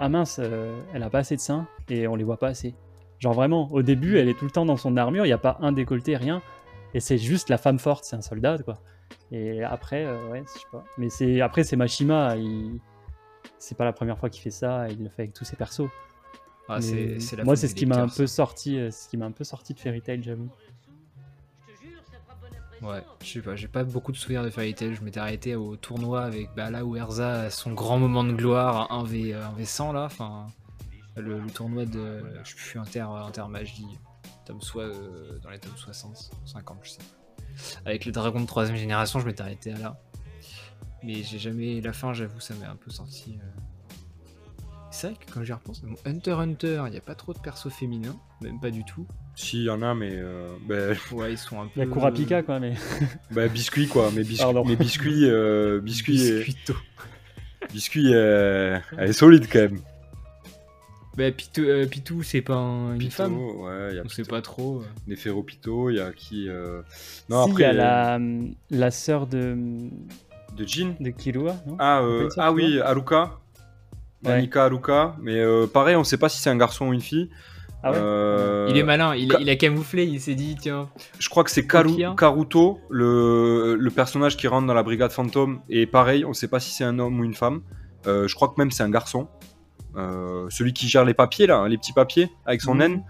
Ah 0.00 0.08
mince, 0.08 0.38
euh, 0.42 0.80
elle 0.94 1.02
a 1.02 1.10
pas 1.10 1.18
assez 1.18 1.36
de 1.36 1.40
seins 1.40 1.68
et 1.88 2.08
on 2.08 2.16
les 2.16 2.24
voit 2.24 2.38
pas 2.38 2.48
assez. 2.48 2.74
Genre 3.18 3.34
vraiment, 3.34 3.68
au 3.70 3.82
début, 3.82 4.16
elle 4.18 4.28
est 4.28 4.34
tout 4.38 4.46
le 4.46 4.50
temps 4.50 4.64
dans 4.64 4.78
son 4.78 4.96
armure, 4.96 5.26
il 5.26 5.28
n'y 5.28 5.34
a 5.34 5.38
pas 5.38 5.58
un 5.60 5.72
décolleté, 5.72 6.16
rien. 6.16 6.40
Et 6.94 7.00
c'est 7.00 7.18
juste 7.18 7.50
la 7.50 7.58
femme 7.58 7.78
forte, 7.78 8.04
c'est 8.04 8.16
un 8.16 8.22
soldat, 8.22 8.58
quoi. 8.58 8.80
Et 9.30 9.62
après, 9.62 10.04
euh, 10.06 10.30
ouais, 10.30 10.42
je 10.46 10.58
sais 10.60 10.66
pas. 10.72 10.82
Mais 10.98 11.08
c'est 11.10 11.40
après, 11.42 11.62
c'est 11.64 11.76
Mashima, 11.76 12.36
il... 12.36 12.80
c'est 13.58 13.76
pas 13.76 13.84
la 13.84 13.92
première 13.92 14.18
fois 14.18 14.30
qu'il 14.30 14.42
fait 14.42 14.50
ça, 14.50 14.88
il 14.88 15.02
le 15.04 15.10
fait 15.10 15.22
avec 15.22 15.34
tous 15.34 15.44
ses 15.44 15.56
persos. 15.56 15.88
Ah, 16.68 16.76
Mais 16.76 16.80
c'est- 16.82 17.20
c'est 17.20 17.36
la 17.36 17.44
Moi, 17.44 17.56
c'est 17.56 17.68
ce 17.68 17.74
qui 17.74 17.84
m'a 17.86 17.96
un 18.02 18.08
peu 18.08 18.26
sorti, 18.26 18.78
euh, 18.78 18.90
ce 18.90 19.08
qui 19.08 19.16
m'a 19.16 19.26
un 19.26 19.32
peu 19.32 19.44
sorti 19.44 19.74
de 19.74 19.80
Fairy 19.80 20.00
Tail, 20.00 20.22
j'avoue. 20.22 20.48
Ouais, 22.82 23.02
je 23.22 23.26
sais 23.28 23.40
pas, 23.42 23.56
j'ai 23.56 23.68
pas 23.68 23.84
beaucoup 23.84 24.10
de 24.10 24.16
souvenirs 24.16 24.42
de 24.42 24.48
Fairy 24.50 24.74
Tail. 24.74 24.94
Je 24.94 25.02
m'étais 25.02 25.20
arrêté 25.20 25.54
au 25.54 25.76
tournoi 25.76 26.22
avec 26.22 26.48
bah, 26.56 26.70
là 26.70 26.84
où 26.84 26.96
Erza 26.96 27.42
a 27.42 27.50
son 27.50 27.72
grand 27.72 27.98
moment 27.98 28.24
de 28.24 28.32
gloire, 28.32 28.88
1v, 28.90 29.34
euh, 29.34 29.44
1v100 29.58 29.92
là, 29.92 30.04
enfin 30.04 30.46
le, 31.16 31.38
le 31.40 31.50
tournoi 31.50 31.84
de 31.84 32.22
je 32.42 32.48
sais 32.50 32.56
plus 32.56 32.78
inter 32.80 33.00
inter 33.00 33.44
magie, 33.50 33.84
tome 34.46 34.62
soit 34.62 34.84
euh, 34.84 35.38
dans 35.42 35.50
les 35.50 35.58
tomes 35.58 35.76
60, 35.76 36.30
50, 36.46 36.78
je 36.82 36.90
sais. 36.90 36.98
pas. 36.98 37.04
Avec 37.84 38.06
les 38.06 38.12
dragons 38.12 38.40
de 38.40 38.46
troisième 38.46 38.76
génération, 38.78 39.20
je 39.20 39.26
m'étais 39.26 39.42
arrêté 39.42 39.72
à 39.72 39.78
là. 39.78 40.00
Mais 41.02 41.22
j'ai 41.22 41.38
jamais. 41.38 41.80
La 41.82 41.92
fin, 41.92 42.12
j'avoue, 42.14 42.40
ça 42.40 42.54
m'est 42.54 42.66
un 42.66 42.76
peu 42.76 42.90
sorti. 42.90 43.38
euh. 43.42 43.60
C'est 44.92 45.06
vrai 45.08 45.16
que 45.24 45.32
quand 45.32 45.44
j'y 45.44 45.52
repense, 45.52 45.82
bon, 45.82 45.94
Hunter 46.04 46.32
x 46.32 46.38
Hunter, 46.40 46.82
il 46.86 46.90
n'y 46.90 46.96
a 46.96 47.00
pas 47.00 47.14
trop 47.14 47.32
de 47.32 47.38
persos 47.38 47.70
féminins, 47.72 48.16
même 48.40 48.58
pas 48.58 48.70
du 48.70 48.84
tout. 48.84 49.06
Si, 49.36 49.58
il 49.58 49.64
y 49.64 49.70
en 49.70 49.82
a, 49.82 49.94
mais. 49.94 50.10
euh, 50.14 50.48
ben, 50.66 50.96
Ouais, 51.12 51.32
ils 51.32 51.38
sont 51.38 51.60
un 51.60 51.66
peu. 51.66 51.70
Il 51.76 51.78
y 51.78 51.82
a 51.82 51.86
Kurapika, 51.86 52.42
quoi, 52.42 52.58
mais. 52.58 52.74
ben, 53.30 53.48
biscuit, 53.48 53.86
quoi. 53.86 54.10
Mais, 54.14 54.22
biscuit, 54.24 54.38
Pardon. 54.44 54.64
mais 54.64 54.74
biscuit, 54.76 55.26
euh, 55.30 55.80
biscuit, 55.82 56.20
est- 56.26 56.38
Biscuito. 56.44 56.74
biscuit 57.72 58.10
euh, 58.14 58.78
elle 58.98 59.10
est 59.10 59.12
solide 59.12 59.46
quand 59.50 59.60
même. 59.60 59.80
Bah, 61.16 61.30
Pitou, 61.32 61.62
euh, 61.62 61.86
Pitou, 61.86 62.22
c'est 62.22 62.40
pas 62.40 62.54
un- 62.54 62.92
une 62.94 62.98
Pito, 62.98 63.10
femme. 63.12 63.36
ouais, 63.38 63.88
il 63.90 63.96
y 63.96 63.98
a 63.98 64.02
On 64.04 64.08
sait 64.08 64.22
Pito. 64.22 64.34
pas 64.34 64.42
trop. 64.42 64.80
euh. 64.80 64.84
Néferopito, 65.06 65.90
il 65.90 65.96
y 65.96 66.00
a 66.00 66.12
qui 66.12 66.48
euh, 66.48 66.82
Non, 67.28 67.44
si, 67.44 67.50
après. 67.50 67.62
il 67.62 67.66
y 67.66 67.70
a 67.70 67.72
la, 67.72 68.18
la 68.70 68.90
sœur 68.90 69.26
de, 69.26 69.56
De 70.56 70.64
Jin 70.66 70.94
de 71.00 71.10
Killua, 71.10 71.56
non? 71.66 71.76
Ah, 71.78 72.00
euh, 72.02 72.28
ça, 72.30 72.46
ah 72.46 72.52
oui, 72.52 72.80
Haruka. 72.80 73.38
Ouais. 74.24 74.30
Nanika 74.32 74.64
Haruka. 74.64 75.16
Mais 75.20 75.38
euh, 75.38 75.66
pareil, 75.66 75.96
on 75.96 76.04
sait 76.04 76.18
pas 76.18 76.28
si 76.28 76.40
c'est 76.40 76.50
un 76.50 76.56
garçon 76.56 76.88
ou 76.88 76.92
une 76.92 77.00
fille. 77.00 77.30
Ah 77.82 77.92
ouais 77.92 77.98
Euh, 77.98 78.66
Il 78.68 78.76
est 78.76 78.82
malin, 78.82 79.14
il, 79.14 79.30
a- 79.32 79.36
Ka- 79.36 79.40
il 79.40 79.48
a 79.48 79.56
camouflé, 79.56 80.04
il 80.04 80.20
s'est 80.20 80.34
dit, 80.34 80.54
tiens. 80.60 80.90
Je 81.18 81.28
crois 81.30 81.44
que 81.44 81.50
c'est 81.50 81.66
Karu-. 81.66 82.14
Karuto, 82.16 82.78
le, 82.90 83.74
le 83.76 83.90
personnage 83.90 84.36
qui 84.36 84.46
rentre 84.48 84.66
dans 84.66 84.74
la 84.74 84.82
brigade 84.82 85.12
fantôme. 85.12 85.60
Et 85.70 85.86
pareil, 85.86 86.24
on 86.26 86.34
sait 86.34 86.48
pas 86.48 86.60
si 86.60 86.72
c'est 86.72 86.84
un 86.84 86.98
homme 86.98 87.18
ou 87.20 87.24
une 87.24 87.34
femme. 87.34 87.62
Euh, 88.06 88.28
je 88.28 88.34
crois 88.34 88.48
que 88.48 88.54
même 88.58 88.70
c'est 88.70 88.82
un 88.82 88.90
garçon. 88.90 89.28
Euh, 89.96 90.46
celui 90.50 90.72
qui 90.74 90.88
gère 90.88 91.04
les 91.06 91.14
papiers, 91.14 91.46
là, 91.46 91.66
les 91.68 91.78
petits 91.78 91.92
papiers, 91.94 92.30
avec 92.44 92.60
son 92.60 92.74
Mhm. 92.74 92.78
naine, 92.80 93.04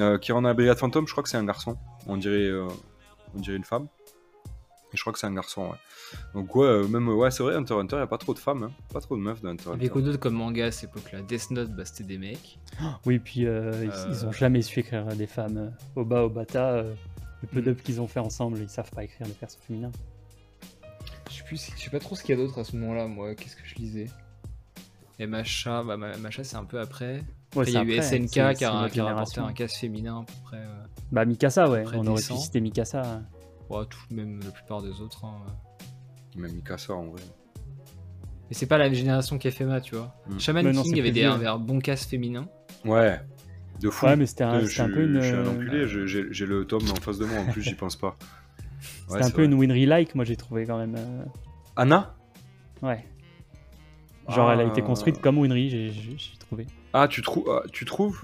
euh, 0.00 0.18
qui 0.18 0.32
rentre 0.32 0.42
dans 0.42 0.48
la 0.48 0.54
brigade 0.54 0.78
fantôme, 0.78 1.06
je 1.06 1.12
crois 1.12 1.22
que 1.22 1.28
c'est 1.28 1.36
un 1.38 1.44
garçon. 1.44 1.76
On 2.08 2.16
dirait, 2.16 2.34
euh, 2.48 2.66
on 3.36 3.40
dirait 3.40 3.56
une 3.56 3.64
femme. 3.64 3.86
Et 4.92 4.96
je 4.96 5.00
crois 5.02 5.12
que 5.12 5.18
c'est 5.18 5.26
un 5.26 5.34
garçon, 5.34 5.62
ouais. 5.68 5.76
Donc 6.34 6.56
ouais, 6.56 6.66
euh, 6.66 6.88
même, 6.88 7.08
ouais, 7.10 7.30
c'est 7.30 7.42
vrai, 7.42 7.54
Hunter 7.54 7.74
x 7.74 7.80
Hunter, 7.82 7.96
il 7.96 8.02
a 8.02 8.06
pas 8.06 8.16
trop 8.16 8.32
de 8.32 8.38
femmes, 8.38 8.62
hein. 8.62 8.72
pas 8.92 9.00
trop 9.00 9.16
de 9.16 9.20
meufs 9.20 9.42
dans 9.42 9.50
Hunter 9.50 9.64
Il 9.64 9.68
y 9.68 9.74
x 9.74 9.76
avait 9.80 9.88
quoi 9.90 10.00
Hunter. 10.00 10.06
d'autre 10.10 10.20
comme 10.20 10.34
manga 10.34 10.64
à 10.66 10.70
cette 10.70 10.88
époque-là 10.90 11.20
Death 11.22 11.50
Note, 11.50 11.70
bah, 11.72 11.84
c'était 11.84 12.04
des 12.04 12.16
mecs. 12.18 12.58
Oui, 13.04 13.18
puis 13.18 13.46
euh, 13.46 13.84
ils- 13.84 13.90
Euh. 13.90 14.06
ils 14.10 14.24
ont 14.26 14.32
jamais 14.32 14.62
su 14.62 14.80
écrire 14.80 15.04
des 15.14 15.26
femmes. 15.26 15.72
Oba, 15.94 16.22
Obata, 16.24 16.70
euh, 16.70 16.94
le 17.42 17.48
peu 17.48 17.58
Mhm. 17.58 17.64
d'œuvres 17.66 17.82
qu'ils 17.82 18.00
ont 18.00 18.08
fait 18.08 18.20
ensemble, 18.20 18.58
ils 18.60 18.68
savent 18.70 18.90
pas 18.90 19.04
écrire 19.04 19.26
des 19.26 19.34
persos 19.34 19.58
féminins. 19.66 19.92
Je 21.30 21.34
sais 21.36 21.42
plus, 21.44 21.70
je 21.76 21.82
sais 21.84 21.90
pas 21.90 21.98
trop 22.00 22.16
ce 22.16 22.22
qu'il 22.22 22.34
y 22.34 22.40
a 22.40 22.42
d'autre 22.42 22.58
à 22.58 22.64
ce 22.64 22.74
moment-là, 22.76 23.06
moi. 23.06 23.34
Qu'est-ce 23.34 23.56
que 23.56 23.62
je 23.66 23.74
lisais 23.74 24.06
Et 25.18 25.26
Macha, 25.26 25.82
bah, 25.82 25.98
Ma- 25.98 26.16
Macha 26.16 26.42
c'est 26.44 26.56
un 26.56 26.64
peu 26.64 26.80
après. 26.80 27.22
Ouais, 27.54 27.62
Après, 27.68 27.70
il 27.70 27.74
y 27.74 27.76
a 27.76 27.80
c'est 27.80 27.86
eu 27.86 27.98
après, 27.98 28.02
SNK 28.18 28.30
qui 28.30 28.40
a, 28.40 28.54
qui 28.54 28.64
a 28.64 28.70
rapporté 28.72 28.94
génération. 28.94 29.46
un 29.46 29.52
casse 29.52 29.76
féminin 29.76 30.20
à 30.20 30.24
peu 30.24 30.32
près. 30.44 30.56
euh, 30.58 30.84
Bah, 31.12 31.24
Mikasa, 31.26 31.68
ouais, 31.68 31.84
on 31.94 32.06
aurait 32.06 32.22
pu 32.22 32.32
citer 32.34 32.60
Mikasa. 32.60 33.22
Ouais, 33.70 33.84
tout, 33.88 33.98
même 34.10 34.40
la 34.44 34.50
plupart 34.50 34.82
des 34.82 35.00
autres. 35.00 35.24
hein, 35.24 35.34
euh. 35.46 36.40
Même 36.40 36.52
Mikasa, 36.52 36.94
en 36.94 37.06
vrai. 37.06 37.20
Mais 38.48 38.54
c'est 38.54 38.66
pas 38.66 38.78
la 38.78 38.92
génération 38.92 39.38
FMA, 39.38 39.80
tu 39.80 39.94
vois. 39.96 40.14
Mm. 40.28 40.38
Shaman 40.38 40.70
non, 40.72 40.82
King 40.82 40.92
c'est 40.94 41.00
avait 41.00 41.10
plus 41.10 41.20
des, 41.20 41.24
un, 41.24 41.40
un 41.44 41.58
bon 41.58 41.80
casse 41.80 42.06
féminin. 42.06 42.46
Ouais, 42.84 43.20
de 43.80 43.90
fou. 43.90 44.06
Ouais, 44.06 44.16
mais 44.16 44.26
c'était 44.26 44.44
un, 44.44 44.60
Je, 44.60 44.66
c'était 44.66 44.80
un 44.82 44.88
peu 44.90 45.02
une. 45.04 45.20
je 45.20 45.26
suis 45.26 45.34
un 45.36 45.38
euh, 45.46 45.50
enculé, 45.50 45.86
j'ai 46.32 46.46
le 46.46 46.64
tome 46.66 46.82
en 46.90 46.94
face 47.00 47.18
de 47.18 47.26
moi, 47.26 47.40
en 47.40 47.46
plus, 47.46 47.62
j'y 47.62 47.74
pense 47.74 47.96
pas. 47.96 48.16
C'était 48.80 49.12
Ouais, 49.14 49.20
un 49.20 49.26
c'est 49.26 49.32
peu 49.34 49.42
vrai. 49.42 49.46
une 49.46 49.54
Winry-like, 49.54 50.14
moi 50.14 50.24
j'ai 50.24 50.36
trouvé 50.36 50.64
quand 50.66 50.78
même. 50.78 50.94
euh, 50.96 51.24
Anna? 51.76 52.14
Ouais. 52.82 53.04
Genre, 54.28 54.52
elle 54.52 54.60
a 54.60 54.64
été 54.64 54.82
Ah. 54.82 54.86
construite 54.86 55.20
comme 55.20 55.38
Winry, 55.38 55.70
j'ai 55.70 56.38
trouvé. 56.38 56.66
Ah, 56.92 57.08
tu, 57.08 57.22
trou- 57.22 57.46
ah, 57.50 57.62
tu 57.72 57.84
trouves? 57.84 58.22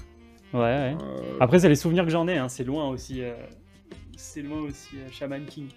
Ouais, 0.52 0.60
ouais. 0.60 0.96
Euh, 1.02 1.36
Après, 1.40 1.58
c'est 1.58 1.68
les 1.68 1.74
souvenirs 1.76 2.04
que 2.04 2.10
j'en 2.10 2.28
ai, 2.28 2.36
hein, 2.38 2.48
c'est 2.48 2.64
loin 2.64 2.88
aussi. 2.88 3.22
euh, 3.22 3.34
C'est 4.16 4.42
loin 4.42 4.60
aussi, 4.62 4.96
euh, 4.96 5.08
Shaman 5.10 5.44
King. 5.46 5.68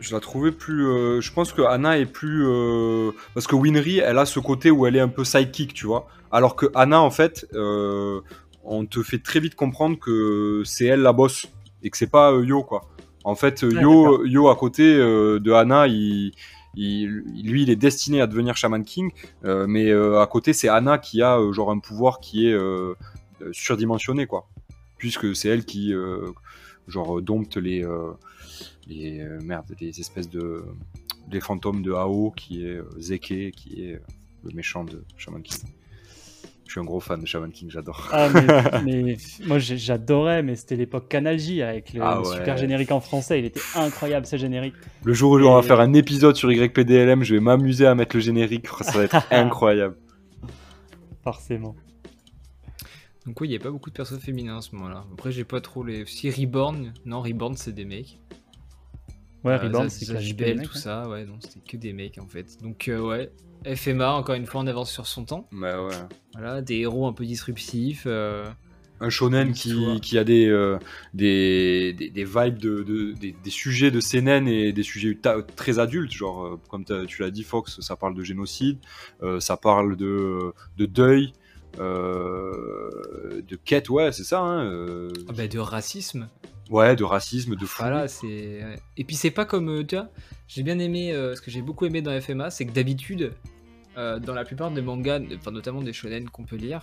Je 0.00 0.14
la 0.14 0.20
trouvais 0.20 0.52
plus. 0.52 0.86
euh, 0.86 1.20
je 1.20 1.32
pense 1.32 1.52
que 1.52 1.62
Anna 1.62 1.98
est 1.98 2.06
plus. 2.06 2.44
euh, 2.46 3.10
parce 3.34 3.46
que 3.46 3.54
Winry, 3.54 3.98
elle 3.98 4.18
a 4.18 4.24
ce 4.26 4.40
côté 4.40 4.70
où 4.70 4.86
elle 4.86 4.96
est 4.96 5.00
un 5.00 5.08
peu 5.08 5.24
sidekick, 5.24 5.74
tu 5.74 5.86
vois. 5.86 6.06
Alors 6.32 6.56
que 6.56 6.66
Anna, 6.74 7.00
en 7.00 7.10
fait, 7.10 7.46
euh, 7.54 8.20
on 8.64 8.86
te 8.86 9.02
fait 9.02 9.18
très 9.18 9.40
vite 9.40 9.54
comprendre 9.56 9.98
que 9.98 10.62
c'est 10.64 10.86
elle 10.86 11.00
la 11.00 11.12
boss 11.12 11.46
et 11.82 11.90
que 11.90 11.96
c'est 11.98 12.10
pas 12.10 12.32
euh, 12.32 12.44
Yo, 12.44 12.62
quoi. 12.62 12.82
En 13.24 13.34
fait, 13.34 13.62
Ouais, 13.62 13.74
Yo, 13.82 14.24
Yo 14.24 14.48
à 14.48 14.56
côté 14.56 14.94
euh, 14.96 15.38
de 15.38 15.52
Anna, 15.52 15.86
il, 15.86 16.32
il- 16.74 17.22
lui, 17.44 17.62
il 17.64 17.70
est 17.70 17.76
destiné 17.76 18.22
à 18.22 18.26
devenir 18.26 18.56
Shaman 18.56 18.84
King, 18.84 19.10
euh, 19.44 19.66
mais 19.68 19.90
euh, 19.90 20.20
à 20.20 20.26
côté, 20.26 20.54
c'est 20.54 20.68
Anna 20.68 20.96
qui 20.98 21.20
a 21.20 21.38
euh, 21.38 21.52
genre 21.52 21.70
un 21.70 21.78
pouvoir 21.78 22.20
qui 22.20 22.46
est 22.48 22.56
surdimensionné, 23.52 24.26
quoi. 24.26 24.48
Puisque 24.96 25.34
c'est 25.34 25.48
elle 25.48 25.64
qui, 25.64 25.92
euh, 25.94 26.30
genre, 26.88 27.20
dompte 27.22 27.56
les. 27.56 27.84
euh, 27.84 28.12
les 28.86 29.20
euh, 29.20 29.38
merde, 29.42 29.66
les 29.80 30.00
espèces 30.00 30.28
de 30.28 30.64
les 31.30 31.40
fantômes 31.40 31.82
de 31.82 31.92
Ao 31.92 32.32
qui 32.32 32.64
est 32.66 32.76
euh, 32.78 32.88
Zeke 32.98 33.52
qui 33.52 33.84
est 33.84 33.94
euh, 33.94 34.00
le 34.42 34.52
méchant 34.52 34.82
de 34.84 35.04
Shaman 35.16 35.42
King. 35.42 35.68
Je 36.66 36.72
suis 36.72 36.80
un 36.80 36.84
gros 36.84 36.98
fan 37.00 37.20
de 37.20 37.26
Shaman 37.26 37.50
King, 37.52 37.70
j'adore. 37.70 38.08
Ah, 38.12 38.28
mais, 38.84 39.02
mais 39.04 39.16
moi 39.46 39.58
j'adorais, 39.58 40.42
mais 40.42 40.56
c'était 40.56 40.76
l'époque 40.76 41.08
Canal 41.08 41.38
J 41.38 41.62
avec 41.62 41.92
le, 41.92 42.00
Ah 42.02 42.20
le 42.22 42.28
ouais. 42.28 42.36
super 42.36 42.56
générique 42.56 42.90
en 42.90 43.00
français, 43.00 43.38
il 43.38 43.44
était 43.44 43.60
incroyable 43.76 44.26
ce 44.26 44.36
générique. 44.36 44.74
Le 45.04 45.12
jour 45.12 45.32
où 45.32 45.36
on 45.38 45.54
va 45.54 45.62
faire 45.62 45.78
un 45.80 45.92
épisode 45.94 46.34
sur 46.36 46.50
YPDLM, 46.50 47.22
je 47.22 47.34
vais 47.34 47.40
m'amuser 47.40 47.86
à 47.86 47.94
mettre 47.94 48.16
le 48.16 48.20
générique, 48.22 48.66
ça 48.80 48.98
va 48.98 49.04
être 49.04 49.26
incroyable. 49.30 49.96
Forcément. 51.22 51.76
Donc 53.30 53.40
oui, 53.42 53.46
il 53.46 53.50
n'y 53.52 53.56
a 53.56 53.60
pas 53.60 53.70
beaucoup 53.70 53.90
de 53.90 53.94
persos 53.94 54.18
féminins 54.18 54.58
à 54.58 54.60
ce 54.60 54.74
moment-là. 54.74 55.04
Après, 55.12 55.30
j'ai 55.30 55.44
pas 55.44 55.60
trop 55.60 55.84
les... 55.84 56.04
Si 56.04 56.28
Reborn, 56.28 56.92
non, 57.04 57.20
Reborn 57.22 57.56
c'est 57.56 57.70
des 57.70 57.84
mecs. 57.84 58.18
Ouais, 59.44 59.52
Euh, 59.52 59.58
Reborn, 59.58 59.88
c'est 59.88 60.12
mecs, 60.56 60.62
tout 60.64 60.74
ouais. 60.74 60.80
ça, 60.80 61.08
ouais, 61.08 61.24
non, 61.24 61.36
c'était 61.38 61.60
que 61.60 61.76
des 61.76 61.92
mecs 61.92 62.18
en 62.18 62.26
fait. 62.26 62.60
Donc 62.60 62.88
euh, 62.88 62.98
ouais, 62.98 63.30
FMA, 63.72 64.14
encore 64.14 64.34
une 64.34 64.46
fois, 64.46 64.62
en 64.62 64.66
avance 64.66 64.90
sur 64.90 65.06
son 65.06 65.24
temps. 65.24 65.46
Bah 65.52 65.80
ouais. 65.80 65.94
Voilà, 66.32 66.60
des 66.60 66.78
héros 66.78 67.06
un 67.06 67.12
peu 67.12 67.24
disruptifs. 67.24 68.02
euh, 68.06 68.50
Un 69.00 69.10
shonen 69.10 69.52
qui, 69.52 70.18
a 70.18 70.24
des, 70.24 70.48
euh, 70.48 70.76
des, 71.14 71.92
des, 71.92 72.10
des 72.10 72.24
vibes, 72.24 72.58
de, 72.58 72.82
de- 72.82 73.12
des, 73.12 73.32
des 73.44 73.50
sujets 73.50 73.92
de 73.92 74.00
CNN 74.00 74.48
et 74.48 74.72
des 74.72 74.82
sujets 74.82 75.14
ta- 75.14 75.40
très 75.42 75.78
adultes, 75.78 76.10
genre 76.12 76.44
euh, 76.46 76.60
comme 76.68 76.84
tu 77.06 77.22
l'as 77.22 77.30
dit 77.30 77.44
Fox, 77.44 77.80
ça 77.80 77.94
parle 77.94 78.16
de 78.16 78.24
génocide, 78.24 78.78
euh, 79.22 79.38
ça 79.38 79.56
parle 79.56 79.96
de, 79.96 80.52
de 80.78 80.86
deuil, 80.86 81.26
euh, 81.28 81.39
de 81.78 83.56
quête, 83.64 83.88
ouais 83.90 84.12
c'est 84.12 84.24
ça, 84.24 84.40
hein, 84.40 84.64
euh, 84.64 85.10
ah 85.28 85.32
bah, 85.32 85.46
de 85.48 85.58
racisme. 85.58 86.28
ouais, 86.70 86.96
de 86.96 87.04
racisme, 87.04 87.56
de 87.56 87.66
fou. 87.66 87.82
Voilà, 87.82 88.08
c'est. 88.08 88.60
Et 88.96 89.04
puis 89.04 89.16
c'est 89.16 89.30
pas 89.30 89.44
comme. 89.44 89.68
euh, 89.70 89.84
tu 89.84 89.96
vois, 89.96 90.08
j'ai 90.48 90.62
bien 90.62 90.78
aimé. 90.78 91.12
euh, 91.12 91.34
ce 91.34 91.40
que 91.40 91.50
j'ai 91.50 91.62
beaucoup 91.62 91.86
aimé 91.86 92.02
dans 92.02 92.18
FMA, 92.20 92.50
c'est 92.50 92.66
que 92.66 92.72
d'habitude, 92.72 93.32
euh, 93.96 94.18
dans 94.18 94.34
la 94.34 94.44
plupart 94.44 94.70
des 94.70 94.82
mangas, 94.82 95.20
enfin 95.36 95.50
notamment 95.50 95.82
des 95.82 95.92
shonen 95.92 96.28
qu'on 96.28 96.44
peut 96.44 96.56
lire, 96.56 96.82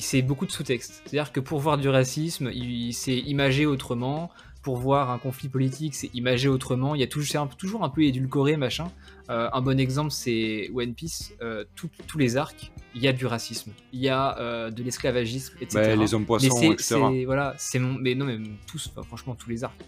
c'est 0.00 0.22
beaucoup 0.22 0.46
de 0.46 0.52
sous-texte. 0.52 1.02
C'est-à-dire 1.04 1.32
que 1.32 1.40
pour 1.40 1.58
voir 1.60 1.76
du 1.78 1.88
racisme, 1.88 2.50
il, 2.52 2.92
c'est 2.92 3.18
imagé 3.18 3.66
autrement. 3.66 4.30
Pour 4.62 4.76
voir 4.76 5.10
un 5.10 5.18
conflit 5.18 5.48
politique, 5.48 5.92
c'est 5.96 6.10
imagé 6.14 6.48
autrement. 6.48 6.94
Il 6.94 7.00
y 7.00 7.04
a 7.04 7.08
toujours, 7.08 7.28
c'est 7.28 7.38
un- 7.38 7.48
toujours 7.48 7.82
un 7.82 7.88
peu 7.88 8.04
édulcoré, 8.04 8.56
machin. 8.56 8.92
Euh, 9.30 9.48
un 9.52 9.60
bon 9.62 9.78
exemple, 9.78 10.10
c'est 10.10 10.68
One 10.74 10.94
Piece. 10.94 11.32
Euh, 11.40 11.64
tout- 11.76 11.90
tous 12.06 12.18
les 12.18 12.36
arcs, 12.36 12.72
il 12.94 13.02
y 13.02 13.08
a 13.08 13.12
du 13.12 13.24
racisme. 13.26 13.72
Il 13.92 14.00
y 14.00 14.08
a 14.08 14.36
euh, 14.38 14.70
de 14.70 14.82
l'esclavagisme, 14.82 15.54
etc. 15.60 15.78
Bah, 15.86 15.96
les 15.96 16.14
hommes 16.14 16.26
poissons, 16.26 16.48
c'est, 16.56 16.66
etc. 16.68 16.96
c'est- 17.12 17.24
voilà, 17.24 17.54
c'est 17.58 17.78
mon, 17.78 17.92
mais 17.94 18.14
non, 18.14 18.24
mais 18.26 18.38
tous, 18.66 18.90
enfin, 18.90 19.02
franchement, 19.06 19.34
tous 19.34 19.48
les 19.48 19.64
arcs. 19.64 19.80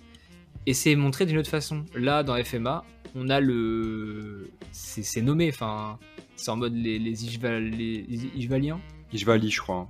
Et 0.66 0.72
c'est 0.72 0.94
montré 0.96 1.26
d'une 1.26 1.38
autre 1.38 1.50
façon. 1.50 1.84
Là, 1.94 2.22
dans 2.22 2.36
FMA, 2.42 2.84
on 3.14 3.28
a 3.28 3.40
le, 3.40 4.50
c'est, 4.72 5.02
c'est 5.02 5.20
nommé, 5.20 5.50
enfin, 5.52 5.98
c'est 6.36 6.50
en 6.50 6.56
mode 6.56 6.74
les, 6.74 6.98
les, 6.98 7.24
Ishval- 7.24 7.70
les, 7.70 8.06
Ishvaliens, 8.36 8.80
Ishvali, 9.12 9.50
je 9.50 9.60
crois. 9.60 9.76
hein. 9.76 9.88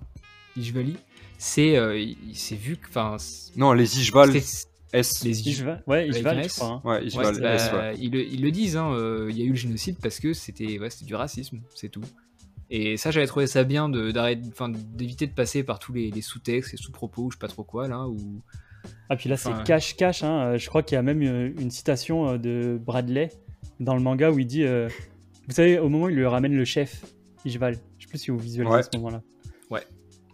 Ishvali. 0.57 0.97
C'est, 1.39 1.77
euh, 1.77 2.05
c'est 2.33 2.57
vu 2.57 2.77
que, 2.77 2.89
enfin, 2.89 3.17
c'est- 3.19 3.57
Non, 3.57 3.73
les 3.73 3.87
c'est- 4.41 4.69
S. 4.95 5.25
les 5.25 5.41
Ish- 5.41 5.61
Ishva- 5.61 5.81
Ouais, 5.87 5.99
Avec 6.01 6.15
Ishval, 6.17 6.39
un 6.39 6.41
je 6.43 6.47
S. 6.47 6.55
crois. 6.57 6.69
hein. 6.69 6.81
Ouais, 6.85 6.97
Ouais, 7.01 7.07
Ishval 7.07 7.45
S, 7.45 7.71
ouais. 7.73 7.95
ils, 7.99 8.11
le, 8.13 8.25
ils 8.25 8.41
le 8.43 8.51
disent, 8.51 8.77
hein, 8.77 8.93
euh, 8.93 9.29
il 9.31 9.39
y 9.39 9.43
a 9.43 9.45
eu 9.45 9.51
le 9.51 9.55
génocide 9.57 9.97
parce 10.03 10.21
que 10.21 10.33
c'était 10.33 10.79
du 11.03 11.15
racisme, 11.15 11.61
c'est 11.75 11.89
tout. 11.91 12.03
Et 12.71 12.97
ça, 12.97 13.11
j'avais 13.11 13.27
trouvé 13.27 13.47
ça 13.47 13.63
bien 13.65 13.89
d'éviter 13.89 15.27
de 15.27 15.33
passer 15.33 15.63
par 15.63 15.79
tous 15.79 15.93
les, 15.93 16.11
les 16.11 16.23
sous-textes, 16.23 16.73
les 16.73 16.79
sous-propos, 16.79 17.25
ou 17.25 17.31
je 17.31 17.37
sais 17.37 17.41
pas 17.41 17.49
trop 17.49 17.63
quoi, 17.65 17.89
là, 17.89 18.07
ou... 18.09 18.17
Ah, 19.09 19.17
puis 19.17 19.29
là, 19.29 19.37
c'est 19.37 19.51
cash-cash. 19.65 20.23
Hein. 20.23 20.41
euh, 20.55 20.59
Je 20.59 20.69
crois 20.69 20.83
qu'il 20.83 20.97
y 20.97 20.99
a 20.99 21.03
même 21.03 21.23
euh, 21.23 21.51
une 21.61 21.71
citation 21.71 22.37
de 22.37 22.79
Bradley 22.85 23.31
dans 23.81 23.95
le 23.95 24.01
manga 24.03 24.31
où 24.31 24.39
il 24.39 24.47
dit 24.47 24.65
euh, 24.65 24.89
Vous 25.49 25.55
savez, 25.55 25.79
au 25.79 25.89
moment 25.89 26.07
où 26.07 26.09
il 26.11 26.17
lui 26.17 26.27
ramène 26.27 26.55
le 26.55 26.65
chef 26.65 27.03
Ishval, 27.45 27.77
je 27.99 28.05
sais 28.05 28.09
plus 28.11 28.19
si 28.19 28.31
vous 28.31 28.39
visualisez 28.39 28.75
Ouais. 28.77 28.83
ce 28.83 28.97
moment-là. 28.99 29.23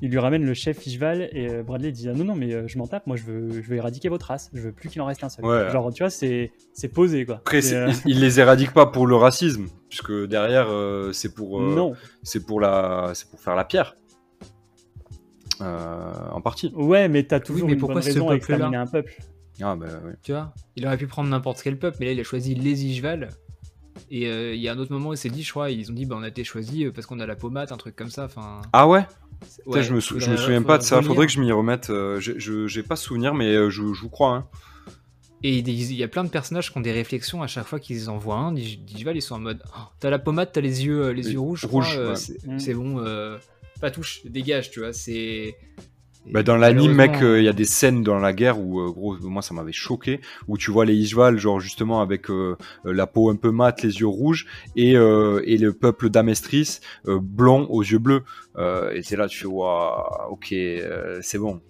Il 0.02 0.10
lui 0.10 0.18
ramène 0.18 0.44
le 0.44 0.54
chef 0.54 0.86
Ishval 0.86 1.28
et 1.32 1.50
euh, 1.50 1.62
Bradley 1.62 1.92
dit 1.92 2.08
ah, 2.08 2.14
Non, 2.14 2.24
non, 2.24 2.34
mais 2.34 2.54
euh, 2.54 2.66
je 2.66 2.78
m'en 2.78 2.86
tape, 2.86 3.06
moi 3.06 3.16
je 3.16 3.24
veux, 3.24 3.50
je 3.62 3.68
veux 3.68 3.76
éradiquer 3.76 4.08
votre 4.08 4.26
race, 4.26 4.50
je 4.54 4.60
veux 4.60 4.72
plus 4.72 4.88
qu'il 4.88 5.00
en 5.02 5.04
reste 5.06 5.22
un 5.24 5.28
seul. 5.28 5.44
Ouais. 5.44 5.70
Genre, 5.70 5.92
tu 5.92 6.02
vois, 6.02 6.10
c'est 6.10 6.52
c'est 6.72 6.88
posé 6.88 7.26
quoi. 7.26 7.36
Après, 7.36 7.72
euh, 7.74 7.92
ils, 8.06 8.12
ils 8.12 8.20
les 8.20 8.40
éradiquent 8.40 8.72
pas 8.72 8.86
pour 8.86 9.06
le 9.06 9.16
racisme, 9.16 9.66
puisque 9.88 10.12
derrière, 10.26 10.68
euh, 10.70 11.12
c'est 11.12 11.34
pour, 11.34 11.60
euh, 11.60 11.74
Non, 11.74 11.92
c'est 12.22 12.46
pour 12.46 12.60
la, 12.60 13.10
c'est 13.14 13.28
pour 13.28 13.40
faire 13.40 13.54
la 13.54 13.64
pierre. 13.64 13.96
Euh, 15.60 16.12
en 16.32 16.40
partie. 16.40 16.72
ouais, 16.74 17.08
mais 17.08 17.24
t'as 17.24 17.40
toujours 17.40 17.66
mais 17.66 17.74
une 17.74 17.78
pourquoi 17.78 17.96
bonne 17.96 18.02
ce 18.02 18.08
raison 18.08 18.30
à 18.30 18.34
exterminer 18.34 18.78
un 18.78 18.86
peuple. 18.86 19.14
Ah 19.60 19.76
bah 19.76 19.86
ouais. 20.04 20.14
Tu 20.22 20.32
vois 20.32 20.54
Il 20.76 20.86
aurait 20.86 20.96
pu 20.96 21.06
prendre 21.06 21.28
n'importe 21.28 21.60
quel 21.62 21.78
peuple, 21.78 21.98
mais 22.00 22.06
là, 22.06 22.12
il 22.12 22.20
a 22.20 22.24
choisi 22.24 22.54
les 22.54 22.86
Ishval. 22.86 23.28
Et 24.10 24.26
euh, 24.26 24.54
il 24.54 24.60
y 24.60 24.68
a 24.68 24.72
un 24.72 24.78
autre 24.78 24.92
moment 24.92 25.10
où 25.10 25.14
c'est 25.16 25.28
dit, 25.28 25.42
je 25.42 25.50
crois, 25.50 25.70
ils 25.70 25.90
ont 25.90 25.94
dit, 25.94 26.06
bah, 26.06 26.16
on 26.18 26.22
a 26.22 26.28
été 26.28 26.44
choisi 26.44 26.86
parce 26.94 27.06
qu'on 27.06 27.20
a 27.20 27.26
la 27.26 27.36
pommade, 27.36 27.70
un 27.72 27.76
truc 27.76 27.94
comme 27.94 28.08
ça. 28.08 28.24
Enfin, 28.24 28.62
Ah 28.72 28.88
ouais, 28.88 29.04
ouais, 29.66 29.82
je, 29.82 29.94
me 29.94 30.00
sou- 30.00 30.14
je 30.18 30.20
faudrait- 30.26 30.32
me 30.32 30.36
souviens 30.42 30.62
pas 30.62 30.78
de 30.78 30.82
ça. 30.82 31.00
Faudrait 31.02 31.26
que 31.26 31.32
je 31.32 31.40
m'y 31.40 31.52
remette. 31.52 31.90
euh, 31.90 32.20
j'ai- 32.20 32.38
je 32.38 32.66
j'ai 32.66 32.82
pas 32.82 32.96
souvenir, 32.96 33.34
mais 33.34 33.54
euh, 33.54 33.70
je, 33.70 33.92
je 33.94 34.00
vous 34.00 34.08
crois. 34.10 34.34
Hein. 34.34 34.46
Et 35.42 35.56
il 35.58 35.94
y 35.94 36.02
a 36.02 36.08
plein 36.08 36.22
de 36.24 36.28
personnages 36.28 36.70
qui 36.70 36.76
ont 36.76 36.82
des 36.82 36.92
réflexions 36.92 37.42
à 37.42 37.46
chaque 37.46 37.66
fois 37.66 37.80
qu'ils 37.80 38.10
en 38.10 38.18
voient 38.18 38.36
un. 38.36 38.52
Dig- 38.52 38.84
Digival, 38.84 39.16
ils 39.16 39.22
sont 39.22 39.36
en 39.36 39.40
mode, 39.40 39.62
Oh, 39.74 39.80
t'as 39.98 40.10
la 40.10 40.18
pommade, 40.18 40.50
t'as 40.52 40.60
les 40.60 40.84
yeux, 40.84 41.02
euh, 41.06 41.12
les 41.14 41.22
Les 41.22 41.32
yeux 41.32 41.40
rouges, 41.40 41.64
ouais. 41.64 42.16
c'est 42.16 42.46
Mm. 42.46 42.58
c'est 42.58 42.74
bon, 42.74 42.98
euh, 42.98 43.38
pas 43.80 43.90
touche, 43.90 44.20
dégage, 44.26 44.70
tu 44.70 44.80
vois. 44.80 44.92
C'est. 44.92 45.56
Bah, 46.26 46.42
dans 46.42 46.56
l'anime, 46.56 46.92
mec, 46.94 47.22
euh, 47.22 47.40
il 47.40 47.44
y 47.44 47.48
a 47.48 47.52
des 47.52 47.64
scènes 47.64 48.02
dans 48.02 48.18
la 48.18 48.32
guerre 48.32 48.60
où, 48.60 48.80
euh, 48.80 48.90
gros, 48.90 49.16
moi 49.22 49.42
ça 49.42 49.54
m'avait 49.54 49.72
choqué, 49.72 50.20
où 50.48 50.58
tu 50.58 50.70
vois 50.70 50.84
les 50.84 50.94
Ishval, 50.94 51.38
genre 51.38 51.60
justement 51.60 52.02
avec 52.02 52.30
euh, 52.30 52.56
la 52.84 53.06
peau 53.06 53.30
un 53.30 53.36
peu 53.36 53.50
mate, 53.50 53.82
les 53.82 54.00
yeux 54.00 54.06
rouges, 54.06 54.46
et, 54.76 54.90
et 54.92 55.58
le 55.58 55.72
peuple 55.72 56.10
d'Amestris, 56.10 56.80
blond 57.06 57.66
aux 57.70 57.82
yeux 57.82 57.98
bleus. 57.98 58.22
Et 58.58 59.02
c'est 59.02 59.16
là, 59.16 59.28
tu 59.28 59.38
fais, 59.38 59.46
waouh, 59.46 60.02
ok, 60.30 60.54
c'est 61.22 61.38
bon. 61.38 61.60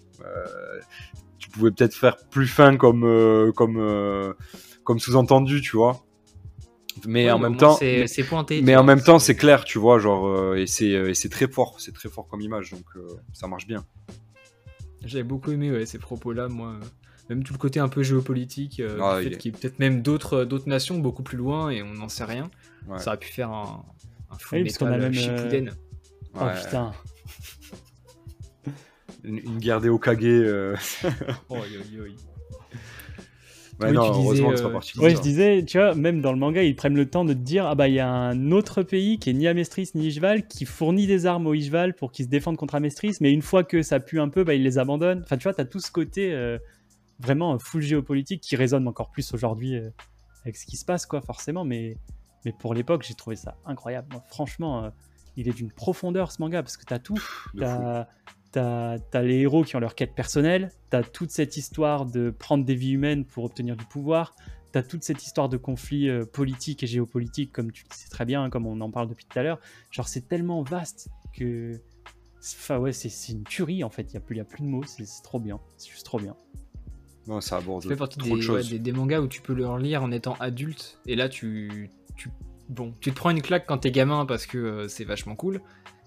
Tu 1.39 1.49
pouvais 1.49 1.71
peut-être 1.71 1.95
faire 1.95 2.17
plus 2.29 2.47
fin 2.47 2.77
comme, 2.77 3.51
comme, 3.55 4.33
comme 4.83 4.99
sous-entendu, 4.99 5.61
tu 5.61 5.77
vois. 5.77 6.03
Mais 7.07 7.25
Ouais, 7.25 7.31
en 7.31 7.39
même 7.39 7.57
temps, 7.57 7.77
mais- 8.61 8.75
en 8.75 8.83
même 8.83 9.01
temps, 9.01 9.17
c'est 9.17 9.35
clair, 9.35 9.63
tu 9.63 9.79
vois, 9.79 9.97
genre, 9.97 10.55
et 10.55 10.67
c'est 10.67 10.89
et 10.89 11.13
c'est 11.13 11.29
très 11.29 11.47
fort, 11.47 11.75
c'est 11.79 11.93
très 11.93 12.09
fort 12.09 12.27
comme 12.27 12.41
image, 12.41 12.71
donc 12.71 12.83
ça 13.33 13.47
marche 13.47 13.65
bien. 13.65 13.85
J'avais 15.03 15.23
beaucoup 15.23 15.51
aimé 15.51 15.71
ouais, 15.71 15.85
ces 15.85 15.97
propos-là, 15.97 16.47
moi. 16.47 16.79
Même 17.29 17.43
tout 17.43 17.53
le 17.53 17.57
côté 17.59 17.79
un 17.79 17.87
peu 17.87 18.03
géopolitique, 18.03 18.79
euh, 18.79 18.99
Ah, 19.01 19.19
du 19.19 19.27
il 19.27 19.29
fait 19.29 19.35
est- 19.35 19.37
qu'il 19.37 19.51
y 19.51 19.55
ait 19.55 19.59
peut-être 19.59 19.79
même 19.79 20.01
d'autres 20.01 20.43
d'autres 20.43 20.67
nations 20.67 20.99
beaucoup 20.99 21.23
plus 21.23 21.37
loin 21.37 21.69
et 21.69 21.81
on 21.81 21.93
n'en 21.93 22.09
sait 22.09 22.25
rien. 22.25 22.51
Ouais. 22.87 22.99
Ça 22.99 23.11
aurait 23.11 23.19
pu 23.19 23.29
faire 23.31 23.51
un, 23.51 23.85
un 24.29 24.37
full 24.37 24.59
Oui, 24.59 24.63
parce 24.65 24.77
qu'on 24.77 24.87
a 24.87 24.97
metal 24.97 25.01
même, 25.01 25.13
Shippuden. 25.13 25.71
Oh 26.35 26.43
Ouais, 26.43 26.53
putain. 26.61 26.91
une, 29.23 29.37
une 29.37 29.57
guerre 29.59 29.81
des 29.81 29.89
Hokage. 29.89 30.17
euh, 30.23 30.75
Oh, 31.49 31.57
yo, 31.71 31.79
yo, 31.91 32.05
yo. 32.05 32.13
Ouais, 33.81 33.89
Oui, 33.89 33.95
non, 33.95 34.11
disais, 34.11 34.21
heureusement 34.21 34.51
euh, 34.51 34.63
pas 34.63 34.69
parti. 34.69 34.93
comme 34.93 35.03
Ouais, 35.03 35.15
je 35.15 35.21
disais, 35.21 35.63
tu 35.65 35.77
vois, 35.77 35.95
même 35.95 36.21
dans 36.21 36.31
le 36.31 36.39
manga, 36.39 36.63
ils 36.63 36.75
prennent 36.75 36.95
le 36.95 37.09
temps 37.09 37.25
de 37.25 37.33
te 37.33 37.39
dire 37.39 37.65
ah 37.65 37.75
bah 37.75 37.87
il 37.87 37.95
y 37.95 37.99
a 37.99 38.07
un 38.09 38.51
autre 38.51 38.83
pays 38.83 39.17
qui 39.19 39.29
est 39.29 39.33
ni 39.33 39.47
Amestris 39.47 39.89
ni 39.95 40.07
Ishval 40.07 40.47
qui 40.47 40.65
fournit 40.65 41.07
des 41.07 41.25
armes 41.25 41.47
aux 41.47 41.53
Ishval 41.53 41.95
pour 41.95 42.11
qu'ils 42.11 42.25
se 42.25 42.29
défendent 42.29 42.57
contre 42.57 42.75
Amestris, 42.75 43.17
mais 43.21 43.31
une 43.31 43.41
fois 43.41 43.63
que 43.63 43.81
ça 43.81 43.99
pue 43.99 44.19
un 44.19 44.29
peu, 44.29 44.43
bah 44.43 44.53
ils 44.53 44.63
les 44.63 44.77
abandonnent. 44.77 45.21
Enfin, 45.23 45.37
tu 45.37 45.43
vois, 45.43 45.53
t'as 45.53 45.65
tout 45.65 45.79
ce 45.79 45.91
côté 45.91 46.33
euh, 46.33 46.57
vraiment 47.19 47.57
full 47.59 47.81
géopolitique 47.81 48.41
qui 48.41 48.55
résonne 48.55 48.87
encore 48.87 49.11
plus 49.11 49.33
aujourd'hui 49.33 49.75
euh, 49.75 49.89
avec 50.43 50.55
ce 50.55 50.65
qui 50.65 50.77
se 50.77 50.85
passe, 50.85 51.05
quoi, 51.05 51.21
forcément. 51.21 51.63
Mais, 51.63 51.97
mais 52.45 52.53
pour 52.59 52.73
l'époque, 52.73 53.03
j'ai 53.07 53.13
trouvé 53.13 53.35
ça 53.35 53.55
incroyable. 53.65 54.07
Moi, 54.11 54.23
franchement, 54.27 54.85
euh, 54.85 54.89
il 55.37 55.47
est 55.47 55.53
d'une 55.53 55.71
profondeur 55.71 56.31
ce 56.31 56.41
manga 56.41 56.61
parce 56.61 56.77
que 56.77 56.85
t'as 56.85 56.99
tout. 56.99 57.21
T'as 58.51 58.97
les 59.21 59.35
héros 59.39 59.63
qui 59.63 59.75
ont 59.75 59.79
leur 59.79 59.95
quête 59.95 60.13
personnelle, 60.13 60.71
t'as 60.89 61.03
toute 61.03 61.31
cette 61.31 61.55
histoire 61.55 62.05
de 62.05 62.31
prendre 62.31 62.65
des 62.65 62.75
vies 62.75 62.91
humaines 62.91 63.23
pour 63.23 63.45
obtenir 63.45 63.77
du 63.77 63.85
pouvoir, 63.85 64.35
t'as 64.73 64.83
toute 64.83 65.03
cette 65.05 65.23
histoire 65.23 65.47
de 65.47 65.55
conflit 65.55 66.09
euh, 66.09 66.25
politique 66.25 66.83
et 66.83 66.87
géopolitique, 66.87 67.53
comme 67.53 67.71
tu 67.71 67.85
le 67.89 67.95
sais 67.95 68.09
très 68.09 68.25
bien, 68.25 68.49
comme 68.49 68.67
on 68.67 68.81
en 68.81 68.91
parle 68.91 69.07
depuis 69.07 69.25
tout 69.25 69.39
à 69.39 69.43
l'heure. 69.43 69.59
Genre, 69.89 70.07
c'est 70.07 70.27
tellement 70.27 70.63
vaste 70.63 71.07
que. 71.33 71.79
Enfin, 72.39 72.77
ouais, 72.79 72.91
c'est 72.91 73.31
une 73.31 73.43
tuerie 73.43 73.83
en 73.85 73.89
fait, 73.89 74.01
il 74.03 74.11
n'y 74.11 74.17
a, 74.17 74.19
plus- 74.19 74.35
y 74.35 74.39
a 74.41 74.43
plus 74.45 74.63
de 74.63 74.67
mots, 74.67 74.83
c'est 74.83 75.05
c'est 75.05 75.21
trop 75.21 75.39
bien, 75.39 75.59
c'est 75.77 75.89
juste 75.91 76.05
trop 76.05 76.19
bien. 76.19 76.35
Non, 77.27 77.39
ça 77.39 77.57
aborde 77.57 77.83
Ça 77.83 77.89
fait 77.89 77.95
partie 77.95 78.17
trop 78.17 78.29
des, 78.29 78.35
de 78.35 78.41
choses. 78.41 78.65
ouais, 78.65 78.69
des, 78.71 78.79
des 78.79 78.91
mangas 78.91 79.21
où 79.21 79.27
tu 79.27 79.41
peux 79.41 79.53
le 79.53 79.67
relire 79.67 80.01
en 80.03 80.11
étant 80.11 80.33
adulte. 80.39 80.99
Et 81.05 81.15
là, 81.15 81.29
tu, 81.29 81.91
tu, 82.17 82.29
bon, 82.67 82.95
tu 82.99 83.11
te 83.11 83.15
prends 83.15 83.29
une 83.29 83.43
claque 83.43 83.65
quand 83.67 83.77
t'es 83.77 83.91
gamin 83.91 84.25
parce 84.25 84.47
que 84.47 84.57
euh, 84.57 84.87
c'est 84.87 85.03
vachement 85.05 85.35
cool. 85.35 85.61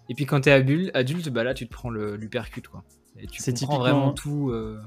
Et 0.09 0.15
puis 0.15 0.27
quand 0.27 0.43
t'es 0.43 0.51
adulte, 0.51 1.29
bah 1.31 1.45
là, 1.45 1.55
tu 1.55 1.67
te 1.67 1.73
prends 1.73 1.91
le- 1.91 2.17
l'hypercute, 2.17 2.69
quoi. 2.69 2.85
Et 3.19 3.27
tu 3.27 3.41
comprends 3.53 3.53
typiquement- 3.55 3.79
vraiment 3.79 4.13
tout. 4.13 4.51
euh, 4.51 4.81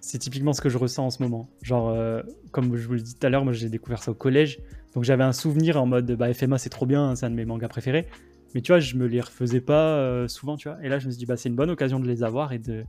C'est 0.00 0.18
typiquement 0.18 0.52
ce 0.54 0.60
que 0.62 0.68
je 0.70 0.78
ressens 0.78 1.06
en 1.06 1.10
ce 1.10 1.22
moment. 1.22 1.48
Genre, 1.62 1.90
euh, 1.90 2.22
comme 2.52 2.74
je 2.76 2.86
vous 2.86 2.94
l'ai 2.94 3.02
dit 3.02 3.14
tout 3.14 3.26
à 3.26 3.30
l'heure, 3.30 3.44
moi 3.44 3.52
j'ai 3.52 3.68
découvert 3.68 4.02
ça 4.02 4.10
au 4.10 4.14
collège. 4.14 4.58
Donc 4.94 5.04
j'avais 5.04 5.24
un 5.24 5.32
souvenir 5.32 5.80
en 5.80 5.84
mode 5.86 6.10
bah, 6.12 6.32
FMA 6.32 6.56
c'est 6.58 6.70
trop 6.70 6.86
bien, 6.86 7.14
c'est 7.16 7.26
un 7.26 7.30
de 7.30 7.34
mes 7.34 7.44
mangas 7.44 7.68
préférés. 7.68 8.08
Mais 8.54 8.62
tu 8.62 8.72
vois, 8.72 8.80
je 8.80 8.96
me 8.96 9.06
les 9.06 9.20
refaisais 9.20 9.60
pas 9.60 9.96
euh, 9.98 10.26
souvent, 10.26 10.56
tu 10.56 10.68
vois. 10.68 10.78
Et 10.82 10.88
là, 10.88 10.98
je 10.98 11.06
me 11.06 11.10
suis 11.12 11.18
dit 11.18 11.26
bah, 11.26 11.36
c'est 11.36 11.48
une 11.50 11.54
bonne 11.54 11.70
occasion 11.70 12.00
de 12.00 12.06
les 12.08 12.22
avoir 12.22 12.52
et 12.52 12.58
de, 12.58 12.84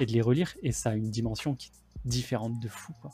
et 0.00 0.06
de 0.06 0.12
les 0.12 0.20
relire. 0.20 0.54
Et 0.62 0.72
ça 0.72 0.90
a 0.90 0.94
une 0.96 1.10
dimension 1.10 1.54
qui 1.54 1.68
est 1.68 2.08
différente 2.08 2.60
de 2.60 2.68
fou, 2.68 2.92
quoi. 3.00 3.10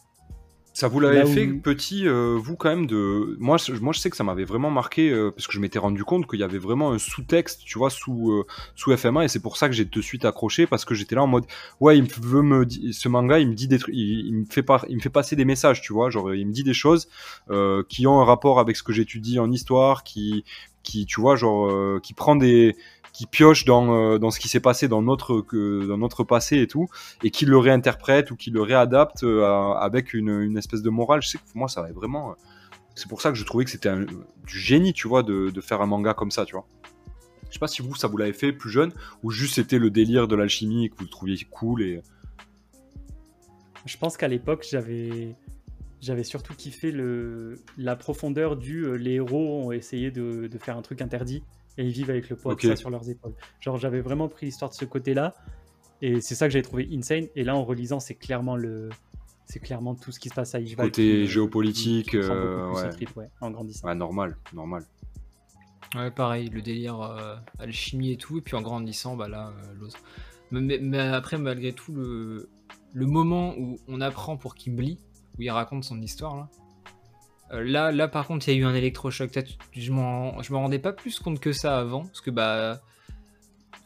Ça 0.81 0.89
vous 0.89 0.99
où- 1.25 1.27
fait 1.27 1.47
petit, 1.47 2.07
euh, 2.09 2.39
vous 2.41 2.57
quand 2.57 2.71
même 2.71 2.87
de. 2.87 3.37
Moi, 3.39 3.57
je- 3.59 3.73
moi, 3.75 3.93
je 3.93 4.01
sais 4.01 4.11
que 4.11 4.17
ça 4.17 4.25
m'avait 4.25 4.45
vraiment 4.45 4.71
marqué 4.71 5.11
euh, 5.11 5.31
parce 5.31 5.47
que 5.47 5.53
je 5.53 5.61
m'étais 5.61 5.79
rendu 5.79 6.05
compte 6.05 6.27
qu'il 6.29 6.41
y 6.41 6.43
avait 6.43 6.59
vraiment 6.59 6.93
un 6.93 6.99
sous-texte, 6.99 7.63
tu 7.65 7.79
vois, 7.79 7.91
sous 7.91 8.33
euh, 8.33 8.47
sous 8.75 8.97
FMA, 8.97 9.25
et 9.25 9.29
c'est 9.29 9.41
pour 9.41 9.57
ça 9.57 9.69
que 9.69 9.75
j'ai 9.75 9.85
de 9.85 10.01
suite 10.01 10.25
accroché 10.25 10.67
parce 10.67 10.85
que 10.85 10.95
j'étais 10.95 11.15
là 11.15 11.23
en 11.23 11.27
mode, 11.27 11.45
ouais, 11.81 11.99
il 11.99 12.05
me 12.05 12.09
veut 12.23 12.43
me, 12.43 12.67
ce 12.93 13.09
manga, 13.09 13.39
il 13.39 13.49
me 13.49 13.55
dit 13.55 13.69
des 13.69 13.79
trucs, 13.79 13.95
il, 13.95 14.27
il 14.27 14.35
me 14.35 14.45
fait 14.47 14.63
pas, 14.63 14.83
il 14.89 14.97
me 14.97 15.01
fait 15.01 15.11
passer 15.11 15.37
des 15.37 15.45
messages, 15.45 15.83
tu 15.83 15.93
vois, 15.93 16.11
genre 16.11 16.35
il 16.35 16.47
me 16.47 16.53
dit 16.53 16.65
des 16.65 16.75
choses 16.75 17.09
euh, 17.51 17.83
qui 17.89 18.07
ont 18.07 18.21
un 18.21 18.25
rapport 18.25 18.59
avec 18.59 18.77
ce 18.77 18.83
que 18.83 18.93
j'étudie 18.93 19.39
en 19.39 19.51
histoire, 19.51 20.03
qui, 20.05 20.45
qui, 20.83 21.05
tu 21.07 21.21
vois, 21.21 21.37
genre 21.37 21.69
euh, 21.71 22.01
qui 22.03 22.15
prend 22.15 22.37
des 22.37 22.75
qui 23.13 23.27
pioche 23.27 23.65
dans, 23.65 23.95
euh, 23.95 24.19
dans 24.19 24.31
ce 24.31 24.39
qui 24.39 24.49
s'est 24.49 24.61
passé 24.61 24.89
dans 24.89 25.03
notre, 25.03 25.45
dans 25.87 25.99
notre 25.99 26.25
passé 26.25 26.59
et 26.59 26.67
tout, 26.67 26.87
et 27.23 27.31
qui 27.31 27.45
le 27.47 27.59
réinterprète 27.59 28.31
ou 28.31 28.37
qui 28.37 28.51
le 28.51 28.63
réadapte 28.63 29.25
euh, 29.25 29.73
avec 29.75 30.15
une, 30.15 30.29
une 30.29 30.57
espèce 30.57 30.83
de 30.83 30.91
morale. 30.91 31.21
Moi, 31.55 31.69
ça 31.69 31.83
va 31.83 31.93
vraiment. 31.93 32.31
euh, 32.31 32.35
C'est 32.95 33.09
pour 33.09 33.21
ça 33.21 33.31
que 33.31 33.37
je 33.37 33.45
trouvais 33.45 33.65
que 33.65 33.71
c'était 33.71 33.93
du 34.47 34.59
génie, 34.59 34.93
tu 34.93 35.09
vois, 35.09 35.23
de, 35.23 35.51
de 35.51 35.61
faire 35.61 35.81
un 35.81 35.87
manga 35.87 36.15
comme 36.15 36.31
ça, 36.31 36.45
tu 36.45 36.55
vois. 36.55 36.67
Je 37.49 37.55
sais 37.55 37.59
pas 37.59 37.69
si 37.69 37.83
vous, 37.83 37.97
ça 37.97 38.07
vous 38.07 38.17
l'avez 38.17 38.33
fait 38.33 38.53
plus 38.53 38.71
jeune, 38.71 38.93
ou 39.23 39.31
juste 39.31 39.55
c'était 39.55 39.79
le 39.79 39.91
délire 39.91 40.29
de 40.29 40.37
l'alchimie 40.37 40.89
que 40.91 40.97
vous 40.99 41.07
trouviez 41.07 41.37
cool 41.51 41.83
et. 41.83 42.03
Je 43.87 43.97
pense 43.97 44.17
qu'à 44.17 44.29
l'époque, 44.29 44.67
j'avais. 44.71 45.35
J'avais 46.03 46.25
surtout 46.25 46.55
kiffé 46.55 46.93
le, 46.93 47.57
la 47.77 47.95
profondeur 47.95 48.57
du 48.57 48.97
les 48.97 49.17
héros 49.17 49.67
ont 49.67 49.71
essayé 49.71 50.11
de, 50.11 50.47
de 50.47 50.59
faire 50.59 50.79
un 50.79 50.81
truc 50.81 51.03
interdit 51.03 51.43
et 51.79 51.85
ils 51.85 51.93
vivent 51.93 52.11
avec 52.11 52.29
le 52.29 52.37
poids 52.37 52.53
Ok. 52.53 52.63
de 52.65 52.69
ça 52.69 52.77
sur 52.77 52.91
leurs 52.91 53.09
épaules. 53.09 53.35
Genre 53.61 53.77
j'avais 53.77 54.01
vraiment 54.01 54.29
pris 54.29 54.47
l'histoire 54.47 54.71
de 54.71 54.77
ce 54.77 54.85
côté-là 54.85 55.35
et 56.03 56.21
c'est 56.21 56.35
ça 56.35 56.47
que 56.47 56.53
j'avais 56.53 56.63
trouvé 56.63 56.89
insane. 56.93 57.27
Et 57.37 57.45
là 57.45 57.55
en 57.57 57.65
relisant, 57.65 58.01
c'est 58.01 58.15
clairement 58.15 58.57
le 58.57 58.89
c'est 59.47 59.59
clairement 59.61 59.95
tout 59.97 60.13
ce 60.13 60.21
qui 60.21 60.29
se 60.29 60.35
passe 60.35 60.55
à 60.55 60.61
Ishval. 60.61 60.87
Côté 60.87 61.03
qui 61.03 61.27
géopolitique, 61.27 62.11
qui 62.11 62.19
prend 62.19 62.29
euh, 62.35 62.71
ouais. 62.73 62.91
trip, 62.91 63.17
ouais, 63.17 63.29
en 63.41 63.51
grandissant. 63.51 63.89
Ouais, 63.89 63.95
normal, 63.97 64.37
normal. 64.53 64.85
Ouais, 65.97 66.11
pareil, 66.13 66.49
le 66.51 66.63
délire 66.63 67.01
euh, 67.01 67.35
alchimie 67.59 68.13
et 68.13 68.17
tout, 68.17 68.39
et 68.39 68.43
puis 68.43 68.55
en 68.55 68.63
grandissant, 68.63 69.17
bah 69.17 69.27
là, 69.27 69.49
euh, 69.49 69.75
l'autre. 69.81 69.99
Mais, 70.53 70.61
mais- 70.61 70.79
mais 70.79 70.99
après, 71.01 71.37
malgré 71.37 71.73
tout, 71.73 71.93
le, 71.93 72.49
le 72.93 73.07
moment 73.07 73.57
où 73.59 73.77
on 73.89 74.01
apprend 74.01 74.37
pour 74.37 74.55
Kimberly, 74.55 74.99
où 75.37 75.43
il 75.43 75.51
raconte 75.51 75.83
son 75.83 76.01
histoire, 76.01 76.37
là, 76.37 76.49
euh, 77.53 77.63
là, 77.65 77.93
là 77.93 78.09
par 78.09 78.27
contre, 78.27 78.49
il 78.49 78.55
y 78.55 78.57
a 78.57 78.61
eu 78.61 78.65
un 78.65 78.75
électrochoc. 78.75 79.31
Je 79.73 79.93
m'en 79.93 80.43
je 80.43 80.53
me 80.53 80.59
rendais 80.59 80.79
pas 80.79 80.93
plus 80.93 81.19
compte 81.19 81.41
que 81.41 81.53
ça 81.53 81.79
avant, 81.79 82.05
parce 82.05 82.21
que 82.21 82.31
bah, 82.31 82.81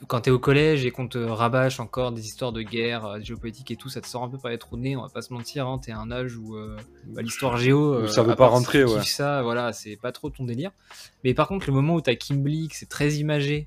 quand 0.06 0.22
t'es 0.22 0.30
au 0.30 0.38
collège 0.38 0.84
et 0.84 0.90
qu'on 0.90 1.08
te 1.08 1.18
rabâche 1.18 1.80
encore 1.80 2.12
des 2.12 2.24
histoires 2.24 2.52
de 2.52 2.62
guerre, 2.62 3.06
euh, 3.06 3.20
géopolitique 3.20 3.70
et 3.70 3.76
tout, 3.76 3.88
ça 3.88 4.00
te 4.00 4.06
sort 4.06 4.22
un 4.22 4.28
peu 4.28 4.38
par 4.38 4.50
les 4.50 4.58
trous 4.58 4.76
de 4.76 4.82
nez, 4.82 4.96
on 4.96 5.02
va 5.02 5.08
pas 5.08 5.22
se 5.22 5.32
mentir, 5.32 5.66
hein, 5.66 5.78
t'es 5.82 5.92
à 5.92 5.98
un 5.98 6.10
âge 6.10 6.36
où 6.36 6.56
euh, 6.56 6.76
bah, 7.06 7.22
l'histoire 7.22 7.56
géo. 7.56 8.02
Où 8.02 8.06
ça 8.08 8.22
veut 8.22 8.36
pas 8.36 8.48
rentrer, 8.48 8.84
ouais. 8.84 9.02
ça, 9.02 9.42
voilà, 9.42 9.72
c'est 9.72 9.96
pas 9.96 10.12
trop 10.12 10.30
ton 10.30 10.44
délire. 10.44 10.72
Mais 11.22 11.34
par 11.34 11.48
contre, 11.48 11.66
le 11.66 11.72
moment 11.72 11.94
où 11.94 12.00
t'as 12.00 12.14
Kimberly, 12.14 12.68
que 12.68 12.76
c'est 12.76 12.88
très 12.88 13.14
imagé, 13.14 13.66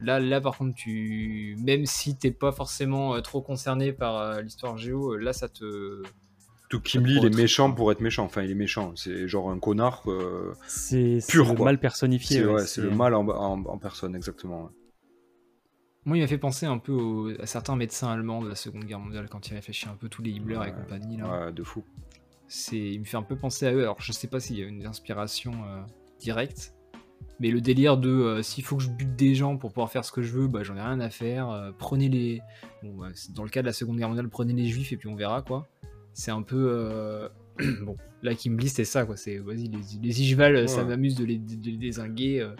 là, 0.00 0.20
là 0.20 0.40
par 0.40 0.56
contre, 0.56 0.74
tu, 0.74 1.56
même 1.60 1.86
si 1.86 2.16
t'es 2.16 2.30
pas 2.30 2.52
forcément 2.52 3.14
euh, 3.14 3.20
trop 3.20 3.40
concerné 3.40 3.92
par 3.92 4.16
euh, 4.16 4.40
l'histoire 4.42 4.76
géo, 4.76 5.12
euh, 5.12 5.16
là, 5.16 5.32
ça 5.32 5.48
te, 5.48 6.02
Tout 6.70 6.80
Kimli, 6.80 7.16
il 7.16 7.24
est 7.26 7.36
méchant 7.36 7.70
pour 7.72 7.90
être 7.92 8.00
méchant. 8.00 8.24
Enfin, 8.24 8.42
il 8.42 8.50
est 8.50 8.54
méchant. 8.54 8.92
C'est 8.96 9.26
genre 9.28 9.50
un 9.50 9.58
connard. 9.58 10.02
euh, 10.06 10.54
C'est 10.68 11.20
c'est 11.20 11.32
Pur, 11.32 11.48
le 11.50 11.56
quoi. 11.56 11.64
mal 11.66 11.78
personnifié. 11.80 12.38
C'est 12.38 12.44
ouais, 12.46 12.52
ouais, 12.54 12.66
c'est 12.66 12.80
le 12.80 12.90
mal 12.90 13.12
en, 13.14 13.28
en- 13.28 13.64
en 13.66 13.78
personne, 13.78 14.14
exactement. 14.16 14.62
ouais. 14.64 14.70
Moi, 16.06 16.16
il 16.16 16.20
m'a 16.22 16.26
fait 16.28 16.38
penser 16.38 16.64
un 16.66 16.78
peu 16.78 16.92
au- 16.92 17.30
à 17.40 17.46
certains 17.46 17.76
médecins 17.76 18.08
allemands 18.08 18.40
de 18.42 18.48
la 18.48 18.54
Seconde 18.54 18.84
Guerre 18.84 19.00
mondiale 19.00 19.28
quand 19.28 19.48
il 19.50 19.54
réfléchit 19.54 19.88
un 19.88 19.96
peu 19.96 20.08
tous 20.08 20.22
les 20.22 20.30
Himmler 20.30 20.60
et 20.68 20.72
compagnie. 20.72 21.16
Là. 21.18 21.46
Ouais, 21.46 21.52
de 21.52 21.62
fou. 21.62 21.84
C'est, 22.48 22.78
il 22.78 23.00
me 23.00 23.04
fait 23.04 23.16
un 23.18 23.22
peu 23.22 23.36
penser 23.36 23.66
à 23.66 23.72
eux. 23.74 23.82
Alors, 23.82 24.00
je 24.00 24.12
sais 24.12 24.28
pas 24.28 24.40
s'il 24.40 24.58
y 24.58 24.62
a 24.62 24.66
une 24.66 24.86
inspiration 24.86 25.52
euh, 25.66 25.82
directe, 26.20 26.74
mais 27.40 27.50
le 27.50 27.60
délire 27.60 27.98
de 27.98 28.08
euh, 28.10 28.42
s'il 28.42 28.64
faut 28.64 28.76
que 28.76 28.82
je 28.84 28.88
bute 28.90 29.14
des 29.16 29.34
gens 29.34 29.56
pour 29.56 29.70
pouvoir 29.72 29.90
faire 29.90 30.04
ce 30.04 30.12
que 30.12 30.22
je 30.22 30.32
veux, 30.32 30.46
bah 30.48 30.62
j'en 30.62 30.76
ai 30.76 30.80
rien 30.80 31.00
à 31.00 31.10
faire. 31.10 31.50
euh, 31.50 31.70
prenez 31.76 32.08
les, 32.08 32.40
bon, 32.82 32.94
bah, 32.96 33.08
dans 33.34 33.42
le 33.44 33.50
cas 33.50 33.60
de 33.60 33.66
la 33.66 33.72
Seconde 33.72 33.98
Guerre 33.98 34.08
mondiale, 34.08 34.28
prenez 34.28 34.52
les 34.52 34.66
Juifs 34.66 34.92
et 34.92 34.96
puis 34.96 35.08
on 35.08 35.16
verra 35.16 35.42
quoi. 35.42 35.68
C'est 36.12 36.30
un 36.30 36.42
peu 36.42 36.66
euh, 36.70 37.28
bon. 37.82 37.96
Là, 38.22 38.34
dit 38.34 38.68
c'est 38.68 38.84
ça 38.84 39.06
quoi. 39.06 39.16
C'est 39.16 39.38
vas-y 39.38 39.68
les, 39.68 39.78
les 40.02 40.22
Ishval, 40.22 40.68
ça 40.68 40.84
m'amuse 40.84 41.14
de 41.14 41.24
les, 41.24 41.38
de 41.38 41.70
les 41.70 41.76
désinguer. 41.78 42.40
euh. 42.42 42.50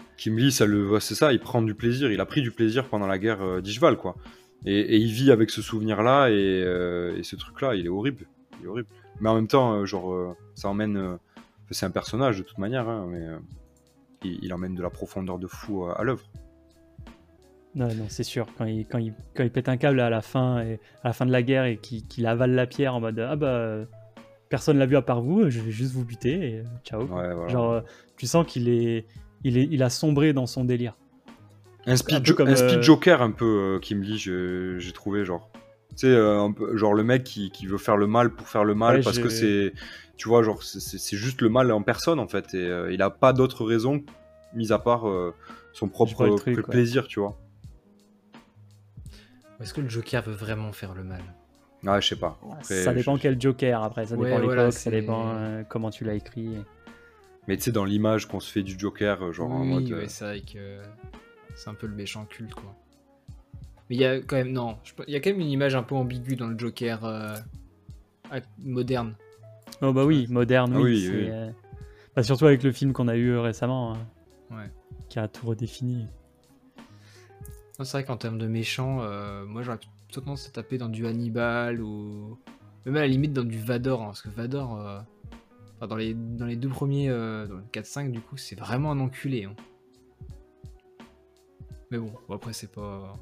Ça 0.49 0.65
le, 0.65 0.99
c'est 0.99 1.13
ça, 1.15 1.31
il 1.33 1.39
prend 1.39 1.61
du 1.61 1.75
plaisir. 1.75 2.11
Il 2.11 2.19
a 2.19 2.25
pris 2.25 2.41
du 2.41 2.49
plaisir 2.51 2.85
pendant 2.87 3.05
la 3.07 3.19
guerre 3.19 3.41
euh, 3.43 3.61
d'Ishval, 3.61 3.95
quoi. 3.97 4.15
Et, 4.65 4.79
et 4.79 4.97
il 4.97 5.11
vit 5.11 5.31
avec 5.31 5.49
ce 5.51 5.61
souvenir-là 5.61 6.29
et, 6.29 6.33
euh, 6.65 7.15
et 7.17 7.23
ce 7.23 7.35
truc-là, 7.35 7.75
il 7.75 7.85
est 7.85 7.89
horrible. 7.89 8.25
Il 8.59 8.65
est 8.65 8.67
horrible. 8.67 8.87
Mais 9.19 9.29
en 9.29 9.35
même 9.35 9.47
temps, 9.47 9.73
euh, 9.73 9.85
genre, 9.85 10.11
euh, 10.13 10.35
ça 10.55 10.67
emmène. 10.69 10.97
euh, 10.97 11.17
C'est 11.69 11.85
un 11.85 11.91
personnage 11.91 12.37
de 12.39 12.43
toute 12.43 12.57
manière, 12.57 12.89
hein, 12.89 13.07
mais 13.09 13.21
euh, 13.21 13.37
il, 14.23 14.39
il 14.43 14.53
emmène 14.53 14.73
de 14.73 14.81
la 14.81 14.89
profondeur 14.89 15.37
de 15.37 15.45
fou 15.47 15.85
à, 15.85 15.99
à 15.99 16.03
l'œuvre. 16.03 16.23
Non, 17.75 17.87
non, 17.87 18.05
c'est 18.09 18.23
sûr. 18.23 18.47
Quand 18.57 18.65
il, 18.65 18.85
quand, 18.85 18.97
il, 18.97 19.13
quand 19.35 19.43
il 19.43 19.49
pète 19.51 19.69
un 19.69 19.77
câble 19.77 19.99
à 20.01 20.09
la 20.09 20.21
fin, 20.21 20.61
et, 20.61 20.79
à 21.03 21.07
la 21.09 21.13
fin 21.13 21.25
de 21.25 21.31
la 21.31 21.41
guerre 21.41 21.65
et 21.65 21.77
qu'il 21.77 22.05
qu'il 22.05 22.25
avale 22.27 22.51
la 22.51 22.67
pierre 22.67 22.93
en 22.95 22.99
mode 22.99 23.17
Ah 23.19 23.35
bah, 23.37 23.77
personne 24.49 24.77
l'a 24.77 24.85
vu 24.85 24.97
à 24.97 25.01
part 25.01 25.21
vous, 25.21 25.49
je 25.49 25.61
vais 25.61 25.71
juste 25.71 25.93
vous 25.93 26.03
buter 26.03 26.31
et 26.49 26.59
euh, 26.59 26.63
ciao. 26.83 27.01
Ouais, 27.03 27.33
voilà. 27.33 27.47
Genre, 27.47 27.71
euh, 27.71 27.81
tu 28.17 28.27
sens 28.27 28.45
qu'il 28.45 28.67
est, 28.67 29.05
il 29.45 29.57
est, 29.57 29.67
il 29.71 29.83
a 29.83 29.89
sombré 29.89 30.33
dans 30.33 30.47
son 30.47 30.65
délire. 30.65 30.95
un 31.85 31.95
speed, 31.95 32.15
un 32.17 32.19
peu 32.19 32.25
jo- 32.25 32.35
comme, 32.35 32.49
un 32.49 32.55
speed 32.57 32.79
euh, 32.79 32.81
joker 32.81 33.21
un 33.21 33.31
peu, 33.31 33.79
Kim 33.81 34.01
Lee, 34.01 34.17
je- 34.17 34.77
j'ai 34.77 34.91
trouvé 34.91 35.23
genre. 35.23 35.49
Tu 35.91 36.07
sais, 36.07 36.15
un 36.17 36.51
peu- 36.51 36.75
genre 36.77 36.93
le 36.93 37.03
mec 37.03 37.23
qui, 37.23 37.51
qui 37.51 37.67
veut 37.67 37.77
faire 37.77 37.95
le 37.97 38.07
mal 38.07 38.31
pour 38.31 38.47
faire 38.49 38.63
le 38.65 38.75
mal 38.75 38.97
Ouais, 38.97 39.01
parce 39.01 39.17
que 39.19 39.29
j'ai- 39.29 39.69
c'est. 39.69 39.73
Tu 40.17 40.27
vois, 40.27 40.43
genre, 40.43 40.61
c'est- 40.61 40.79
c'est 40.81 40.97
c'est 40.97 41.17
juste 41.17 41.41
le 41.41 41.47
mal 41.49 41.71
en 41.71 41.81
personne 41.81 42.19
en 42.19 42.27
fait. 42.27 42.53
Et 42.53 42.69
il 42.91 43.01
a 43.01 43.09
pas 43.09 43.31
d'autre 43.33 43.63
raison, 43.65 44.03
mis 44.53 44.71
à 44.73 44.77
part 44.77 45.05
son 45.73 45.87
propre 45.87 46.27
truc, 46.35 46.57
ouais. 46.57 46.63
plaisir, 46.63 47.07
tu 47.07 47.19
vois. 47.21 47.37
Est-ce 49.61 49.73
que 49.73 49.81
le 49.81 49.89
Joker 49.89 50.23
veut 50.23 50.33
vraiment 50.33 50.71
faire 50.73 50.93
le 50.93 51.03
mal? 51.03 51.21
Ouais, 51.83 52.01
je 52.01 52.07
sais 52.09 52.15
pas. 52.15 52.39
Après, 52.51 52.83
ça 52.83 52.93
dépend 52.93 53.15
je- 53.15 53.21
quel 53.21 53.39
Joker 53.41 53.83
après, 53.83 54.05
ça 54.05 54.15
Ouais, 54.15 54.25
dépend 54.25 54.37
l'époque, 54.39 54.53
voilà, 54.55 54.71
ça 54.71 54.91
dépend 54.91 55.29
euh, 55.35 55.63
comment 55.67 55.89
tu 55.89 56.03
l'as 56.03 56.13
écrit. 56.15 56.57
Mais 57.47 57.57
tu 57.57 57.63
sais, 57.63 57.71
dans 57.71 57.85
l'image 57.85 58.27
qu'on 58.27 58.39
se 58.39 58.51
fait 58.51 58.61
du 58.63 58.77
Joker, 58.77 59.21
euh, 59.23 59.31
genre 59.31 59.51
en 59.51 59.61
Oui, 59.61 59.67
mode. 59.67 59.91
euh, 59.91 59.97
ouais, 60.01 60.07
c'est 60.07 60.25
vrai 60.25 60.41
que 60.41 60.81
c'est 61.55 61.69
un 61.69 61.73
peu 61.73 61.87
le 61.87 61.95
méchant 61.95 62.25
culte, 62.25 62.53
quoi. 62.53 62.75
Mais 63.89 63.95
il 63.95 64.01
y 64.01 64.05
a 64.05 64.17
quand 64.19 64.35
même, 64.37 64.51
non, 64.53 64.77
il 65.07 65.13
y 65.13 65.15
a 65.15 65.19
quand 65.19 65.31
même 65.31 65.39
une 65.41 65.49
image 65.49 65.75
un 65.75 65.83
peu 65.83 65.95
ambiguë 65.95 66.35
dans 66.35 66.47
le 66.47 66.57
Joker 66.57 67.03
euh, 67.03 67.35
ac- 68.31 68.43
moderne. 68.59 69.15
Oh 69.81 69.91
bah 69.91 70.05
oui, 70.05 70.27
moderne, 70.29 70.73
Ah 70.75 70.81
oui. 70.81 71.07
oui, 71.11 71.29
euh, 71.31 71.49
bah, 72.15 72.23
surtout 72.23 72.45
avec 72.45 72.61
le 72.63 72.71
film 72.71 72.93
qu'on 72.93 73.07
a 73.07 73.15
eu 73.15 73.35
récemment, 73.37 73.95
hein, 73.95 73.97
Ouais. 74.55 74.69
qui 75.09 75.17
a 75.19 75.27
tout 75.27 75.47
redéfini. 75.47 76.05
C'est 77.83 77.97
vrai 77.97 78.03
qu'en 78.05 78.17
termes 78.17 78.37
de 78.37 78.47
méchant, 78.47 78.99
euh, 79.01 79.45
moi 79.45 79.63
j'aurais 79.63 79.79
plutôt 80.07 80.21
tendance 80.21 80.47
à 80.47 80.51
taper 80.51 80.77
dans 80.77 80.89
du 80.89 81.07
Hannibal 81.07 81.81
ou 81.81 82.37
même 82.85 82.97
à 82.97 83.01
la 83.01 83.07
limite 83.07 83.33
dans 83.33 83.43
du 83.43 83.57
Vador, 83.57 84.01
hein, 84.01 84.05
parce 84.07 84.21
que 84.21 84.29
Vador, 84.29 84.79
euh, 84.79 84.99
enfin, 85.77 85.87
dans, 85.87 85.95
les, 85.95 86.13
dans 86.13 86.45
les 86.45 86.55
deux 86.55 86.69
premiers, 86.69 87.09
euh, 87.09 87.47
dans 87.47 87.55
le 87.55 87.63
4-5 87.71 88.11
du 88.11 88.21
coup, 88.21 88.37
c'est 88.37 88.57
vraiment 88.59 88.91
un 88.91 88.99
enculé. 88.99 89.45
hein. 89.45 89.55
Mais 91.91 91.97
bon, 91.97 92.13
bon, 92.27 92.35
après 92.35 92.53
c'est 92.53 92.71
pas, 92.71 93.13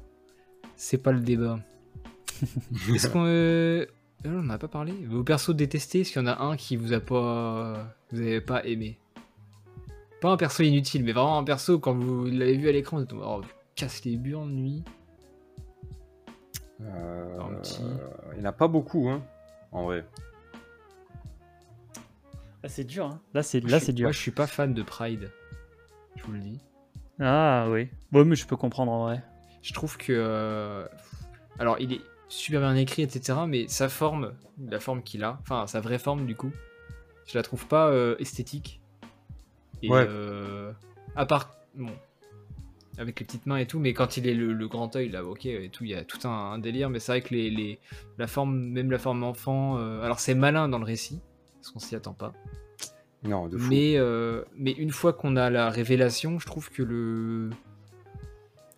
c'est 0.76 0.98
pas 0.98 1.12
le 1.12 1.20
débat. 1.20 1.60
Est-ce 2.94 3.08
qu'on, 3.08 4.30
on 4.30 4.38
en 4.40 4.50
a 4.50 4.58
pas 4.58 4.68
parlé? 4.68 4.92
Vos 5.06 5.24
persos 5.24 5.54
détestés, 5.54 6.00
est-ce 6.00 6.12
qu'il 6.12 6.22
y 6.22 6.24
en 6.24 6.28
a 6.28 6.42
un 6.42 6.56
qui 6.56 6.76
vous 6.76 6.92
a 6.92 7.00
pas, 7.00 7.94
vous 8.12 8.20
avez 8.20 8.40
pas 8.40 8.64
aimé? 8.64 8.98
Pas 10.20 10.30
un 10.30 10.36
perso 10.36 10.62
inutile, 10.62 11.04
mais 11.04 11.12
vraiment 11.12 11.38
un 11.38 11.44
perso 11.44 11.78
quand 11.78 11.94
vous 11.94 12.26
l'avez 12.26 12.56
vu 12.56 12.68
à 12.68 12.72
l'écran, 12.72 12.98
vous 12.98 13.02
êtes 13.04 13.12
oh, 13.12 13.40
casse 13.80 14.04
les 14.04 14.16
burnes 14.16 14.56
lui. 14.56 14.84
euh, 16.82 17.38
Un 17.40 17.54
petit. 17.54 17.80
Il 18.32 18.40
n'y 18.40 18.46
en 18.46 18.50
a 18.50 18.52
pas 18.52 18.68
beaucoup, 18.68 19.08
hein, 19.08 19.22
en 19.72 19.84
vrai. 19.84 20.04
Ah, 22.62 22.68
c'est 22.68 22.84
dur, 22.84 23.06
hein. 23.06 23.20
Là, 23.32 23.42
c'est, 23.42 23.60
là, 23.60 23.68
je 23.68 23.76
suis- 23.76 23.86
c'est 23.86 23.92
dur. 23.92 24.04
Moi, 24.04 24.12
je 24.12 24.18
suis 24.18 24.30
pas 24.30 24.46
fan 24.46 24.74
de 24.74 24.82
Pride. 24.82 25.30
Je 26.16 26.22
vous 26.24 26.32
le 26.32 26.40
dis. 26.40 26.60
Ah 27.18 27.66
oui. 27.70 27.88
Bon, 28.12 28.24
mais 28.26 28.36
je 28.36 28.46
peux 28.46 28.56
comprendre 28.56 28.92
en 28.92 29.04
vrai. 29.04 29.22
Je 29.62 29.72
trouve 29.72 29.96
que. 29.96 30.12
euh, 30.14 30.86
Alors, 31.58 31.78
il 31.80 31.92
est 31.92 32.00
super 32.28 32.60
bien 32.60 32.74
écrit, 32.76 33.02
etc. 33.02 33.38
Mais 33.46 33.66
sa 33.68 33.88
forme, 33.88 34.34
la 34.58 34.80
forme 34.80 35.02
qu'il 35.02 35.24
a, 35.24 35.38
enfin, 35.42 35.66
sa 35.66 35.80
vraie 35.80 35.98
forme, 35.98 36.26
du 36.26 36.34
coup, 36.36 36.52
je 37.26 37.36
la 37.38 37.42
trouve 37.42 37.66
pas 37.66 37.88
euh, 37.88 38.16
esthétique. 38.18 38.80
Et, 39.82 39.90
Ouais. 39.90 40.04
euh, 40.08 40.72
À 41.16 41.24
part. 41.26 41.54
Bon. 41.74 41.90
Avec 43.00 43.18
les 43.18 43.24
petites 43.26 43.46
mains 43.46 43.56
et 43.56 43.66
tout, 43.66 43.78
mais 43.78 43.94
quand 43.94 44.18
il 44.18 44.26
est 44.28 44.34
le, 44.34 44.52
le 44.52 44.68
grand 44.68 44.94
œil, 44.94 45.08
là, 45.08 45.24
ok, 45.24 45.46
et 45.46 45.70
tout, 45.70 45.84
il 45.84 45.90
y 45.90 45.94
a 45.94 46.04
tout 46.04 46.28
un, 46.28 46.52
un 46.52 46.58
délire, 46.58 46.90
mais 46.90 46.98
c'est 46.98 47.12
vrai 47.12 47.22
que 47.22 47.34
les, 47.34 47.48
les- 47.50 47.78
la 48.18 48.26
forme, 48.26 48.56
même 48.58 48.90
la 48.90 48.98
forme 48.98 49.22
enfant, 49.24 49.78
euh, 49.78 50.02
alors 50.02 50.20
c'est 50.20 50.34
malin 50.34 50.68
dans 50.68 50.78
le 50.78 50.84
récit, 50.84 51.18
parce 51.56 51.70
qu'on 51.70 51.78
s'y 51.78 51.96
attend 51.96 52.12
pas. 52.12 52.34
Non, 53.22 53.48
de 53.48 53.56
fou. 53.56 53.70
Mais, 53.70 53.94
euh, 53.96 54.42
mais 54.56 54.72
une 54.72 54.90
fois 54.90 55.14
qu'on 55.14 55.36
a 55.36 55.48
la 55.48 55.70
révélation, 55.70 56.38
je 56.38 56.46
trouve 56.46 56.70
que 56.70 56.82
le. 56.82 57.48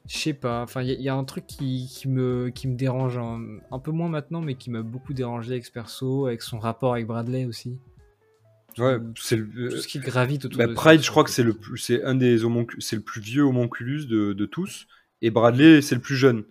Je 0.06 0.16
sais 0.18 0.34
pas, 0.34 0.62
enfin, 0.62 0.82
il 0.82 0.88
y, 0.88 0.92
a- 0.92 0.94
il 0.94 1.02
y 1.02 1.08
a 1.08 1.14
un 1.14 1.24
truc 1.24 1.46
qui, 1.46 1.88
qui 1.92 2.08
me, 2.08 2.50
qui 2.50 2.68
me 2.68 2.74
dérange 2.76 3.18
un, 3.18 3.40
un 3.72 3.78
peu 3.80 3.90
moins 3.92 4.08
maintenant, 4.08 4.40
mais 4.40 4.54
qui 4.54 4.70
m'a 4.70 4.82
beaucoup 4.82 5.14
dérangé 5.14 5.52
avec 5.52 5.64
ce 5.64 5.72
perso, 5.72 6.26
avec 6.26 6.42
son 6.42 6.58
rapport 6.60 6.92
avec 6.94 7.06
Bradley 7.06 7.44
aussi. 7.44 7.78
Ouais, 8.78 8.98
c'est 9.20 9.36
le. 9.36 9.70
Tout 9.70 9.76
ce 9.78 9.86
qui 9.88 9.98
gravite 9.98 10.44
autour 10.46 10.58
Bah, 10.58 10.66
de 10.66 10.72
Pride, 10.72 11.02
je 11.02 11.10
crois 11.10 11.24
que 11.24 11.30
c'est 11.30 11.42
le 11.42 11.52
plus, 11.54 11.78
c'est 11.78 12.02
un 12.04 12.14
des 12.14 12.38
c'est 12.78 12.96
le 12.96 13.02
plus 13.02 13.20
vieux 13.20 13.42
homonculus 13.42 14.06
de, 14.06 14.32
de 14.32 14.46
tous, 14.46 14.86
et 15.20 15.30
Bradley 15.30 15.82
c'est 15.82 15.94
le 15.94 16.00
plus 16.00 16.16
jeune. 16.16 16.44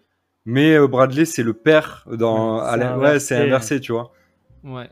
Mais 0.46 0.76
euh, 0.76 0.88
Bradley 0.88 1.26
c'est 1.26 1.44
le 1.44 1.54
père 1.54 2.06
dans, 2.12 2.60
Ouais, 2.98 3.20
c'est 3.20 3.36
ouais, 3.38 3.44
inversé. 3.44 3.80
tu 3.80 3.92
vois. 3.92 4.12
Ouais. 4.64 4.90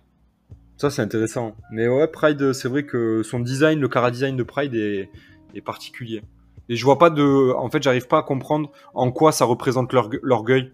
Ça 0.77 0.89
c'est 0.89 1.01
intéressant. 1.01 1.55
Mais 1.71 1.87
ouais, 1.87 2.07
Pride, 2.07 2.53
c'est 2.53 2.67
vrai 2.69 2.85
que 2.85 3.21
son 3.23 3.39
design, 3.39 3.79
le 3.79 3.87
cara 3.89 4.11
design 4.11 4.35
de 4.37 4.43
Pride 4.43 4.73
est, 4.75 5.09
est 5.53 5.61
particulier. 5.61 6.21
Et 6.69 6.75
je 6.75 6.85
vois 6.85 6.97
pas 6.99 7.09
de, 7.09 7.51
en 7.55 7.69
fait, 7.69 7.81
j'arrive 7.83 8.07
pas 8.07 8.19
à 8.19 8.23
comprendre 8.23 8.71
en 8.93 9.11
quoi 9.11 9.31
ça 9.31 9.43
représente 9.45 9.91
l'orgue- 9.91 10.19
l'orgueil. 10.23 10.71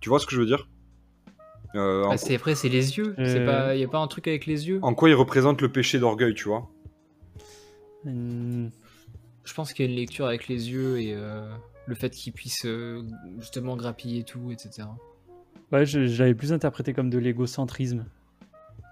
Tu 0.00 0.08
vois 0.10 0.18
ce 0.20 0.26
que 0.26 0.34
je 0.34 0.40
veux 0.40 0.46
dire? 0.46 0.68
Euh, 1.74 2.06
Bah, 2.08 2.16
c'est 2.16 2.34
après, 2.34 2.54
c'est 2.54 2.68
les 2.68 2.98
yeux. 2.98 3.14
C'est 3.18 3.40
Euh. 3.40 3.46
pas, 3.46 3.74
y 3.76 3.84
a 3.84 3.88
pas 3.88 3.98
un 3.98 4.06
truc 4.06 4.28
avec 4.28 4.46
les 4.46 4.68
yeux. 4.68 4.78
en 4.82 4.94
quoi 4.94 5.08
il 5.08 5.14
représente 5.14 5.60
le 5.62 5.70
péché 5.72 5.98
d'orgueil, 5.98 6.34
tu 6.34 6.44
vois? 6.48 6.68
Hmm, 8.04 8.68
Je 9.44 9.54
pense 9.54 9.72
qu'il 9.72 9.84
y 9.84 9.88
a 9.88 9.90
une 9.90 9.96
lecture 9.98 10.26
avec 10.26 10.48
les 10.48 10.70
yeux 10.70 11.00
et 11.00 11.14
euh, 11.14 11.50
le 11.86 11.94
fait 11.94 12.10
qu'il 12.10 12.32
puisse 12.32 12.64
euh, 12.64 13.02
justement 13.40 13.76
grappiller 13.76 14.22
tout, 14.22 14.50
etc. 14.52 14.86
Ouais, 15.72 15.84
je, 15.86 16.06
je 16.06 16.22
l'avais 16.22 16.34
plus 16.34 16.52
interprété 16.52 16.92
comme 16.92 17.10
de 17.10 17.18
l'égocentrisme. 17.18 18.04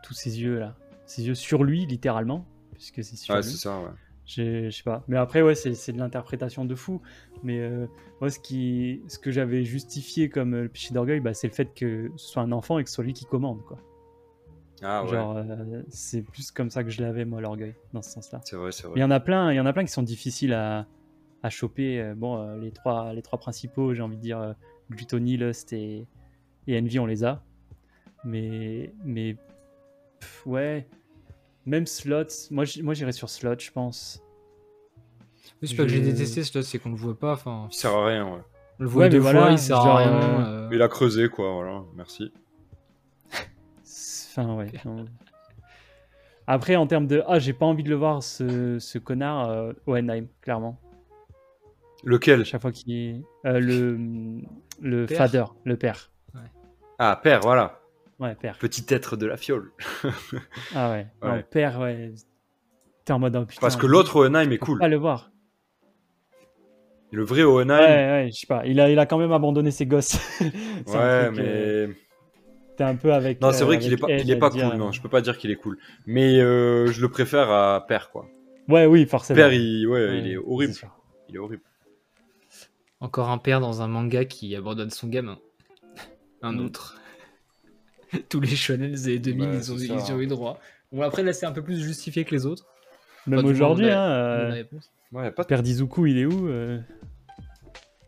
Tous 0.03 0.14
ces 0.14 0.41
yeux 0.41 0.59
là. 0.59 0.74
Ces 1.07 1.26
yeux 1.26 1.35
sur 1.35 1.62
lui, 1.64 1.87
littéralement. 1.87 2.47
Puisque 2.74 3.05
c'est 3.05 3.16
sur 3.16 3.35
Ouais, 3.35 3.43
lui. 3.43 3.49
c'est 3.51 3.59
ça, 3.59 3.78
ouais. 3.81 3.91
Je 4.37 4.70
sais 4.70 4.83
pas. 4.85 5.03
Mais 5.09 5.16
après, 5.16 5.43
ouais, 5.43 5.55
c'est 5.57 5.93
de 5.93 5.99
l'interprétation 5.99 6.64
de 6.64 6.74
fou. 6.76 7.01
Mais 7.43 7.59
euh, 7.59 7.87
moi, 8.20 8.31
ce, 8.31 8.39
qui, 8.39 9.03
ce 9.09 9.18
que 9.18 9.31
j'avais 9.33 9.64
justifié 9.64 10.28
comme 10.28 10.55
euh, 10.55 10.62
le 10.62 10.68
péché 10.68 10.95
d'orgueil, 10.95 11.18
bah, 11.20 11.35
c'est 11.35 11.49
le 11.49 11.53
fait 11.53 11.74
que 11.74 12.11
ce 12.16 12.28
soit 12.28 12.43
un 12.43 12.53
enfant 12.53 12.78
et 12.78 12.85
que 12.85 12.91
ce 12.91 12.95
soit 12.95 13.05
lui 13.05 13.12
qui 13.12 13.24
commande. 13.24 13.62
Quoi. 13.64 13.78
Ah 14.83 15.03
ouais, 15.05 15.11
Genre, 15.11 15.37
euh, 15.37 15.83
c'est 15.89 16.22
plus 16.22 16.53
comme 16.53 16.70
ça 16.70 16.85
que 16.85 16.91
je 16.91 17.03
l'avais, 17.03 17.24
moi, 17.24 17.41
l'orgueil, 17.41 17.74
dans 17.93 18.03
ce 18.03 18.11
sens-là. 18.11 18.41
c'est 18.45 18.57
vrai, 18.57 18.70
c'est 18.72 18.85
Il 18.85 18.91
vrai. 18.91 19.01
y 19.01 19.05
en 19.05 19.11
a 19.11 19.18
plein, 19.20 19.53
il 19.53 19.57
y 19.57 19.61
en 19.61 19.66
a 19.66 19.72
plein 19.72 19.85
qui 19.85 19.93
sont 19.93 20.03
difficiles 20.05 20.53
à, 20.53 20.87
à 21.43 21.51
choper. 21.51 22.01
Euh, 22.01 22.14
Bon, 22.14 22.37
euh, 22.41 22.57
les 22.57 22.70
trois, 22.70 23.12
les 23.12 23.22
trois 23.22 23.39
principaux, 23.39 23.95
j'ai 23.95 24.03
envie 24.03 24.16
de 24.16 24.22
dire 24.22 24.39
euh, 24.41 24.53
Gluttony, 24.91 25.37
Lust 25.39 25.72
et, 25.72 26.07
et 26.68 26.78
Envy, 26.78 26.99
on 27.01 27.07
les 27.07 27.24
a. 27.24 27.43
Mais, 28.24 28.93
mais 29.05 29.35
pff, 30.20 30.47
ouais, 30.47 30.87
même 31.71 31.87
Slot, 31.87 32.25
moi, 32.51 32.64
j'irais 32.64 33.12
sur 33.12 33.31
Slot, 33.31 33.59
je 33.61 33.71
pense. 33.71 34.23
Mais 35.62 35.68
c'est 35.68 35.77
pas 35.77 35.85
que 35.85 35.89
j'ai 35.89 36.01
détesté 36.01 36.43
ce 36.43 36.62
c'est 36.62 36.79
qu'on 36.79 36.91
le 36.91 36.97
voit 36.97 37.18
pas. 37.18 37.33
Enfin, 37.35 37.68
Il 37.71 37.75
sert 37.75 37.95
à 37.95 38.07
rien, 38.07 38.25
ouais. 38.27 38.41
on 38.79 38.83
le 38.83 38.89
voit 38.89 39.03
Ouais, 39.05 39.09
deux 39.09 39.21
fois, 39.21 39.33
voilà, 39.33 39.53
il 39.53 39.59
sert 39.59 39.77
à 39.77 39.97
rien. 39.99 40.12
euh, 40.12 40.66
euh, 40.66 40.68
Il 40.73 40.83
a 40.83 40.89
creusé, 40.89 41.29
quoi, 41.29 41.53
voilà, 41.53 41.83
merci. 41.95 42.33
Enfin, 44.33 44.55
ouais. 44.57 44.66
non. 44.85 45.05
Après, 46.47 46.75
en 46.77 46.87
termes 46.87 47.07
de. 47.07 47.23
Ah, 47.29 47.39
j'ai 47.39 47.53
pas 47.53 47.66
envie 47.66 47.83
de 47.85 47.91
le 47.91 47.97
voir, 47.97 48.23
ce, 48.23 48.79
ce 48.81 48.99
connard, 48.99 49.49
euh, 49.51 49.73
Owenheim, 49.87 50.27
clairement. 50.41 50.81
Lequel? 52.05 52.45
Chaque 52.45 52.62
fois 52.62 52.73
qu'il. 52.73 53.23
euh, 53.47 53.61
le 53.61 53.99
le 54.81 55.07
Père? 55.07 55.18
fader, 55.18 55.45
le 55.64 55.77
père. 55.77 56.11
Ah, 56.99 57.18
père, 57.23 57.41
voilà. 57.41 57.80
Ouais, 58.21 58.35
père. 58.35 58.59
Petit 58.59 58.85
être 58.91 59.16
de 59.16 59.27
la 59.27 59.37
fiole. 59.37 59.73
Ah 60.75 60.91
ouais. 60.91 61.07
Non, 61.23 61.33
Ouais. 61.33 61.43
père, 61.43 61.81
ouais. 61.81 62.12
T'es 63.05 63.12
en 63.14 63.18
mode. 63.18 63.35
oh, 63.37 63.45
putain, 63.47 63.61
Parce 63.61 63.77
que 63.77 63.87
l'autre 63.87 64.16
Owenheim 64.16 64.51
est 64.53 64.59
cool. 64.59 64.79
pas 64.79 64.89
le 64.89 64.97
voir. 64.97 65.31
Le 67.12 67.25
vrai 67.25 67.43
Ouais, 67.43 67.49
Owenheim, 67.64 67.79
ouais, 67.81 68.29
je 68.33 68.39
sais 68.41 68.47
pas. 68.47 68.64
Il 68.66 68.79
a, 68.79 68.89
il 68.91 68.99
a 68.99 69.07
quand 69.07 69.18
même 69.18 69.33
abandonné 69.33 69.71
ses 69.71 69.87
gosses. 69.87 70.18
Ouais, 70.41 70.53
truc, 70.85 70.97
euh, 71.41 71.89
mais. 71.89 71.95
T'es 72.77 72.85
un 72.85 72.95
peu 72.97 73.12
avec. 73.12 73.41
Non, 73.41 73.53
c'est 73.53 73.62
euh, 73.62 73.66
vrai 73.66 73.79
qu'il 73.79 73.93
est 73.93 73.97
pas, 73.97 74.09
Ed 74.09 74.21
il 74.25 74.31
est 74.31 74.37
pas 74.39 74.49
dire, 74.51 74.66
cool, 74.66 74.75
euh, 74.75 74.79
non, 74.79 74.93
je 74.93 75.03
peux 75.03 75.09
pas 75.09 75.21
dire 75.21 75.37
qu'il 75.37 75.51
est 75.51 75.57
cool. 75.57 75.79
Mais 76.07 76.39
euh, 76.41 76.87
je 76.93 77.01
le 77.03 77.09
préfère 77.11 77.51
à 77.51 77.85
père, 77.87 78.11
quoi. 78.11 78.27
Ouais, 78.68 78.87
oui, 78.87 79.07
forcément. 79.07 79.37
Père, 79.37 79.53
il, 79.53 79.87
ouais, 79.89 80.07
Ouais, 80.09 80.18
il 80.18 80.29
est 80.33 80.37
horrible. 80.37 80.75
Il 81.29 81.35
est 81.35 81.39
horrible. 81.39 81.62
Encore 83.01 83.31
un 83.31 83.39
père 83.39 83.61
dans 83.61 83.83
un 83.83 83.89
manga 83.89 84.25
qui 84.27 84.55
abandonne 84.55 84.91
son 84.91 85.09
gamin. 85.09 85.39
Un 86.43 86.53
Mm. 86.53 86.61
autre. 86.66 86.97
Tous 88.28 88.40
les 88.40 88.48
shonen 88.48 88.92
des 88.92 89.18
2000, 89.18 89.48
Ouais, 89.48 89.56
ils, 89.56 89.72
ont, 89.72 89.76
ils 89.78 90.12
ont 90.12 90.20
eu 90.20 90.26
droit. 90.26 90.61
Bon, 90.92 91.02
après, 91.02 91.22
là, 91.22 91.32
c'est 91.32 91.46
un 91.46 91.52
peu 91.52 91.62
plus 91.62 91.80
justifié 91.80 92.24
que 92.24 92.34
les 92.34 92.46
autres. 92.46 92.66
Même 93.26 93.40
Enfin, 93.40 93.48
aujourd'hui, 93.48 93.90
hein, 93.90 94.00
euh, 94.00 94.48
la 94.48 94.54
réponse. 94.54 94.90
Ouais, 95.12 95.30
pas 95.30 95.42
de... 95.42 95.48
Père 95.48 95.62
d'Izuku, 95.62 96.06
il 96.08 96.18
est 96.18 96.24
où 96.24 96.48
euh? 96.48 96.80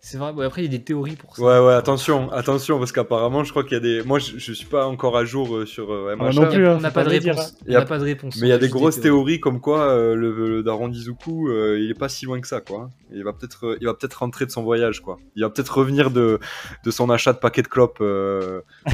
C'est 0.04 0.18
vrai, 0.18 0.32
bon, 0.32 0.40
après 0.42 0.62
il 0.62 0.64
y 0.64 0.74
a 0.74 0.78
des 0.78 0.82
théories 0.82 1.14
pour 1.14 1.36
ça. 1.36 1.42
Ouais, 1.44 1.64
ouais, 1.64 1.74
attention, 1.74 2.28
attention, 2.32 2.80
parce 2.80 2.90
qu'apparemment, 2.90 3.44
je 3.44 3.50
crois 3.50 3.62
qu'il 3.62 3.74
y 3.74 3.76
a 3.76 3.80
des. 3.80 4.02
Moi, 4.02 4.18
je, 4.18 4.36
je 4.36 4.52
suis 4.52 4.66
pas 4.66 4.84
encore 4.88 5.16
à 5.16 5.24
jour 5.24 5.54
euh, 5.54 5.64
sur 5.64 5.92
euh, 5.92 6.08
Ah, 6.18 6.24
MHA, 6.24 6.32
non 6.32 6.50
plus, 6.50 6.66
hein, 6.66 6.74
on 6.76 6.80
n'a 6.80 6.90
pas 6.90 7.04
de 7.04 7.08
pas 7.08 7.14
le 7.14 7.20
dire, 7.20 7.34
réponse. 7.36 7.52
A- 7.52 7.64
On 7.68 7.72
n'a 7.72 7.84
pas 7.84 7.98
de 8.00 8.04
réponse. 8.04 8.36
mais 8.40 8.48
il 8.48 8.50
y 8.50 8.52
a 8.52 8.58
des 8.58 8.68
grosses 8.68 8.96
théories 9.00 9.38
comme 9.38 9.60
quoi 9.60 9.82
euh, 9.88 10.16
le, 10.16 10.32
le 10.48 10.62
Daron 10.64 10.88
d'Izuku, 10.88 11.48
euh, 11.50 11.78
il 11.80 11.88
est 11.88 11.94
pas 11.98 12.08
si 12.08 12.24
loin 12.24 12.40
que 12.40 12.48
ça, 12.48 12.60
quoi. 12.60 12.90
Il 13.12 13.22
va 13.22 13.32
peut-être, 13.32 13.64
euh, 13.64 13.78
il 13.80 13.86
va 13.86 13.94
peut-être 13.94 14.14
rentrer 14.14 14.44
de 14.44 14.50
son 14.50 14.64
voyage, 14.64 15.00
quoi. 15.02 15.20
Il 15.36 15.44
va 15.44 15.50
peut-être 15.50 15.78
revenir 15.78 16.10
de, 16.10 16.40
de 16.84 16.90
son 16.90 17.08
achat 17.08 17.32
de 17.32 17.38
paquets 17.38 17.62
de 17.62 17.68
clopes. 17.68 17.98
euh, 18.00 18.60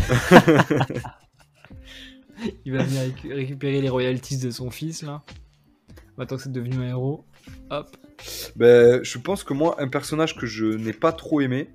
Il 2.66 2.72
va 2.72 2.82
venir 2.84 3.00
récu- 3.02 3.32
récupérer 3.34 3.80
les 3.80 3.88
royalties 3.88 4.36
de 4.38 4.50
son 4.50 4.70
fils 4.70 5.02
là. 5.02 5.22
Maintenant 6.18 6.36
que 6.36 6.42
c'est 6.42 6.52
devenu 6.52 6.76
un 6.84 6.88
héros. 6.88 7.24
Hop. 7.70 7.96
Ben, 8.56 9.02
je 9.02 9.18
pense 9.18 9.44
que 9.44 9.52
moi, 9.52 9.76
un 9.78 9.88
personnage 9.88 10.36
que 10.36 10.46
je 10.46 10.66
n'ai 10.66 10.92
pas 10.92 11.12
trop 11.12 11.40
aimé, 11.40 11.70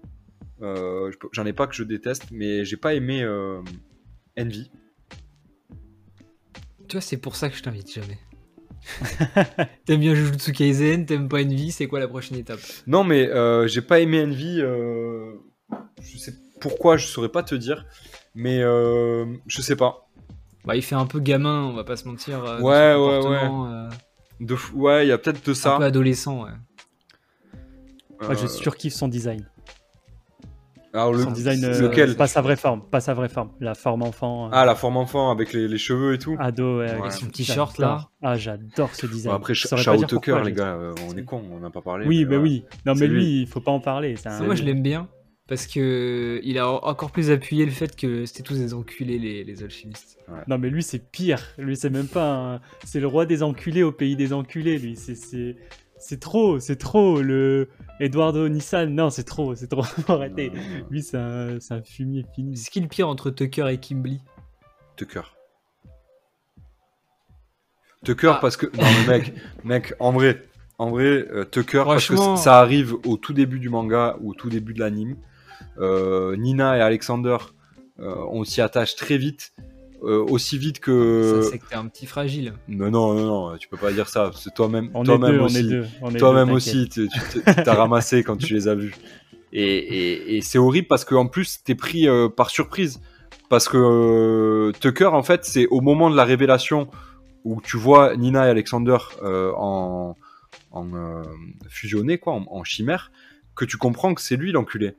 euh, 0.62 1.12
j'en 1.32 1.46
ai 1.46 1.54
pas 1.54 1.68
que 1.68 1.76
je 1.76 1.84
déteste, 1.84 2.26
mais 2.32 2.66
j'ai 2.66 2.78
pas 2.78 2.94
aimé 2.94 3.24
euh, 3.24 3.62
Envy. 4.40 4.72
Tu 6.88 6.98
vois, 6.98 7.02
c'est 7.02 7.18
pour 7.18 7.36
ça 7.36 7.50
que 7.50 7.56
je 7.56 7.64
t'invite 7.64 7.92
jamais. 7.92 8.20
t'aimes 9.86 10.02
bien 10.02 10.14
Jujutsu 10.14 10.52
Kaisen, 10.52 11.06
t'aimes 11.06 11.30
pas 11.30 11.42
Envy, 11.42 11.72
c'est 11.72 11.88
quoi 11.88 12.00
la 12.00 12.08
prochaine 12.08 12.38
étape? 12.38 12.60
Non, 12.88 13.04
mais 13.04 13.30
euh, 13.30 13.68
j'ai 13.68 13.82
pas 13.82 14.00
aimé 14.00 14.22
Envy. 14.24 14.60
je 14.60 16.18
sais 16.18 16.34
pourquoi, 16.60 16.98
je 16.98 17.08
saurais 17.08 17.30
pas 17.30 17.44
te 17.44 17.56
dire, 17.56 17.86
mais 18.36 18.62
je 18.62 19.62
sais 19.62 19.76
pas. 19.76 20.10
Bah, 20.66 20.78
il 20.78 20.82
fait 20.82 20.96
un 20.96 21.06
peu 21.06 21.20
gamin, 21.20 21.64
on 21.64 21.74
va 21.74 21.84
pas 21.84 21.98
se 21.98 22.08
mentir. 22.08 22.42
Ouais, 22.62 22.96
ouais, 22.96 23.20
euh, 23.26 23.90
De 24.46 24.56
ouais, 24.74 25.06
il 25.06 25.10
y 25.10 25.12
a 25.12 25.18
peut-être 25.18 25.46
de 25.46 25.52
un 25.52 25.56
ça. 25.56 25.78
peu 25.78 25.84
adolescent, 25.84 26.44
ouais. 26.44 26.52
Moi, 28.22 28.34
je 28.36 28.48
surkiffe 28.48 28.94
son 28.94 29.08
design. 29.08 29.46
alors 30.94 31.12
le, 31.14 31.20
Son 31.24 31.32
design, 31.32 31.64
euh, 31.66 31.82
lequel? 31.82 32.16
pas 32.16 32.28
sa 32.28 32.42
vraie 32.42 32.56
forme, 32.56 32.82
pas 32.90 33.00
sa 33.02 33.14
vraie 33.14 33.28
forme, 33.30 33.50
la 33.60 33.74
forme 33.76 34.02
enfant. 34.04 34.46
euh, 34.46 34.50
Ah, 34.54 34.66
la 34.66 34.76
forme 34.76 34.98
enfant 34.98 35.32
avec 35.32 35.52
les, 35.52 35.68
les 35.68 35.78
cheveux 35.78 36.14
et 36.14 36.20
tout. 36.20 36.36
ado, 36.40 36.80
ouais, 36.80 36.86
Ouais. 36.86 36.92
avec 36.92 37.12
son 37.12 37.26
petit 37.26 37.44
short, 37.44 37.78
là. 37.80 38.10
Ah, 38.22 38.38
j'adore 38.38 38.94
ce 38.96 39.08
design. 39.08 39.32
Bon, 39.32 39.38
après, 39.38 39.54
pas 39.70 39.76
Shao 39.78 40.04
Tucker, 40.06 40.42
les 40.46 40.52
gars, 40.54 40.76
euh, 40.76 40.94
on 41.10 41.18
est 41.18 41.24
con, 41.24 41.42
on 41.52 41.60
n'a 41.60 41.70
pas 41.70 41.82
parlé. 41.82 42.06
Oui, 42.08 42.20
mais 42.20 42.26
bah 42.26 42.36
ouais. 42.38 42.42
oui. 42.44 42.66
Non, 42.86 42.94
mais 42.96 43.08
lui. 43.08 43.42
il 43.42 43.48
faut 43.48 43.60
pas 43.62 43.72
en 43.72 43.80
parler. 43.80 44.16
c'est 44.16 44.30
un- 44.30 44.44
moi, 44.44 44.56
je 44.56 44.64
l'aime 44.64 44.82
bien. 44.84 45.08
Parce 45.48 45.68
que 45.68 46.40
il 46.44 46.58
a 46.58 46.70
encore 46.70 47.12
plus 47.12 47.30
appuyé 47.30 47.66
le 47.66 47.72
fait 47.72 47.96
que 47.98 48.26
c'était 48.26 48.44
tous 48.44 48.58
des 48.58 48.74
enculés, 48.74 49.20
les, 49.20 49.44
les 49.44 49.62
alchimistes. 49.64 50.18
Non, 50.48 50.58
mais 50.58 50.70
lui, 50.70 50.82
c'est 50.82 51.00
pire. 51.12 51.42
Lui, 51.58 51.76
c'est 51.76 51.90
même 51.90 52.08
pas. 52.08 52.56
un- 52.56 52.62
C'est 52.86 53.02
le 53.02 53.08
roi 53.08 53.26
des 53.26 53.44
enculés 53.44 53.84
au 53.84 53.92
pays 53.92 54.16
des 54.16 54.32
enculés, 54.34 54.78
lui. 54.78 54.96
C'est. 54.96 55.16
c'est... 55.16 55.58
C'est 56.06 56.20
trop, 56.20 56.60
c'est 56.60 56.76
trop, 56.76 57.22
le 57.22 57.70
Eduardo 58.02 58.50
Nissan, 58.50 58.94
non, 58.94 59.10
c'est 59.10 59.24
trop, 59.24 59.56
c'est 59.56 59.68
trop. 59.68 59.84
Euh, 60.10 60.28
Lui, 60.90 61.02
c'est 61.02 61.16
un, 61.16 61.62
c'est 61.62 61.76
un 61.76 61.82
fumier 61.82 62.26
fini. 62.36 62.58
C'est 62.58 62.70
qui 62.72 62.82
le 62.82 62.90
pire 62.90 63.08
entre 63.08 63.30
Tucker 63.32 63.70
et 63.72 63.78
Kimberly? 63.78 64.20
Tucker. 64.98 65.22
Tucker 68.04 68.32
Ah. 68.36 68.40
parce 68.42 68.58
que 68.58 68.66
non 68.66 68.84
mais 69.08 69.20
mec, 69.20 69.34
mec 69.64 69.94
en 70.00 70.12
vrai, 70.12 70.46
en 70.78 70.90
vrai 70.90 71.06
euh, 71.32 71.46
Tucker 71.46 71.84
parce 71.86 72.08
que 72.10 72.18
ça 72.36 72.60
arrive 72.60 72.96
au 73.06 73.16
tout 73.16 73.32
début 73.34 73.60
du 73.60 73.70
manga 73.70 74.18
ou 74.20 74.32
au 74.32 74.34
tout 74.34 74.50
début 74.50 74.74
de 74.74 74.80
l'anime. 74.82 75.16
Euh, 75.80 76.36
Nina 76.36 76.78
et 76.78 76.82
Alexander, 76.82 77.38
euh, 78.00 78.16
on 78.30 78.44
s'y 78.44 78.62
attache 78.62 78.96
très 78.96 79.18
vite, 79.18 79.54
euh, 80.04 80.24
aussi 80.30 80.58
vite 80.58 80.80
que. 80.80 81.42
Ça, 81.44 81.50
c'est 81.52 81.58
que 81.60 81.68
t'es 81.68 81.76
un 81.76 81.88
petit 81.88 82.06
fragile. 82.06 82.54
non 82.68 82.92
non 82.92 83.14
non 83.14 83.26
non, 83.52 83.58
tu 83.58 83.68
peux 83.68 83.78
pas 83.78 83.92
dire 83.92 84.08
ça. 84.10 84.32
C'est 84.36 84.54
toi-même, 84.54 84.90
On 84.94 85.04
est 85.04 85.06
toi-même 85.06 85.42
aussi. 85.42 85.60
est 85.60 85.64
deux. 85.64 85.86
on 86.02 86.14
est 86.14 86.18
Toi-même 86.18 86.50
deux, 86.50 86.54
aussi, 86.56 86.90
tu 86.90 87.08
t'as 87.64 87.74
ramassé 87.76 88.24
quand 88.24 88.38
tu 88.38 88.54
les 88.54 88.68
as 88.68 88.76
vus. 88.76 88.94
Et, 89.52 89.64
et- 89.64 90.38
et 90.38 90.42
c'est 90.42 90.58
horrible 90.58 90.88
parce 90.88 91.06
qu'en 91.06 91.28
plus, 91.28 91.64
t'es 91.64 91.76
pris 91.76 92.08
euh, 92.08 92.28
par 92.30 92.50
surprise. 92.50 93.02
Parce 93.50 93.70
que 93.70 93.78
euh, 93.78 94.72
Tucker, 94.80 95.06
en 95.14 95.22
fait, 95.22 95.46
c'est 95.46 95.68
au 95.68 95.80
moment 95.82 96.10
de 96.10 96.16
la 96.16 96.24
révélation 96.24 96.88
où 97.44 97.62
tu 97.62 97.78
vois 97.78 98.16
Nina 98.16 98.48
et 98.48 98.50
Alexander 98.50 98.98
euh, 99.22 99.52
en, 99.56 100.16
en 100.72 100.94
euh, 100.96 101.22
fusionnés, 101.70 102.18
quoi, 102.18 102.34
en, 102.34 102.46
en 102.50 102.64
chimère, 102.64 103.12
que 103.56 103.66
tu 103.66 103.78
comprends 103.78 104.14
que 104.16 104.22
c'est 104.22 104.38
lui 104.38 104.52
l'enculé. 104.52 104.94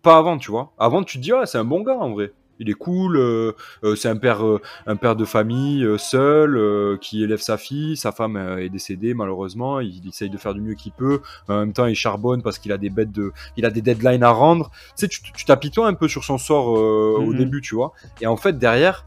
Pas 0.00 0.16
avant, 0.16 0.38
tu 0.38 0.50
vois. 0.50 0.72
Avant, 0.78 1.02
tu 1.02 1.18
te 1.18 1.22
dis, 1.22 1.32
ah, 1.32 1.44
c'est 1.46 1.58
un 1.58 1.64
bon 1.64 1.82
gars 1.82 1.96
en 1.98 2.10
vrai. 2.12 2.32
Il 2.58 2.70
est 2.70 2.74
cool, 2.74 3.16
euh, 3.16 3.52
euh, 3.82 3.96
c'est 3.96 4.08
un 4.08 4.14
père, 4.16 4.46
euh, 4.46 4.60
un 4.86 4.94
père 4.94 5.16
de 5.16 5.24
famille 5.24 5.84
seul 5.98 6.98
qui 7.00 7.24
élève 7.24 7.40
sa 7.40 7.56
fille. 7.58 7.96
Sa 7.96 8.12
femme 8.12 8.36
est 8.36 8.68
décédée 8.68 9.14
malheureusement. 9.14 9.80
Il, 9.80 10.06
essaye 10.08 10.30
de 10.30 10.38
faire 10.38 10.54
du 10.54 10.60
mieux 10.60 10.74
qu'il 10.74 10.92
peut. 10.92 11.20
En 11.48 11.58
même 11.58 11.72
temps, 11.72 11.86
il 11.86 11.96
charbonne 11.96 12.42
parce 12.42 12.58
qu'il 12.60 12.70
a 12.70 12.78
des 12.78 12.90
bêtes 12.90 13.10
de, 13.10 13.32
il 13.56 13.64
a 13.66 13.70
des 13.70 13.82
deadlines 13.82 14.22
à 14.22 14.30
rendre. 14.30 14.70
Tu 14.70 14.92
sais, 14.96 15.08
tu 15.08 15.20
tu 15.32 15.44
t'apitoies 15.44 15.88
un 15.88 15.94
peu 15.94 16.06
sur 16.06 16.22
son 16.24 16.38
sort 16.38 16.66
au 16.68 17.32
Mhm. 17.32 17.36
début, 17.38 17.60
tu 17.62 17.74
vois. 17.74 17.92
Et 18.20 18.26
en 18.28 18.36
fait, 18.36 18.56
derrière, 18.58 19.06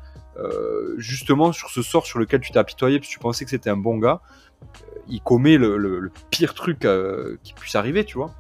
justement 0.97 1.53
sur 1.53 1.69
ce 1.69 1.81
sort 1.81 2.05
sur 2.05 2.19
lequel 2.19 2.41
tu 2.41 2.51
t'es 2.51 2.59
apitoyé 2.59 2.99
parce 2.99 3.07
que 3.07 3.13
tu 3.13 3.19
pensais 3.19 3.45
que 3.45 3.51
c'était 3.51 3.69
un 3.69 3.77
bon 3.77 3.97
gars, 3.97 4.19
il 5.07 5.21
commet 5.21 5.57
le, 5.57 5.77
le- 5.77 5.99
le 5.99 6.11
pire 6.29 6.53
truc 6.55 6.86
qui 7.43 7.53
puisse 7.53 7.75
arriver, 7.75 8.03
tu 8.03 8.17
vois. 8.17 8.31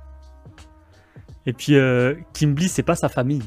Et 1.45 1.53
puis, 1.53 1.75
euh, 1.75 2.15
Kimberly, 2.33 2.69
c'est 2.69 2.83
pas 2.83 2.95
sa 2.95 3.09
famille. 3.09 3.39
Tu 3.39 3.45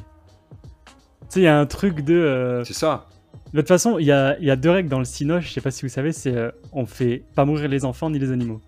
sais, 1.28 1.40
il 1.40 1.44
y 1.44 1.48
a 1.48 1.58
un 1.58 1.66
truc 1.66 2.02
de. 2.02 2.14
euh, 2.14 2.64
C'est 2.64 2.74
ça. 2.74 3.06
De 3.52 3.60
toute 3.60 3.68
façon, 3.68 3.98
il 3.98 4.06
y 4.06 4.12
a, 4.12 4.38
y 4.40 4.50
a 4.50 4.56
deux 4.56 4.70
règles 4.70 4.88
dans 4.90 4.98
le 4.98 5.06
Sinoche, 5.06 5.48
je 5.48 5.52
sais 5.54 5.60
pas 5.62 5.70
si 5.70 5.82
vous 5.82 5.88
savez, 5.88 6.12
c'est 6.12 6.36
euh, 6.36 6.50
on 6.72 6.84
fait 6.84 7.24
pas 7.34 7.46
mourir 7.46 7.68
les 7.68 7.84
enfants 7.84 8.10
ni 8.10 8.18
les 8.18 8.30
animaux. 8.30 8.60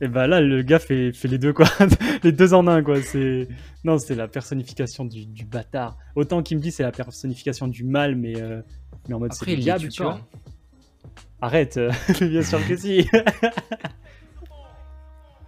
Et 0.00 0.08
bah 0.08 0.26
là, 0.26 0.40
le 0.40 0.62
gars 0.62 0.80
fait, 0.80 1.12
fait 1.12 1.28
les 1.28 1.38
deux, 1.38 1.52
quoi. 1.52 1.66
les 2.24 2.32
deux 2.32 2.52
en 2.52 2.66
un, 2.66 2.82
quoi. 2.82 3.00
C'est... 3.00 3.46
Non, 3.84 3.98
c'est 3.98 4.16
la 4.16 4.26
personnification 4.26 5.04
du, 5.04 5.24
du 5.24 5.44
bâtard. 5.44 5.96
Autant 6.16 6.40
dit, 6.40 6.72
c'est 6.72 6.82
la 6.82 6.90
personnification 6.90 7.68
du 7.68 7.84
mal, 7.84 8.16
mais, 8.16 8.40
euh, 8.40 8.60
mais 9.08 9.14
en 9.14 9.20
mode 9.20 9.32
c'est 9.32 9.46
le 9.46 9.52
il 9.52 9.60
diable, 9.60 9.88
tu 9.88 10.02
vois. 10.02 10.20
Arrête, 11.40 11.76
euh, 11.76 11.92
bien 12.20 12.42
sûr 12.42 12.66
que 12.66 12.76
si. 12.76 13.08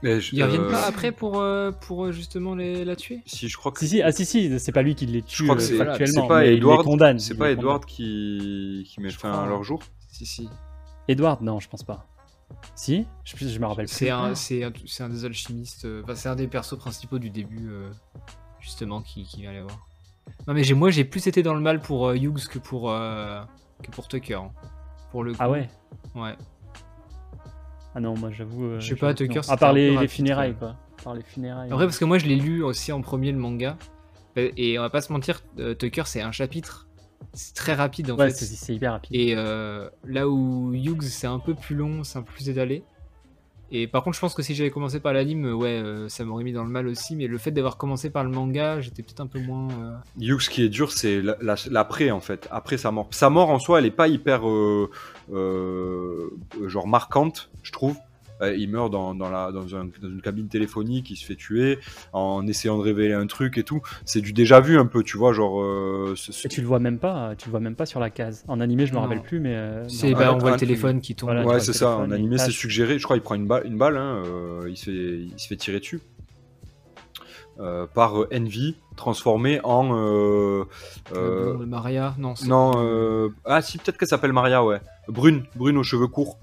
Mais 0.06 0.20
je- 0.20 0.36
Ils 0.36 0.42
reviennent 0.44 0.60
euh, 0.62 0.70
pas 0.70 0.86
après 0.86 1.10
pour, 1.10 1.40
euh, 1.40 1.72
pour 1.72 2.04
euh, 2.04 2.12
justement 2.12 2.54
les, 2.54 2.84
la 2.84 2.94
tuer 2.94 3.22
Si 3.26 3.48
je 3.48 3.56
crois 3.56 3.72
que 3.72 3.80
si, 3.80 3.88
si, 3.88 4.02
ah 4.02 4.12
si, 4.12 4.24
si, 4.24 4.58
c'est 4.60 4.70
pas 4.70 4.82
lui 4.82 4.94
qui 4.94 5.04
les 5.06 5.20
Je 5.20 5.24
tue 5.24 5.42
crois 5.44 5.56
que 5.56 5.62
euh, 5.62 5.64
c'est 5.64 5.76
factuellement, 5.76 6.22
c'est 6.22 6.28
pas 6.28 6.40
mais 6.42 6.46
il 6.46 6.50
les 6.52 6.56
Edward. 6.58 6.84
condamne. 6.84 7.18
C'est 7.18 7.34
il 7.34 7.38
pas 7.38 7.50
Edward 7.50 7.84
qui 7.84 8.84
qui 8.88 9.00
met 9.00 9.10
Je 9.10 9.18
fin 9.18 9.30
crois, 9.32 9.42
à 9.42 9.46
leur 9.48 9.64
jour. 9.64 9.80
Si, 10.08 10.24
si. 10.24 10.48
Edward, 11.08 11.42
non, 11.42 11.58
je 11.58 11.68
pense 11.68 11.82
pas. 11.82 12.06
Si? 12.76 13.04
Je, 13.24 13.36
je 13.48 13.58
me 13.58 13.66
rappelle 13.66 13.86
plus. 13.86 13.94
C'est 13.94 14.10
un, 14.10 14.34
c'est 14.36 14.62
un, 14.62 15.08
des 15.08 15.24
alchimistes. 15.24 15.84
euh, 15.86 16.02
Enfin, 16.04 16.14
c'est 16.14 16.28
un 16.28 16.36
des 16.36 16.46
persos 16.46 16.78
principaux 16.78 17.18
du 17.18 17.30
début, 17.30 17.68
euh, 17.68 17.90
justement, 18.60 19.02
qui, 19.02 19.24
qui 19.24 19.40
vient 19.42 19.52
les 19.52 19.62
voir. 19.62 19.88
Non, 20.46 20.54
mais 20.54 20.62
j'ai, 20.62 20.74
moi, 20.74 20.90
j'ai 20.90 21.04
plus 21.04 21.26
été 21.26 21.42
dans 21.42 21.54
le 21.54 21.60
mal 21.60 21.80
pour 21.80 22.06
euh, 22.06 22.14
Hughes 22.16 22.46
que 22.48 22.60
pour, 22.60 22.90
euh, 22.92 23.40
que 23.82 23.90
pour 23.90 24.06
Tucker. 24.06 24.34
hein. 24.34 24.52
Pour 25.10 25.24
le 25.24 25.32
coup. 25.32 25.38
Ah 25.40 25.50
ouais? 25.50 25.68
Ouais. 26.14 26.36
Ah 27.96 28.00
non, 28.00 28.14
moi 28.14 28.30
j'avoue. 28.30 28.64
euh, 28.66 28.78
Je 28.80 28.88
sais 28.88 28.94
pas, 28.96 29.14
Tucker, 29.14 29.40
À 29.48 29.56
part 29.56 29.72
les, 29.72 29.96
les 29.96 30.06
funérailles, 30.08 30.54
quoi. 30.54 30.76
À 31.00 31.02
part 31.02 31.14
les 31.14 31.22
funérailles. 31.22 31.70
Après, 31.72 31.86
parce 31.86 31.98
que 31.98 32.04
moi, 32.04 32.18
je 32.18 32.26
l'ai 32.26 32.36
lu 32.36 32.62
aussi 32.62 32.92
en 32.92 33.00
premier, 33.00 33.32
le 33.32 33.38
manga. 33.38 33.78
Euh, 34.36 34.50
Et 34.58 34.78
on 34.78 34.82
va 34.82 34.90
pas 34.90 35.00
se 35.00 35.10
mentir, 35.10 35.40
euh, 35.58 35.74
Tucker, 35.74 36.02
c'est 36.04 36.20
un 36.20 36.30
chapitre. 36.30 36.88
C'est 37.32 37.54
très 37.54 37.72
rapide, 37.72 38.10
en 38.10 38.16
Ouais, 38.18 38.26
fait. 38.28 38.34
c'est 38.34 38.44
c'est 38.44 38.74
hyper 38.74 38.92
rapide. 38.92 39.16
Et 39.16 39.32
euh, 39.34 39.88
là 40.04 40.28
où 40.28 40.74
Hughes 40.74 41.00
c'est 41.04 41.26
un 41.26 41.38
peu 41.38 41.54
plus 41.54 41.74
long, 41.74 42.04
c'est 42.04 42.18
un 42.18 42.22
peu 42.22 42.32
plus 42.32 42.50
étalé. 42.50 42.84
Et 43.72 43.88
par 43.88 44.04
contre, 44.04 44.14
je 44.14 44.20
pense 44.20 44.34
que 44.34 44.42
si 44.42 44.54
j'avais 44.54 44.70
commencé 44.70 45.00
par 45.00 45.12
l'anime, 45.12 45.44
ouais, 45.54 45.70
euh, 45.82 46.08
ça 46.08 46.24
m'aurait 46.24 46.44
mis 46.44 46.52
dans 46.52 46.62
le 46.62 46.70
mal 46.70 46.86
aussi. 46.86 47.16
Mais 47.16 47.26
le 47.26 47.36
fait 47.38 47.50
d'avoir 47.50 47.76
commencé 47.76 48.10
par 48.10 48.22
le 48.22 48.30
manga, 48.30 48.80
j'étais 48.80 49.02
peut-être 49.02 49.20
un 49.20 49.26
peu 49.26 49.40
moins. 49.40 49.68
euh, 49.80 49.92
ce 50.40 50.48
qui 50.50 50.62
est 50.62 50.68
dur, 50.68 50.92
c'est 50.92 51.20
la- 51.20 51.36
la- 51.40 51.56
l'après 51.70 52.10
en 52.12 52.20
fait, 52.20 52.46
après 52.52 52.76
sa 52.78 52.90
mort. 52.92 53.08
Sa 53.10 53.28
mort 53.28 53.50
en 53.50 53.58
soi, 53.58 53.80
elle 53.80 53.86
est 53.86 53.90
pas 53.90 54.06
hyper 54.08 54.48
euh, 54.48 54.88
euh, 55.32 56.30
genre 56.66 56.86
marquante, 56.86 57.50
je 57.62 57.72
trouve. 57.72 57.96
Euh, 58.42 58.54
il 58.54 58.68
meurt 58.70 58.90
dans, 58.90 59.14
dans, 59.14 59.30
la, 59.30 59.50
dans, 59.52 59.74
un- 59.76 59.86
dans 59.86 60.08
une 60.08 60.20
cabine 60.20 60.48
téléphonique, 60.48 61.10
il 61.10 61.16
se 61.16 61.24
fait 61.24 61.36
tuer 61.36 61.78
en 62.12 62.46
essayant 62.46 62.76
de 62.76 62.82
révéler 62.82 63.14
un 63.14 63.26
truc 63.26 63.56
et 63.58 63.62
tout. 63.64 63.80
C'est 64.04 64.20
du 64.20 64.32
déjà 64.32 64.60
vu 64.60 64.78
un 64.78 64.86
peu, 64.86 65.02
tu 65.02 65.16
vois, 65.16 65.32
genre. 65.32 65.62
euh, 65.62 66.14
Et 66.44 66.48
tu 66.48 66.60
le 66.60 66.66
vois 66.66 66.78
même 66.78 66.98
pas, 66.98 67.34
tu 67.36 67.46
le 67.46 67.50
vois 67.52 67.60
même 67.60 67.76
pas 67.76 67.86
sur 67.86 67.98
la 68.00 68.10
case. 68.10 68.44
En 68.48 68.60
animé, 68.60 68.86
je 68.86 68.92
me 68.92 68.98
rappelle 68.98 69.22
plus, 69.22 69.40
mais. 69.40 69.54
euh, 69.54 69.88
C'est 69.88 70.12
bah, 70.12 70.26
ah, 70.28 70.34
on 70.34 70.38
voit 70.38 70.50
le 70.50 70.56
téléphone 70.58 71.00
qui 71.00 71.14
tombe. 71.14 71.30
voilà, 71.30 71.46
Ouais, 71.46 71.60
c'est 71.60 71.72
ça. 71.72 71.96
En 71.96 72.10
animé, 72.10 72.38
c'est 72.38 72.50
suggéré. 72.50 72.98
Je 72.98 73.04
crois 73.04 73.16
qu'il 73.16 73.22
prend 73.24 73.34
une 73.36 73.46
balle, 73.46 73.66
une 73.66 73.78
balle 73.78 73.96
hein, 73.96 74.22
euh, 74.26 74.66
il, 74.68 74.76
se 74.76 74.84
fait, 74.90 74.92
il 74.92 75.34
se 75.38 75.48
fait 75.48 75.56
tirer 75.56 75.80
dessus. 75.80 76.00
Euh, 77.58 77.86
par 77.86 78.20
euh, 78.20 78.28
Envy, 78.34 78.76
transformé 78.96 79.60
en. 79.64 79.96
euh, 79.96 80.64
Euh, 81.14 81.54
euh, 81.58 81.64
Maria, 81.66 82.14
non. 82.18 82.34
c'est- 82.36 82.46
non, 82.46 82.72
euh, 82.76 83.30
ah 83.46 83.62
si, 83.62 83.78
peut-être 83.78 83.96
qu'elle 83.96 84.08
s'appelle 84.08 84.34
Maria, 84.34 84.62
ouais. 84.62 84.78
Brune, 85.08 85.44
brune 85.54 85.78
aux 85.78 85.82
cheveux 85.82 86.06
courts 86.08 86.38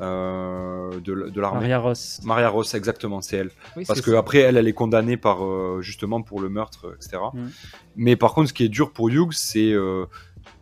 euh, 0.00 0.90
de, 1.00 1.28
de 1.30 1.40
l'armée. 1.40 1.60
Maria 1.60 1.78
Ross. 1.78 2.20
Maria 2.24 2.48
Ross, 2.48 2.74
exactement, 2.74 3.20
c'est 3.20 3.36
elle. 3.36 3.50
Oui, 3.76 3.84
Parce 3.86 4.00
que 4.00 4.12
ça. 4.12 4.18
après, 4.18 4.38
elle, 4.38 4.56
elle 4.56 4.68
est 4.68 4.72
condamnée 4.72 5.16
par 5.16 5.44
euh, 5.44 5.80
justement 5.82 6.22
pour 6.22 6.40
le 6.40 6.48
meurtre, 6.48 6.94
etc. 6.96 7.22
Mm. 7.32 7.48
Mais 7.96 8.16
par 8.16 8.34
contre, 8.34 8.48
ce 8.48 8.54
qui 8.54 8.64
est 8.64 8.68
dur 8.68 8.92
pour 8.92 9.08
Hughes, 9.10 9.32
c'est 9.32 9.72
euh, 9.72 10.06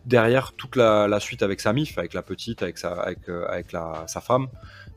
derrière 0.05 0.53
toute 0.53 0.75
la, 0.75 1.07
la 1.07 1.19
suite 1.19 1.43
avec 1.43 1.61
sa 1.61 1.73
mif, 1.73 1.97
avec 1.97 2.13
la 2.13 2.21
petite, 2.21 2.63
avec 2.63 2.77
sa, 2.77 2.91
avec, 2.93 3.29
euh, 3.29 3.45
avec 3.47 3.71
la, 3.71 4.03
sa 4.07 4.21
femme. 4.21 4.47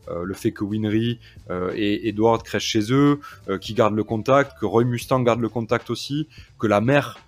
Euh, 0.09 0.25
le 0.25 0.35
fait 0.35 0.51
que 0.51 0.65
Winry 0.65 1.21
euh, 1.51 1.73
et 1.77 2.09
Edward 2.09 2.43
crèchent 2.43 2.65
chez 2.65 2.93
eux, 2.93 3.21
euh, 3.49 3.59
qu'ils 3.59 3.77
gardent 3.77 3.95
le 3.95 4.03
contact, 4.03 4.59
que 4.59 4.67
Roy 4.67 4.85
Mustang 4.85 5.23
garde 5.23 5.41
le 5.41 5.49
contact 5.49 5.91
aussi, 5.91 6.29
que 6.59 6.67
la 6.67 6.81
mère, 6.81 7.19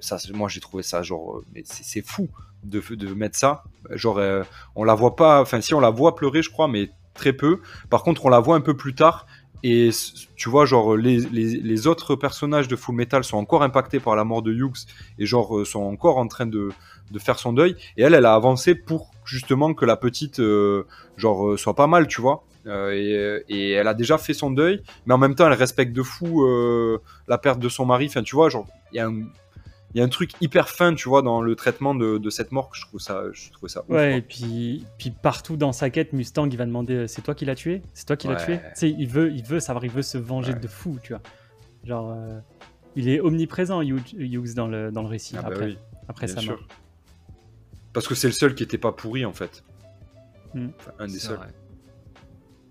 ça, 0.00 0.18
c'est- 0.18 0.32
moi 0.32 0.48
j'ai 0.48 0.60
trouvé 0.60 0.82
ça 0.82 1.02
genre, 1.02 1.38
euh, 1.38 1.44
mais 1.54 1.62
c'est 1.64 2.02
fou 2.04 2.28
de, 2.62 2.80
de 2.94 3.14
mettre 3.14 3.36
ça. 3.36 3.62
Genre, 3.90 4.18
euh, 4.18 4.42
on 4.74 4.84
la 4.84 4.94
voit 4.94 5.16
pas, 5.16 5.40
enfin 5.40 5.60
si 5.60 5.74
on 5.74 5.80
la 5.80 5.90
voit 5.90 6.14
pleurer, 6.14 6.42
je 6.42 6.50
crois, 6.50 6.68
mais 6.68 6.90
très 7.14 7.32
peu. 7.32 7.60
Par 7.90 8.02
contre, 8.02 8.24
on 8.26 8.28
la 8.28 8.40
voit 8.40 8.56
un 8.56 8.60
peu 8.60 8.76
plus 8.76 8.94
tard. 8.94 9.26
Et 9.66 9.88
tu 10.36 10.50
vois, 10.50 10.66
genre, 10.66 10.94
les, 10.94 11.20
les, 11.20 11.56
les 11.56 11.86
autres 11.86 12.16
personnages 12.16 12.68
de 12.68 12.76
Full 12.76 12.94
Metal 12.94 13.24
sont 13.24 13.38
encore 13.38 13.62
impactés 13.62 13.98
par 13.98 14.14
la 14.14 14.22
mort 14.24 14.42
de 14.42 14.52
Hughes 14.52 14.84
et, 15.18 15.24
genre, 15.24 15.56
euh, 15.56 15.64
sont 15.64 15.80
encore 15.84 16.18
en 16.18 16.26
train 16.28 16.44
de, 16.44 16.68
de 17.10 17.18
faire 17.18 17.38
son 17.38 17.54
deuil. 17.54 17.74
Et 17.96 18.02
elle, 18.02 18.12
elle 18.12 18.26
a 18.26 18.34
avancé 18.34 18.74
pour 18.74 19.10
justement 19.24 19.72
que 19.72 19.86
la 19.86 19.96
petite, 19.96 20.38
euh, 20.40 20.84
genre, 21.16 21.46
euh, 21.52 21.56
soit 21.56 21.74
pas 21.74 21.86
mal, 21.86 22.08
tu 22.08 22.20
vois. 22.20 22.44
Euh, 22.66 23.40
et, 23.48 23.70
elle 23.70 23.88
a 23.88 23.94
déjà 23.94 24.18
fait 24.18 24.34
son 24.34 24.50
deuil, 24.50 24.82
mais 25.06 25.14
en 25.14 25.18
même 25.18 25.34
temps, 25.34 25.46
elle 25.46 25.52
respecte 25.54 25.92
de 25.94 26.02
fou 26.02 26.44
euh, 26.44 26.98
la 27.26 27.38
perte 27.38 27.58
de 27.58 27.68
son 27.70 27.86
mari. 27.86 28.06
Enfin, 28.10 28.22
tu 28.22 28.36
vois, 28.36 28.50
genre, 28.50 28.66
il 28.92 28.96
y 28.96 29.00
a 29.00 29.06
un. 29.06 29.22
Il 29.94 29.98
y 29.98 30.00
a 30.00 30.04
un 30.04 30.08
truc 30.08 30.32
hyper 30.40 30.68
fin, 30.68 30.92
tu 30.94 31.08
vois, 31.08 31.22
dans 31.22 31.40
le 31.40 31.54
traitement 31.54 31.94
de, 31.94 32.18
de 32.18 32.30
cette 32.30 32.50
mort. 32.50 32.68
que 32.68 32.76
Je 32.76 32.82
trouve 32.84 33.00
ça, 33.00 33.22
je 33.32 33.50
trouve 33.52 33.68
ça 33.68 33.82
ouf, 33.84 33.90
Ouais, 33.90 33.94
quoi. 33.94 34.10
et 34.16 34.22
puis, 34.22 34.84
puis 34.98 35.10
partout 35.12 35.56
dans 35.56 35.72
sa 35.72 35.88
quête, 35.88 36.12
Mustang, 36.12 36.48
il 36.50 36.56
va 36.56 36.66
demander 36.66 36.94
euh, 36.94 37.06
c'est 37.06 37.22
toi 37.22 37.34
qui 37.34 37.44
l'as 37.44 37.54
tué? 37.54 37.80
C'est 37.94 38.04
toi 38.06 38.16
qui 38.16 38.26
l'as 38.26 38.34
Ouais. 38.34 38.44
tué 38.44 38.56
Tu 38.58 38.62
sais, 38.74 38.90
il 38.90 39.06
veut, 39.06 39.30
il 39.32 39.44
veut 39.44 39.60
savoir, 39.60 39.84
il 39.84 39.90
veut 39.92 40.02
se 40.02 40.18
venger 40.18 40.52
Ouais. 40.52 40.58
de 40.58 40.66
fou, 40.66 40.98
tu 41.02 41.12
vois. 41.12 41.22
Genre, 41.84 42.10
euh, 42.10 42.40
il 42.96 43.08
est 43.08 43.20
omniprésent, 43.20 43.82
Hughes, 43.82 44.54
dans 44.54 44.66
le, 44.66 44.90
dans 44.90 45.02
le 45.02 45.08
récit, 45.08 45.36
Ah 45.38 45.42
bah 45.42 45.48
après, 45.52 45.64
oui. 45.66 45.78
après 46.08 46.26
Bien 46.26 46.34
sa 46.34 46.40
sûr. 46.40 46.52
mort. 46.54 46.66
Parce 47.92 48.08
que 48.08 48.16
c'est 48.16 48.26
le 48.26 48.32
seul 48.32 48.56
qui 48.56 48.64
était 48.64 48.78
pas 48.78 48.90
pourri 48.90 49.24
en 49.24 49.32
fait. 49.32 49.62
Hmm. 50.54 50.68
Enfin, 50.80 50.90
un 50.98 51.06
des 51.06 51.18
seuls. 51.20 51.36
vrai. 51.36 51.54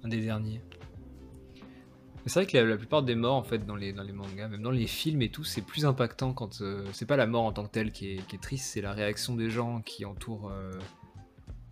Un 0.03 0.09
des 0.09 0.19
derniers. 0.19 0.61
Mais 2.25 2.29
C'est 2.29 2.39
vrai 2.41 2.45
que 2.51 2.57
la, 2.57 2.63
la 2.63 2.77
plupart 2.77 3.03
des 3.03 3.15
morts, 3.15 3.35
en 3.35 3.43
fait, 3.43 3.65
dans 3.65 3.75
les, 3.75 3.91
dans 3.91 4.03
les 4.03 4.13
mangas, 4.13 4.47
même 4.47 4.61
dans 4.61 4.71
les 4.71 4.87
films 4.87 5.21
et 5.21 5.29
tout, 5.29 5.43
c'est 5.43 5.61
plus 5.61 5.85
impactant 5.85 6.33
quand. 6.33 6.61
euh, 6.61 6.85
c'est 6.93 7.05
pas 7.05 7.17
la 7.17 7.27
mort 7.27 7.43
en 7.43 7.51
tant 7.51 7.65
que 7.65 7.71
telle 7.71 7.91
qui 7.91 8.11
est, 8.13 8.27
qui 8.27 8.35
est 8.37 8.39
triste, 8.39 8.65
c'est 8.65 8.81
la 8.81 8.93
réaction 8.93 9.35
des 9.35 9.49
gens 9.49 9.81
qui 9.81 10.05
entourent 10.05 10.49
euh, 10.49 10.71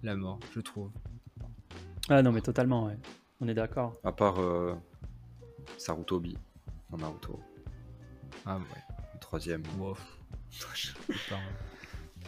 la 0.03 0.15
mort, 0.15 0.40
je 0.53 0.60
trouve. 0.60 0.91
Ah 2.10 2.22
non, 2.22 2.32
mais 2.34 2.41
totalement, 2.41 2.86
ouais. 2.88 2.98
On 3.40 3.48
est 3.48 3.53
d'accord. 3.53 3.94
À 4.03 4.11
part 4.11 4.40
euh, 4.41 4.76
Sarutobi 5.78 6.38
en 6.91 6.98
Naruto. 6.98 7.40
Ah 8.45 8.57
ouais. 8.57 8.64
Le 9.14 9.19
troisième. 9.19 9.64
Wow. 9.80 9.95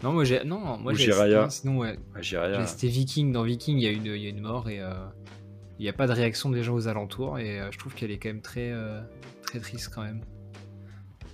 Non, 0.02 0.12
moi 0.12 0.24
j'ai. 0.24 0.44
Non, 0.44 0.78
moi 0.78 0.92
Ou 0.92 0.96
j'ai. 0.96 1.12
Sinon, 1.50 1.78
ouais. 1.80 2.00
J'ai- 2.20 2.38
C'était 2.66 2.88
Viking. 2.88 3.32
Dans 3.32 3.44
Viking, 3.44 3.78
il 3.78 3.84
y, 3.84 3.88
a 3.88 3.92
une- 3.92 4.06
il 4.06 4.18
y 4.22 4.26
a 4.26 4.30
une 4.30 4.42
mort 4.42 4.70
et 4.70 4.80
euh, 4.82 4.94
il 5.80 5.84
n'y 5.84 5.90
a 5.90 5.94
pas 5.94 6.08
de 6.08 6.12
réaction 6.14 6.50
des 6.50 6.64
gens 6.64 6.74
aux 6.76 6.88
alentours. 6.88 7.40
Et 7.40 7.60
euh, 7.60 7.72
je 7.72 7.78
trouve 7.78 7.94
qu'elle 7.94 8.12
est 8.12 8.18
quand 8.18 8.30
même 8.30 8.42
très, 8.42 8.72
euh, 8.72 9.02
très 9.44 9.60
triste 9.60 9.92
quand 9.94 10.04
même. 10.04 10.22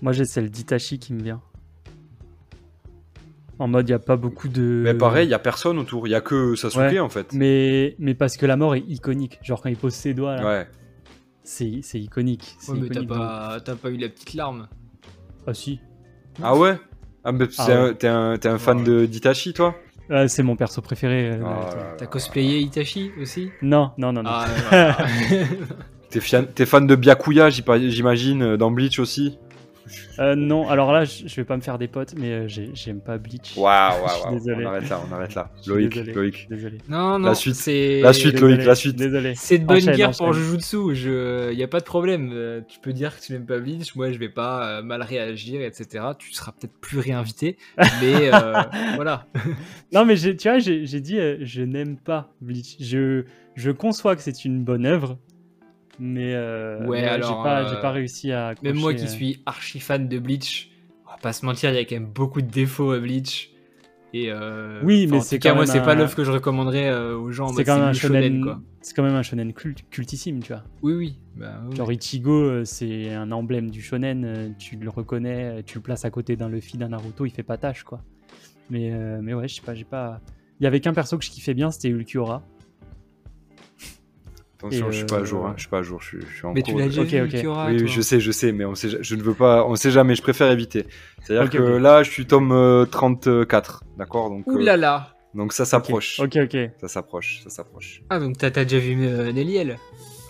Moi, 0.01 0.11
j'ai 0.13 0.25
celle 0.25 0.49
d'Itachi 0.49 0.97
qui 0.99 1.13
me 1.13 1.21
vient. 1.21 1.41
En 3.57 3.67
mode, 3.67 3.89
il 3.89 3.91
n'y 3.91 3.95
a 3.95 3.99
pas 3.99 4.15
beaucoup 4.15 4.47
de. 4.47 4.81
Mais 4.85 4.93
pareil, 4.93 5.27
il 5.27 5.31
y 5.31 5.33
a 5.33 5.39
personne 5.39 5.77
autour. 5.79 6.07
Il 6.07 6.11
y 6.11 6.15
a 6.15 6.21
que 6.21 6.55
Sasuke 6.55 6.79
Ouais. 6.79 6.99
en 6.99 7.09
fait. 7.09 7.33
Mais, 7.33 7.95
mais 7.99 8.13
parce 8.13 8.37
que 8.37 8.45
la 8.45 8.55
mort 8.55 8.75
est 8.75 8.83
iconique. 8.87 9.37
Genre, 9.43 9.61
quand 9.61 9.67
il 9.69 9.75
pose 9.75 9.93
ses 9.93 10.13
doigts, 10.13 10.35
là, 10.37 10.45
Ouais. 10.47 10.67
c'est 11.43 11.81
c'est 11.83 11.99
iconique. 11.99 12.55
C'est 12.59 12.71
Ouais, 12.71 12.79
mais 12.79 12.87
t'as 12.89 13.03
pas, 13.03 13.59
t'as 13.59 13.75
pas 13.75 13.89
eu 13.89 13.97
la 13.97 14.07
petite 14.07 14.33
larme. 14.33 14.69
Ah, 15.45 15.53
si. 15.53 15.81
Ah 16.41 16.55
ouais? 16.55 16.77
Ah, 17.25 17.33
mais 17.33 17.45
Ah 17.57 17.63
c'est 17.65 17.73
un- 17.73 17.83
ouais. 17.87 17.95
t'es 17.95 18.07
un, 18.07 18.37
t'es 18.37 18.47
un 18.47 18.57
fan 18.59 18.77
Ouais. 18.77 18.83
de 18.85 19.05
d'Itachi 19.05 19.51
toi? 19.51 19.75
Ah, 20.09 20.27
c'est 20.27 20.43
mon 20.43 20.55
perso 20.55 20.81
préféré. 20.81 21.31
euh, 21.31 21.41
Ah 21.45 21.75
là. 21.75 21.83
T'as 21.97 22.05
cosplayé 22.07 22.59
Itachi 22.59 23.11
aussi? 23.21 23.51
Non, 23.61 23.91
non, 23.97 24.11
non, 24.11 24.23
non. 24.23 24.29
Ah. 24.31 24.97
T'es 26.09 26.19
fian- 26.21 26.45
t'es 26.55 26.65
fan 26.65 26.87
de 26.87 26.95
Byakuya, 26.95 27.49
j'imagine, 27.51 28.41
euh, 28.41 28.57
dans 28.57 28.71
Bleach 28.71 28.97
aussi? 28.97 29.37
Euh, 30.19 30.35
non, 30.35 30.67
alors 30.69 30.91
là, 30.91 31.05
je 31.05 31.33
vais 31.35 31.43
pas 31.43 31.55
me 31.57 31.61
faire 31.61 31.77
des 31.77 31.87
potes, 31.87 32.13
mais 32.17 32.31
euh, 32.31 32.47
j'ai- 32.47 32.71
j'aime 32.73 33.01
pas 33.01 33.17
Bleach. 33.17 33.55
Waouh, 33.57 34.03
waouh, 34.03 34.33
désolé. 34.37 34.65
On 34.65 34.69
arrête 34.69 34.89
là, 34.89 35.01
on 35.09 35.13
arrête 35.13 35.35
là. 35.35 35.51
Loïc, 35.67 35.93
désolé. 35.93 36.13
Loïc. 36.13 36.47
Désolé. 36.49 36.77
non, 36.89 37.19
non, 37.19 37.29
La 37.29 37.35
suite. 37.35 37.55
c'est. 37.55 38.01
La 38.01 38.13
suite, 38.13 38.33
Désolé, 38.33 38.55
Loïc, 38.55 38.67
la 38.67 38.75
suite. 38.75 38.95
Désolé. 38.95 39.33
C'est 39.35 39.57
de 39.59 39.65
bonne 39.65 39.77
Enchaîne, 39.77 39.95
guerre 39.95 40.11
pour 40.11 40.27
enchaîne. 40.27 40.43
Jujutsu, 40.43 40.95
je... 40.95 41.53
y 41.53 41.63
a 41.63 41.67
pas 41.67 41.79
de 41.79 41.85
problème. 41.85 42.31
Euh, 42.33 42.61
Tu 42.67 42.79
peux 42.79 42.93
dire 42.93 43.15
que 43.17 43.21
tu 43.25 43.31
n'aimes 43.33 43.45
pas 43.45 43.59
Bleach, 43.59 43.95
moi 43.95 44.11
je 44.11 44.17
vais 44.17 44.29
pas 44.29 44.79
euh, 44.79 44.81
mal 44.81 45.01
réagir, 45.01 45.61
etc. 45.61 46.05
Tu 46.17 46.33
seras 46.33 46.51
peut-être 46.51 46.77
plus 46.79 46.99
réinvité, 46.99 47.57
mais 48.01 48.31
euh, 48.33 48.53
voilà. 48.95 49.25
Non, 49.93 50.05
mais 50.05 50.15
tu 50.15 50.33
vois, 50.49 50.59
j'ai 50.59 50.85
j'ai 50.85 51.01
dit, 51.01 51.17
euh, 51.19 51.37
je 51.41 51.61
n'aime 51.61 51.97
pas 51.97 52.31
Bleach. 52.41 52.75
Je, 52.79 53.23
je 53.55 53.71
conçois 53.71 54.15
que 54.15 54.21
c'est 54.21 54.45
une 54.45 54.63
bonne 54.63 54.85
œuvre, 54.85 55.17
mais, 55.99 56.33
euh, 56.33 56.85
Ouais, 56.87 57.01
mais 57.01 57.07
alors, 57.07 57.29
j'ai 57.37 57.43
pas, 57.43 57.61
euh, 57.63 57.69
j'ai 57.69 57.81
pas 57.81 57.91
réussi 57.91 58.31
à. 58.31 58.53
Même 58.63 58.75
moi 58.75 58.91
accrocher, 58.91 58.97
qui 58.97 59.05
euh, 59.05 59.15
suis 59.15 59.43
archi 59.45 59.79
fan 59.79 60.07
de 60.07 60.19
Bleach, 60.19 60.71
on 61.05 61.11
va 61.11 61.17
pas 61.17 61.33
se 61.33 61.45
mentir, 61.45 61.71
il 61.71 61.75
y 61.75 61.79
a 61.79 61.85
quand 61.85 61.95
même 61.95 62.05
beaucoup 62.11 62.41
de 62.41 62.47
défauts 62.49 62.91
à 62.91 62.99
Bleach. 62.99 63.51
Et 64.11 64.31
euh, 64.31 64.81
Oui, 64.83 65.05
mais 65.05 65.17
en 65.17 65.21
c'est 65.21 65.37
tout 65.37 65.43
cas, 65.43 65.49
quand 65.51 65.55
moi, 65.57 65.65
c'est 65.67 65.83
pas 65.83 65.93
l'œuvre 65.93 66.15
que 66.15 66.23
je 66.23 66.31
recommanderais 66.31 66.89
euh, 66.89 67.15
aux 67.15 67.31
gens. 67.31 67.47
en 67.49 67.53
C'est 67.53 67.63
quand 67.63 67.75
même 67.77 67.89
un 67.89 67.93
shonen, 67.93 68.41
quoi. 68.41 68.59
c'est 68.81 68.95
quand 68.95 69.03
même 69.03 69.13
un 69.13 69.21
shonen 69.21 69.51
cult- 69.53 69.83
cultissime, 69.91 70.39
tu 70.41 70.51
vois. 70.51 70.63
Oui, 70.81 70.93
oui. 70.93 71.15
Bah, 71.35 71.61
oui. 71.69 71.75
Genre 71.77 71.91
Ichigo, 71.91 72.65
c'est 72.65 73.13
un 73.13 73.31
emblème 73.31 73.69
du 73.69 73.81
shonen, 73.83 74.55
tu 74.57 74.77
le 74.77 74.89
reconnais, 74.89 75.61
tu 75.63 75.77
le 75.77 75.81
places 75.83 76.05
à 76.05 76.09
côté 76.09 76.35
d'un 76.35 76.49
Luffy, 76.49 76.77
d'un 76.77 76.87
Naruto, 76.89 77.25
il 77.27 77.31
fait 77.31 77.43
pas 77.43 77.57
tâche, 77.57 77.83
quoi. 77.83 78.01
Mais, 78.71 78.91
euh, 78.91 79.19
mais 79.21 79.33
ouais, 79.35 79.47
je 79.47 79.55
sais 79.55 79.61
pas, 79.61 79.75
j'ai 79.75 79.83
pas. 79.83 80.21
Il 80.59 80.63
y 80.63 80.67
avait 80.67 80.79
qu'un 80.79 80.93
perso 80.93 81.17
que 81.19 81.23
je 81.23 81.29
kiffais 81.29 81.53
bien, 81.53 81.69
c'était 81.69 81.89
Ulquiorra. 81.89 82.41
Attention, 84.59 84.89
Et, 84.89 84.91
je 84.91 84.97
suis 84.97 85.05
pas 85.05 85.15
à 85.15 85.19
euh, 85.21 85.25
jour, 85.25 85.45
hein, 85.47 85.53
je 85.55 85.61
suis 85.61 85.69
pas 85.69 85.77
à 85.79 85.83
jour, 85.83 86.01
je 86.01 86.07
suis, 86.07 86.17
je 86.21 86.35
suis 86.35 86.45
en 86.45 86.53
Mais 86.53 86.61
tu 86.61 86.71
cours 86.71 86.79
l'as 86.81 86.85
de- 86.85 86.89
déjà 86.89 87.01
Ok, 87.03 87.07
vu, 87.07 87.21
ok. 87.21 87.33
Ulquiorra, 87.33 87.65
Oui, 87.67 87.71
oui, 87.73 87.77
toi 87.79 87.87
je 87.87 88.01
sais, 88.01 88.19
je 88.19 88.31
sais, 88.31 88.51
mais 88.51 88.65
on 88.65 88.75
sait, 88.75 88.89
je 89.01 89.15
ne 89.15 89.21
veux 89.23 89.33
pas, 89.33 89.65
on 89.65 89.75
sait 89.75 89.89
jamais, 89.91 90.15
je 90.15 90.21
préfère 90.21 90.51
éviter. 90.51 90.85
C'est-à-dire 91.23 91.49
que 91.49 91.57
là, 91.63 92.03
je 92.03 92.09
suis 92.11 92.25
tome 92.25 92.51
euh, 92.51 92.85
34, 92.85 93.83
d'accord 93.97 94.29
donc, 94.29 94.45
euh, 94.47 94.51
Ouh 94.51 94.57
là 94.57 94.75
là 94.77 95.15
donc 95.35 95.53
ça 95.53 95.63
s'approche. 95.63 96.19
Ok, 96.19 96.37
ok. 96.43 96.57
Ça 96.81 96.87
s'approche, 96.87 97.41
ça 97.43 97.49
s'approche. 97.51 98.01
Ah, 98.09 98.19
donc 98.19 98.37
t'as 98.37 98.49
déjà 98.49 98.79
vu 98.79 98.97
euh, 99.05 99.31
Nelliel 99.31 99.77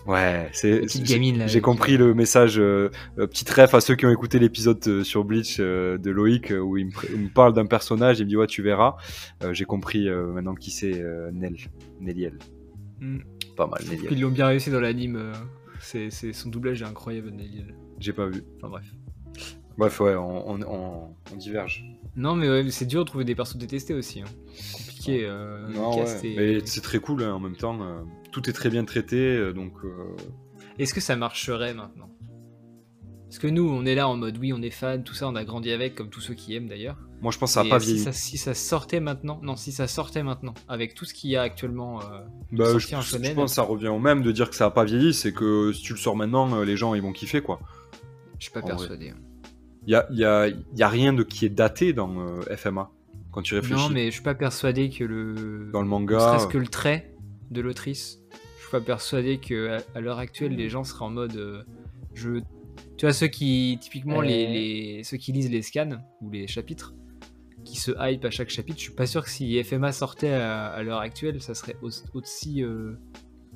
Ouais, 0.06 0.49
c'est. 0.53 0.80
Petite 0.81 1.06
j'ai- 1.06 1.14
gamine, 1.14 1.38
là, 1.39 1.47
J'ai 1.47 1.53
avec- 1.53 1.64
compris 1.64 1.95
le 1.97 2.14
message. 2.14 2.60
Euh, 2.60 2.89
euh, 3.18 3.26
petite 3.27 3.49
ref 3.49 3.73
à 3.73 3.80
ceux 3.81 3.95
qui 3.95 4.06
ont 4.06 4.10
écouté 4.11 4.39
l'épisode 4.39 4.80
euh, 4.88 5.03
sur 5.03 5.23
Bleach 5.23 5.57
euh, 5.60 5.97
de 5.97 6.10
Loïc 6.11 6.51
euh, 6.51 6.60
où 6.60 6.77
il 6.77 6.88
me, 6.88 6.91
pr- 6.91 7.07
il 7.14 7.19
me 7.19 7.30
parle 7.30 7.53
d'un 7.53 7.65
personnage. 7.65 8.19
Il 8.19 8.26
me 8.26 8.30
dit 8.30 8.35
ouais, 8.38 8.47
tu 8.47 8.61
verras. 8.61 8.95
Euh, 9.43 9.53
j'ai 9.53 9.65
compris 9.65 10.07
euh, 10.10 10.27
maintenant 10.34 10.56
qui 10.56 10.69
c'est 10.72 10.99
euh, 11.01 11.30
Nel, 11.34 11.56
Neliel. 12.01 12.38
Pas 13.60 13.68
mal 13.68 13.81
Neliel. 13.86 14.14
Ils 14.14 14.22
l'ont 14.22 14.30
bien 14.31 14.48
réussi 14.48 14.72
dans 14.72 14.80
l'anime. 14.80 15.18
euh, 15.18 15.34
c'est 15.81 16.10
c'est- 16.11 16.31
son 16.34 16.49
doublage 16.49 16.81
est 16.81 16.86
incroyable. 16.86 17.34
J'ai 17.99 18.14
pas 18.14 18.26
vu. 18.27 18.41
Enfin 18.57 18.69
bref. 18.69 18.86
Bref, 19.77 19.99
ouais, 19.99 20.15
on, 20.15 20.49
on, 20.49 20.61
on- 20.61 21.15
on 21.34 21.36
diverge. 21.36 21.84
Non, 22.15 22.36
mais 22.36 22.49
ouais, 22.49 22.69
c'est 22.72 22.86
dur 22.86 23.02
de 23.02 23.06
trouver 23.10 23.26
des 23.26 23.36
persos 23.36 23.57
détestés 23.57 23.94
aussi. 23.94 24.22
hein. 24.22 24.26
Compliqué. 24.77 25.26
Euh, 25.26 25.68
Non, 25.69 25.95
ouais, 26.03 26.06
mais 26.23 26.65
c'est 26.65 26.81
très 26.81 26.99
cool 26.99 27.23
hein, 27.23 27.34
en 27.34 27.40
même 27.40 27.56
temps. 27.57 27.81
euh, 27.81 28.02
tout 28.31 28.49
est 28.49 28.53
très 28.53 28.69
bien 28.69 28.86
traité, 28.86 29.52
donc. 29.53 29.73
euh, 29.84 30.15
Est-ce 30.77 30.94
que 30.94 31.02
ça 31.02 31.15
marcherait 31.18 31.73
maintenant? 31.73 32.10
Parce 33.26 33.40
que 33.40 33.48
nous, 33.48 33.69
on 33.69 33.86
est 33.86 33.95
là 33.95 34.07
en 34.07 34.15
mode 34.18 34.38
oui, 34.38 34.53
on 34.53 34.61
est 34.61 34.69
fan, 34.72 35.03
tout 35.03 35.14
ça, 35.14 35.27
on 35.27 35.36
a 35.36 35.44
grandi 35.44 35.72
avec, 35.72 35.95
comme 35.95 36.10
tous 36.10 36.22
ceux 36.22 36.34
qui 36.34 36.56
aiment 36.56 36.68
d'ailleurs. 36.68 36.98
Moi, 37.21 37.31
je 37.31 37.37
pense 37.37 37.49
que 37.49 37.53
ça 37.55 37.61
a 37.61 37.65
Et, 37.65 37.69
pas 37.69 37.75
euh, 37.75 37.79
si 37.79 37.85
vieilli. 37.87 38.03
ça, 38.03 38.13
si 38.13 38.37
ça 38.37 38.53
sortait 38.53 38.99
maintenant, 38.99 39.39
non, 39.43 39.55
si 39.55 39.71
ça 39.71 39.87
sortait 39.87 40.23
maintenant, 40.23 40.53
avec 40.67 40.93
tout 40.95 41.05
ce 41.05 41.13
qu'il 41.13 41.29
y 41.31 41.35
a 41.35 41.41
actuellement, 41.41 41.99
euh, 42.01 42.21
Bah, 42.51 42.65
je, 42.77 42.87
pense 42.95 43.11
que 43.11 43.47
ça 43.47 43.63
revient 43.63 43.87
au 43.89 43.99
même 43.99 44.21
de 44.23 44.31
dire 44.31 44.49
que 44.49 44.55
ça 44.55 44.65
a 44.65 44.71
pas 44.71 44.85
vieilli. 44.85 45.13
C'est 45.13 45.33
que 45.33 45.71
si 45.73 45.81
tu 45.81 45.93
le 45.93 45.99
sors 45.99 46.15
maintenant, 46.15 46.53
euh, 46.55 46.63
les 46.65 46.77
gens 46.77 46.93
ils 46.95 47.01
vont 47.01 47.11
kiffer 47.11 47.41
quoi. 47.41 47.59
je 48.37 48.43
suis 48.45 48.53
pas 48.53 48.61
en 48.61 48.67
persuadé. 48.67 49.13
Il 49.87 49.91
y 49.91 49.95
a, 49.95 50.07
y 50.11 50.23
a- 50.23 50.47
y 50.49 50.83
a 50.83 50.87
rien 50.89 51.13
de 51.13 51.23
qui 51.23 51.45
est 51.45 51.49
daté 51.49 51.93
dans 51.93 52.19
euh, 52.19 52.41
FMA 52.55 52.89
quand 53.31 53.41
tu 53.41 53.55
réfléchis. 53.55 53.81
Non, 53.81 53.89
mais 53.89 54.05
je 54.07 54.11
suis 54.11 54.21
pas 54.23 54.35
persuadé 54.35 54.89
que 54.89 55.03
le. 55.03 55.69
Dans 55.73 55.79
le 55.81 55.85
Ne 55.85 55.89
manga. 55.89 56.19
serait-ce 56.19 56.47
que 56.47 56.57
le 56.57 56.67
trait 56.67 57.13
de 57.51 57.61
l'autrice. 57.61 58.19
Je 58.57 58.61
suis 58.63 58.71
pas 58.71 58.81
persuadé 58.81 59.39
que 59.39 59.77
à, 59.77 59.97
à 59.97 60.01
l'heure 60.01 60.19
actuelle, 60.19 60.55
les 60.55 60.69
gens 60.69 60.83
seraient 60.83 61.05
en 61.05 61.09
mode. 61.09 61.35
euh, 61.37 61.63
je... 62.13 62.39
Tu 62.97 63.05
vois, 63.05 63.13
ceux 63.13 63.27
qui. 63.27 63.77
Typiquement, 63.81 64.21
les, 64.21 64.47
les- 64.47 65.03
ceux 65.03 65.17
qui 65.17 65.31
lisent 65.31 65.49
les 65.49 65.61
scans 65.61 65.97
ou 66.21 66.29
les 66.29 66.45
chapitres, 66.47 66.93
qui 67.65 67.77
se 67.77 67.91
hype 67.99 68.26
à 68.26 68.30
chaque 68.31 68.49
chapitre, 68.49 68.77
je 68.80 68.84
suis 68.84 68.94
pas 68.94 69.06
sûr 69.06 69.23
que 69.23 69.30
si 69.30 69.61
FMA 69.64 69.91
sortait 69.91 70.31
à, 70.34 70.68
à 70.68 70.84
l'heure 70.84 70.99
actuelle, 70.99 71.41
ça 71.41 71.53
serait 71.53 71.76
au- 71.81 71.90
aussi. 72.14 72.64
euh, 72.64 72.94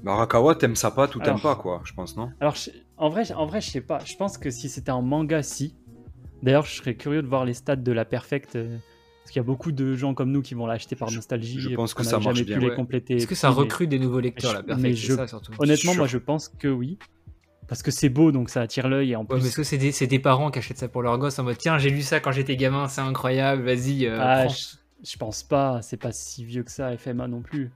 Bah, 0.04 0.14
Arakawa, 0.14 0.56
t'aimes 0.56 0.76
ça 0.76 0.92
pas, 0.92 1.08
tout 1.08 1.20
t'aimes 1.20 1.40
pas, 1.40 1.56
quoi, 1.56 1.82
je 1.86 1.94
pense, 1.94 2.18
non? 2.18 2.30
Alors, 2.42 2.56
je- 2.56 2.72
en, 2.98 3.10
vrai, 3.10 3.32
en 3.32 3.46
vrai, 3.46 3.62
je 3.62 3.70
sais 3.70 3.82
pas. 3.82 4.00
Je 4.06 4.16
pense 4.16 4.38
que 4.38 4.50
si 4.50 4.68
c'était 4.70 4.92
un 4.92 5.02
manga, 5.02 5.42
si. 5.44 5.76
D'ailleurs, 6.42 6.66
je 6.66 6.76
serais 6.76 6.96
curieux 6.96 7.22
de 7.22 7.28
voir 7.28 7.46
les 7.46 7.54
stats 7.54 7.76
de 7.78 7.92
la 7.92 8.04
Perfect. 8.06 8.56
euh, 8.58 8.78
parce 9.22 9.32
qu'il 9.32 9.40
y 9.40 9.46
a 9.46 9.48
beaucoup 9.48 9.72
de 9.72 9.94
gens 9.94 10.14
comme 10.14 10.32
nous 10.32 10.42
qui 10.42 10.54
vont 10.54 10.66
l'acheter 10.66 10.98
par 10.98 11.08
Je- 11.08 11.16
nostalgie. 11.16 11.58
je 11.62 11.74
pense 11.76 11.94
que 11.94 12.04
ça 12.04 12.20
marche 12.20 12.36
jamais 12.36 12.44
bien. 12.44 12.58
pu 12.58 12.64
les 12.64 12.70
Ouais. 12.72 12.76
compléter. 12.76 13.16
Est-ce 13.16 13.28
que 13.28 13.36
ça 13.36 13.50
recrute 13.52 13.90
des 13.90 13.98
nouveaux 14.00 14.20
lecteurs, 14.20 14.52
je- 14.52 14.56
la 14.58 14.62
mais 14.64 14.68
perfect 14.68 14.96
je- 14.98 15.08
C'est 15.12 15.16
ça 15.16 15.28
surtout? 15.28 15.54
Honnêtement, 15.60 15.96
moi, 15.96 16.08
je 16.08 16.18
pense 16.18 16.50
que 16.50 16.68
oui. 16.68 16.98
Parce 17.74 17.82
que 17.82 17.90
c'est 17.90 18.10
beau, 18.10 18.32
donc 18.32 18.52
ça 18.52 18.62
attire 18.62 18.88
l'œil. 18.88 19.14
Et 19.14 19.16
en 19.16 19.22
Ouais, 19.22 19.26
plus, 19.30 19.42
mais 19.42 19.48
est-ce 19.48 19.56
que 19.56 19.64
c'est 19.64 20.06
des, 20.06 20.20
parents 20.20 20.52
qui 20.52 20.60
achètent 20.60 20.78
ça 20.78 20.88
pour 20.88 21.02
leur 21.02 21.18
gosse 21.18 21.40
en 21.40 21.44
mode 21.44 21.58
tiens, 21.58 21.80
j'ai 21.80 21.90
lu 21.90 22.04
ça 22.04 22.20
quand 22.20 22.32
j'étais 22.32 22.56
gamin, 22.56 22.88
c'est 22.88 23.02
incroyable, 23.02 23.64
vas-y, 23.64 24.06
euh, 24.06 24.20
Ah, 24.22 24.48
je, 24.48 24.76
je 25.04 25.18
pense 25.18 25.42
pas, 25.42 25.82
c'est 25.82 25.98
pas 25.98 26.12
si 26.12 26.46
vieux 26.46 26.62
que 26.62 26.70
ça, 26.70 26.96
FMA 26.96 27.28
non 27.28 27.42
plus. 27.42 27.72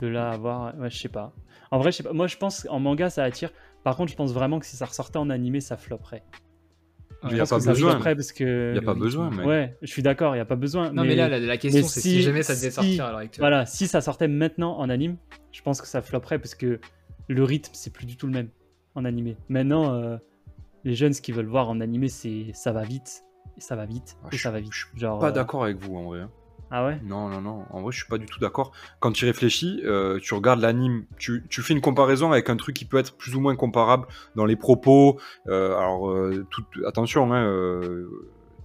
De 0.00 0.06
là 0.06 0.30
à 0.30 0.32
avoir. 0.32 0.74
Ouais, 0.78 0.88
je 0.88 0.96
sais 0.96 1.10
pas. 1.10 1.34
En 1.70 1.80
vrai, 1.80 1.92
je 1.92 1.98
sais 1.98 2.02
pas. 2.02 2.14
Moi, 2.14 2.28
je 2.28 2.38
pense 2.38 2.66
en 2.70 2.80
manga, 2.80 3.10
ça 3.10 3.24
attire. 3.24 3.50
Par 3.82 3.94
contre, 3.94 4.10
je 4.10 4.16
pense 4.16 4.32
vraiment 4.32 4.58
que 4.58 4.64
si 4.64 4.74
ça 4.78 4.86
ressortait 4.86 5.18
en 5.18 5.28
animé, 5.28 5.60
ça 5.60 5.76
flopperait. 5.76 6.22
Il 7.24 7.28
Je 7.32 7.36
y 7.36 7.40
a 7.40 7.42
pense 7.42 7.50
pas 7.50 7.56
que 7.58 7.62
ça 7.64 7.70
besoin. 7.72 8.00
parce 8.00 8.32
que. 8.32 8.70
Il 8.72 8.76
y 8.76 8.78
a 8.78 8.82
pas 8.86 8.94
besoin, 8.94 9.28
mec. 9.28 9.44
Ouais, 9.44 9.76
je 9.82 9.86
suis 9.92 10.02
d'accord, 10.02 10.34
il 10.34 10.38
y 10.38 10.40
a 10.40 10.46
pas 10.46 10.56
besoin. 10.56 10.92
Non, 10.92 11.04
mais, 11.04 11.14
là, 11.14 11.28
la, 11.28 11.38
la 11.38 11.56
question, 11.58 11.82
mais 11.82 11.88
c'est 11.88 12.00
si, 12.00 12.10
si- 12.12 12.22
jamais 12.22 12.42
ça 12.42 12.54
devait 12.54 12.70
si- 12.70 12.74
sortir 12.74 13.04
à 13.04 13.10
l'heure 13.10 13.18
actuelle. 13.18 13.42
Voilà, 13.42 13.66
si 13.66 13.86
ça 13.86 14.00
sortait 14.00 14.28
maintenant 14.28 14.78
en 14.78 14.88
anime, 14.88 15.18
je 15.52 15.60
pense 15.60 15.82
que 15.82 15.86
ça 15.88 16.00
flopperait 16.00 16.38
parce 16.38 16.54
que 16.54 16.80
le 17.28 17.42
rythme, 17.44 17.70
c'est 17.74 17.92
plus 17.92 18.06
du 18.06 18.16
tout 18.16 18.26
le 18.26 18.32
même 18.32 18.48
en 18.94 19.04
animé. 19.04 19.36
Maintenant, 19.48 19.94
euh, 19.94 20.16
les 20.84 20.94
jeunes, 20.94 21.12
ce 21.12 21.22
qu'ils 21.22 21.34
veulent 21.34 21.46
voir 21.46 21.68
en 21.68 21.80
animé, 21.80 22.08
c'est 22.08 22.46
ça 22.54 22.72
va 22.72 22.82
vite, 22.84 23.24
et 23.56 23.60
ça 23.60 23.76
va 23.76 23.86
vite, 23.86 24.16
Ah, 24.24 24.28
et 24.32 24.36
je 24.36 24.42
ça 24.42 24.48
suis- 24.48 24.52
va 24.54 24.60
vite. 24.60 24.72
je 24.72 24.84
Genre, 25.00 25.18
Pas 25.18 25.28
euh, 25.28 25.32
d'accord 25.32 25.64
avec 25.64 25.78
vous 25.78 25.96
en 25.96 26.04
vrai. 26.04 26.20
hein. 26.20 26.30
Ah 26.70 26.86
ouais? 26.86 26.98
Non, 27.04 27.28
non, 27.28 27.40
non. 27.40 27.64
En 27.70 27.82
vrai, 27.82 27.92
je 27.92 27.98
suis 27.98 28.08
pas 28.08 28.18
du 28.18 28.26
tout 28.26 28.40
d'accord. 28.40 28.72
Quand 28.98 29.12
tu 29.12 29.26
réfléchis, 29.26 29.80
euh, 29.84 30.18
tu 30.20 30.34
regardes 30.34 30.60
l'anime, 30.60 31.04
tu, 31.18 31.44
tu 31.48 31.62
fais 31.62 31.72
une 31.74 31.80
comparaison 31.80 32.32
avec 32.32 32.48
un 32.50 32.56
truc 32.56 32.74
qui 32.74 32.84
peut 32.84 32.96
être 32.98 33.16
plus 33.16 33.36
ou 33.36 33.40
moins 33.40 33.54
comparable 33.54 34.06
dans 34.34 34.44
les 34.46 34.56
propos. 34.56 35.20
euh, 35.46 35.76
alors, 35.76 36.10
euh, 36.10 36.44
tout- 36.50 36.64
attention, 36.86 37.32
hein, 37.32 37.44
euh, 37.46 38.08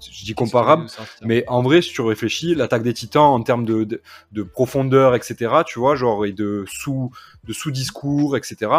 je 0.10 0.24
dis 0.26 0.34
comparable, 0.34 0.86
mais 1.24 1.44
en 1.48 1.62
vrai, 1.62 1.82
si 1.82 1.92
tu 1.92 2.02
réfléchis, 2.02 2.56
l'attaque 2.56 2.84
des 2.84 2.94
titans 2.94 3.26
en 3.34 3.44
termes 3.44 3.66
de, 3.66 3.84
de, 3.84 4.02
de 4.32 4.44
profondeur, 4.44 5.14
etc., 5.14 5.64
tu 5.68 5.78
vois, 5.78 5.96
genre, 5.96 6.26
et 6.26 6.32
de 6.32 6.64
sous, 6.68 7.12
de 7.44 7.54
sous-discours, 7.54 8.38
etc., 8.38 8.72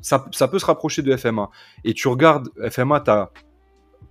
ça, 0.00 0.26
ça 0.32 0.48
peut 0.48 0.58
se 0.58 0.66
rapprocher 0.66 1.02
de 1.02 1.16
FMA. 1.16 1.50
Et 1.84 1.94
tu 1.94 2.08
regardes 2.08 2.48
FMA, 2.70 3.00
t'as 3.00 3.30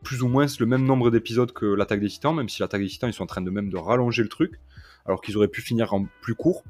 plus 0.03 0.21
ou 0.21 0.27
moins 0.27 0.45
le 0.59 0.65
même 0.65 0.85
nombre 0.85 1.09
d'épisodes 1.11 1.51
que 1.51 1.65
l'attaque 1.65 1.99
des 1.99 2.07
titans, 2.07 2.35
même 2.35 2.49
si 2.49 2.61
l'attaque 2.61 2.81
des 2.81 2.87
titans, 2.87 3.09
ils 3.09 3.13
sont 3.13 3.23
en 3.23 3.27
train 3.27 3.41
de 3.41 3.49
même 3.49 3.69
de 3.69 3.77
rallonger 3.77 4.23
le 4.23 4.29
truc, 4.29 4.59
alors 5.05 5.21
qu'ils 5.21 5.35
auraient 5.37 5.47
pu 5.47 5.61
finir 5.61 5.93
en 5.93 6.05
plus 6.21 6.35
court. 6.35 6.63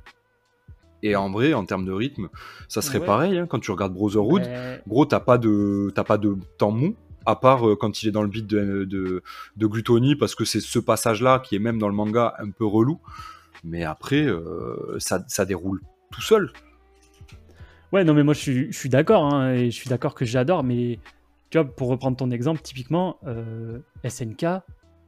Et 1.03 1.15
en 1.15 1.29
vrai, 1.29 1.53
en 1.53 1.65
termes 1.65 1.85
de 1.85 1.91
rythme, 1.91 2.29
ça 2.67 2.81
serait 2.81 2.99
Ouais. 2.99 3.05
pareil, 3.05 3.37
hein, 3.37 3.45
quand 3.47 3.59
tu 3.59 3.69
regardes 3.71 3.93
Brotherhood, 3.93 4.41
Mais- 4.45 4.81
Gros, 4.87 5.05
t'as 5.05 5.19
pas 5.19 5.37
de 5.37 5.91
pas 5.95 6.17
de 6.17 6.35
temps 6.57 6.71
mou, 6.71 6.95
à 7.25 7.35
part 7.35 7.67
euh, 7.67 7.75
quand 7.75 8.01
il 8.01 8.07
est 8.09 8.11
dans 8.11 8.23
le 8.23 8.29
beat 8.29 8.47
de, 8.47 8.83
de, 8.85 9.21
de 9.57 9.67
glutonie, 9.67 10.15
parce 10.15 10.33
que 10.33 10.43
c'est 10.45 10.61
ce 10.61 10.79
passage-là 10.79 11.39
qui 11.39 11.55
est 11.55 11.59
même 11.59 11.77
dans 11.77 11.87
le 11.89 11.93
manga 11.93 12.33
un 12.39 12.49
peu 12.49 12.65
relou. 12.65 12.99
Mais 13.63 13.83
après, 13.83 14.25
euh, 14.25 14.95
ça, 14.99 15.23
ça 15.27 15.45
déroule 15.45 15.81
tout 16.11 16.21
seul. 16.21 16.51
Ouais, 17.93 18.03
non, 18.03 18.13
mais 18.13 18.23
moi 18.23 18.33
je 18.33 18.39
suis, 18.39 18.71
je 18.71 18.77
suis 18.77 18.89
d'accord, 18.89 19.23
hein, 19.25 19.53
et 19.53 19.71
je 19.71 19.75
suis 19.75 19.89
d'accord 19.89 20.13
que 20.13 20.25
j'adore, 20.25 20.63
mais 20.63 20.99
tu 21.49 21.57
vois, 21.57 21.65
pour 21.65 21.87
reprendre 21.87 22.17
ton 22.17 22.31
exemple, 22.31 22.61
typiquement, 22.61 23.17
euh, 23.25 23.79
SNK, 24.03 24.45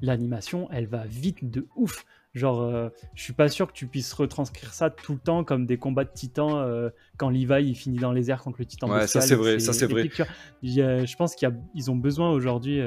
l'animation, 0.02 0.70
elle 0.72 0.88
va 0.88 1.06
vite 1.06 1.50
de 1.50 1.68
ouf. 1.76 2.06
Genre, 2.34 2.62
euh, 2.62 2.90
je 3.16 3.24
suis 3.24 3.34
pas 3.34 3.50
sûr 3.50 3.68
que 3.68 3.74
tu 3.74 3.88
puisses 3.88 4.14
retranscrire 4.14 4.72
ça 4.72 4.90
tout 4.90 5.14
le 5.14 5.20
temps 5.20 5.44
comme 5.44 5.66
des 5.66 5.78
combats 5.78 6.04
de 6.06 6.12
titans 6.14 6.54
euh, 6.54 6.90
quand 7.18 7.30
Levi 7.30 7.70
il 7.70 7.76
finit 7.76 7.98
dans 7.98 8.12
les 8.14 8.30
airs 8.32 8.44
contre 8.44 8.60
le 8.60 8.66
titan. 8.66 8.88
Ouais, 8.88 9.08
ça, 9.08 9.20
bestial, 9.20 9.24
c'est 9.24 9.36
vrai, 9.36 9.60
ça, 9.60 9.74
c'est 9.74 9.88
vrai. 9.88 10.04
a- 10.82 11.06
je 11.06 11.16
pense 11.16 11.36
qu'ils 11.36 11.92
ont 11.92 11.96
besoin 11.96 12.32
aujourd'hui, 12.32 12.80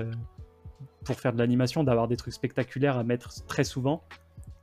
pour 1.04 1.18
faire 1.20 1.32
de 1.32 1.38
l'animation, 1.38 1.84
d'avoir 1.84 2.08
des 2.08 2.16
trucs 2.16 2.32
spectaculaires 2.32 2.96
à 2.96 3.04
mettre 3.04 3.44
très 3.46 3.64
souvent. 3.64 4.04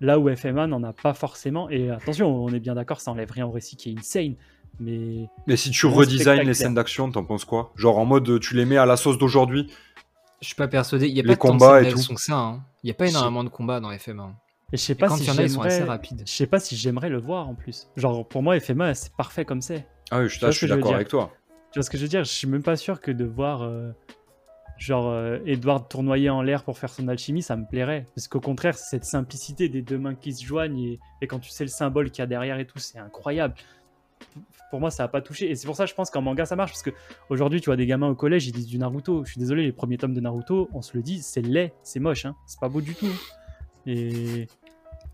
Là 0.02 0.18
où 0.18 0.34
FMA 0.34 0.66
n'en 0.66 0.82
a 0.84 0.94
pas 0.94 1.14
forcément. 1.14 1.70
Et 1.70 1.90
attention, 1.90 2.34
on 2.34 2.48
est 2.50 2.62
bien 2.62 2.74
d'accord, 2.76 3.02
ça 3.02 3.12
enlève 3.12 3.30
rien 3.32 3.46
au 3.46 3.52
récit 3.52 3.76
qui 3.76 3.92
est 3.92 3.98
insane. 4.00 4.36
Mais 4.80 5.28
Mais 5.48 5.58
si 5.58 5.72
tu 5.72 5.86
redesignes 5.88 6.44
les 6.44 6.54
scènes 6.54 6.74
d'action, 6.76 7.12
t'en 7.12 7.24
penses 7.26 7.46
quoi? 7.46 7.72
Genre 7.76 7.98
en 7.98 8.06
mode 8.06 8.40
tu 8.40 8.56
les 8.56 8.66
mets 8.66 8.78
à 8.78 8.86
la 8.86 8.98
sauce 8.98 9.18
d'aujourd'hui? 9.18 9.72
Je 10.42 10.48
suis 10.48 10.56
pas 10.56 10.68
persuadé. 10.70 11.08
Il 11.08 11.16
y 11.18 11.20
a 11.20 11.24
Les 11.24 11.36
pas 11.36 11.48
tant 11.48 11.54
de 11.56 11.60
combats 11.60 11.78
scènes 11.80 11.86
et 11.86 11.90
tout. 11.92 11.96
d'action 11.98 12.16
que 12.16 12.22
ça. 12.22 12.38
hein. 12.38 12.64
Il 12.84 12.88
y 12.88 12.92
a 12.92 12.94
pas 12.94 13.08
énormément 13.08 13.44
de 13.44 13.50
combats 13.50 13.80
dans 13.82 13.92
FM1. 13.92 14.30
Et 14.72 14.78
je 14.78 14.82
sais 14.82 14.96
pas 14.96 15.08
quand 15.08 15.16
si 15.18 15.24
il 15.24 15.28
y 15.28 15.32
en 15.32 15.38
a, 15.38 15.42
ils 15.44 15.50
sont 15.50 15.62
assez 15.62 15.78
j'aimerais- 15.80 15.90
rapides. 15.90 16.24
Je 16.26 16.32
sais 16.32 16.48
pas 16.48 16.60
si 16.60 16.76
j'aimerais 16.78 17.10
le 17.10 17.18
voir 17.20 17.50
en 17.50 17.56
plus. 17.56 17.88
Genre 17.98 18.26
pour 18.28 18.42
moi 18.44 18.58
FMA 18.60 18.94
c'est 18.96 19.12
parfait 19.16 19.44
comme 19.44 19.62
c'est. 19.62 19.86
Ah 20.12 20.20
oui, 20.20 20.30
je, 20.30 20.36
suis 20.36 20.40
que 20.40 20.52
je 20.52 20.66
veux 20.68 20.76
d'accord 20.76 20.96
avec 20.96 21.08
toi. 21.10 21.32
Tu 21.72 21.80
vois 21.80 21.84
ce 21.84 21.90
que 21.90 21.98
je 21.98 22.04
veux 22.04 22.08
dire? 22.10 22.24
Je 22.24 22.32
suis 22.32 22.48
même 22.48 22.64
pas 22.64 22.78
sûr 22.78 23.02
que 23.02 23.12
de 23.12 23.26
voir 23.26 23.64
euh, 23.64 23.92
genre 24.78 25.10
euh, 25.10 25.40
Edward 25.46 25.90
tournoyer 25.90 26.30
en 26.30 26.42
l'air 26.42 26.64
pour 26.64 26.78
faire 26.78 26.90
son 26.90 27.08
alchimie, 27.10 27.42
ça 27.44 27.56
me 27.58 27.66
plairait. 27.68 28.06
Parce 28.16 28.28
qu'au 28.28 28.40
contraire, 28.40 28.76
c'est 28.78 28.90
cette 28.92 29.06
simplicité 29.06 29.68
des 29.70 29.82
deux 29.82 29.98
mains 29.98 30.16
qui 30.16 30.34
se 30.34 30.44
joignent 30.46 30.80
et, 30.80 31.00
et 31.22 31.28
quand 31.28 31.40
tu 31.40 31.50
sais 31.50 31.64
le 31.66 31.70
symbole 31.70 32.12
qu'il 32.12 32.22
y 32.22 32.24
a 32.24 32.28
derrière 32.28 32.58
et 32.60 32.66
tout, 32.66 32.80
c'est 32.80 32.98
incroyable. 32.98 33.56
Pour 34.70 34.80
moi, 34.80 34.92
ça 34.92 35.04
a 35.04 35.08
pas 35.08 35.22
touché. 35.22 35.50
Et 35.50 35.56
c'est 35.56 35.66
pour 35.66 35.76
ça, 35.76 35.86
je 35.86 35.94
pense 35.94 36.10
qu'en 36.12 36.22
manga, 36.22 36.46
ça 36.46 36.56
marche. 36.56 36.72
Parce 36.72 36.84
que 36.84 36.92
aujourd'hui, 37.30 37.60
tu 37.60 37.66
vois 37.66 37.76
des 37.76 37.88
gamins 37.88 38.08
au 38.10 38.16
collège, 38.16 38.48
ils 38.48 38.52
disent 38.52 38.68
du 38.68 38.78
Naruto. 38.78 39.26
Je 39.26 39.32
suis 39.32 39.40
désolé, 39.40 39.64
les 39.64 39.72
premiers 39.72 39.98
tomes 39.98 40.14
de 40.14 40.22
Naruto, 40.22 40.70
on 40.74 40.82
se 40.82 40.96
le 40.96 41.02
dit, 41.02 41.22
c'est 41.22 41.42
laid, 41.42 41.74
c'est 41.82 42.00
moche. 42.00 42.26
Hein. 42.26 42.36
C'est 42.46 42.60
pas 42.60 42.70
beau 42.70 42.82
du 42.82 42.94
tout. 42.96 43.08
Et. 43.86 44.48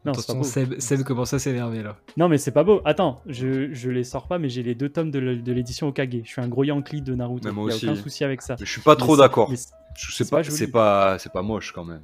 Non, 0.03 0.13
c'est 0.13 0.19
Attention, 0.19 0.37
beau. 0.39 0.43
Seb, 0.43 0.79
Seb 0.79 1.03
commence 1.03 1.33
à 1.33 1.39
s'énerver 1.39 1.81
là? 1.81 1.97
Non, 2.15 2.29
mais 2.29 2.37
c'est 2.37 2.51
pas 2.51 2.63
beau. 2.63 2.81
Attends, 2.85 3.21
je, 3.25 3.73
je 3.73 3.89
les 3.89 4.03
sors 4.03 4.27
pas, 4.27 4.37
mais 4.37 4.49
j'ai 4.49 4.61
les 4.61 4.75
deux 4.75 4.89
tomes 4.89 5.09
de 5.09 5.19
l'édition 5.19 5.87
Okage. 5.87 6.09
Je 6.23 6.29
suis 6.29 6.41
un 6.41 6.47
gros 6.47 6.63
Yankee 6.63 7.01
de 7.01 7.15
Naruto. 7.15 7.47
Mais 7.47 7.53
moi 7.53 7.69
y 7.69 7.73
a 7.73 7.75
aussi. 7.75 7.85
aucun 7.87 7.95
souci 7.95 8.23
avec 8.23 8.41
ça. 8.41 8.55
Mais 8.59 8.65
je 8.65 8.71
suis 8.71 8.81
pas 8.81 8.95
trop 8.95 9.17
d'accord. 9.17 9.49
Je 9.49 9.55
sais 9.55 10.25
c'est 10.25 10.29
pas, 10.29 10.43
c'est 10.43 10.67
pas, 10.67 11.17
c'est 11.17 11.31
pas 11.31 11.41
moche 11.41 11.71
quand 11.71 11.85
même. 11.85 12.03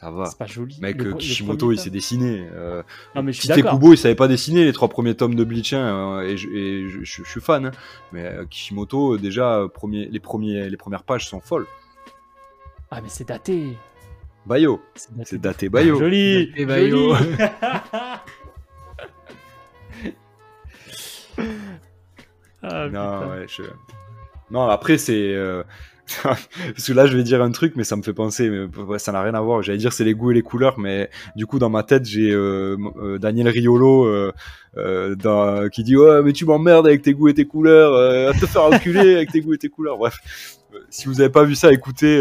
Ça 0.00 0.10
va. 0.10 0.24
C'est 0.26 0.38
pas 0.38 0.46
joli. 0.46 0.78
Mec, 0.80 0.96
Le 0.96 1.10
pro- 1.10 1.18
le 1.18 1.22
Kishimoto, 1.22 1.72
il 1.72 1.78
s'est 1.78 1.90
dessiné. 1.90 2.48
Euh, 2.54 2.82
Non, 3.14 3.22
mais 3.22 3.32
je 3.32 3.40
suis 3.40 3.48
Tite 3.48 3.56
d'accord. 3.56 3.78
Kubo, 3.78 3.92
il 3.92 3.98
savait 3.98 4.14
pas 4.14 4.28
dessiner 4.28 4.64
les 4.64 4.72
trois 4.72 4.88
premiers 4.88 5.14
tomes 5.14 5.34
de 5.34 5.44
Bleach, 5.44 5.74
hein, 5.74 6.20
et, 6.22 6.38
je, 6.38 6.48
et 6.48 6.88
je- 6.88 7.00
je- 7.04 7.22
je 7.22 7.28
suis 7.28 7.40
fan. 7.42 7.66
hein. 7.66 7.70
Mais 8.12 8.24
euh, 8.24 8.44
Kishimoto, 8.46 9.18
déjà, 9.18 9.66
premier, 9.74 10.06
les, 10.06 10.18
premiers, 10.20 10.70
les 10.70 10.76
premières 10.78 11.02
pages 11.02 11.28
sont 11.28 11.40
folles. 11.40 11.66
Ah, 12.90 13.00
mais 13.02 13.08
c'est 13.10 13.28
daté. 13.28 13.76
Bayo, 14.46 14.80
C'est 15.24 15.38
daté. 15.38 15.68
Bayo. 15.68 15.98
Joli. 15.98 16.50
Et 16.56 16.64
Bayo. 16.64 17.14
joli. 17.14 17.36
ah, 22.62 22.88
Non, 22.90 23.20
putain. 23.20 23.28
ouais, 23.28 23.46
je- 23.48 23.62
non, 24.50 24.66
après, 24.68 24.98
c'est. 24.98 25.34
euh, 25.34 25.62
Parce 26.22 26.86
que 26.86 26.92
là, 26.92 27.06
je 27.06 27.16
vais 27.16 27.22
dire 27.22 27.42
un 27.42 27.50
truc, 27.50 27.74
mais 27.76 27.84
ça 27.84 27.96
me 27.96 28.02
fait 28.02 28.12
penser, 28.12 28.50
mais 28.50 28.98
ça 28.98 29.12
n'a 29.12 29.22
rien 29.22 29.34
à 29.34 29.40
voir. 29.40 29.62
J'allais 29.62 29.78
dire 29.78 29.92
c'est 29.92 30.04
les 30.04 30.14
goûts 30.14 30.30
et 30.30 30.34
les 30.34 30.42
couleurs, 30.42 30.78
mais 30.78 31.10
du 31.36 31.46
coup, 31.46 31.58
dans 31.58 31.70
ma 31.70 31.82
tête, 31.82 32.04
j'ai 32.04 32.30
euh, 32.32 32.76
euh, 32.96 33.18
Daniel 33.18 33.48
Riolo 33.48 34.06
euh, 34.06 34.32
dans- 35.16 35.68
qui 35.68 35.84
dit 35.84 35.96
Ouais, 35.96 36.22
mais 36.22 36.32
tu 36.32 36.44
m'emmerdes 36.44 36.86
avec 36.86 37.02
tes 37.02 37.12
goûts 37.14 37.28
et 37.28 37.34
tes 37.34 37.46
couleurs, 37.46 37.94
à 38.28 38.32
te 38.32 38.46
faire 38.46 38.64
enculer 38.64 39.14
avec 39.16 39.30
tes 39.32 39.40
goûts 39.40 39.54
et 39.54 39.58
tes 39.58 39.68
couleurs. 39.68 39.98
Bref, 39.98 40.18
si 40.90 41.06
vous 41.06 41.20
avez 41.20 41.30
pas 41.30 41.44
vu 41.44 41.54
ça, 41.54 41.72
écoutez, 41.72 42.18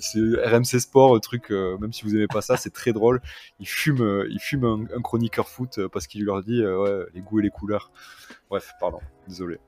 c'est 0.00 0.18
RMC 0.44 0.80
Sport, 0.80 1.14
le 1.14 1.20
truc, 1.20 1.50
même 1.50 1.92
si 1.92 2.04
vous 2.04 2.14
aimez 2.14 2.26
pas 2.28 2.40
ça, 2.40 2.56
c'est 2.56 2.72
très 2.72 2.92
drôle. 2.92 3.20
Il 3.60 3.68
fume, 3.68 4.24
il 4.28 4.38
fume 4.40 4.64
un, 4.64 4.80
un 4.96 5.00
chroniqueur 5.02 5.48
foot 5.48 5.78
parce 5.92 6.06
qu'il 6.06 6.24
leur 6.24 6.42
dit 6.42 6.64
Ouais, 6.64 7.06
les 7.14 7.20
goûts 7.20 7.40
et 7.40 7.42
les 7.42 7.50
couleurs. 7.50 7.90
Bref, 8.48 8.72
pardon, 8.80 8.98
désolé. 9.28 9.58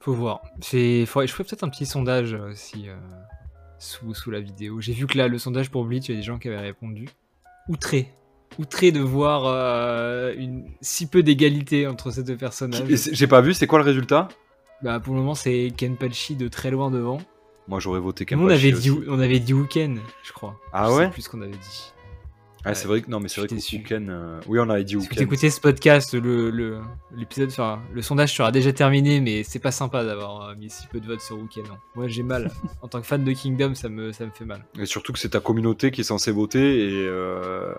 Faut 0.00 0.14
voir. 0.14 0.42
C'est- 0.60 1.04
faudrait- 1.06 1.26
Je 1.26 1.32
ferais 1.32 1.44
peut-être 1.44 1.64
un 1.64 1.68
petit 1.68 1.86
sondage 1.86 2.32
euh, 2.34 2.50
aussi 2.52 2.88
euh, 2.88 2.96
sous, 3.78 4.14
sous 4.14 4.30
la 4.30 4.40
vidéo. 4.40 4.80
J'ai 4.80 4.92
vu 4.92 5.06
que 5.06 5.16
là, 5.18 5.28
le 5.28 5.38
sondage 5.38 5.70
pour 5.70 5.84
Bleach, 5.84 6.08
il 6.08 6.12
y 6.12 6.14
a 6.14 6.20
des 6.20 6.26
gens 6.26 6.38
qui 6.38 6.48
avaient 6.48 6.58
répondu. 6.58 7.08
Outré. 7.68 8.08
Outré 8.58 8.90
de 8.92 9.00
voir 9.00 9.42
euh, 9.46 10.34
une... 10.36 10.64
si 10.80 11.06
peu 11.06 11.22
d'égalité 11.22 11.86
entre 11.86 12.10
ces 12.10 12.24
deux 12.24 12.36
personnages. 12.36 12.82
J'ai 12.88 13.26
pas 13.26 13.40
vu, 13.42 13.54
c'est 13.54 13.66
quoi 13.66 13.78
le 13.78 13.84
résultat? 13.84 14.28
Bah, 14.82 14.98
pour 14.98 15.14
le 15.14 15.20
moment, 15.20 15.34
c'est 15.34 15.70
Kenpachi 15.76 16.34
de 16.34 16.48
très 16.48 16.70
loin 16.70 16.90
devant. 16.90 17.18
Moi 17.68 17.78
j'aurais 17.78 18.00
voté 18.00 18.26
Nous, 18.32 18.42
on 18.42 18.48
avait, 18.48 18.70
Kenpachi 18.70 18.90
dit, 18.90 18.98
on 19.08 19.20
avait 19.20 19.38
dit 19.38 19.52
Wuken, 19.52 20.00
je 20.24 20.32
crois. 20.32 20.58
Ah 20.72 20.86
Je 20.88 20.94
ouais? 20.94 21.10
plus 21.10 21.22
ce 21.22 21.28
qu'on 21.28 21.42
avait 21.42 21.50
dit. 21.52 21.92
Ah, 22.64 22.74
c'est 22.74 22.86
vrai 22.88 23.00
que 23.00 23.10
non, 23.10 23.20
mais 23.20 23.28
c'est 23.28 23.40
vrai 23.40 23.48
que 23.48 23.54
Uken, 23.76 24.08
euh, 24.10 24.40
Oui, 24.46 24.58
on 24.60 24.68
avait 24.68 24.84
dit 24.84 25.00
Si 25.00 25.08
vous 25.08 25.22
écoutez 25.22 25.48
ce 25.48 25.60
podcast, 25.60 26.12
le, 26.14 26.50
le, 26.50 26.80
l'épisode 27.16 27.50
sera, 27.50 27.80
le 27.92 28.02
sondage 28.02 28.34
sera 28.34 28.52
déjà 28.52 28.72
terminé, 28.72 29.20
mais 29.20 29.42
c'est 29.44 29.58
pas 29.60 29.70
sympa 29.72 30.04
d'avoir 30.04 30.48
euh, 30.50 30.54
mis 30.56 30.68
si 30.68 30.86
peu 30.88 31.00
de 31.00 31.06
votes 31.06 31.20
sur 31.22 31.38
Wuken. 31.38 31.62
non. 31.64 31.76
Moi, 31.94 32.08
j'ai 32.08 32.22
mal. 32.22 32.50
en 32.82 32.88
tant 32.88 33.00
que 33.00 33.06
fan 33.06 33.24
de 33.24 33.32
Kingdom, 33.32 33.74
ça 33.74 33.88
me, 33.88 34.12
ça 34.12 34.26
me 34.26 34.30
fait 34.30 34.44
mal. 34.44 34.64
Et 34.78 34.84
surtout 34.86 35.12
que 35.12 35.18
c'est 35.18 35.30
ta 35.30 35.40
communauté 35.40 35.90
qui 35.90 36.02
est 36.02 36.04
censée 36.04 36.32
voter 36.32 36.88
et 36.90 37.06
euh, 37.08 37.72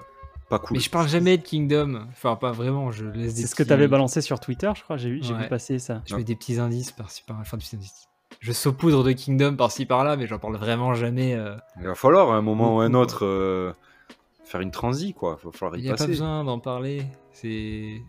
pas 0.49 0.57
cool. 0.59 0.77
Mais 0.77 0.83
je 0.83 0.89
parle 0.89 1.07
jamais 1.07 1.37
de 1.37 1.43
Kingdom. 1.43 2.07
Enfin, 2.09 2.35
pas 2.35 2.51
vraiment. 2.51 2.89
Je 2.91 3.05
laisse 3.05 3.35
des 3.35 3.41
C'est 3.41 3.47
ce 3.47 3.55
que 3.55 3.63
petits- 3.63 3.67
tu 3.67 3.73
avais 3.73 3.87
balancé 3.87 4.21
sur 4.21 4.39
Twitter, 4.39 4.71
je 4.75 4.81
crois. 4.83 4.97
J'ai 4.97 5.09
vu, 5.11 5.19
j'ai 5.21 5.33
vu 5.35 5.47
passer 5.47 5.77
ça. 5.79 6.01
Je 6.07 6.15
mets 6.15 6.23
des 6.23 6.35
petits 6.35 6.57
indices 6.59 6.91
par-ci 6.91 7.23
par-là. 7.27 7.43
Enfin, 7.45 7.57
des 7.57 7.63
petits 7.63 7.75
indices. 7.75 8.07
Je 8.39 8.51
saupoudre 8.51 9.03
de 9.03 9.11
Kingdom 9.11 9.55
par-ci 9.55 9.85
par-là, 9.85 10.15
mais 10.17 10.25
j'en 10.25 10.39
parle 10.39 10.55
vraiment 10.55 10.93
jamais. 10.95 11.35
euh. 11.35 11.55
Il 11.79 11.85
va 11.85 11.93
falloir 11.95 12.31
à 12.31 12.35
un 12.37 12.41
moment 12.41 12.77
ou 12.77 12.79
à 12.81 12.85
un 12.85 12.93
autre 12.95 13.25
euh, 13.25 13.73
faire 14.51 14.61
une 14.61 14.71
transi, 14.71 15.13
quoi. 15.13 15.37
Il 15.41 15.45
va 15.45 15.51
falloir 15.51 15.77
Il 15.77 15.81
y 15.81 15.87
n'y 15.87 15.91
a 15.91 15.95
pas 15.95 16.07
besoin 16.07 16.43
d'en 16.43 16.59
parler. 16.59 17.03
C'est. 17.31 18.01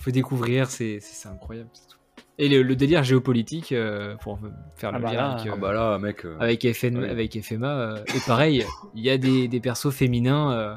Faut 0.00 0.10
découvrir, 0.10 0.70
c'est 0.70 1.00
c'est- 1.00 1.14
c'est 1.14 1.28
incroyable. 1.28 1.68
c'est 1.72 1.88
tout. 1.88 1.96
Et 2.38 2.48
le, 2.48 2.62
le 2.62 2.76
délire 2.76 3.02
géopolitique, 3.02 3.72
euh, 3.72 4.14
pour 4.16 4.38
faire 4.76 4.90
Ah 4.94 4.98
le 4.98 5.04
bah 5.04 5.12
lien 5.12 5.30
avec, 5.30 5.46
euh, 5.46 5.52
Ah 5.54 5.56
bah 5.56 5.72
là, 5.72 5.98
mec. 5.98 6.24
euh, 6.26 6.36
avec, 6.38 6.70
FN, 6.74 6.98
oui. 6.98 7.08
avec 7.08 7.42
FMA. 7.42 7.66
euh, 7.68 8.04
et 8.14 8.20
pareil, 8.26 8.64
il 8.94 9.02
y 9.02 9.08
a 9.10 9.16
des, 9.16 9.48
des 9.48 9.58
persos 9.60 9.90
féminins 9.90 10.52
euh, 10.52 10.76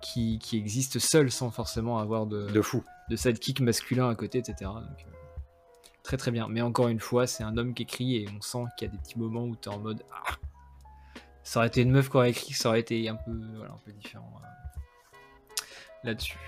qui, 0.00 0.38
qui 0.38 0.56
existent 0.56 1.00
seuls 1.00 1.30
sans 1.32 1.50
forcément 1.50 1.98
avoir 1.98 2.26
de, 2.26 2.46
de 2.48 2.62
fou. 2.62 2.84
de 3.10 3.16
sidekick 3.16 3.60
masculin 3.60 4.08
à 4.08 4.14
côté, 4.14 4.38
etc. 4.38 4.54
Donc, 4.60 4.76
euh, 5.06 5.10
très 6.04 6.16
très 6.16 6.30
bien. 6.30 6.46
Mais 6.48 6.60
encore 6.62 6.86
une 6.88 7.00
fois, 7.00 7.26
c'est 7.26 7.42
un 7.42 7.56
homme 7.56 7.74
qui 7.74 7.82
écrit 7.82 8.16
et 8.16 8.28
on 8.36 8.40
sent 8.40 8.64
qu'il 8.78 8.86
y 8.86 8.90
a 8.90 8.92
des 8.92 8.98
petits 8.98 9.18
moments 9.18 9.44
où 9.44 9.56
tu 9.56 9.68
es 9.68 9.72
en 9.72 9.78
mode 9.80 10.04
Ah, 10.12 10.34
Ça 11.50 11.58
aurait 11.58 11.66
été 11.66 11.82
une 11.82 11.90
meuf 11.90 12.08
qui 12.08 12.16
aurait 12.16 12.30
écrit, 12.30 12.52
ça 12.52 12.68
aurait 12.68 12.78
été 12.78 13.08
un 13.08 13.16
peu, 13.16 13.32
voilà, 13.56 13.72
un 13.72 13.80
peu 13.84 13.90
différent 13.90 14.40
euh, 14.40 15.56
là-dessus. 16.04 16.38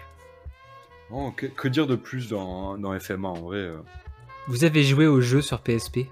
Oh, 1.11 1.33
que, 1.33 1.47
que 1.47 1.67
dire 1.67 1.89
de 1.89 1.97
plus 1.97 2.29
dans, 2.29 2.79
dans 2.79 2.97
FMA 2.97 3.29
en 3.29 3.41
vrai 3.41 3.57
euh, 3.57 3.79
Vous 4.47 4.63
avez 4.63 4.85
joué 4.85 5.09
au 5.09 5.21
jeu 5.21 5.43
sur 5.43 5.61
PSP. 5.61 6.07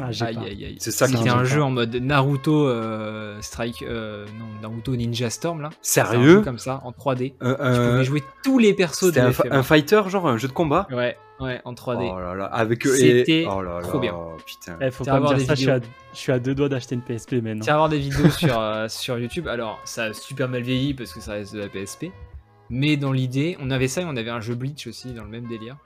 Ah. 0.00 0.10
C'est 0.78 0.90
ça 0.90 1.06
qui 1.06 1.16
C'était 1.16 1.30
un 1.30 1.44
jeu 1.44 1.62
en 1.62 1.70
mode 1.70 1.94
Naruto 1.96 2.68
euh, 2.68 3.38
Strike, 3.40 3.82
euh, 3.82 4.26
non 4.38 4.46
Naruto 4.62 4.96
Ninja 4.96 5.30
Storm 5.30 5.60
là. 5.60 5.68
Un 5.68 5.72
Sérieux 5.82 6.28
jeu 6.38 6.40
comme 6.42 6.58
ça 6.58 6.80
en 6.84 6.90
3D. 6.92 7.34
Un- 7.40 7.54
Tu 7.54 7.60
un- 7.62 7.90
pouvais 7.90 8.04
jouer 8.04 8.22
tous 8.42 8.58
les 8.58 8.74
persos 8.74 9.12
de 9.12 9.30
C'était 9.32 9.50
un, 9.52 9.62
fighter, 9.62 10.02
genre 10.08 10.26
un 10.28 10.36
jeu 10.36 10.48
de 10.48 10.52
combat 10.52 10.86
Ouais, 10.90 11.16
ouais, 11.40 11.60
en 11.64 11.72
3D. 11.74 12.10
Oh 12.12 12.18
là 12.18 12.34
là, 12.34 12.44
avec 12.46 12.84
C'était 12.86 13.42
et... 13.42 13.46
oh 13.48 13.62
là 13.62 13.80
trop 13.82 13.98
bien. 13.98 14.14
Putain. 14.44 14.76
Eh, 14.80 14.90
faut 14.90 15.04
Tu 15.04 15.10
pas 15.10 15.20
me 15.20 15.26
dire 15.28 15.36
des 15.36 15.44
ça, 15.44 15.54
je 15.54 15.60
suis, 15.60 15.70
à, 15.70 15.74
vidéos. 15.78 15.90
je 16.12 16.18
suis 16.18 16.32
à 16.32 16.38
deux 16.38 16.54
doigts 16.54 16.68
d'acheter 16.68 16.94
une 16.94 17.02
PSP 17.02 17.34
maintenant. 17.34 17.60
Tu 17.60 17.66
vas 17.66 17.74
avoir 17.74 17.88
des 17.88 17.98
vidéos 17.98 18.30
sur, 18.30 18.58
euh, 18.58 18.88
sur 18.88 19.18
YouTube. 19.18 19.48
Alors, 19.48 19.80
ça 19.84 20.04
a 20.04 20.12
super 20.12 20.48
mal 20.48 20.62
vieilli 20.62 20.94
parce 20.94 21.12
que 21.12 21.20
ça 21.20 21.32
reste 21.32 21.54
de 21.54 21.60
la 21.60 21.68
PSP. 21.68 22.06
Mais 22.68 22.96
dans 22.96 23.12
l'idée, 23.12 23.56
on 23.60 23.70
avait 23.70 23.86
ça 23.88 24.00
et 24.02 24.04
on 24.04 24.16
avait 24.16 24.30
un 24.30 24.40
jeu 24.40 24.54
Bleach 24.56 24.86
aussi 24.88 25.12
dans 25.12 25.22
le 25.22 25.28
même 25.30 25.46
délire. 25.46 25.76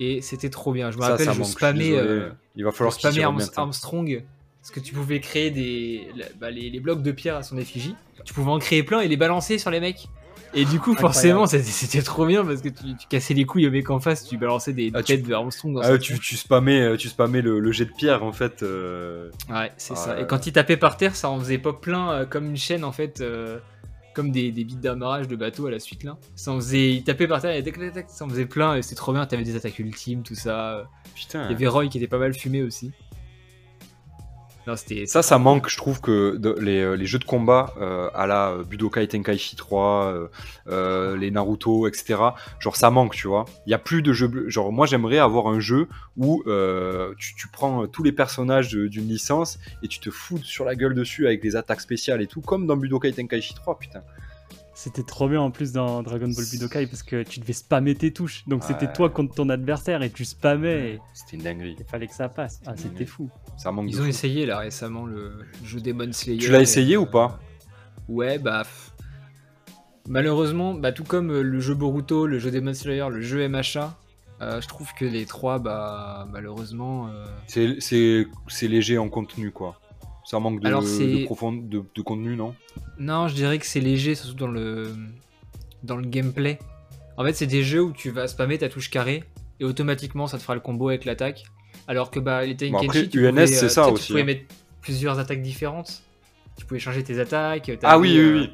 Et 0.00 0.20
c'était 0.20 0.50
trop 0.50 0.72
bien. 0.72 0.90
Je 0.90 0.96
me 0.96 1.02
Ça, 1.02 1.10
rappelle, 1.10 1.26
ça 1.26 1.32
je 1.32 1.38
manque, 1.38 1.48
spammais, 1.48 1.96
euh, 1.96 2.30
Il 2.54 2.64
va 2.64 2.72
falloir 2.72 2.92
spammais 2.92 3.22
hein. 3.22 3.36
Armstrong. 3.56 4.22
Parce 4.60 4.70
que 4.72 4.80
tu 4.80 4.94
pouvais 4.94 5.20
créer 5.20 5.50
des, 5.50 6.08
bah, 6.40 6.50
les, 6.50 6.70
les 6.70 6.80
blocs 6.80 7.00
de 7.02 7.12
pierre 7.12 7.36
à 7.36 7.42
son 7.42 7.56
effigie. 7.56 7.94
Tu 8.24 8.34
pouvais 8.34 8.50
en 8.50 8.58
créer 8.58 8.82
plein 8.82 9.00
et 9.00 9.08
les 9.08 9.16
balancer 9.16 9.58
sur 9.58 9.70
les 9.70 9.78
mecs. 9.80 10.08
Et 10.54 10.64
du 10.64 10.80
coup, 10.80 10.94
forcément, 10.94 11.46
c'était 11.46 12.02
trop 12.02 12.26
bien 12.26 12.44
parce 12.44 12.62
que 12.62 12.68
tu, 12.68 12.96
tu 12.98 13.06
cassais 13.08 13.34
les 13.34 13.44
couilles 13.44 13.66
au 13.66 13.70
mec 13.70 13.90
en 13.90 14.00
face, 14.00 14.24
tu 14.24 14.38
balançais 14.38 14.72
des 14.72 14.90
Ah, 14.94 15.02
tu- 15.02 15.14
têtes 15.14 15.26
de 15.26 15.34
Armstrong 15.34 15.74
dans 15.74 15.80
Ah, 15.82 15.98
tu, 15.98 16.18
tu 16.18 16.36
spammais, 16.36 16.80
euh, 16.80 16.96
tu 16.96 17.08
spammais 17.08 17.42
le, 17.42 17.58
le 17.60 17.72
jet 17.72 17.84
de 17.84 17.90
pierre 17.92 18.22
en 18.24 18.32
fait. 18.32 18.62
euh, 18.62 19.30
Ouais, 19.50 19.72
c'est 19.76 19.94
Ah 19.94 19.96
ça. 19.96 20.20
Et 20.20 20.26
quand 20.26 20.46
il 20.46 20.52
tapait 20.52 20.76
par 20.76 20.96
terre, 20.96 21.14
ça 21.14 21.28
en 21.30 21.38
faisait 21.38 21.58
pas 21.58 21.72
plein 21.72 22.24
comme 22.26 22.46
une 22.46 22.56
chaîne 22.56 22.84
en 22.84 22.92
fait, 22.92 23.20
comme 24.16 24.30
des, 24.32 24.50
des 24.50 24.64
bits 24.64 24.76
d'amarrage 24.76 25.28
de 25.28 25.36
bateau 25.36 25.66
à 25.66 25.70
la 25.70 25.78
suite 25.78 26.02
là. 26.02 26.16
Ça 26.34 26.50
en 26.50 26.56
faisait, 26.56 26.94
il 26.94 27.04
tapait 27.04 27.28
par 27.28 27.42
terre 27.42 27.54
et 27.54 27.62
tac, 27.62 27.78
tac, 27.78 27.92
tac, 27.92 28.06
ça 28.08 28.24
en 28.24 28.28
faisait 28.30 28.46
plein 28.46 28.74
et 28.74 28.82
c'était 28.82 28.96
trop 28.96 29.12
bien. 29.12 29.26
T'avais 29.26 29.44
des 29.44 29.56
attaques 29.56 29.78
ultimes, 29.78 30.22
tout 30.22 30.34
ça. 30.34 30.88
Putain. 31.14 31.44
Il 31.44 31.52
y 31.52 31.54
avait 31.54 31.66
Roy 31.66 31.88
qui 31.88 31.98
était 31.98 32.08
pas 32.08 32.18
mal 32.18 32.32
fumé 32.32 32.62
aussi. 32.62 32.92
Ça, 35.06 35.22
ça 35.22 35.38
manque, 35.38 35.68
je 35.68 35.76
trouve 35.76 36.00
que 36.00 36.40
euh, 36.44 36.96
les 36.96 37.06
jeux 37.06 37.20
de 37.20 37.24
combat 37.24 37.72
euh, 37.80 38.10
à 38.14 38.26
la 38.26 38.50
euh, 38.50 38.64
Budokai 38.64 39.06
Tenkaichi 39.06 39.54
3, 39.54 40.06
euh, 40.06 40.28
euh, 40.68 41.16
les 41.16 41.30
Naruto, 41.30 41.86
etc. 41.86 42.20
Genre, 42.58 42.74
ça 42.74 42.90
manque, 42.90 43.14
tu 43.14 43.28
vois. 43.28 43.44
Il 43.66 43.70
y 43.70 43.74
a 43.74 43.78
plus 43.78 44.02
de 44.02 44.12
jeux. 44.12 44.48
Genre, 44.48 44.72
moi, 44.72 44.86
j'aimerais 44.86 45.18
avoir 45.18 45.46
un 45.46 45.60
jeu 45.60 45.86
où 46.16 46.42
tu, 47.18 47.48
prends 47.52 47.86
tous 47.86 48.02
les 48.02 48.12
personnages 48.12 48.70
d'une 48.70 49.08
licence 49.08 49.58
et 49.82 49.88
tu 49.88 50.00
te 50.00 50.10
fous 50.10 50.38
sur 50.42 50.64
la 50.64 50.74
gueule 50.74 50.94
dessus 50.94 51.26
avec 51.26 51.40
des 51.40 51.54
attaques 51.54 51.80
spéciales 51.80 52.20
et 52.20 52.26
tout, 52.26 52.40
comme 52.40 52.66
dans 52.66 52.76
Budokai 52.76 53.12
Tenkaichi 53.12 53.54
3, 53.54 53.78
putain. 53.78 54.02
C'était 54.78 55.02
trop 55.04 55.26
bien 55.26 55.40
en 55.40 55.50
plus 55.50 55.72
dans 55.72 56.02
Dragon 56.02 56.26
Ball 56.28 56.44
Budokai 56.52 56.86
parce 56.86 57.02
que 57.02 57.22
tu 57.22 57.40
devais 57.40 57.54
spammer 57.54 57.94
tes 57.94 58.12
touches. 58.12 58.46
Donc 58.46 58.62
c'était 58.62 58.86
Ouais. 58.86 58.92
toi 58.92 59.08
contre 59.08 59.34
ton 59.34 59.48
adversaire 59.48 60.02
et 60.02 60.10
tu 60.10 60.26
spammais 60.26 60.90
et 60.92 61.00
C'était 61.14 61.38
une 61.38 61.42
dinguerie. 61.44 61.76
il 61.78 61.84
fallait 61.86 62.06
que 62.06 62.14
ça 62.14 62.28
passe. 62.28 62.60
Ah, 62.66 62.74
c'était 62.76 63.06
fou. 63.06 63.30
Ça 63.56 63.72
manque 63.72 63.86
Ils 63.88 63.98
ont 64.00 64.02
fou. 64.04 64.08
essayé 64.10 64.44
là 64.44 64.58
récemment 64.58 65.06
le 65.06 65.32
jeu 65.64 65.80
Demon 65.80 66.12
Slayer. 66.12 66.38
Tu 66.38 66.50
l'as 66.50 66.60
essayé 66.60 66.96
euh, 66.96 67.00
ou 67.00 67.06
pas? 67.06 67.40
Ouais, 68.06 68.38
bah. 68.38 68.64
Malheureusement, 70.08 70.74
bah, 70.74 70.92
tout 70.92 71.04
comme 71.04 71.30
euh, 71.30 71.42
le 71.42 71.58
jeu 71.58 71.74
Boruto, 71.74 72.26
le 72.26 72.38
jeu 72.38 72.50
Demon 72.50 72.74
Slayer, 72.74 73.06
le 73.10 73.22
jeu 73.22 73.48
MHA, 73.48 73.98
euh, 74.42 74.60
je 74.60 74.68
trouve 74.68 74.92
que 74.94 75.04
les 75.04 75.24
trois, 75.26 75.58
bah, 75.58 76.28
malheureusement. 76.30 77.08
euh, 77.08 77.24
C'est- 77.46 77.80
C'est 77.80 78.26
c'est 78.48 78.68
léger 78.68 78.98
en 78.98 79.08
contenu, 79.08 79.50
quoi. 79.50 79.80
Ça 80.26 80.40
manque 80.40 80.58
de, 80.60 80.66
Alors, 80.66 80.82
c'est- 80.82 81.06
de, 81.06 81.24
profond- 81.24 81.52
de, 81.68 81.84
de 81.94 82.02
contenu, 82.02 82.34
non? 82.34 82.52
Non, 82.98 83.28
je 83.28 83.34
dirais 83.34 83.58
que 83.60 83.64
c'est 83.66 83.78
léger, 83.80 84.16
surtout 84.16 84.34
dans 84.34 84.48
le 84.48 84.92
dans 85.84 85.96
le 85.96 86.04
gameplay. 86.04 86.58
En 87.16 87.24
fait, 87.24 87.32
c'est 87.32 87.46
des 87.46 87.62
jeux 87.62 87.82
où 87.82 87.92
tu 87.92 88.10
vas 88.10 88.26
spammer 88.26 88.58
ta 88.58 88.68
touche 88.68 88.90
carré 88.90 89.22
et 89.60 89.64
automatiquement 89.64 90.26
ça 90.26 90.36
te 90.36 90.42
fera 90.42 90.54
le 90.56 90.60
combo 90.60 90.88
avec 90.88 91.04
l'attaque. 91.04 91.44
Alors 91.86 92.10
que 92.10 92.18
bah 92.18 92.44
les 92.44 92.56
Tenkaichi, 92.56 92.84
après, 92.86 93.08
tu 93.08 93.20
UNS, 93.24 93.30
pouvais, 93.30 93.46
c'est 93.46 93.66
euh, 93.66 93.68
ça 93.68 93.82
tu 93.82 93.88
sais, 93.88 93.92
aussi, 93.94 94.06
Tu 94.06 94.12
pouvais 94.12 94.22
hein. 94.22 94.24
mettre 94.24 94.54
plusieurs 94.82 95.18
attaques 95.20 95.42
différentes. 95.42 96.02
Tu 96.58 96.66
pouvais 96.66 96.80
changer 96.80 97.04
tes 97.04 97.20
attaques. 97.20 97.70
Ah 97.84 97.96
oui, 97.98 98.08
oui, 98.10 98.18
euh, 98.18 98.40
oui. 98.40 98.50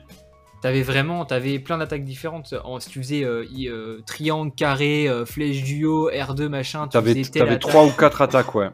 T'avais 0.60 0.82
vraiment, 0.82 1.24
t'avais 1.24 1.58
plein 1.58 1.78
d'attaques 1.78 2.04
différentes. 2.04 2.54
En- 2.64 2.78
si 2.80 2.90
tu 2.90 2.98
faisais 2.98 3.24
euh, 3.24 3.46
euh, 3.66 4.00
triangle, 4.04 4.52
carré, 4.54 5.08
flèche 5.24 5.62
duo, 5.64 6.10
R2 6.10 6.48
machin, 6.48 6.86
tu 6.86 6.92
T'avais 6.92 7.14
faisais 7.14 7.30
telle 7.30 7.42
t'avais 7.44 7.50
attaque. 7.52 7.70
trois 7.70 7.86
ou 7.86 7.90
quatre 7.92 8.20
attaques, 8.20 8.54
ouais. 8.54 8.68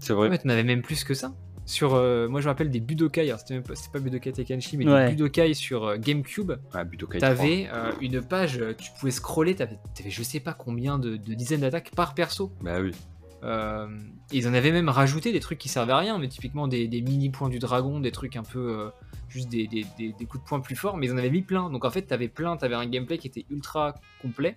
C'est 0.00 0.14
vrai. 0.14 0.30
Ouais, 0.30 0.38
t'en 0.38 0.48
avais 0.48 0.64
même 0.64 0.80
plus 0.82 1.04
que 1.04 1.12
ça. 1.14 1.32
Sur, 1.68 1.94
euh, 1.96 2.28
moi 2.28 2.40
je 2.40 2.46
me 2.46 2.50
rappelle 2.50 2.70
des 2.70 2.80
Budokai, 2.80 3.20
alors 3.28 3.40
c'était 3.40 3.52
même 3.52 3.62
pas, 3.62 3.74
c'était 3.74 3.90
pas 3.92 3.98
Budokai 4.00 4.32
Tenkaichi, 4.32 4.78
mais 4.78 4.88
Ouais. 4.88 5.04
des 5.04 5.10
Budokai 5.10 5.52
sur 5.52 5.84
euh, 5.84 5.96
GameCube. 5.98 6.52
Ah, 6.72 6.82
Budokai 6.84 7.18
3. 7.18 7.28
T'avais 7.28 7.68
euh, 7.70 7.92
une 8.00 8.22
page, 8.22 8.58
tu 8.78 8.90
pouvais 8.98 9.10
scroller, 9.12 9.54
t'avais, 9.54 9.78
t'avais 9.94 10.08
je 10.10 10.22
sais 10.22 10.40
pas 10.40 10.54
combien 10.54 10.98
de, 10.98 11.16
de 11.16 11.34
dizaines 11.34 11.60
d'attaques 11.60 11.90
par 11.94 12.14
perso. 12.14 12.50
Bah 12.62 12.80
oui. 12.80 12.92
Euh, 13.44 13.86
et 14.32 14.38
ils 14.38 14.48
en 14.48 14.54
avaient 14.54 14.72
même 14.72 14.88
rajouté 14.88 15.30
des 15.30 15.40
trucs 15.40 15.58
qui 15.58 15.68
servaient 15.68 15.92
à 15.92 15.98
rien, 15.98 16.18
mais 16.18 16.28
typiquement 16.28 16.68
des, 16.68 16.88
des 16.88 17.02
mini 17.02 17.28
points 17.28 17.50
du 17.50 17.58
dragon, 17.58 18.00
des 18.00 18.12
trucs 18.12 18.36
un 18.36 18.42
peu 18.42 18.58
euh, 18.80 18.88
juste 19.28 19.50
des, 19.50 19.66
des- 19.66 19.84
des- 19.98 20.14
des 20.18 20.24
coups 20.24 20.42
de 20.42 20.48
poing 20.48 20.60
plus 20.60 20.74
forts, 20.74 20.96
mais 20.96 21.06
ils 21.06 21.12
en 21.12 21.18
avaient 21.18 21.28
mis 21.30 21.42
plein. 21.42 21.68
Donc 21.68 21.84
en 21.84 21.90
fait, 21.90 22.02
t'avais 22.02 22.28
plein, 22.28 22.56
t'avais 22.56 22.76
un 22.76 22.86
gameplay 22.86 23.18
qui 23.18 23.28
était 23.28 23.44
ultra 23.50 23.94
complet. 24.22 24.56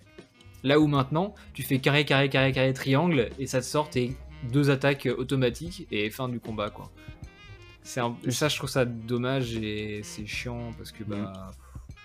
Là 0.64 0.80
où 0.80 0.86
maintenant, 0.86 1.34
tu 1.52 1.62
fais 1.62 1.78
carré, 1.78 2.04
carré, 2.06 2.28
carré, 2.30 2.52
carré, 2.52 2.72
triangle, 2.72 3.28
et 3.38 3.46
ça 3.46 3.60
te 3.60 3.66
sort 3.66 3.90
tes 3.90 4.16
deux 4.50 4.70
attaques 4.70 5.06
euh, 5.06 5.14
automatiques 5.16 5.86
et 5.90 6.10
fin 6.10 6.28
du 6.28 6.40
combat, 6.40 6.70
quoi. 6.70 6.90
C'est 7.82 8.00
un- 8.00 8.16
ça, 8.28 8.48
je 8.48 8.56
trouve 8.56 8.70
ça 8.70 8.84
dommage 8.84 9.56
et 9.56 10.00
c'est 10.04 10.26
chiant 10.26 10.70
parce 10.76 10.92
que 10.92 11.02
bah. 11.04 11.50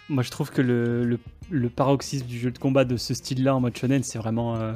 Moi 0.09 0.23
je 0.23 0.31
trouve 0.31 0.51
que 0.51 0.61
le, 0.61 1.03
le, 1.03 1.19
le 1.49 1.69
paroxysme 1.69 2.25
du 2.27 2.39
jeu 2.39 2.49
de 2.51 2.57
combat 2.57 2.85
de 2.85 2.95
ce 2.97 3.13
style-là 3.13 3.55
en 3.55 3.59
mode 3.59 3.75
shonen, 3.77 4.03
c'est 4.03 4.17
vraiment 4.17 4.55
euh, 4.55 4.73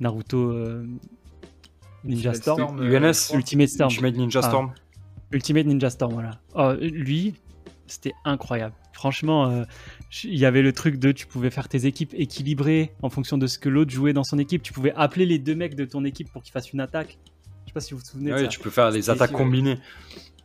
Naruto 0.00 0.50
euh, 0.52 0.86
Ninja 2.04 2.30
Ultimate 2.30 2.36
Storm. 2.58 2.80
euh, 2.80 2.98
UNS, 3.00 3.12
crois. 3.26 3.36
Ultimate 3.38 3.68
Storm. 3.68 3.90
Ultimate 3.90 4.16
Ninja 4.16 4.40
Ah. 4.42 4.48
Storm. 4.48 4.72
Ultimate 5.32 5.66
Ninja 5.66 5.90
Storm, 5.90 6.12
voilà. 6.12 6.40
Oh, 6.54 6.72
lui, 6.80 7.34
c'était 7.86 8.12
incroyable. 8.24 8.74
Franchement, 8.92 9.48
euh, 9.48 9.64
il 10.24 10.38
y 10.38 10.44
avait 10.44 10.62
le 10.62 10.72
truc 10.72 10.98
de 10.98 11.12
tu 11.12 11.26
pouvais 11.26 11.50
faire 11.50 11.68
tes 11.68 11.86
équipes 11.86 12.14
équilibrées 12.16 12.92
en 13.02 13.10
fonction 13.10 13.38
de 13.38 13.46
ce 13.46 13.58
que 13.58 13.68
l'autre 13.68 13.90
jouait 13.90 14.12
dans 14.12 14.24
son 14.24 14.38
équipe. 14.38 14.62
Tu 14.62 14.72
pouvais 14.72 14.92
appeler 14.96 15.26
les 15.26 15.38
deux 15.38 15.54
mecs 15.54 15.74
de 15.76 15.84
ton 15.84 16.04
équipe 16.04 16.30
pour 16.32 16.42
qu'ils 16.42 16.52
fassent 16.52 16.72
une 16.72 16.80
attaque. 16.80 17.18
Je 17.64 17.70
sais 17.70 17.74
pas 17.74 17.80
si 17.80 17.94
vous 17.94 18.00
vous 18.00 18.04
souvenez 18.06 18.30
de 18.30 18.34
Ouais, 18.34 18.42
ça. 18.42 18.48
tu 18.48 18.58
peux 18.58 18.70
faire 18.70 18.92
C'était 18.92 19.10
attaques 19.10 19.32
combinées. 19.32 19.78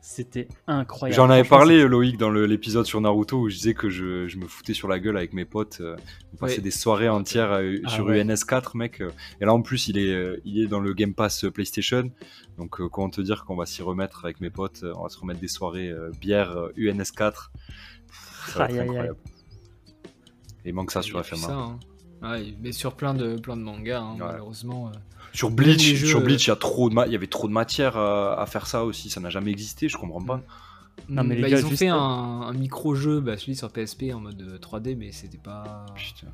C'était 0.07 0.47
incroyable. 0.67 1.15
J'en 1.15 1.31
avais 1.31 1.43
parlé, 1.43 1.87
Loïc, 1.87 2.17
dans 2.17 2.29
l'épisode 2.29 2.85
sur 2.85 3.01
Naruto 3.01 3.39
où 3.39 3.49
je 3.49 3.55
disais 3.55 3.73
que 3.73 3.89
je, 3.89 4.27
je 4.27 4.37
me 4.37 4.45
foutais 4.45 4.75
sur 4.75 4.87
la 4.87 4.99
gueule 4.99 5.17
avec 5.17 5.33
mes 5.33 5.45
potes. 5.45 5.79
euh, 5.81 5.95
on 6.33 6.37
passait 6.37 6.57
Ouais. 6.57 6.61
des 6.61 6.69
soirées 6.69 7.09
entières 7.09 7.51
euh, 7.53 7.77
Ah 7.85 7.89
sur 7.89 8.05
ouais. 8.05 8.23
UNS4, 8.23 8.77
mec. 8.77 9.01
euh, 9.01 9.09
Et 9.41 9.45
là, 9.45 9.53
en 9.53 9.63
plus, 9.63 9.87
il 9.87 9.97
est, 9.97 10.13
euh, 10.13 10.39
il 10.45 10.59
est 10.61 10.67
dans 10.67 10.79
le 10.79 10.93
Game 10.93 11.15
Pass 11.15 11.45
PlayStation. 11.51 12.11
Donc, 12.59 12.75
comment 12.91 13.09
te 13.09 13.19
dire 13.21 13.45
qu'on 13.45 13.55
va 13.55 13.65
s'y 13.65 13.81
remettre 13.81 14.25
avec 14.25 14.41
mes 14.41 14.51
potes 14.51 14.85
On 14.95 15.01
va 15.01 15.09
se 15.09 15.17
remettre 15.17 15.39
des 15.39 15.47
soirées 15.47 15.91
bière 16.21 16.51
euh, 16.51 16.69
UNS4. 16.77 17.49
Ça 18.49 18.59
va 18.59 18.65
Aïe, 18.65 18.75
être 18.77 18.91
aïe, 18.91 18.97
aïe. 18.99 19.09
Il 20.69 20.73
manque 20.73 20.91
ça 20.91 21.01
il 21.01 21.03
sur 21.05 21.23
ça, 21.25 21.51
hein. 21.53 21.79
Ouais, 22.21 22.55
mais 22.61 22.71
sur 22.71 22.95
plein 22.95 23.13
de, 23.13 23.37
plein 23.37 23.57
de 23.57 23.61
mangas, 23.61 23.99
hein, 24.01 24.13
Ouais. 24.13 24.25
malheureusement. 24.25 24.87
euh. 24.87 24.91
Sur 25.33 25.51
Bleach, 25.51 25.81
jeux, 25.95 26.07
sur 26.07 26.19
euh, 26.19 26.23
Bleach, 26.23 26.45
il 26.45 26.49
y 26.49 26.53
a 26.53 26.55
trop 26.55 26.89
de 26.89 26.95
ma- 26.95 27.05
il 27.07 27.11
y 27.11 27.15
avait 27.15 27.27
trop 27.27 27.47
de 27.47 27.53
matière 27.53 27.97
à, 27.97 28.41
à 28.41 28.45
faire 28.45 28.67
ça 28.67 28.83
aussi. 28.85 29.09
Ça 29.09 29.19
n'a 29.19 29.29
jamais 29.29 29.51
existé, 29.51 29.89
je 29.89 29.97
comprends 29.97 30.23
pas. 30.23 30.41
Non, 31.09 31.23
mais 31.25 31.35
les 31.35 31.41
Bah, 31.41 31.49
gars, 31.49 31.59
ils 31.59 31.65
ont 31.65 31.69
juste- 31.69 31.79
fait 31.79 31.89
un, 31.89 31.97
un 31.97 32.53
micro-jeu, 32.53 33.19
bah, 33.19 33.37
celui 33.37 33.55
sur 33.55 33.69
PSP 33.69 34.13
en 34.13 34.21
mode 34.21 34.41
euh, 34.41 34.57
3D, 34.57 34.95
mais 34.95 35.11
c'était 35.11 35.37
pas. 35.37 35.85
Putain. 35.95 36.27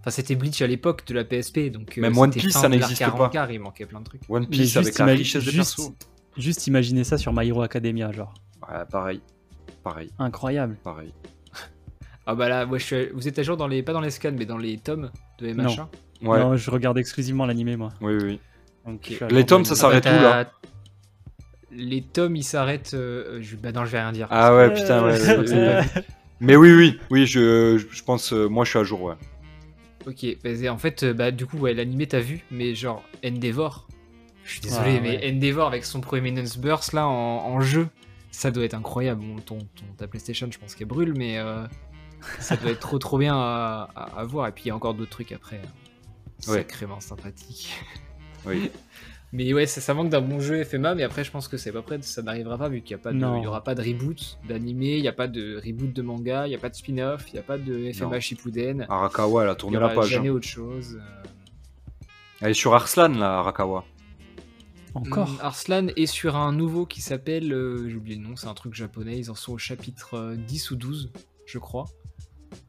Enfin, 0.00 0.10
c'était 0.10 0.34
Bleach 0.36 0.60
à 0.60 0.66
l'époque 0.66 1.06
de 1.06 1.14
la 1.14 1.24
PSP, 1.24 1.70
donc. 1.70 1.96
euh, 1.96 2.02
Même 2.02 2.16
One 2.18 2.30
c'était 2.32 2.46
Piece, 2.46 2.58
ça 2.58 2.68
n'existe 2.68 3.00
pas. 3.00 3.08
rencard, 3.10 3.50
il 3.50 3.60
manquait 3.60 3.86
plein 3.86 4.00
de 4.00 4.04
trucs. 4.04 4.20
One 4.28 4.46
Piece 4.46 4.60
juste 4.64 4.76
avec 4.76 4.98
la 4.98 5.06
richesse 5.06 5.44
des 5.46 5.50
juste- 5.50 5.76
persos. 5.76 5.92
Juste 6.36 6.66
imaginez 6.66 7.02
ça 7.04 7.16
sur 7.16 7.32
My 7.32 7.48
Hero 7.48 7.62
Academia, 7.62 8.12
genre. 8.12 8.34
Ouais, 8.68 8.84
pareil. 8.90 9.20
Pareil, 9.82 10.10
Incroyable. 10.18 10.76
pareil. 10.84 11.12
Ah 12.26 12.34
bah 12.34 12.48
là, 12.48 12.64
moi, 12.66 12.78
je 12.78 12.84
suis... 12.84 13.06
vous 13.14 13.28
êtes 13.28 13.38
à 13.38 13.42
jour 13.42 13.56
dans 13.56 13.66
les. 13.66 13.82
Pas 13.82 13.92
dans 13.92 14.00
les 14.00 14.10
scans, 14.10 14.32
mais 14.36 14.46
dans 14.46 14.56
les 14.58 14.78
tomes 14.78 15.10
de 15.38 15.52
MHA. 15.52 15.88
Ouais, 16.22 16.38
Non, 16.40 16.56
je 16.56 16.70
regarde 16.70 16.96
exclusivement 16.98 17.44
l'animé, 17.46 17.76
moi. 17.76 17.90
oui, 18.00 18.14
oui. 18.22 18.40
Donc, 18.86 19.12
Les 19.30 19.44
tomes, 19.44 19.64
ça 19.64 19.74
s'arrête 19.74 20.04
où, 20.06 20.08
là 20.08 20.46
Les 21.70 22.02
tomes, 22.02 22.36
ils 22.36 22.44
s'arrêtent. 22.44 22.92
euh, 22.94 23.38
je... 23.42 23.56
Bah 23.56 23.72
non, 23.72 23.84
je 23.84 23.90
vais 23.90 24.00
rien 24.00 24.12
dire. 24.12 24.28
Ah 24.30 24.54
ouais, 24.54 24.72
putain, 24.72 25.04
ouais. 25.04 25.20
Euh, 25.28 25.42
ouais, 25.42 25.52
ouais. 25.96 26.04
Mais 26.40 26.56
oui, 26.56 26.72
oui, 26.74 26.98
oui, 27.10 27.26
je, 27.26 27.78
je 27.90 28.02
pense, 28.02 28.32
euh, 28.32 28.48
moi 28.48 28.64
je 28.64 28.70
suis 28.70 28.78
à 28.78 28.84
jour, 28.84 29.02
ouais. 29.02 29.14
Ok, 30.06 30.26
bah, 30.42 30.50
en 30.72 30.76
fait, 30.78 31.04
bah 31.04 31.30
du 31.30 31.46
coup, 31.46 31.56
ouais, 31.58 31.72
l'animé 31.72 32.06
t'as 32.06 32.20
vu, 32.20 32.44
mais 32.50 32.74
genre 32.74 33.02
Endeavor. 33.24 33.88
Je 34.44 34.50
suis 34.52 34.60
désolé, 34.60 34.96
Ah, 34.98 35.00
mais 35.00 35.16
ouais. 35.18 35.32
Endeavor 35.32 35.66
avec 35.68 35.84
son 35.86 36.00
Prominence 36.02 36.58
Burst 36.58 36.92
là 36.92 37.06
en, 37.06 37.12
en 37.46 37.60
jeu, 37.62 37.86
ça 38.30 38.50
doit 38.50 38.64
être 38.64 38.74
incroyable. 38.74 39.22
Bon, 39.24 39.36
ton, 39.36 39.58
ton- 39.58 39.84
ta 39.96 40.06
PlayStation, 40.06 40.48
je 40.50 40.58
pense 40.58 40.74
qu'elle 40.74 40.88
brûle, 40.88 41.14
mais 41.16 41.38
euh, 41.38 41.64
ça 42.40 42.56
doit 42.56 42.70
être 42.70 42.80
trop 42.80 42.98
trop 42.98 43.18
bien 43.18 43.34
à, 43.36 43.88
à- 43.94 44.20
à 44.20 44.24
voir. 44.24 44.46
Et 44.48 44.52
puis 44.52 44.64
il 44.64 44.68
y 44.68 44.70
a 44.70 44.76
encore 44.76 44.94
d'autres 44.94 45.10
trucs 45.10 45.32
après. 45.32 45.56
euh, 45.56 46.50
Ouais. 46.50 46.58
Sacrément 46.58 47.00
sympathique. 47.00 47.72
Oui. 48.46 48.70
Mais 49.32 49.52
ouais, 49.52 49.66
ça, 49.66 49.80
ça 49.80 49.94
manque 49.94 50.10
d'un 50.10 50.20
bon 50.20 50.38
jeu 50.38 50.62
FMA, 50.62 50.94
mais 50.94 51.02
après, 51.02 51.24
je 51.24 51.30
pense 51.32 51.48
que 51.48 51.56
c'est 51.56 51.72
pas 51.72 51.82
prêt, 51.82 52.00
ça 52.02 52.22
n'arrivera 52.22 52.56
pas 52.56 52.68
vu 52.68 52.82
qu'il 52.82 52.94
n'y 52.94 53.00
a 53.00 53.02
pas 53.02 53.12
de, 53.12 53.16
il 53.18 53.42
y 53.42 53.46
aura 53.48 53.64
pas 53.64 53.74
de 53.74 53.82
reboot 53.82 54.38
d'animé, 54.48 54.94
il 54.96 55.02
n'y 55.02 55.08
a 55.08 55.12
pas 55.12 55.26
de 55.26 55.56
reboot 55.64 55.92
de 55.92 56.02
manga, 56.02 56.46
il 56.46 56.50
n'y 56.50 56.54
a 56.54 56.58
pas 56.58 56.68
de 56.68 56.76
spin-off, 56.76 57.24
il 57.30 57.32
n'y 57.32 57.38
a 57.40 57.42
pas 57.42 57.58
de 57.58 57.90
FMA 57.92 58.14
Non. 58.14 58.20
Shippuden. 58.20 58.86
Arakawa, 58.88 59.42
elle 59.42 59.48
a 59.48 59.56
tourné 59.56 59.78
la 59.80 59.88
page. 59.88 60.06
jamais 60.08 60.28
hein. 60.28 60.32
autre 60.32 60.46
chose. 60.46 61.00
euh. 61.00 62.06
Elle 62.42 62.50
est 62.50 62.54
sur 62.54 62.74
Arslan, 62.74 63.08
là, 63.08 63.40
Arakawa. 63.40 63.84
Encore. 64.94 65.28
Mm, 65.30 65.38
Arslan 65.40 65.86
est 65.96 66.06
sur 66.06 66.36
un 66.36 66.52
nouveau 66.52 66.86
qui 66.86 67.00
s'appelle, 67.00 67.52
euh, 67.52 67.88
j'ai 67.88 67.96
oublié 67.96 68.16
le 68.16 68.22
nom, 68.28 68.36
c'est 68.36 68.46
un 68.46 68.54
truc 68.54 68.74
japonais, 68.74 69.18
ils 69.18 69.32
en 69.32 69.34
sont 69.34 69.54
au 69.54 69.58
chapitre 69.58 70.14
euh, 70.14 70.36
10 70.36 70.70
ou 70.70 70.76
12, 70.76 71.10
je 71.46 71.58
crois. 71.58 71.86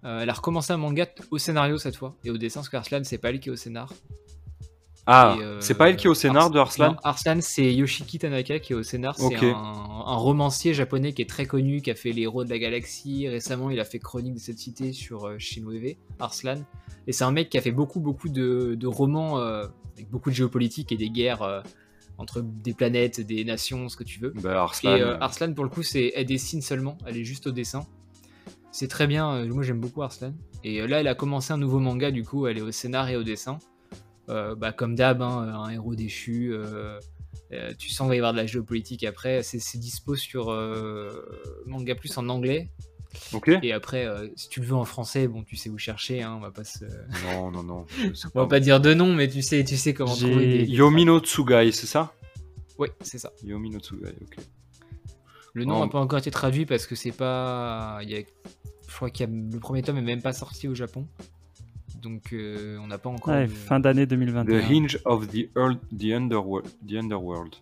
Euh, 0.04 0.22
elle 0.22 0.30
a 0.30 0.34
recommencé 0.34 0.74
un 0.74 0.78
manga 0.78 1.08
au 1.32 1.38
scénario 1.38 1.78
cette 1.78 1.96
fois, 1.96 2.16
et 2.24 2.30
au 2.32 2.38
dessin, 2.38 2.60
parce 2.62 2.70
qu'Arslan, 2.70 3.02
c'est 3.04 3.18
pas 3.18 3.30
elle 3.30 3.40
qui 3.40 3.50
est 3.50 3.52
au 3.52 3.56
scénar. 3.56 3.92
Ah, 5.08 5.38
euh, 5.40 5.58
c'est 5.62 5.76
pas 5.76 5.90
elle 5.90 5.98
qui 5.98 6.08
est 6.08 6.10
au 6.10 6.16
scénar 6.16 6.46
Ars- 6.46 6.50
de 6.50 6.58
Arslan 6.58 6.94
Non, 6.94 6.98
Arslan, 7.04 7.38
c'est 7.40 7.72
Yoshiki 7.72 8.18
Tanaka 8.18 8.58
qui 8.58 8.74
est 8.74 8.76
au 8.76 8.82
scénar. 8.82 9.16
C'est 9.20 9.36
un, 9.36 9.54
un 9.54 10.16
romancier 10.16 10.74
japonais 10.74 11.14
qui 11.14 11.22
est 11.22 11.30
très 11.30 11.46
connu, 11.46 11.82
qui 11.84 11.92
a 11.92 11.96
fait 11.96 12.12
Les 12.12 12.24
Héros 12.24 12.44
de 12.44 12.50
la 12.50 12.58
Galaxie. 12.58 13.28
Récemment, 13.28 13.70
il 13.70 13.80
a 13.80 13.86
fait 13.86 14.00
Chronique 14.00 14.34
de 14.34 14.40
cette 14.40 14.58
cité 14.58 14.94
sur 14.94 15.26
euh, 15.28 15.36
Shinweve, 15.38 15.96
Arslan. 16.18 16.64
Et 17.06 17.12
c'est 17.12 17.24
un 17.24 17.32
mec 17.32 17.50
qui 17.52 17.58
a 17.60 17.62
fait 17.62 17.72
beaucoup, 17.72 18.00
beaucoup 18.00 18.30
de, 18.30 18.74
de 18.74 18.88
romans 18.88 19.38
euh, 19.38 19.68
avec 19.94 20.10
beaucoup 20.10 20.32
de 20.32 20.36
géopolitique 20.36 20.92
et 20.92 20.98
des 20.98 21.12
guerres 21.12 21.64
entre 22.18 22.42
des 22.42 22.74
planètes, 22.74 23.22
des 23.22 23.44
nations, 23.46 23.90
ce 23.90 23.98
que 23.98 24.04
tu 24.04 24.20
veux. 24.20 24.34
Bah, 24.42 24.64
Arslan. 24.64 24.96
Et 24.96 25.02
Arslan, 25.04 25.54
pour 25.54 25.66
le 25.66 25.70
coup, 25.70 25.84
c'est 25.84 26.14
elle 26.16 26.26
dessine 26.26 26.64
seulement, 26.64 26.98
elle 27.06 27.18
est 27.18 27.24
juste 27.26 27.46
au 27.46 27.52
dessin. 27.52 27.86
C'est 28.76 28.90
très 28.90 29.08
bien, 29.08 29.34
euh, 29.36 29.48
moi 29.48 29.64
j'aime 29.64 29.80
beaucoup 29.80 30.04
Arslan. 30.04 30.34
Et 30.66 30.82
euh, 30.82 30.86
là, 30.86 31.00
elle 31.00 31.08
a 31.08 31.16
commencé 31.16 31.54
un 31.54 31.58
nouveau 31.58 31.80
manga, 31.80 32.12
du 32.12 32.26
coup, 32.26 32.46
elle 32.46 32.58
est 32.58 32.62
au 32.62 32.74
scénar 32.74 33.08
et 33.08 33.16
au 33.16 33.24
dessin. 33.24 33.58
Euh, 34.28 34.54
bah, 34.54 34.74
comme 34.74 34.96
d'hab, 34.96 35.22
hein, 35.22 35.64
un 35.64 35.70
héros 35.70 35.96
déchu. 35.96 36.52
euh, 36.52 37.00
euh, 37.54 37.72
tu 37.80 37.90
sens 37.90 38.00
qu'il 38.00 38.10
va 38.10 38.16
y 38.16 38.18
avoir 38.18 38.34
de 38.34 38.38
la 38.38 38.46
géopolitique 38.46 39.06
après. 39.06 39.44
C'est 39.44 39.78
dispo 39.78 40.18
sur 40.18 40.48
Manga 41.66 41.96
Plus 41.96 42.18
en 42.18 42.28
anglais. 42.28 42.70
Ok. 43.32 43.50
Et 43.64 43.72
après, 43.72 44.10
si 44.36 44.50
tu 44.50 44.60
le 44.60 44.66
veux 44.66 44.76
en 44.76 44.84
français, 44.84 45.30
bon, 45.30 45.44
tu 45.44 45.56
sais 45.56 45.70
où 45.70 45.78
chercher. 45.78 46.22
Hein, 46.22 46.34
on 46.36 46.42
va 46.42 46.52
pas 46.52 46.66
se... 46.66 46.84
Non, 47.24 47.52
non, 47.52 47.64
non. 47.64 47.86
On 48.34 48.42
va 48.42 48.48
pas 48.48 48.60
dire 48.60 48.82
de 48.82 48.94
nom, 48.94 49.14
mais 49.14 49.30
tu 49.30 49.42
sais, 49.42 49.64
tu 49.64 49.78
sais 49.78 49.94
comment 49.94 50.14
trouver 50.14 50.66
des. 50.66 50.66
Yomi 50.66 51.06
no 51.06 51.22
Tsugai, 51.22 51.72
c'est 51.72 51.88
ça? 51.88 52.14
Ouais, 52.78 52.92
c'est 53.00 53.20
ça. 53.20 53.32
Yomi 53.42 53.70
no 53.70 53.80
Tsugai, 53.80 54.16
ok. 54.22 54.44
Le 55.56 55.66
nom 55.66 55.78
Oh. 55.82 55.86
n'a 55.86 55.90
pas 55.90 56.00
encore 56.00 56.20
été 56.20 56.30
traduit 56.30 56.66
parce 56.68 56.86
que 56.86 56.94
c'est 56.96 57.12
pas. 57.12 57.98
il 58.04 58.10
y 58.12 58.16
a- 58.16 58.24
Je 58.88 58.96
crois 58.96 59.10
qu'il 59.10 59.28
y 59.28 59.30
a... 59.30 59.52
le 59.54 59.60
premier 59.60 59.82
tome 59.82 59.98
est 59.98 60.02
même 60.02 60.22
pas 60.22 60.34
sorti 60.34 60.68
au 60.68 60.76
Japon. 60.76 61.08
Donc 62.04 62.34
euh, 62.34 62.78
on 62.84 62.88
n'a 62.88 62.98
pas 63.00 63.10
encore. 63.10 63.34
Ouais, 63.34 63.48
le- 63.48 63.52
fin 63.52 63.80
d'année 63.80 64.06
The 64.06 64.12
2021. 64.12 64.60
Hinge 64.70 65.00
of 65.06 65.28
the, 65.28 65.50
Earl- 65.56 65.80
the, 65.98 66.12
Underworld. 66.14 66.68
the 66.88 66.94
Underworld. 66.98 67.56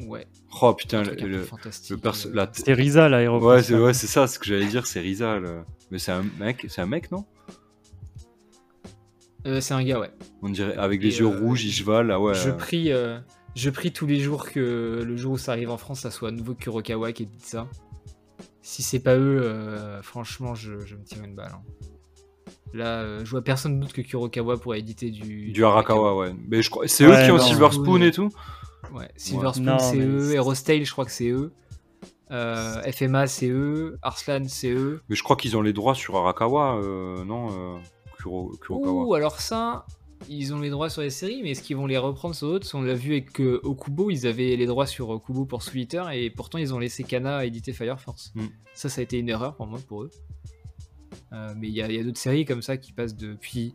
Ouais. 0.00 0.26
Oh 0.60 0.72
putain, 0.74 1.02
le, 1.02 1.14
le, 1.14 1.46
perso- 1.96 2.28
euh, 2.28 2.32
la- 2.34 2.48
C'est 2.52 2.72
Risa, 2.74 3.08
l'aéroport. 3.08 3.48
Ouais, 3.48 3.62
c'est 3.62 3.74
ouais, 3.78 3.94
c'est 3.94 4.06
ça, 4.06 4.26
ce 4.26 4.38
que 4.38 4.44
j'allais 4.44 4.66
dire, 4.66 4.86
c'est 4.86 5.00
Riza. 5.00 5.38
le- 5.40 5.62
Mais 5.90 5.98
c'est 5.98 6.12
un 6.12 6.24
mec, 6.38 6.66
c'est 6.68 6.80
un 6.82 6.86
mec, 6.86 7.10
non? 7.10 7.24
Euh, 9.46 9.60
c'est 9.60 9.74
un 9.74 9.82
gars, 9.84 10.00
ouais. 10.00 10.10
On 10.42 10.48
dirait 10.48 10.74
avec 10.76 11.00
Et, 11.00 11.04
les 11.04 11.18
yeux 11.18 11.26
euh, 11.26 11.38
rouges, 11.40 11.64
il 11.64 11.72
cheval, 11.72 12.06
là, 12.08 12.18
ouais. 12.20 12.34
Je 12.34 12.50
prie, 12.50 12.92
euh, 12.92 13.18
je 13.54 13.70
prie 13.70 13.92
tous 13.92 14.06
les 14.06 14.20
jours 14.20 14.46
que 14.50 15.02
le 15.04 15.16
jour 15.16 15.32
où 15.34 15.38
ça 15.38 15.52
arrive 15.52 15.70
en 15.70 15.76
France, 15.78 16.00
ça 16.00 16.10
soit 16.10 16.28
à 16.28 16.32
nouveau 16.32 16.54
Kurokawa 16.54 17.12
qui 17.12 17.26
dit 17.26 17.38
ça. 17.40 17.68
Si 18.62 18.82
c'est 18.82 19.00
pas 19.00 19.16
eux, 19.16 19.40
euh, 19.42 20.02
franchement, 20.02 20.54
je, 20.54 20.80
je 20.86 20.96
me 20.96 21.04
tire 21.04 21.22
une 21.22 21.34
balle. 21.34 21.52
hein. 21.54 21.62
Là, 22.72 23.02
euh, 23.02 23.24
je 23.24 23.30
vois 23.30 23.42
personne 23.42 23.78
d'autre 23.78 23.92
que 23.94 24.00
Kurokawa 24.02 24.56
pour 24.58 24.74
éditer 24.74 25.10
du. 25.10 25.52
Du 25.52 25.64
Arakawa, 25.64 26.16
ouais. 26.16 26.34
Mais 26.48 26.60
je 26.62 26.70
crois, 26.70 26.88
c'est 26.88 27.06
Ouais, 27.06 27.22
eux 27.22 27.24
qui 27.26 27.30
ont. 27.30 27.38
Silver 27.38 27.68
Spoon 27.70 28.00
et 28.02 28.10
tout. 28.10 28.30
Ouais, 28.92 29.08
Silver 29.16 29.46
Ouais. 29.46 29.52
Spoon, 29.52 29.64
Non, 29.64 29.78
c'est 29.78 29.98
eux. 29.98 30.32
Aerostale, 30.32 30.84
je 30.84 30.90
crois 30.90 31.04
que 31.04 31.12
c'est 31.12 31.28
eux. 31.28 31.52
Euh, 32.32 32.80
FMA, 32.90 33.26
c'est 33.28 33.48
eux. 33.48 33.96
Arslan, 34.02 34.42
c'est 34.48 34.70
eux. 34.72 35.02
Mais 35.08 35.14
je 35.14 35.22
crois 35.22 35.36
qu'ils 35.36 35.56
ont 35.56 35.62
les 35.62 35.72
droits 35.72 35.94
sur 35.94 36.16
Arakawa, 36.16 36.76
euh, 36.82 37.22
non 37.24 37.48
euh, 37.52 37.78
Kuro, 38.18 38.50
Kurokawa. 38.60 39.04
Ouh, 39.04 39.14
alors 39.14 39.40
ça, 39.40 39.84
ils 40.28 40.54
ont 40.54 40.60
les 40.60 40.70
droits 40.70 40.90
sur 40.90 41.02
les 41.02 41.10
séries, 41.10 41.40
mais 41.42 41.50
est-ce 41.50 41.62
qu'ils 41.62 41.76
vont 41.76 41.86
les 41.86 41.98
reprendre 41.98 42.34
sur 42.34 42.48
d'autres? 42.48 42.68
On 42.74 42.82
l'a 42.82 42.94
vu 42.94 43.12
avec 43.12 43.40
euh, 43.40 43.60
Okubo, 43.62 44.10
ils 44.10 44.26
avaient 44.26 44.56
les 44.56 44.66
droits 44.66 44.86
sur 44.86 45.10
Okubo 45.10 45.44
pour 45.44 45.62
Solitaire, 45.62 46.10
et 46.10 46.30
pourtant 46.30 46.58
ils 46.58 46.74
ont 46.74 46.78
laissé 46.78 47.04
Kana 47.04 47.44
éditer 47.44 47.72
Fire 47.72 48.00
Force. 48.00 48.32
Mm. 48.34 48.46
Ça, 48.74 48.88
ça 48.88 49.00
a 49.00 49.04
été 49.04 49.18
une 49.18 49.28
erreur 49.28 49.56
pour 49.56 49.66
moi, 49.66 49.78
pour 49.86 50.02
eux. 50.02 50.10
Euh, 51.32 51.54
mais 51.56 51.68
il 51.68 51.74
y 51.74 51.82
a, 51.82 52.02
d'autres 52.02 52.18
séries 52.18 52.44
comme 52.44 52.62
ça 52.62 52.76
qui 52.76 52.92
passent 52.92 53.16
depuis. 53.16 53.74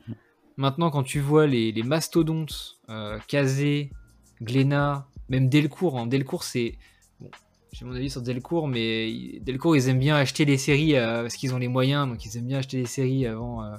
Maintenant, 0.58 0.90
quand 0.90 1.04
tu 1.04 1.20
vois 1.20 1.48
les, 1.48 1.72
les 1.72 1.84
mastodontes, 1.84 2.80
euh, 2.90 3.18
Kazé, 3.28 3.92
Glénat, 4.42 5.08
même 5.30 5.50
Delcourt, 5.50 6.00
hein, 6.00 6.08
Delcourt 6.08 6.44
c'est. 6.44 6.78
Bon, 7.20 7.30
j'ai 7.72 7.86
mon 7.86 7.94
avis 7.94 8.10
sur 8.10 8.22
Delcourt, 8.22 8.68
mais 8.68 9.40
Delcourt 9.42 9.76
ils 9.76 9.90
aiment 9.90 10.00
bien 10.00 10.16
acheter 10.16 10.46
les 10.46 10.58
séries 10.58 10.96
euh, 10.96 11.22
parce 11.22 11.36
qu'ils 11.36 11.54
ont 11.54 11.60
les 11.60 11.68
moyens, 11.68 12.08
donc 12.08 12.26
ils 12.26 12.38
aiment 12.38 12.48
bien 12.48 12.60
acheter 12.60 12.78
les 12.78 12.86
séries 12.86 13.26
avant, 13.28 13.64
euh, 13.64 13.76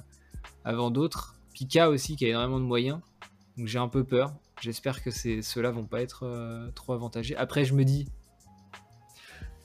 avant 0.64 0.90
d'autres. 0.90 1.36
Pika 1.60 1.90
aussi 1.90 2.16
qui 2.16 2.24
a 2.24 2.28
énormément 2.30 2.58
de 2.58 2.64
moyens, 2.64 3.00
donc 3.58 3.66
j'ai 3.66 3.78
un 3.78 3.88
peu 3.88 4.02
peur. 4.02 4.32
J'espère 4.62 5.02
que 5.02 5.10
ces- 5.10 5.42
ceux-là 5.42 5.70
vont 5.70 5.84
pas 5.84 6.00
être 6.00 6.24
euh, 6.24 6.70
trop 6.74 6.94
avantagés. 6.94 7.36
Après, 7.36 7.66
je 7.66 7.74
me 7.74 7.84
dis. 7.84 8.06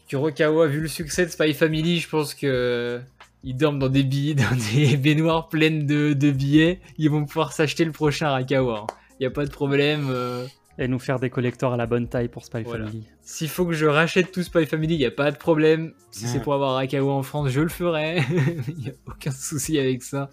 Kurokawa, 0.10 0.68
vu 0.68 0.82
le 0.82 0.88
succès 0.90 1.26
de 1.26 1.32
Spy 1.32 1.54
Family, 1.54 2.00
je 2.00 2.10
pense 2.10 2.34
que 2.34 2.46
euh, 2.48 3.00
ils 3.44 3.56
dorment 3.56 3.80
dans 3.80 3.88
des 3.90 4.04
billets, 4.04 4.34
dans 4.36 4.58
des 4.74 4.98
baignoires 4.98 5.48
pleines 5.48 5.86
de, 5.86 6.12
de 6.12 6.32
billets. 6.32 6.82
Ils 6.98 7.10
vont 7.10 7.24
pouvoir 7.26 7.54
s'acheter 7.54 7.86
le 7.86 7.94
prochain 7.94 8.28
Arakawa. 8.28 8.88
Il 9.12 9.24
n'y 9.24 9.28
a 9.28 9.32
pas 9.32 9.46
de 9.46 9.52
problème. 9.52 10.08
euh, 10.10 10.46
Et 10.78 10.90
nous 10.90 11.00
faire 11.00 11.20
des 11.20 11.30
collecteurs 11.30 11.72
à 11.72 11.78
la 11.78 11.86
bonne 11.88 12.10
taille 12.10 12.28
pour 12.28 12.44
Spy 12.44 12.64
Voilà. 12.64 12.86
Family. 12.88 13.06
S'il 13.22 13.48
faut 13.50 13.66
que 13.66 13.72
je 13.74 13.86
rachète 13.86 14.34
tout 14.34 14.44
Spy 14.44 14.66
Family, 14.66 14.96
il 14.96 15.00
n'y 15.00 15.06
a 15.06 15.12
pas 15.12 15.32
de 15.32 15.38
problème. 15.38 15.94
Si 16.12 16.28
c'est 16.28 16.42
pour 16.42 16.54
avoir 16.54 16.72
Arakawa 16.72 17.14
en 17.14 17.24
France, 17.24 17.50
je 17.50 17.62
le 17.62 17.70
ferai. 17.70 18.18
Il 18.68 18.76
n'y 18.76 18.90
a 18.90 18.94
aucun 19.08 19.32
souci 19.32 19.80
avec 19.80 20.04
ça. 20.04 20.30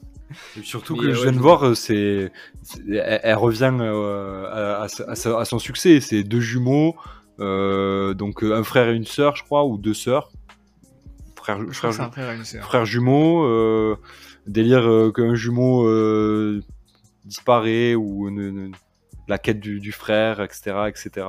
Et 0.59 0.63
surtout 0.63 0.95
Mais, 0.97 1.03
que 1.03 1.13
je 1.13 1.23
viens 1.23 1.33
de 1.33 1.39
voir, 1.39 1.65
euh, 1.67 1.75
c'est, 1.75 2.33
elle, 2.89 3.21
elle 3.23 3.35
revient 3.37 3.73
euh, 3.81 4.47
à, 4.51 4.83
à 4.83 4.89
sa- 4.89 5.05
à 5.11 5.15
sa- 5.15 5.39
à 5.41 5.45
son 5.45 5.59
succès. 5.59 6.01
C'est 6.01 6.23
deux 6.25 6.41
jumeaux, 6.41 6.95
euh, 7.41 8.15
donc 8.15 8.43
un 8.43 8.63
frère 8.65 8.89
et 8.89 8.95
une 8.95 9.07
sœur, 9.07 9.37
je 9.37 9.43
crois, 9.45 9.65
ou 9.65 9.79
deux 9.79 9.95
sœurs. 9.95 10.31
Frère, 11.37 11.59
Je 11.59 11.65
et 11.65 12.35
une 12.35 12.45
sœur. 12.45 12.65
euh, 13.47 13.97
délire 14.47 14.89
euh, 14.89 15.11
qu'un 15.11 15.35
jumeau 15.35 15.87
euh, 15.89 16.63
disparaît 17.25 17.95
ou 17.95 18.31
ne- 18.31 18.51
ne- 18.51 18.71
la 19.29 19.39
quête 19.39 19.59
du, 19.61 19.81
du 19.81 19.93
frère, 19.93 20.41
etc., 20.41 20.73
etc. 20.89 21.27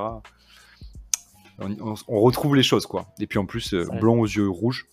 On, 1.58 1.70
on- 1.80 1.94
on 2.08 2.20
retrouve 2.20 2.56
les 2.56 2.62
choses, 2.62 2.86
quoi. 2.86 3.06
Et 3.20 3.26
puis 3.26 3.38
en 3.38 3.46
plus, 3.46 3.74
euh, 3.74 3.84
blond 4.00 4.20
aux 4.20 4.26
yeux 4.26 4.48
rouges, 4.48 4.86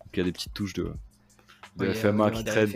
donc 0.00 0.08
il 0.14 0.18
y 0.18 0.20
a 0.20 0.24
des 0.24 0.32
petites 0.32 0.52
touches 0.54 0.74
de, 0.74 0.92
de 1.76 1.86
Ouais, 1.88 1.94
FMA 1.94 2.30
qui 2.30 2.44
ouais. 2.44 2.68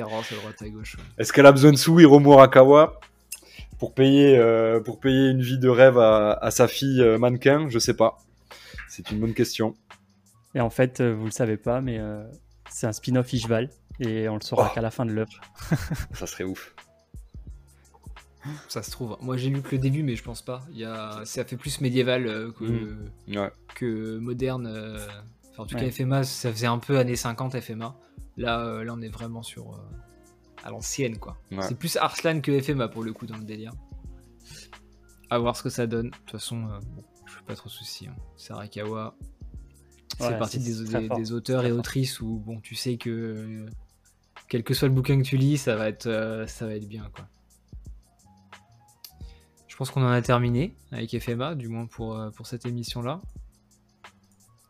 Est-ce 1.18 1.32
qu'elle 1.32 1.46
a 1.46 1.52
besoin 1.52 1.72
de 1.72 1.76
sous, 1.76 1.98
Hiromu 2.00 2.32
Arakawa, 2.34 2.98
pour 3.78 3.94
payer, 3.94 4.36
euh, 4.38 4.80
pour 4.80 4.98
payer 5.00 5.30
une 5.30 5.40
vie 5.42 5.58
de 5.58 5.68
rêve 5.68 5.98
à, 5.98 6.32
à 6.32 6.50
sa 6.50 6.66
fille 6.68 7.00
euh, 7.00 7.18
mannequin? 7.18 7.68
Je 7.68 7.78
sais 7.78 7.94
pas. 7.94 8.18
C'est 8.88 9.10
une 9.10 9.20
bonne 9.20 9.34
question. 9.34 9.76
Et 10.54 10.60
en 10.60 10.70
fait, 10.70 11.00
euh, 11.00 11.14
vous 11.14 11.26
le 11.26 11.30
savez 11.30 11.56
pas, 11.56 11.80
mais 11.80 11.98
euh, 11.98 12.24
c'est 12.70 12.86
un 12.86 12.92
spin-off 12.92 13.32
Ishval. 13.32 13.70
Et 14.00 14.28
on 14.28 14.34
le 14.36 14.40
saura 14.40 14.68
Oh. 14.70 14.74
qu'à 14.74 14.80
la 14.80 14.90
fin 14.92 15.04
de 15.04 15.10
l'œuvre. 15.12 15.40
Ça 16.14 16.26
serait 16.26 16.44
ouf. 16.44 16.74
Ça 18.68 18.82
se 18.82 18.90
trouve. 18.90 19.16
Moi 19.20 19.36
j'ai 19.36 19.50
lu 19.50 19.60
que 19.60 19.72
le 19.72 19.78
début, 19.78 20.02
mais 20.02 20.14
je 20.16 20.22
pense 20.22 20.42
pas. 20.42 20.62
Il 20.70 20.78
y 20.78 20.84
a... 20.84 21.20
Ça 21.24 21.44
fait 21.44 21.56
plus 21.56 21.80
médiéval 21.80 22.26
euh, 22.26 22.50
que, 22.52 22.64
Mm. 22.64 23.36
Ouais. 23.36 23.50
que 23.74 24.18
moderne. 24.18 24.66
euh, 24.66 25.06
Enfin, 25.50 25.64
en 25.64 25.66
tout 25.66 25.74
cas, 25.74 25.82
Ouais. 25.82 25.90
FMA, 25.90 26.22
ça 26.22 26.52
faisait 26.52 26.68
un 26.68 26.78
peu 26.78 26.98
années 26.98 27.16
50 27.16 27.60
FMA. 27.60 27.94
Là, 28.38 28.60
euh, 28.60 28.84
là 28.84 28.94
on 28.96 29.00
est 29.02 29.08
vraiment 29.08 29.42
sur. 29.42 29.72
euh, 29.74 29.76
à 30.64 30.70
l'ancienne, 30.70 31.18
quoi. 31.18 31.36
Ouais. 31.52 31.62
C'est 31.62 31.76
plus 31.76 31.96
Arslan 31.96 32.40
que 32.40 32.60
FMA 32.60 32.88
pour 32.88 33.04
le 33.04 33.12
coup 33.12 33.26
dans 33.26 33.36
le 33.36 33.44
délire. 33.44 33.72
À 35.30 35.38
voir 35.38 35.54
ce 35.56 35.62
que 35.62 35.70
ça 35.70 35.86
donne. 35.86 36.06
De 36.10 36.16
toute 36.16 36.32
façon, 36.32 36.66
euh, 36.68 36.80
bon, 36.96 37.04
je 37.26 37.32
fais 37.34 37.42
pas 37.46 37.54
trop 37.54 37.68
souci. 37.68 38.08
Hein. 38.08 38.16
Sarakawa. 38.36 39.14
C'est 40.18 40.24
Ouais, 40.26 40.38
partie 40.38 40.60
c'est 40.60 40.64
des, 40.64 41.32
auteurs 41.32 41.64
et 41.64 41.68
fort. 41.68 41.78
autrices 41.78 42.20
où 42.20 42.42
bon, 42.44 42.58
tu 42.60 42.74
sais 42.74 42.96
que 42.96 43.08
euh, 43.10 43.66
quel 44.48 44.64
que 44.64 44.74
soit 44.74 44.88
le 44.88 44.94
bouquin 44.94 45.16
que 45.18 45.22
tu 45.24 45.36
lis, 45.36 45.58
ça 45.58 45.76
va 45.76 45.88
être, 45.88 46.06
euh, 46.06 46.44
ça 46.48 46.66
va 46.66 46.74
être 46.74 46.88
bien 46.88 47.08
quoi. 47.14 47.28
Je 49.68 49.76
pense 49.76 49.90
qu'on 49.92 50.02
en 50.02 50.08
a 50.10 50.20
terminé 50.22 50.74
avec 50.90 51.16
FMA, 51.20 51.54
du 51.54 51.68
moins 51.68 51.86
pour, 51.86 52.16
euh, 52.18 52.30
pour 52.30 52.48
cette 52.48 52.66
émission 52.66 53.00
là. 53.00 53.20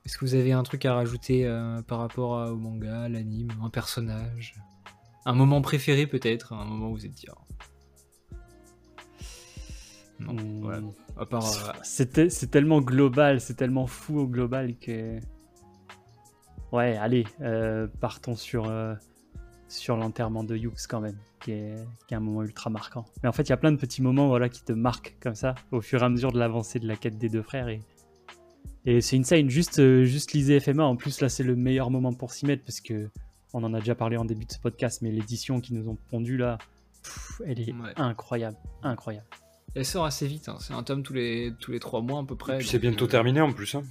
Est-ce 0.09 0.17
que 0.17 0.25
vous 0.25 0.35
avez 0.35 0.53
un 0.53 0.63
truc 0.63 0.87
à 0.87 0.95
rajouter 0.95 1.45
euh, 1.47 1.83
par 1.83 1.99
rapport 1.99 2.39
à- 2.39 2.51
au 2.51 2.57
manga, 2.57 3.11
l'anime, 3.11 3.51
un 3.63 3.69
personnage? 3.69 4.55
Un 5.27 5.35
moment 5.35 5.61
préféré 5.61 6.07
peut-être 6.07 6.55
Un 6.55 6.65
moment 6.65 6.89
où 6.89 6.95
vous 6.95 7.05
êtes 7.05 7.13
dit. 7.13 7.27
oh. 7.31 8.35
Non, 10.19 10.35
voilà. 10.63 10.81
À 11.19 11.27
part. 11.27 11.45
euh, 11.45 11.73
C'est 11.83 12.51
tellement 12.51 12.81
global, 12.81 13.39
c'est 13.43 13.53
tellement 13.53 13.87
fou 13.87 14.21
au 14.21 14.27
global 14.27 14.79
que. 14.79 15.21
Ouais, 16.73 16.97
allez, 16.97 17.27
euh, 17.43 17.87
partons 18.01 18.35
sur. 18.35 18.73
sur 19.69 19.99
l'enterrement 19.99 20.43
de 20.43 20.57
Hughes 20.57 20.87
quand 20.89 21.01
même, 21.01 21.19
qui 21.41 21.53
est, 21.53 21.75
qui 22.07 22.15
est 22.15 22.17
un 22.17 22.21
moment 22.21 22.43
ultra 22.43 22.71
marquant. 22.71 23.05
Mais 23.23 23.29
en 23.29 23.33
fait, 23.33 23.43
il 23.43 23.51
y 23.51 23.53
a 23.53 23.59
plein 23.59 23.73
de 23.73 23.77
petits 23.77 24.01
moments 24.01 24.29
voilà, 24.29 24.49
qui 24.49 24.65
te 24.65 24.73
marquent 24.73 25.19
comme 25.21 25.35
ça, 25.35 25.55
au 25.71 25.83
fur 25.83 26.01
et 26.01 26.07
à 26.07 26.09
mesure 26.09 26.33
de 26.33 26.39
l'avancée 26.39 26.79
de 26.79 26.89
la 26.89 26.97
quête 26.97 27.19
des 27.19 27.29
deux 27.29 27.43
frères. 27.43 27.69
Et, 27.69 27.83
et 28.87 29.01
c'est 29.01 29.17
insane, 29.19 29.51
juste, 29.51 29.79
euh, 29.81 30.05
juste 30.05 30.33
lisez 30.33 30.61
FMA. 30.61 30.85
En 30.85 30.97
plus, 30.97 31.21
là, 31.21 31.29
c'est 31.29 31.43
le 31.43 31.57
meilleur 31.57 31.91
moment 31.91 32.13
pour 32.13 32.33
s'y 32.33 32.47
mettre, 32.47 32.65
parce 32.65 32.81
que 32.81 33.09
on 33.55 33.63
en 33.65 33.73
a 33.75 33.81
déjà 33.81 33.95
parlé 33.95 34.17
en 34.17 34.25
début 34.25 34.45
de 34.45 34.53
ce 34.53 34.59
podcast, 34.59 35.01
mais 35.03 35.11
l'édition 35.11 35.61
qui 35.61 35.75
nous 35.75 35.89
ont 35.89 35.97
pondu 36.11 36.37
là, 36.37 36.59
pff, 37.03 37.43
elle 37.47 37.61
est 37.61 37.73
Ouais. 37.73 37.93
incroyable, 37.97 38.57
incroyable. 38.83 39.27
Elle 39.75 39.85
sort 39.85 40.05
assez 40.07 40.27
vite, 40.27 40.49
hein. 40.49 40.57
c'est 40.61 40.73
un 40.73 40.83
tome 40.83 41.03
tous 41.03 41.13
les, 41.15 41.53
tous 41.61 41.71
les 41.73 41.79
3 41.81 42.01
mois 42.01 42.21
à 42.21 42.25
peu 42.25 42.37
près. 42.37 42.61
C'est 42.63 42.79
bientôt 42.79 43.05
euh, 43.05 43.09
terminé 43.09 43.41
en 43.41 43.53
plus. 43.53 43.75
hein. 43.75 43.83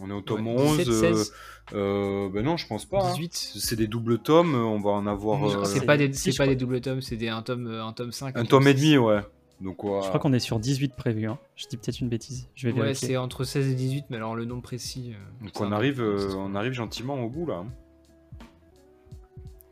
On 0.00 0.08
est 0.08 0.12
au 0.14 0.22
tome 0.22 0.46
ouais, 0.46 0.54
11. 0.58 0.76
17, 0.78 0.88
euh, 0.88 1.14
16, 1.14 1.32
euh, 1.74 2.28
ben 2.30 2.42
non, 2.44 2.56
je 2.56 2.66
pense 2.66 2.86
pas. 2.86 3.04
hein. 3.04 3.12
18. 3.12 3.34
C'est 3.58 3.76
des 3.76 3.86
doubles 3.86 4.18
tomes, 4.20 4.54
on 4.54 4.80
va 4.80 4.90
en 4.90 5.06
avoir 5.06 5.44
euh, 5.44 5.64
C'est 5.64 5.84
pas, 5.84 5.98
des, 5.98 6.10
si, 6.14 6.30
pas 6.30 6.34
crois. 6.34 6.46
des 6.46 6.56
doubles 6.56 6.80
tomes, 6.80 7.02
c'est 7.02 7.16
des, 7.16 7.28
un, 7.28 7.42
tome, 7.42 7.66
un 7.66 7.92
tome 7.92 8.10
5. 8.10 8.36
un 8.36 8.44
tome 8.46 8.66
et 8.68 8.74
demi, 8.74 8.96
ouais. 8.96 9.20
Donc. 9.62 9.78
Je 9.82 10.08
crois 10.08 10.18
qu'on 10.20 10.32
est 10.32 10.38
sur 10.40 10.58
18 10.58 10.94
prévus. 10.94 11.26
Hein. 11.26 11.38
Je 11.56 11.66
dis 11.68 11.76
peut-être 11.76 12.00
une 12.00 12.08
bêtise. 12.08 12.48
Je 12.54 12.68
vais 12.68 12.74
Ouais, 12.74 12.80
vérifier. 12.82 13.08
c'est 13.08 13.16
entre 13.16 13.44
16 13.44 13.68
et 13.68 13.74
18, 13.74 14.06
mais 14.10 14.16
alors 14.16 14.34
le 14.34 14.44
nombre 14.44 14.62
précis. 14.62 15.14
euh, 15.14 15.44
Donc 15.44 15.60
on 15.60 15.70
arrive, 15.72 16.00
euh, 16.00 16.34
on 16.36 16.54
arrive 16.54 16.72
gentiment 16.72 17.22
au 17.22 17.28
bout 17.28 17.46
là. 17.46 17.56
hein. 17.64 17.66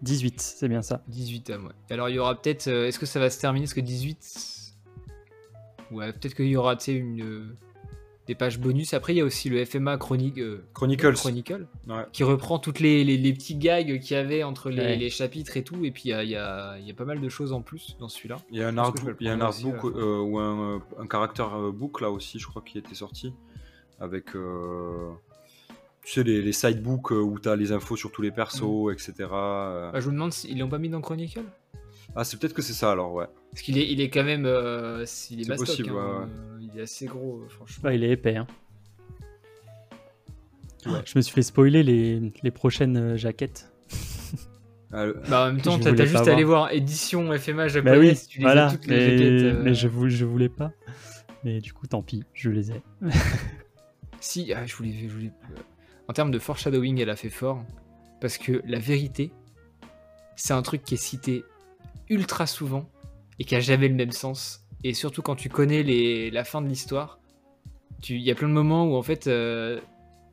18, 0.03 0.41
c'est 0.41 0.69
bien 0.69 0.81
ça. 0.83 1.03
18 1.09 1.43
tomes, 1.43 1.67
ouais. 1.67 1.73
Alors 1.95 2.09
il 2.09 2.15
y 2.15 2.19
aura 2.19 2.41
peut-être. 2.41 2.69
euh, 2.69 2.87
Est-ce 2.89 2.99
que 2.99 3.05
ça 3.07 3.21
va 3.21 3.29
se 3.31 3.39
terminer? 3.41 3.65
Est-ce 3.65 3.75
que 3.75 3.81
18. 3.81 4.75
Ouais, 5.91 6.13
peut-être 6.13 6.35
qu'il 6.35 6.47
y 6.47 6.57
aura, 6.57 6.77
tu 6.77 6.85
sais, 6.85 6.93
une. 6.95 7.57
Euh, 8.31 8.33
des 8.33 8.35
pages 8.37 8.59
bonus. 8.61 8.95
Après, 8.95 9.13
il 9.13 9.17
y 9.17 9.21
a 9.21 9.25
aussi 9.25 9.49
le 9.49 9.65
FMA 9.65 9.97
Chronique, 9.99 10.39
euh, 10.39 10.63
Chronicles. 10.75 11.13
Chronicle 11.15 11.67
Ouais. 11.89 12.05
qui 12.13 12.23
reprend 12.25 12.59
toutes 12.59 12.79
les, 12.81 13.03
les- 13.05 13.17
les 13.19 13.33
petits 13.33 13.57
gags 13.57 13.99
qu'il 14.01 14.17
y 14.17 14.21
avait 14.21 14.43
entre 14.45 14.71
les, 14.71 14.79
Ouais. 14.79 14.97
les 14.97 15.11
chapitres 15.11 15.57
et 15.57 15.63
tout. 15.65 15.85
Et 15.85 15.91
puis 15.91 16.05
il 16.07 16.11
y 16.11 16.15
a, 16.15 16.23
il 16.25 16.31
y 16.31 16.37
a- 16.37 16.79
y 16.79 16.91
a 16.91 16.95
pas 16.95 17.05
mal 17.05 17.21
de 17.21 17.29
choses 17.29 17.53
en 17.53 17.61
plus 17.63 17.97
dans 17.99 18.09
celui-là. 18.09 18.37
Il 18.51 18.59
y 18.59 18.63
a 18.63 18.69
un 18.69 18.79
artbook, 18.79 19.09
le 19.09 19.17
il 19.21 19.27
y 19.27 19.31
a 19.31 19.33
un 19.35 19.41
artbook 19.41 19.85
euh, 19.85 20.19
ou 20.21 20.39
un, 20.39 20.77
euh, 20.77 20.79
un 21.01 21.07
caractère 21.07 21.55
euh, 21.57 21.73
book 21.73 22.01
là 22.01 22.11
aussi, 22.11 22.39
je 22.39 22.47
crois, 22.47 22.63
qui 22.63 22.79
était 22.79 22.95
sorti 22.95 23.33
avec. 23.99 24.35
euh, 24.37 25.11
tu 26.03 26.13
sais, 26.15 26.23
les, 26.23 26.41
les 26.41 26.53
sidebooks 26.53 27.13
euh, 27.13 27.21
où 27.21 27.39
tu 27.39 27.49
as 27.49 27.57
les 27.57 27.73
infos 27.73 27.95
sur 27.97 28.11
tous 28.11 28.23
les 28.23 28.31
persos, 28.31 28.91
etc. 28.93 29.13
euh. 29.33 29.91
Ah, 29.93 30.01
je 30.01 30.09
me 30.09 30.15
demande 30.15 30.33
s'ils 30.33 30.59
l'ont 30.59 30.69
pas 30.69 30.79
mis 30.79 30.89
dans 30.89 31.03
Chronicle? 31.03 31.43
Ah, 32.17 32.25
c'est 32.25 32.39
peut-être 32.41 32.55
que 32.55 32.63
c'est 32.63 32.73
ça 32.73 32.91
alors, 32.91 33.13
ouais. 33.13 33.27
Parce 33.53 33.63
qu'il 33.63 33.77
est, 33.79 33.87
il 33.93 34.01
est 34.01 34.09
quand 34.11 34.25
même. 34.25 34.45
euh, 34.47 35.05
il 35.31 35.41
est 35.41 35.45
C'est 35.45 35.49
mastoc, 35.51 35.67
possible, 35.67 35.91
hein, 35.91 35.93
ouais, 35.95 36.01
ouais. 36.01 36.25
euh, 36.25 36.50
Il 36.73 36.81
est 36.81 36.83
assez 36.83 37.07
gros, 37.07 37.41
euh, 37.43 37.49
franchement. 37.49 37.83
Bah, 37.83 37.95
il 37.95 38.05
est 38.05 38.11
épais. 38.11 38.37
Hein. 38.37 38.47
Je 40.85 41.13
me 41.17 41.21
suis 41.21 41.33
fait 41.35 41.43
spoiler 41.43 41.83
les, 41.83 42.33
les 42.43 42.51
prochaines 42.51 42.97
euh, 42.97 43.17
jaquettes. 43.17 43.71
Ah, 44.93 45.07
le- 45.07 45.23
Bah, 45.29 45.45
en 45.45 45.53
même 45.53 45.61
temps, 45.63 45.79
t'as 45.79 45.91
voulais 45.93 46.05
juste 46.05 46.27
à 46.27 46.33
aller 46.33 46.43
voir 46.43 46.73
édition 46.73 47.27
FMA 47.39 47.55
Bah 47.63 47.69
japonaise, 47.69 48.23
oui, 48.23 48.29
tu 48.29 48.39
les 48.41 48.45
as 48.47 48.49
voilà. 48.49 48.71
toutes 48.73 48.87
les 48.87 48.97
mais 48.97 49.01
jaquettes, 49.19 49.55
euh, 49.57 49.63
mais 49.63 49.73
je, 49.75 49.87
vou- 49.87 50.09
je 50.09 50.25
voulais 50.25 50.49
pas. 50.49 50.73
Mais 51.45 51.61
du 51.61 51.73
coup, 51.73 51.87
tant 51.87 52.03
pis, 52.03 52.25
je 52.35 52.51
les 52.51 52.73
ai. 52.73 52.83
Si, 54.21 54.53
ah, 54.53 54.67
je 54.67 54.75
voulais, 54.75 54.93
je 54.93 55.07
voulais- 55.07 55.31
En 56.09 56.13
termes 56.13 56.33
de 56.33 56.41
foreshadowing, 56.41 56.99
elle 57.01 57.09
a 57.11 57.15
fait 57.15 57.31
fort. 57.31 57.65
Parce 58.21 58.37
que 58.37 58.61
la 58.67 58.81
vérité, 58.81 59.31
c'est 60.35 60.55
un 60.55 60.63
truc 60.63 60.83
qui 60.83 60.95
est 60.95 61.03
cité 61.03 61.45
ultra 62.09 62.49
souvent 62.49 62.91
et 63.39 63.45
qui 63.45 63.55
a 63.55 63.61
jamais 63.61 63.87
le 63.87 63.95
même 63.95 64.11
sens. 64.11 64.67
Et 64.85 64.95
surtout 64.95 65.23
quand 65.23 65.37
tu 65.37 65.49
connais 65.49 65.83
les, 65.83 66.31
la 66.31 66.45
fin 66.45 66.63
de 66.63 66.69
l'histoire, 66.69 67.19
il 68.09 68.19
y 68.21 68.31
a 68.31 68.35
plein 68.35 68.49
de 68.49 68.55
moments 68.55 68.87
où 68.87 68.95
en 68.95 69.03
fait 69.03 69.27
euh, 69.27 69.79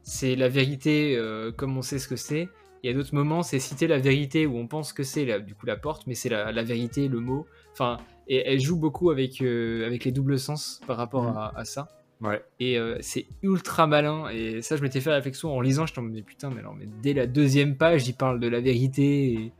c'est 0.03 0.35
la 0.35 0.47
vérité 0.47 1.15
euh, 1.17 1.51
comme 1.51 1.77
on 1.77 1.81
sait 1.81 1.99
ce 1.99 2.07
que 2.07 2.15
c'est. 2.15 2.47
Il 2.83 2.89
y 2.89 2.93
a 2.93 2.95
d'autres 2.95 3.13
moments, 3.15 3.43
c'est 3.43 3.59
citer 3.59 3.87
la 3.87 3.97
vérité 3.97 4.45
où 4.45 4.57
on 4.57 4.67
pense 4.67 4.93
que 4.93 5.03
c'est 5.03 5.25
du 5.41 5.55
coup 5.55 5.65
la 5.65 5.75
porte, 5.75 6.07
mais 6.07 6.13
c'est 6.15 6.29
la, 6.29 6.51
la 6.51 6.63
vérité, 6.63 7.07
le 7.07 7.19
mot. 7.19 7.45
Enfin, 7.73 7.97
et 8.27 8.37
elle 8.45 8.59
joue 8.59 8.77
beaucoup 8.77 9.09
avec, 9.09 9.41
euh, 9.41 9.85
avec 9.85 10.05
les 10.05 10.11
doubles 10.11 10.39
sens 10.39 10.79
par 10.87 10.95
rapport 10.97 11.23
Mhm. 11.23 11.37
à, 11.37 11.53
à 11.55 11.65
ça. 11.65 11.89
Ouais. 12.21 12.41
Et 12.59 12.77
c'est 13.01 13.27
ultra 13.43 13.85
malin. 13.85 14.29
Et 14.29 14.63
ça, 14.63 14.75
je 14.75 14.81
m'étais 14.81 15.01
fait 15.01 15.09
la 15.11 15.17
réflexion 15.17 15.55
en 15.55 15.61
lisant. 15.61 15.85
Je 15.85 15.99
me 16.01 16.09
mais 16.09 16.23
putain, 16.23 16.49
mais 16.49 16.59
alors, 16.61 16.73
mais 16.73 16.87
dès 17.03 17.13
la 17.13 17.27
deuxième 17.27 17.75
page, 17.77 18.07
il 18.07 18.13
parle 18.15 18.39
de 18.39 18.47
la 18.47 18.59
vérité. 18.59 19.33
Et, 19.33 19.51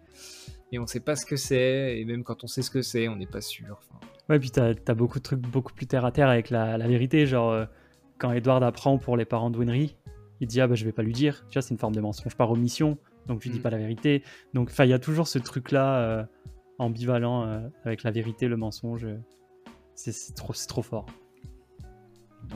et 0.72 0.80
on 0.80 0.88
sait 0.88 1.00
pas 1.02 1.16
ce 1.16 1.26
que 1.28 1.36
c'est. 1.36 2.00
Et 2.00 2.06
même 2.06 2.24
quand 2.24 2.44
on 2.44 2.48
sait 2.48 2.64
ce 2.64 2.72
que 2.72 2.82
c'est, 2.82 3.08
on 3.10 3.16
n'est 3.16 3.28
pas 3.28 3.42
sûr. 3.42 3.78
Enfin, 3.78 4.00
Ouais, 4.30 4.40
puis 4.40 4.52
t'as 4.52 4.74
as 4.88 4.94
beaucoup 4.94 5.20
de 5.20 5.24
trucs 5.24 5.40
beaucoup 5.40 5.74
plus 5.74 5.88
terre 5.88 6.04
à 6.06 6.12
terre 6.12 6.28
avec 6.30 6.50
la, 6.50 6.78
la 6.78 6.88
vérité. 6.88 7.26
Genre, 7.26 7.52
euh, 7.52 7.66
quand 8.18 8.32
Edward 8.32 8.62
apprend 8.64 8.98
pour 8.98 9.16
les 9.18 9.26
parents 9.26 9.50
de 9.50 9.58
Winry, 9.58 9.96
il 10.42 10.48
dit 10.48 10.60
Ah 10.62 10.68
bah 10.68 10.76
je 10.76 10.84
vais 10.86 10.92
pas 10.92 11.04
lui 11.04 11.14
dire. 11.14 11.46
Tu 11.50 11.54
vois, 11.58 11.62
c'est 11.62 11.74
une 11.74 11.80
forme 11.80 11.96
de 11.96 12.02
mensonge 12.02 12.36
par 12.36 12.52
omission. 12.52 12.98
Donc 13.28 13.42
tu 13.42 13.50
dis 13.50 13.60
Mm. 13.60 13.62
pas 13.62 13.70
la 13.70 13.78
vérité. 13.78 14.24
Donc, 14.54 14.70
enfin, 14.72 14.84
il 14.86 14.90
y 14.90 14.94
a 14.94 15.00
toujours 15.00 15.28
ce 15.28 15.40
truc-là 15.40 16.00
euh, 16.00 16.24
ambivalent 16.80 17.46
euh, 17.46 17.68
avec 17.86 18.04
la 18.04 18.12
vérité, 18.12 18.48
le 18.48 18.58
mensonge. 18.58 19.08
C'est 19.96 20.36
trop, 20.36 20.54
c'est 20.54 20.68
trop 20.68 20.82
fort. 20.84 21.06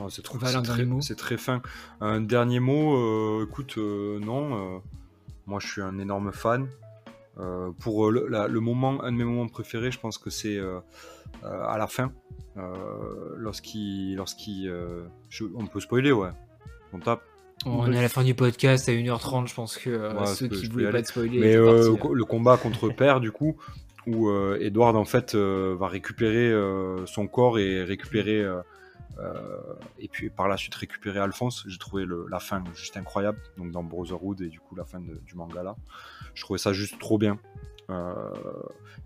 Oh, 0.00 0.08
c'est 0.08 0.22
trop, 0.22 0.38
c'est 0.40 0.52
dernier 0.52 0.66
très, 0.68 0.84
mot 0.84 1.00
c'est 1.00 1.16
très 1.16 1.36
fin. 1.36 1.60
Un 2.00 2.20
dernier 2.20 2.60
mot, 2.60 2.96
euh, 2.96 3.46
écoute, 3.48 3.74
euh, 3.78 4.18
non. 4.20 4.76
euh, 4.76 4.78
moi, 5.46 5.58
je 5.60 5.66
suis 5.66 5.82
un 5.82 5.98
énorme 5.98 6.32
fan. 6.32 6.68
Euh, 7.38 7.70
pour 7.80 8.10
le, 8.10 8.26
la- 8.28 8.46
le 8.46 8.60
moment, 8.60 9.02
un 9.02 9.10
de 9.12 9.16
mes 9.16 9.24
moments 9.24 9.48
préférés, 9.48 9.90
je 9.90 9.98
pense 9.98 10.18
que 10.18 10.30
c'est 10.30 10.56
à 11.44 11.76
la 11.78 11.86
fin, 11.86 12.12
euh, 12.56 12.62
lorsqu'il, 13.36 14.16
lorsqu'il, 14.16 14.68
euh, 14.68 15.04
on 15.56 15.66
peut 15.66 15.80
spoiler, 15.80 16.12
ouais. 16.12 16.30
On 16.92 16.98
tape. 16.98 17.22
on 17.66 17.90
est 17.92 17.98
à 17.98 18.02
la 18.02 18.08
fin 18.08 18.22
du 18.24 18.34
podcast 18.34 18.88
à 18.88 18.92
1h30. 18.92 19.48
Je 19.48 19.54
pense 19.54 19.76
que 19.78 19.90
euh, 19.90 20.14
Ouais, 20.14 20.26
ceux 20.26 20.48
qui 20.48 20.66
voulaient 20.66 20.90
pas 20.90 20.98
être 20.98 21.08
spoilés. 21.08 21.38
Mais 21.40 21.56
euh, 21.56 21.96
co- 21.96 22.14
le 22.14 22.24
combat 22.24 22.56
contre 22.56 22.88
Père, 22.96 23.20
du 23.20 23.32
coup, 23.32 23.56
où 24.06 24.28
euh, 24.28 24.58
Edward 24.60 24.96
en 24.96 25.04
fait 25.04 25.34
euh, 25.34 25.74
va 25.78 25.88
récupérer 25.88 26.50
euh, 26.50 27.06
son 27.06 27.26
corps 27.26 27.58
et 27.58 27.82
récupérer 27.84 28.42
euh, 28.42 28.60
euh, 29.18 29.34
et 29.98 30.08
puis 30.08 30.28
par 30.30 30.48
la 30.48 30.56
suite 30.56 30.74
récupérer 30.74 31.18
Alphonse. 31.20 31.64
J'ai 31.68 31.78
trouvé 31.78 32.04
le- 32.04 32.26
la 32.30 32.40
fin 32.40 32.62
juste 32.74 32.96
incroyable, 32.96 33.38
donc 33.58 33.70
dans 33.70 33.82
Brotherhood 33.84 34.40
et 34.42 34.48
du 34.48 34.58
coup 34.60 34.74
la 34.74 34.84
fin 34.84 35.00
de- 35.00 35.20
du 35.24 35.34
manga 35.34 35.62
là. 35.62 35.76
Je 36.34 36.42
trouvais 36.42 36.58
ça 36.58 36.72
juste 36.72 36.98
trop 36.98 37.16
bien. 37.18 37.38
Euh, 37.90 38.12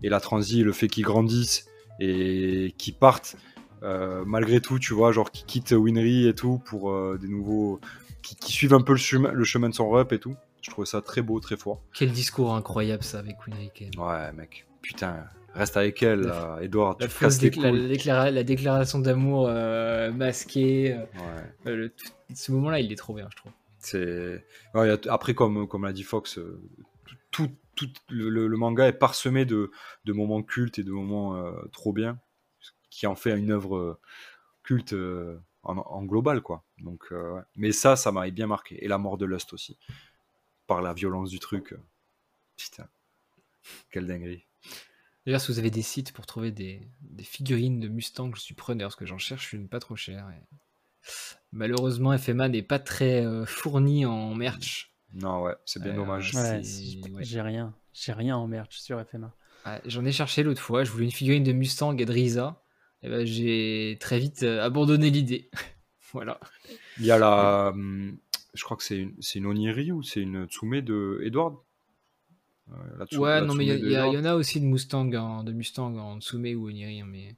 et 0.03 0.09
la 0.09 0.19
transi, 0.19 0.63
le 0.63 0.71
fait 0.71 0.87
qu'ils 0.87 1.03
grandissent 1.05 1.67
et 1.99 2.73
qu'ils 2.77 2.93
partent 2.95 3.35
euh, 3.83 4.23
malgré 4.25 4.59
tout, 4.61 4.79
tu 4.79 4.93
vois, 4.93 5.11
genre 5.11 5.29
qu'ils 5.31 5.45
quittent 5.45 5.71
Winry 5.71 6.27
et 6.27 6.33
tout 6.33 6.59
pour 6.65 6.91
euh, 6.91 7.17
des 7.21 7.27
nouveaux, 7.27 7.79
qui, 8.23 8.35
qui 8.35 8.51
suivent 8.51 8.73
un 8.73 8.81
peu 8.81 8.93
le 8.93 8.97
chemin, 8.97 9.31
le 9.31 9.43
chemin 9.43 9.69
de 9.69 9.73
son 9.75 9.87
rep 9.89 10.11
et 10.13 10.19
tout. 10.19 10.35
Je 10.63 10.71
trouvais 10.71 10.87
ça 10.87 11.01
très 11.01 11.21
beau, 11.21 11.39
très 11.39 11.55
fort. 11.57 11.81
Quel 11.93 12.11
discours 12.11 12.55
incroyable 12.55 13.03
ça 13.03 13.19
avec 13.19 13.35
Winry. 13.45 13.71
Ouais, 13.97 14.33
mec. 14.33 14.65
Putain, 14.81 15.25
reste 15.53 15.77
avec 15.77 16.01
elle, 16.03 16.21
La- 16.21 16.57
Edouard. 16.61 16.97
La, 16.99 17.07
Tu 17.07 17.23
la 17.23 17.71
déclara- 17.71 18.31
la 18.31 18.43
déclaration 18.43 18.99
d'amour 18.99 19.45
euh, 19.49 20.11
masquée. 20.11 20.95
Ouais. 20.95 21.71
euh, 21.71 21.75
le- 21.75 21.89
tout- 21.89 22.07
ce 22.33 22.51
moment-là, 22.53 22.79
il 22.79 22.91
est 22.91 22.95
trop 22.95 23.13
bien, 23.13 23.27
je 23.31 23.37
trouve. 23.37 23.51
C'est. 23.79 24.43
ouais, 24.73 25.07
après, 25.07 25.33
comme, 25.35 25.67
comme 25.67 25.85
l'a 25.85 25.93
dit 25.93 26.03
Fox, 26.03 26.39
euh, 26.39 26.59
tout, 27.31 27.49
tout 27.77 27.89
le, 28.09 28.47
manga 28.57 28.87
est 28.87 28.93
parsemé 28.93 29.45
de, 29.45 29.71
moments 30.07 30.43
cultes 30.43 30.79
et 30.79 30.83
de 30.83 30.91
moments 30.91 31.37
euh, 31.37 31.53
trop 31.71 31.93
bien, 31.93 32.19
qui 32.89 33.07
en 33.07 33.15
fait 33.15 33.37
une 33.37 33.51
œuvre 33.51 33.77
euh, 33.77 33.99
culte 34.63 34.93
euh, 34.93 35.39
en, 35.63 36.03
global, 36.03 36.41
quoi. 36.41 36.63
Donc. 36.79 37.13
Mais 37.55 37.71
ça, 37.71 37.95
ça 37.95 38.11
m'avait 38.11 38.31
bien 38.31 38.47
marqué. 38.47 38.83
Et 38.83 38.87
la 38.87 38.97
mort 38.97 39.17
de 39.17 39.25
Lust 39.25 39.51
aussi. 39.53 39.77
Par 40.65 40.81
la 40.81 40.93
violence 40.93 41.29
du 41.29 41.39
truc. 41.39 41.75
Putain. 42.55 42.87
Quelle 43.91 44.07
dinguerie. 44.07 44.45
D'ailleurs, 45.25 45.41
si 45.41 45.51
vous 45.51 45.59
avez 45.59 45.71
des 45.71 45.81
sites 45.81 46.13
pour 46.13 46.25
trouver 46.25 46.51
des, 46.51 46.87
figurines 47.21 47.81
de 47.81 47.89
Mustang, 47.89 48.33
je 48.33 48.39
suis 48.39 48.55
preneur, 48.55 48.87
parce 48.87 48.95
que 48.95 49.05
j'en 49.05 49.17
cherche 49.17 49.51
une 49.51 49.67
pas 49.67 49.79
trop 49.79 49.97
chère. 49.97 50.31
Malheureusement, 51.51 52.17
FMA 52.17 52.47
n'est 52.47 52.63
pas 52.63 52.79
très 52.79 53.25
fourni 53.45 54.05
en 54.05 54.35
merch. 54.35 54.96
Non, 55.17 55.41
ouais, 55.43 55.55
c'est 55.65 55.81
bien 55.81 55.93
Euh, 55.93 55.95
dommage. 55.95 56.33
Ouais, 56.35 56.63
c'est- 56.63 57.09
ouais. 57.09 57.23
J'ai 57.23 57.41
rien. 57.41 57.73
J'ai 57.93 58.13
rien 58.13 58.37
en 58.37 58.47
merch 58.47 58.77
sur 58.79 58.99
FMA. 59.03 59.33
Ouais, 59.65 59.81
J'en 59.85 60.05
ai 60.05 60.11
cherché 60.11 60.43
l'autre 60.43 60.61
fois, 60.61 60.83
je 60.83 60.91
voulais 60.91 61.05
une 61.05 61.11
figurine 61.11 61.43
de 61.43 61.51
Mustang 61.51 61.97
et 61.97 62.05
de 62.05 62.11
Risa. 62.11 62.61
Et 63.03 63.09
ben, 63.09 63.25
j'ai 63.25 63.97
très 63.99 64.19
vite 64.19 64.43
euh, 64.43 64.63
abandonné 64.63 65.09
l'idée. 65.09 65.49
voilà. 66.13 66.39
Il 66.99 67.05
y 67.05 67.11
a 67.11 67.17
la. 67.17 67.73
Je 68.53 68.63
crois 68.63 68.77
que 68.77 68.83
c'est 68.83 68.97
une, 68.97 69.13
une 69.35 69.45
Oniri 69.45 69.91
ou 69.91 70.01
c'est 70.03 70.21
une 70.21 70.45
Tsume 70.47 70.81
de 70.81 71.21
Edward? 71.23 71.55
Euh, 72.71 73.05
Ouais, 73.17 73.39
non, 73.41 73.53
mais 73.53 73.65
il 73.65 73.91
y, 73.91 74.17
en 74.17 74.25
a 74.25 74.35
aussi 74.35 74.59
de 74.59 74.65
Mustang, 74.65 75.13
en, 75.13 75.43
de 75.43 75.53
Mustang 75.53 75.95
en 75.97 76.19
Tsume 76.19 76.55
ou 76.57 76.67
Oniri, 76.67 77.01
hein, 77.01 77.07
mais. 77.07 77.35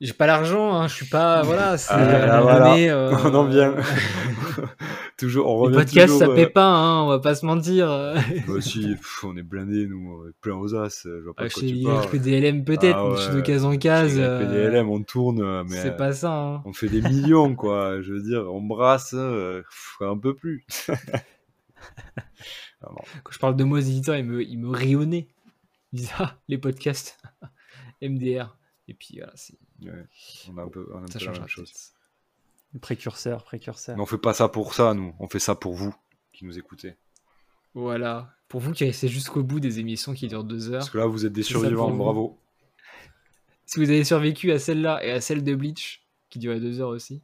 J'ai 0.00 0.12
pas 0.12 0.26
l'argent, 0.26 0.74
hein, 0.74 0.88
je 0.88 0.94
suis 0.94 1.06
pas. 1.06 1.42
Voilà, 1.44 1.78
c'est. 1.78 1.92
Ah, 1.94 2.40
moment 2.40 2.42
voilà. 2.42 2.74
euh, 2.76 3.16
On 3.24 3.34
en 3.34 3.44
vient. 3.46 3.74
Toujours, 5.16 5.46
on 5.48 5.56
Le 5.56 5.62
revient 5.76 5.76
podcast, 5.78 6.06
toujours, 6.12 6.18
ça 6.20 6.28
euh, 6.28 6.34
paie 6.34 6.46
pas, 6.50 6.66
hein, 6.68 7.02
on 7.02 7.08
va 7.08 7.18
pas 7.18 7.34
se 7.34 7.44
mentir. 7.46 7.86
bah 7.88 8.60
si, 8.60 8.94
pff, 8.94 9.24
on 9.24 9.36
est 9.36 9.42
blindés, 9.42 9.86
nous, 9.86 10.18
on 10.24 10.28
est 10.28 10.32
plein 10.40 10.56
aux 10.56 10.74
as. 10.74 11.02
Je 11.04 11.24
vois 11.24 11.34
pas 11.34 11.48
de 11.48 11.52
quoi 11.52 11.62
chez 11.62 11.68
tu 11.78 11.82
parles. 11.84 12.10
PDLM 12.10 12.64
peut-être, 12.64 12.96
Ah 12.98 13.08
mais 13.12 13.26
ouais. 13.28 13.34
de 13.36 13.40
case 13.40 13.64
en 13.64 13.76
case. 13.76 14.14
Chez 14.14 14.22
euh, 14.24 14.40
PDLM, 14.40 14.88
on 14.88 15.02
tourne, 15.02 15.62
mais 15.64 15.80
c'est 15.82 15.96
pas 15.96 16.12
ça. 16.12 16.32
hein. 16.32 16.62
on 16.64 16.72
fait 16.72 16.88
des 16.88 17.02
millions, 17.02 17.54
quoi. 17.54 18.00
Je 18.02 18.12
veux 18.12 18.22
dire, 18.22 18.46
on 18.52 18.60
brasse, 18.62 19.14
euh, 19.14 19.62
pff, 19.62 19.96
un 20.02 20.18
peu 20.18 20.34
plus. 20.34 20.64
Non. 22.82 22.94
Quand 23.24 23.32
je 23.32 23.38
parle 23.38 23.56
de 23.56 23.64
mots 23.64 23.78
éditeurs, 23.78 24.16
il 24.16 24.24
me, 24.24 24.42
il 24.42 24.58
me 24.58 24.68
rit 24.68 24.96
au 24.96 25.04
nez. 25.04 25.28
Il 25.92 26.00
dit 26.00 26.08
ah, 26.18 26.36
les 26.48 26.58
podcasts 26.58 27.18
MDR. 28.02 28.56
Et 28.86 28.94
puis 28.94 29.16
voilà, 29.18 29.32
c'est- 29.34 29.58
Ouais, 29.82 29.92
on 30.52 30.58
a 30.58 30.62
un 30.62 30.68
peu, 30.68 30.86
on 30.92 30.98
a 30.98 31.02
un 31.02 31.06
ça 31.08 31.18
peu 31.18 31.24
la 31.26 31.32
même 31.32 31.48
chose. 31.48 31.72
tête. 31.72 31.92
Précurseur, 32.80 33.44
précurseur. 33.44 33.96
Mais 33.96 34.02
on 34.02 34.06
fait 34.06 34.18
pas 34.18 34.34
ça 34.34 34.48
pour 34.48 34.74
ça, 34.74 34.92
nous. 34.94 35.14
On 35.18 35.28
fait 35.28 35.38
ça 35.38 35.54
pour 35.54 35.74
vous 35.74 35.94
qui 36.32 36.44
nous 36.44 36.58
écoutez. 36.58 36.96
Voilà. 37.74 38.30
Pour 38.48 38.60
vous 38.60 38.72
qui 38.72 38.84
restez 38.84 39.08
jusqu'au 39.08 39.42
bout 39.42 39.60
des 39.60 39.78
émissions 39.80 40.12
qui 40.14 40.28
durent 40.28 40.44
deux 40.44 40.68
heures, 40.70 40.78
Parce 40.80 40.90
que 40.90 40.98
là, 40.98 41.06
vous 41.06 41.26
êtes 41.26 41.32
des 41.32 41.42
survivants, 41.42 41.90
bravo. 41.90 42.38
si 43.64 43.78
vous 43.80 43.90
avez 43.90 44.04
survécu 44.04 44.52
à 44.52 44.58
celle-là 44.58 45.04
et 45.04 45.10
à 45.10 45.20
celle 45.20 45.42
de 45.42 45.54
Bleach, 45.54 46.06
qui 46.30 46.38
durait 46.38 46.60
deux 46.60 46.80
heures 46.80 46.90
aussi, 46.90 47.22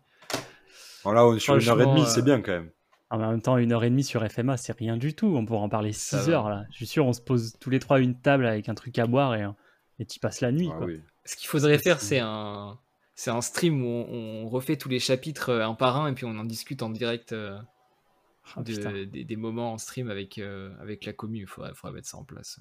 Voilà, 1.05 1.27
on 1.27 1.35
est 1.35 1.39
sur 1.39 1.57
une 1.57 1.69
heure 1.69 1.81
et 1.81 1.87
demie, 1.87 2.05
c'est 2.07 2.21
euh, 2.21 2.25
bien 2.25 2.41
quand 2.41 2.53
même. 2.53 2.71
En 3.11 3.19
même 3.19 3.43
temps, 3.43 3.59
une 3.59 3.73
heure 3.73 3.85
et 3.85 3.91
demie 3.91 4.05
sur 4.05 4.27
FMA, 4.27 4.57
c'est 4.57 4.73
rien 4.77 4.97
du 4.97 5.15
tout. 5.15 5.27
On 5.37 5.45
pourrait 5.45 5.61
en 5.61 5.69
parler 5.69 5.93
Ça 5.93 6.19
six 6.21 6.31
va. 6.31 6.37
heures 6.37 6.49
là. 6.49 6.65
Je 6.71 6.77
suis 6.77 6.87
sûr, 6.87 7.05
on 7.07 7.13
se 7.13 7.21
pose 7.21 7.55
tous 7.61 7.69
les 7.69 7.79
trois 7.79 7.99
à 7.99 8.01
une 8.01 8.19
table 8.19 8.47
avec 8.47 8.69
un 8.71 8.75
truc 8.75 8.99
à 8.99 9.07
boire 9.07 9.35
et, 9.35 9.47
et 9.99 10.07
tu 10.07 10.19
passes 10.19 10.41
la 10.41 10.51
nuit. 10.51 10.71
Ah 10.73 10.77
quoi. 10.79 10.87
oui. 10.87 11.01
ce 11.27 11.37
qu'il 11.37 11.47
faudrait 11.49 11.79
faire, 11.79 12.01
c'est 12.01 12.21
un, 12.21 12.79
c'est 13.23 13.31
un 13.31 13.41
stream 13.41 13.85
où 13.85 13.87
on, 13.87 14.45
on 14.45 14.49
refait 14.49 14.77
tous 14.77 14.89
les 14.89 14.99
chapitres 14.99 15.51
euh, 15.51 15.65
un 15.65 15.75
par 15.75 15.97
un 15.97 16.09
et 16.09 16.13
puis 16.13 16.25
on 16.25 16.37
en 16.37 16.45
discute 16.45 16.83
en 16.83 16.91
direct 16.91 17.33
euh, 17.33 17.57
Ah, 18.57 18.63
de- 18.63 19.05
des, 19.05 19.25
des 19.25 19.37
moments 19.37 19.73
en 19.73 19.79
stream 19.79 20.11
avec, 20.11 20.39
euh, 20.39 20.75
avec 20.81 21.05
la 21.05 21.13
commu. 21.13 21.39
Il 21.39 21.47
faudrait, 21.47 21.73
faudrait 21.73 21.95
mettre 21.95 22.09
ça 22.09 22.19
en 22.19 22.25
place. 22.25 22.59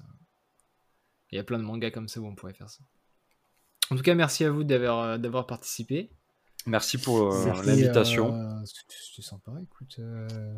Il 1.32 1.36
y 1.36 1.38
a 1.40 1.42
plein 1.42 1.58
de 1.58 1.64
mangas 1.64 1.90
comme 1.90 2.06
ça 2.06 2.20
où 2.20 2.26
on 2.28 2.36
pourrait 2.36 2.52
faire 2.52 2.70
ça. 2.70 2.78
En 3.90 3.96
tout 3.96 4.02
cas, 4.02 4.14
merci 4.14 4.44
à 4.44 4.52
vous 4.52 4.62
d'avoir 4.62 5.18
d'avoir 5.18 5.48
participé. 5.48 6.10
Merci 6.66 6.96
pour 6.98 7.18
euh, 7.18 7.62
l'invitation. 7.64 8.32
euh, 8.32 8.64
C'était 8.64 9.22
sympa, 9.22 9.50
écoute. 9.60 9.96
euh, 9.98 10.54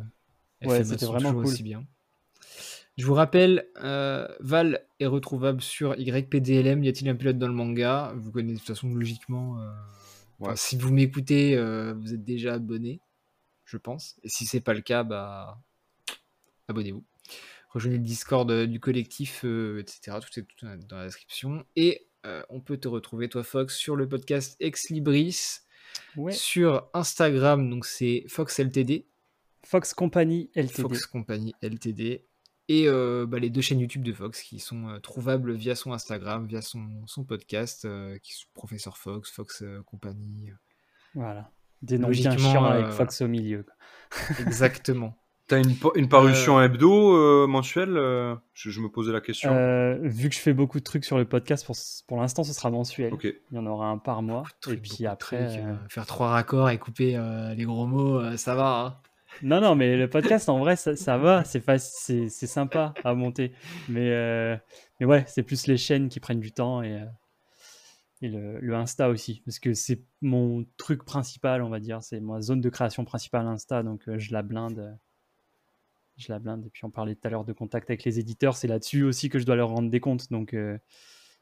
Ouais, 0.63 0.83
c'était 0.83 1.07
vraiment 1.07 1.33
cool. 1.33 1.45
aussi 1.45 1.63
bien. 1.63 1.83
Je 2.97 3.05
vous 3.05 3.13
rappelle, 3.13 3.67
euh, 3.83 4.27
Val 4.39 4.85
est 4.99 5.05
retrouvable 5.05 5.61
sur 5.61 5.95
YPDLM. 5.99 6.83
Y 6.83 6.87
a-t-il 6.89 7.09
un 7.09 7.15
pilote 7.15 7.37
dans 7.37 7.47
le 7.47 7.53
manga? 7.53 8.13
Vous 8.15 8.31
connaissez 8.31 8.53
de 8.53 8.59
toute 8.59 8.67
façon 8.67 8.93
logiquement. 8.93 9.59
euh, 9.59 9.69
Ouais. 10.39 10.47
enfin, 10.47 10.55
si 10.57 10.77
vous 10.77 10.91
m'écoutez, 10.91 11.55
euh, 11.55 11.93
vous 11.93 12.13
êtes 12.13 12.23
déjà 12.25 12.55
abonné, 12.55 12.99
je 13.63 13.77
pense. 13.77 14.17
Et 14.23 14.27
si 14.29 14.45
c'est 14.45 14.59
pas 14.59 14.73
le 14.73 14.81
cas, 14.81 15.03
bah 15.03 15.61
abonnez-vous. 16.67 17.03
Rejoignez 17.69 17.97
le 17.97 18.03
Discord 18.03 18.49
euh, 18.51 18.65
du 18.67 18.79
collectif, 18.81 19.43
euh, 19.45 19.79
etc. 19.79 20.17
Tout 20.21 20.39
est 20.39 20.43
tout 20.43 20.65
est 20.65 20.77
dans 20.87 20.97
la 20.97 21.05
description. 21.05 21.65
Et 21.77 22.07
euh, 22.25 22.41
on 22.49 22.59
peut 22.59 22.75
te 22.77 22.87
retrouver, 22.89 23.29
toi, 23.29 23.43
Fox, 23.43 23.75
sur 23.77 23.95
le 23.95 24.09
podcast 24.09 24.57
Ex 24.59 24.89
Libris, 24.89 25.59
Ouais. 26.17 26.33
sur 26.33 26.89
Instagram, 26.93 27.69
donc 27.69 27.85
c'est 27.85 28.25
FoxLTD. 28.27 29.05
Fox 29.65 29.93
Company 29.93 30.49
LTD. 30.53 30.81
Fox 30.81 31.05
Company 31.05 31.53
LTD. 31.61 32.25
Et 32.67 32.87
euh, 32.87 33.25
bah, 33.27 33.37
les 33.39 33.49
deux 33.51 33.61
chaînes 33.61 33.79
YouTube 33.79 34.03
de 34.03 34.11
Fox 34.11 34.41
qui 34.41 34.59
sont 34.59 34.89
euh, 34.89 34.99
trouvables 34.99 35.53
via 35.53 35.75
son 35.75 35.93
Instagram, 35.93 36.47
via 36.47 36.61
son, 36.61 36.83
son 37.05 37.23
podcast, 37.23 37.85
euh, 37.85 38.17
qui 38.19 38.33
sont 38.33 38.45
Professeur 38.53 38.97
Fox, 38.97 39.31
Fox 39.31 39.61
euh, 39.61 39.81
Company. 39.83 40.49
Voilà. 41.13 41.51
Des 41.81 41.99
noms 41.99 42.09
bien 42.09 42.31
Logiquement, 42.31 42.51
chiants 42.51 42.65
euh, 42.65 42.69
avec 42.81 42.87
Fox 42.87 43.21
au 43.21 43.27
milieu. 43.27 43.65
Exactement. 44.39 45.15
T'as 45.47 45.59
une, 45.61 45.75
une 45.93 46.09
parution 46.09 46.59
hebdo 46.59 47.15
euh, 47.15 47.45
mensuelle 47.45 47.93
je, 48.55 48.71
je 48.71 48.81
me 48.81 48.89
posais 48.89 49.11
la 49.11 49.21
question. 49.21 49.51
Euh, 49.53 49.95
vu 50.01 50.29
que 50.29 50.33
je 50.35 50.39
fais 50.39 50.53
beaucoup 50.53 50.79
de 50.79 50.83
trucs 50.83 51.05
sur 51.05 51.19
le 51.19 51.25
podcast, 51.25 51.63
pour, 51.67 51.75
pour 52.07 52.19
l'instant, 52.19 52.43
ce 52.43 52.51
sera 52.51 52.71
mensuel. 52.71 53.13
Ok. 53.13 53.25
Il 53.25 53.55
y 53.55 53.59
en 53.59 53.67
aura 53.67 53.89
un 53.89 53.99
par 53.99 54.23
mois. 54.23 54.41
Et 54.71 54.77
puis 54.77 55.05
après. 55.05 55.47
trucs, 55.49 55.91
faire 55.91 56.07
trois 56.07 56.29
raccords 56.29 56.71
et 56.71 56.79
couper 56.79 57.15
euh, 57.15 57.53
les 57.53 57.65
gros 57.65 57.85
mots, 57.85 58.19
euh, 58.19 58.37
ça 58.37 58.55
va. 58.55 58.79
hein. 58.79 58.97
Non, 59.41 59.61
non, 59.61 59.75
mais 59.75 59.97
le 59.97 60.09
podcast, 60.09 60.49
en 60.49 60.59
vrai, 60.59 60.75
ça, 60.75 60.95
ça 60.95 61.17
va, 61.17 61.43
c'est 61.43 61.63
c'est 61.77 62.29
c'est 62.29 62.47
sympa 62.47 62.93
à 63.03 63.13
monter. 63.13 63.51
Mais, 63.89 64.09
euh, 64.11 64.57
mais 64.99 65.05
ouais, 65.05 65.23
c'est 65.27 65.43
plus 65.43 65.67
les 65.67 65.77
chaînes 65.77 66.09
qui 66.09 66.19
prennent 66.19 66.39
du 66.39 66.51
temps 66.51 66.81
et, 66.81 67.01
euh, 67.01 67.05
et 68.21 68.29
le, 68.29 68.59
le 68.59 68.75
Insta 68.75 69.09
aussi. 69.09 69.41
Parce 69.45 69.59
que 69.59 69.73
c'est 69.73 70.01
mon 70.21 70.65
truc 70.77 71.03
principal, 71.03 71.61
on 71.61 71.69
va 71.69 71.79
dire. 71.79 72.01
C'est 72.01 72.19
ma 72.19 72.41
zone 72.41 72.61
de 72.61 72.69
création 72.69 73.05
principale 73.05 73.47
Insta, 73.47 73.83
donc 73.83 74.07
euh, 74.07 74.17
je 74.19 74.31
la 74.33 74.41
blinde. 74.41 74.97
Je 76.17 76.31
la 76.31 76.39
blinde. 76.39 76.65
Et 76.65 76.69
puis 76.69 76.85
on 76.85 76.91
parlait 76.91 77.15
tout 77.15 77.27
à 77.27 77.29
l'heure 77.29 77.45
de 77.45 77.53
contact 77.53 77.89
avec 77.89 78.03
les 78.03 78.19
éditeurs, 78.19 78.55
c'est 78.55 78.67
là-dessus 78.67 79.03
aussi 79.03 79.29
que 79.29 79.39
je 79.39 79.45
dois 79.45 79.55
leur 79.55 79.69
rendre 79.69 79.89
des 79.89 79.99
comptes. 79.99 80.31
Donc, 80.31 80.53
euh, 80.53 80.77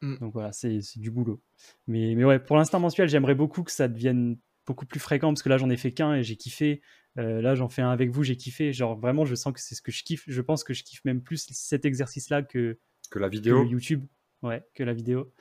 Mm. 0.03 0.17
donc 0.19 0.33
voilà, 0.33 0.51
c'est 0.51 0.81
c'est 0.81 0.99
du 0.99 1.09
boulot. 1.09 1.41
Mais, 1.87 2.13
mais 2.15 2.25
ouais, 2.25 2.39
pour 2.39 2.57
l'instant 2.57 2.79
mensuel, 2.79 3.07
j'aimerais 3.07 3.35
beaucoup 3.35 3.63
que 3.63 3.71
ça 3.71 3.87
devienne 3.87 4.37
beaucoup 4.65 4.85
plus 4.85 4.99
fréquent 4.99 5.29
parce 5.33 5.43
que 5.43 5.49
là 5.49 5.57
j'en 5.57 5.69
ai 5.69 5.77
fait 5.77 5.91
qu'un 5.91 6.15
et 6.15 6.23
j'ai 6.23 6.35
kiffé. 6.35 6.81
Euh, 7.19 7.41
là 7.41 7.53
j'en 7.55 7.69
fais 7.69 7.81
un 7.81 7.91
avec 7.91 8.09
vous, 8.09 8.23
j'ai 8.23 8.37
kiffé. 8.37 8.73
Genre 8.73 8.97
vraiment, 8.97 9.25
je 9.25 9.35
sens 9.35 9.53
que 9.53 9.59
c'est 9.59 9.75
ce 9.75 9.81
que 9.81 9.91
je 9.91 10.03
kiffe. 10.03 10.23
Je 10.27 10.41
pense 10.41 10.63
que 10.63 10.73
je 10.73 10.83
kiffe 10.83 11.03
même 11.05 11.21
plus 11.21 11.47
cet 11.51 11.85
exercice-là 11.85 12.41
que, 12.43 12.77
Que 13.09 13.19
la 13.19 13.27
que 13.29 13.33
vidéo. 13.35 13.63
YouTube, 13.65 14.05
ouais, 14.41 14.63
que 14.73 14.83
la 14.83 14.93
vidéo. 14.93 15.31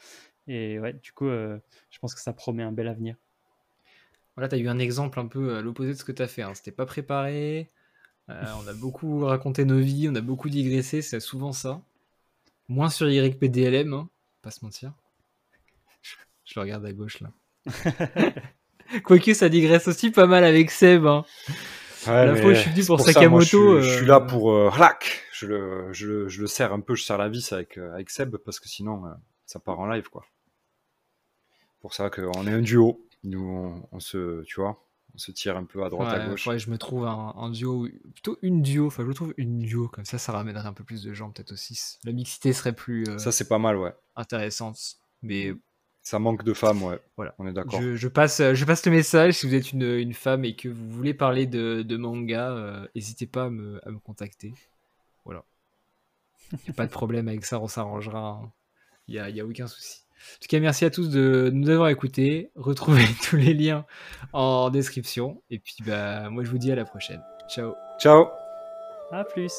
Et 0.49 0.79
ouais, 0.81 0.93
du 0.95 1.13
coup, 1.13 1.27
euh, 1.29 1.59
je 1.91 1.99
pense 1.99 2.15
que 2.15 2.21
ça 2.21 2.33
promet 2.33 2.63
un 2.65 2.73
bel 2.73 2.89
avenir. 2.89 3.17
Voilà, 4.37 4.49
tu 4.49 4.55
as 4.55 4.59
eu 4.59 4.69
un 4.69 4.79
exemple 4.79 5.21
un 5.21 5.27
peu 5.27 5.57
à 5.57 5.61
l'opposé 5.61 5.91
de 5.93 5.99
ce 5.99 6.05
que 6.05 6.13
tu 6.13 6.23
as 6.23 6.27
fait. 6.29 6.43
Hein. 6.43 6.55
C'était 6.55 6.73
pas 6.73 6.87
préparé. 6.87 7.71
euh, 8.31 8.45
on 8.63 8.67
a 8.67 8.73
beaucoup 8.73 9.21
raconté 9.21 9.65
nos 9.65 9.79
vies, 9.79 10.09
on 10.09 10.15
a 10.15 10.21
beaucoup 10.21 10.49
digressé, 10.49 11.03
c'est 11.03 11.21
souvent 11.21 11.53
ça. 11.53 11.83
Moins 12.69 12.91
sur 12.91 13.11
YPDLM, 13.11 13.93
hein, 13.93 14.09
pas 14.41 14.51
se 14.51 14.65
mentir. 14.65 14.95
Je, 16.03 16.15
je 16.45 16.53
le 16.57 16.63
regarde 16.63 16.87
à 16.87 16.93
gauche 16.93 17.21
là. 17.21 17.33
Quoique 19.05 19.35
ça 19.35 19.49
digresse 19.49 19.89
aussi 19.89 20.11
pas 20.11 20.27
mal 20.27 20.45
avec 20.45 20.71
Seb. 20.71 21.07
Hein. 21.07 21.25
Ouais, 22.07 22.27
La 22.27 22.35
fois 22.37 22.53
je 22.55 22.61
suis 22.61 22.71
venu 22.71 22.85
pour 22.85 22.99
ça, 23.01 23.05
moi, 23.05 23.13
Sakamoto, 23.13 23.81
je, 23.81 23.83
suis, 23.83 23.91
je 23.91 23.97
suis 23.97 24.05
euh, 24.05 24.09
là 24.09 24.21
pour 24.21 24.53
euh, 24.53 24.71
clac. 24.75 25.23
Je 25.33 25.47
le, 25.47 25.93
je, 25.93 26.07
le, 26.09 26.29
je 26.29 26.41
le 26.41 26.47
serre 26.47 26.73
un 26.73 26.81
peu, 26.81 26.95
je 26.95 27.05
serre 27.05 27.19
la 27.19 27.29
vis 27.29 27.53
avec, 27.53 27.79
euh, 27.79 27.93
avec 27.95 28.11
Seb 28.11 28.37
parce 28.37 28.59
que 28.61 28.69
sinon 28.69 29.07
euh, 29.07 29.11
ça 29.47 29.59
part 29.61 29.79
en 29.79 29.87
live 29.87 30.09
quoi. 30.09 30.25
Pour 31.81 31.95
ça 31.95 32.11
qu'on 32.11 32.47
est 32.47 32.53
un 32.53 32.61
duo. 32.61 33.07
Nous, 33.25 33.41
on, 33.45 33.89
on 33.93 34.01
se, 34.01 34.43
tu 34.43 34.61
vois, 34.61 34.85
on 35.15 35.19
se 35.19 35.31
tire 35.31 35.57
un 35.57 35.65
peu 35.65 35.85
à 35.85 35.91
droite, 35.91 36.13
à 36.13 36.29
gauche. 36.29 36.49
je 36.57 36.71
me 36.71 36.79
trouve 36.79 37.07
un, 37.07 37.35
un 37.37 37.51
duo, 37.51 37.89
plutôt 38.15 38.39
une 38.43 38.63
duo, 38.63 38.87
enfin 38.89 39.03
je 39.05 39.09
me 39.09 39.15
trouve 39.15 39.35
une 39.37 39.61
duo, 39.61 39.89
comme 39.89 40.05
ça 40.05 40.19
ça 40.19 40.33
ramènerait 40.33 40.67
un 40.67 40.73
peu 40.73 40.85
plus 40.85 41.03
de 41.05 41.13
gens 41.15 41.31
peut-être 41.31 41.53
aussi. 41.53 41.81
La 42.05 42.13
mixité 42.13 42.53
serait 42.53 42.73
plus 42.73 43.05
euh, 43.09 43.19
Ça 43.19 43.31
c'est 43.31 43.47
pas 43.49 43.59
mal, 43.59 43.77
ouais. 43.77 43.93
intéressante. 44.17 44.79
Mais 45.23 45.55
Ça 46.03 46.19
manque 46.19 46.43
de 46.45 46.53
femmes, 46.53 46.83
ouais. 46.83 46.99
Voilà. 47.17 47.35
On 47.39 47.47
est 47.47 47.53
d'accord. 47.53 47.81
Je, 47.81 47.95
je 47.95 48.09
passe, 48.09 48.41
euh, 48.41 48.55
je 48.55 48.65
passe 48.65 48.85
le 48.87 48.93
message. 48.93 49.35
Si 49.35 49.47
vous 49.47 49.55
êtes 49.55 49.73
une, 49.73 49.83
une 49.83 50.15
femme 50.15 50.45
et 50.45 50.57
que 50.57 50.69
vous 50.69 50.91
voulez 50.91 51.15
parler 51.15 51.47
de, 51.47 51.83
de 51.83 51.97
manga, 51.97 52.51
euh, 52.51 52.87
n'hésitez 52.97 53.27
pas 53.27 53.45
à 53.45 53.51
me, 53.51 53.81
à 53.87 53.91
me 53.93 53.99
contacter. 53.99 54.53
Voilà. 55.25 55.45
Il 56.53 56.59
n'y 56.65 56.71
a 56.71 56.73
pas 56.75 56.87
de 56.87 56.91
problème 56.91 57.29
avec 57.29 57.45
ça, 57.45 57.61
on 57.61 57.69
s'arrangera. 57.69 58.41
hein. 58.43 58.51
Il 59.09 59.15
n'y 59.15 59.21
a, 59.21 59.31
y 59.31 59.41
a 59.41 59.47
aucun 59.47 59.67
souci. 59.69 60.01
En 60.15 60.41
tout 60.43 60.49
cas, 60.49 60.61
merci 60.61 60.85
à 60.85 60.91
tous 60.91 61.09
de 61.09 61.51
nous 61.53 61.69
avoir 61.71 61.89
écoutés. 61.89 62.51
Retrouvez 62.57 63.05
tous 63.23 63.37
les 63.37 63.55
liens 63.55 63.87
en 64.33 64.71
description. 64.71 65.41
Et 65.51 65.59
puis, 65.61 65.77
bah, 65.87 66.31
moi, 66.31 66.43
je 66.45 66.51
vous 66.51 66.59
dis 66.59 66.71
à 66.73 66.77
la 66.77 66.85
prochaine. 66.85 67.23
Ciao. 67.49 67.75
Ciao. 68.01 68.27
À 69.13 69.25
plus. 69.25 69.53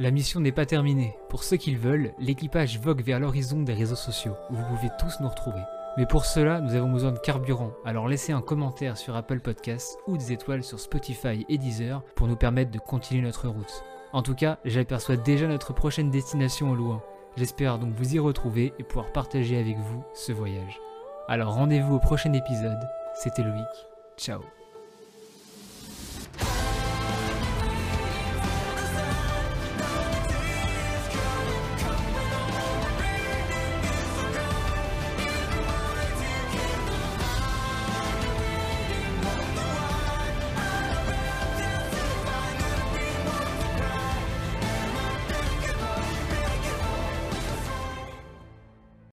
La 0.00 0.10
mission 0.10 0.40
n'est 0.40 0.50
pas 0.50 0.64
terminée. 0.64 1.14
Pour 1.28 1.44
ceux 1.44 1.58
qui 1.58 1.72
le 1.72 1.78
veulent, 1.78 2.14
l'équipage 2.18 2.80
vogue 2.80 3.02
vers 3.02 3.20
l'horizon 3.20 3.60
des 3.60 3.74
réseaux 3.74 3.96
sociaux, 3.96 4.34
où 4.48 4.54
vous 4.54 4.64
pouvez 4.64 4.88
tous 4.98 5.20
nous 5.20 5.28
retrouver. 5.28 5.60
Mais 5.98 6.06
pour 6.06 6.24
cela, 6.24 6.58
nous 6.62 6.74
avons 6.74 6.90
besoin 6.90 7.12
de 7.12 7.18
carburant, 7.18 7.72
alors 7.84 8.08
laissez 8.08 8.32
un 8.32 8.40
commentaire 8.40 8.96
sur 8.96 9.14
Apple 9.14 9.40
Podcasts 9.40 9.98
ou 10.06 10.16
des 10.16 10.32
étoiles 10.32 10.64
sur 10.64 10.80
Spotify 10.80 11.44
et 11.50 11.58
Deezer 11.58 12.02
pour 12.14 12.28
nous 12.28 12.36
permettre 12.36 12.70
de 12.70 12.78
continuer 12.78 13.20
notre 13.20 13.48
route. 13.48 13.84
En 14.14 14.22
tout 14.22 14.34
cas, 14.34 14.58
j'aperçois 14.64 15.18
déjà 15.18 15.46
notre 15.46 15.74
prochaine 15.74 16.10
destination 16.10 16.70
au 16.70 16.74
loin. 16.74 17.02
J'espère 17.36 17.78
donc 17.78 17.92
vous 17.92 18.14
y 18.14 18.18
retrouver 18.18 18.72
et 18.78 18.84
pouvoir 18.84 19.12
partager 19.12 19.58
avec 19.58 19.76
vous 19.76 20.02
ce 20.14 20.32
voyage. 20.32 20.80
Alors 21.28 21.52
rendez-vous 21.52 21.96
au 21.96 22.00
prochain 22.00 22.32
épisode. 22.32 22.88
C'était 23.16 23.42
Loïc. 23.42 23.68
Ciao. 24.16 24.40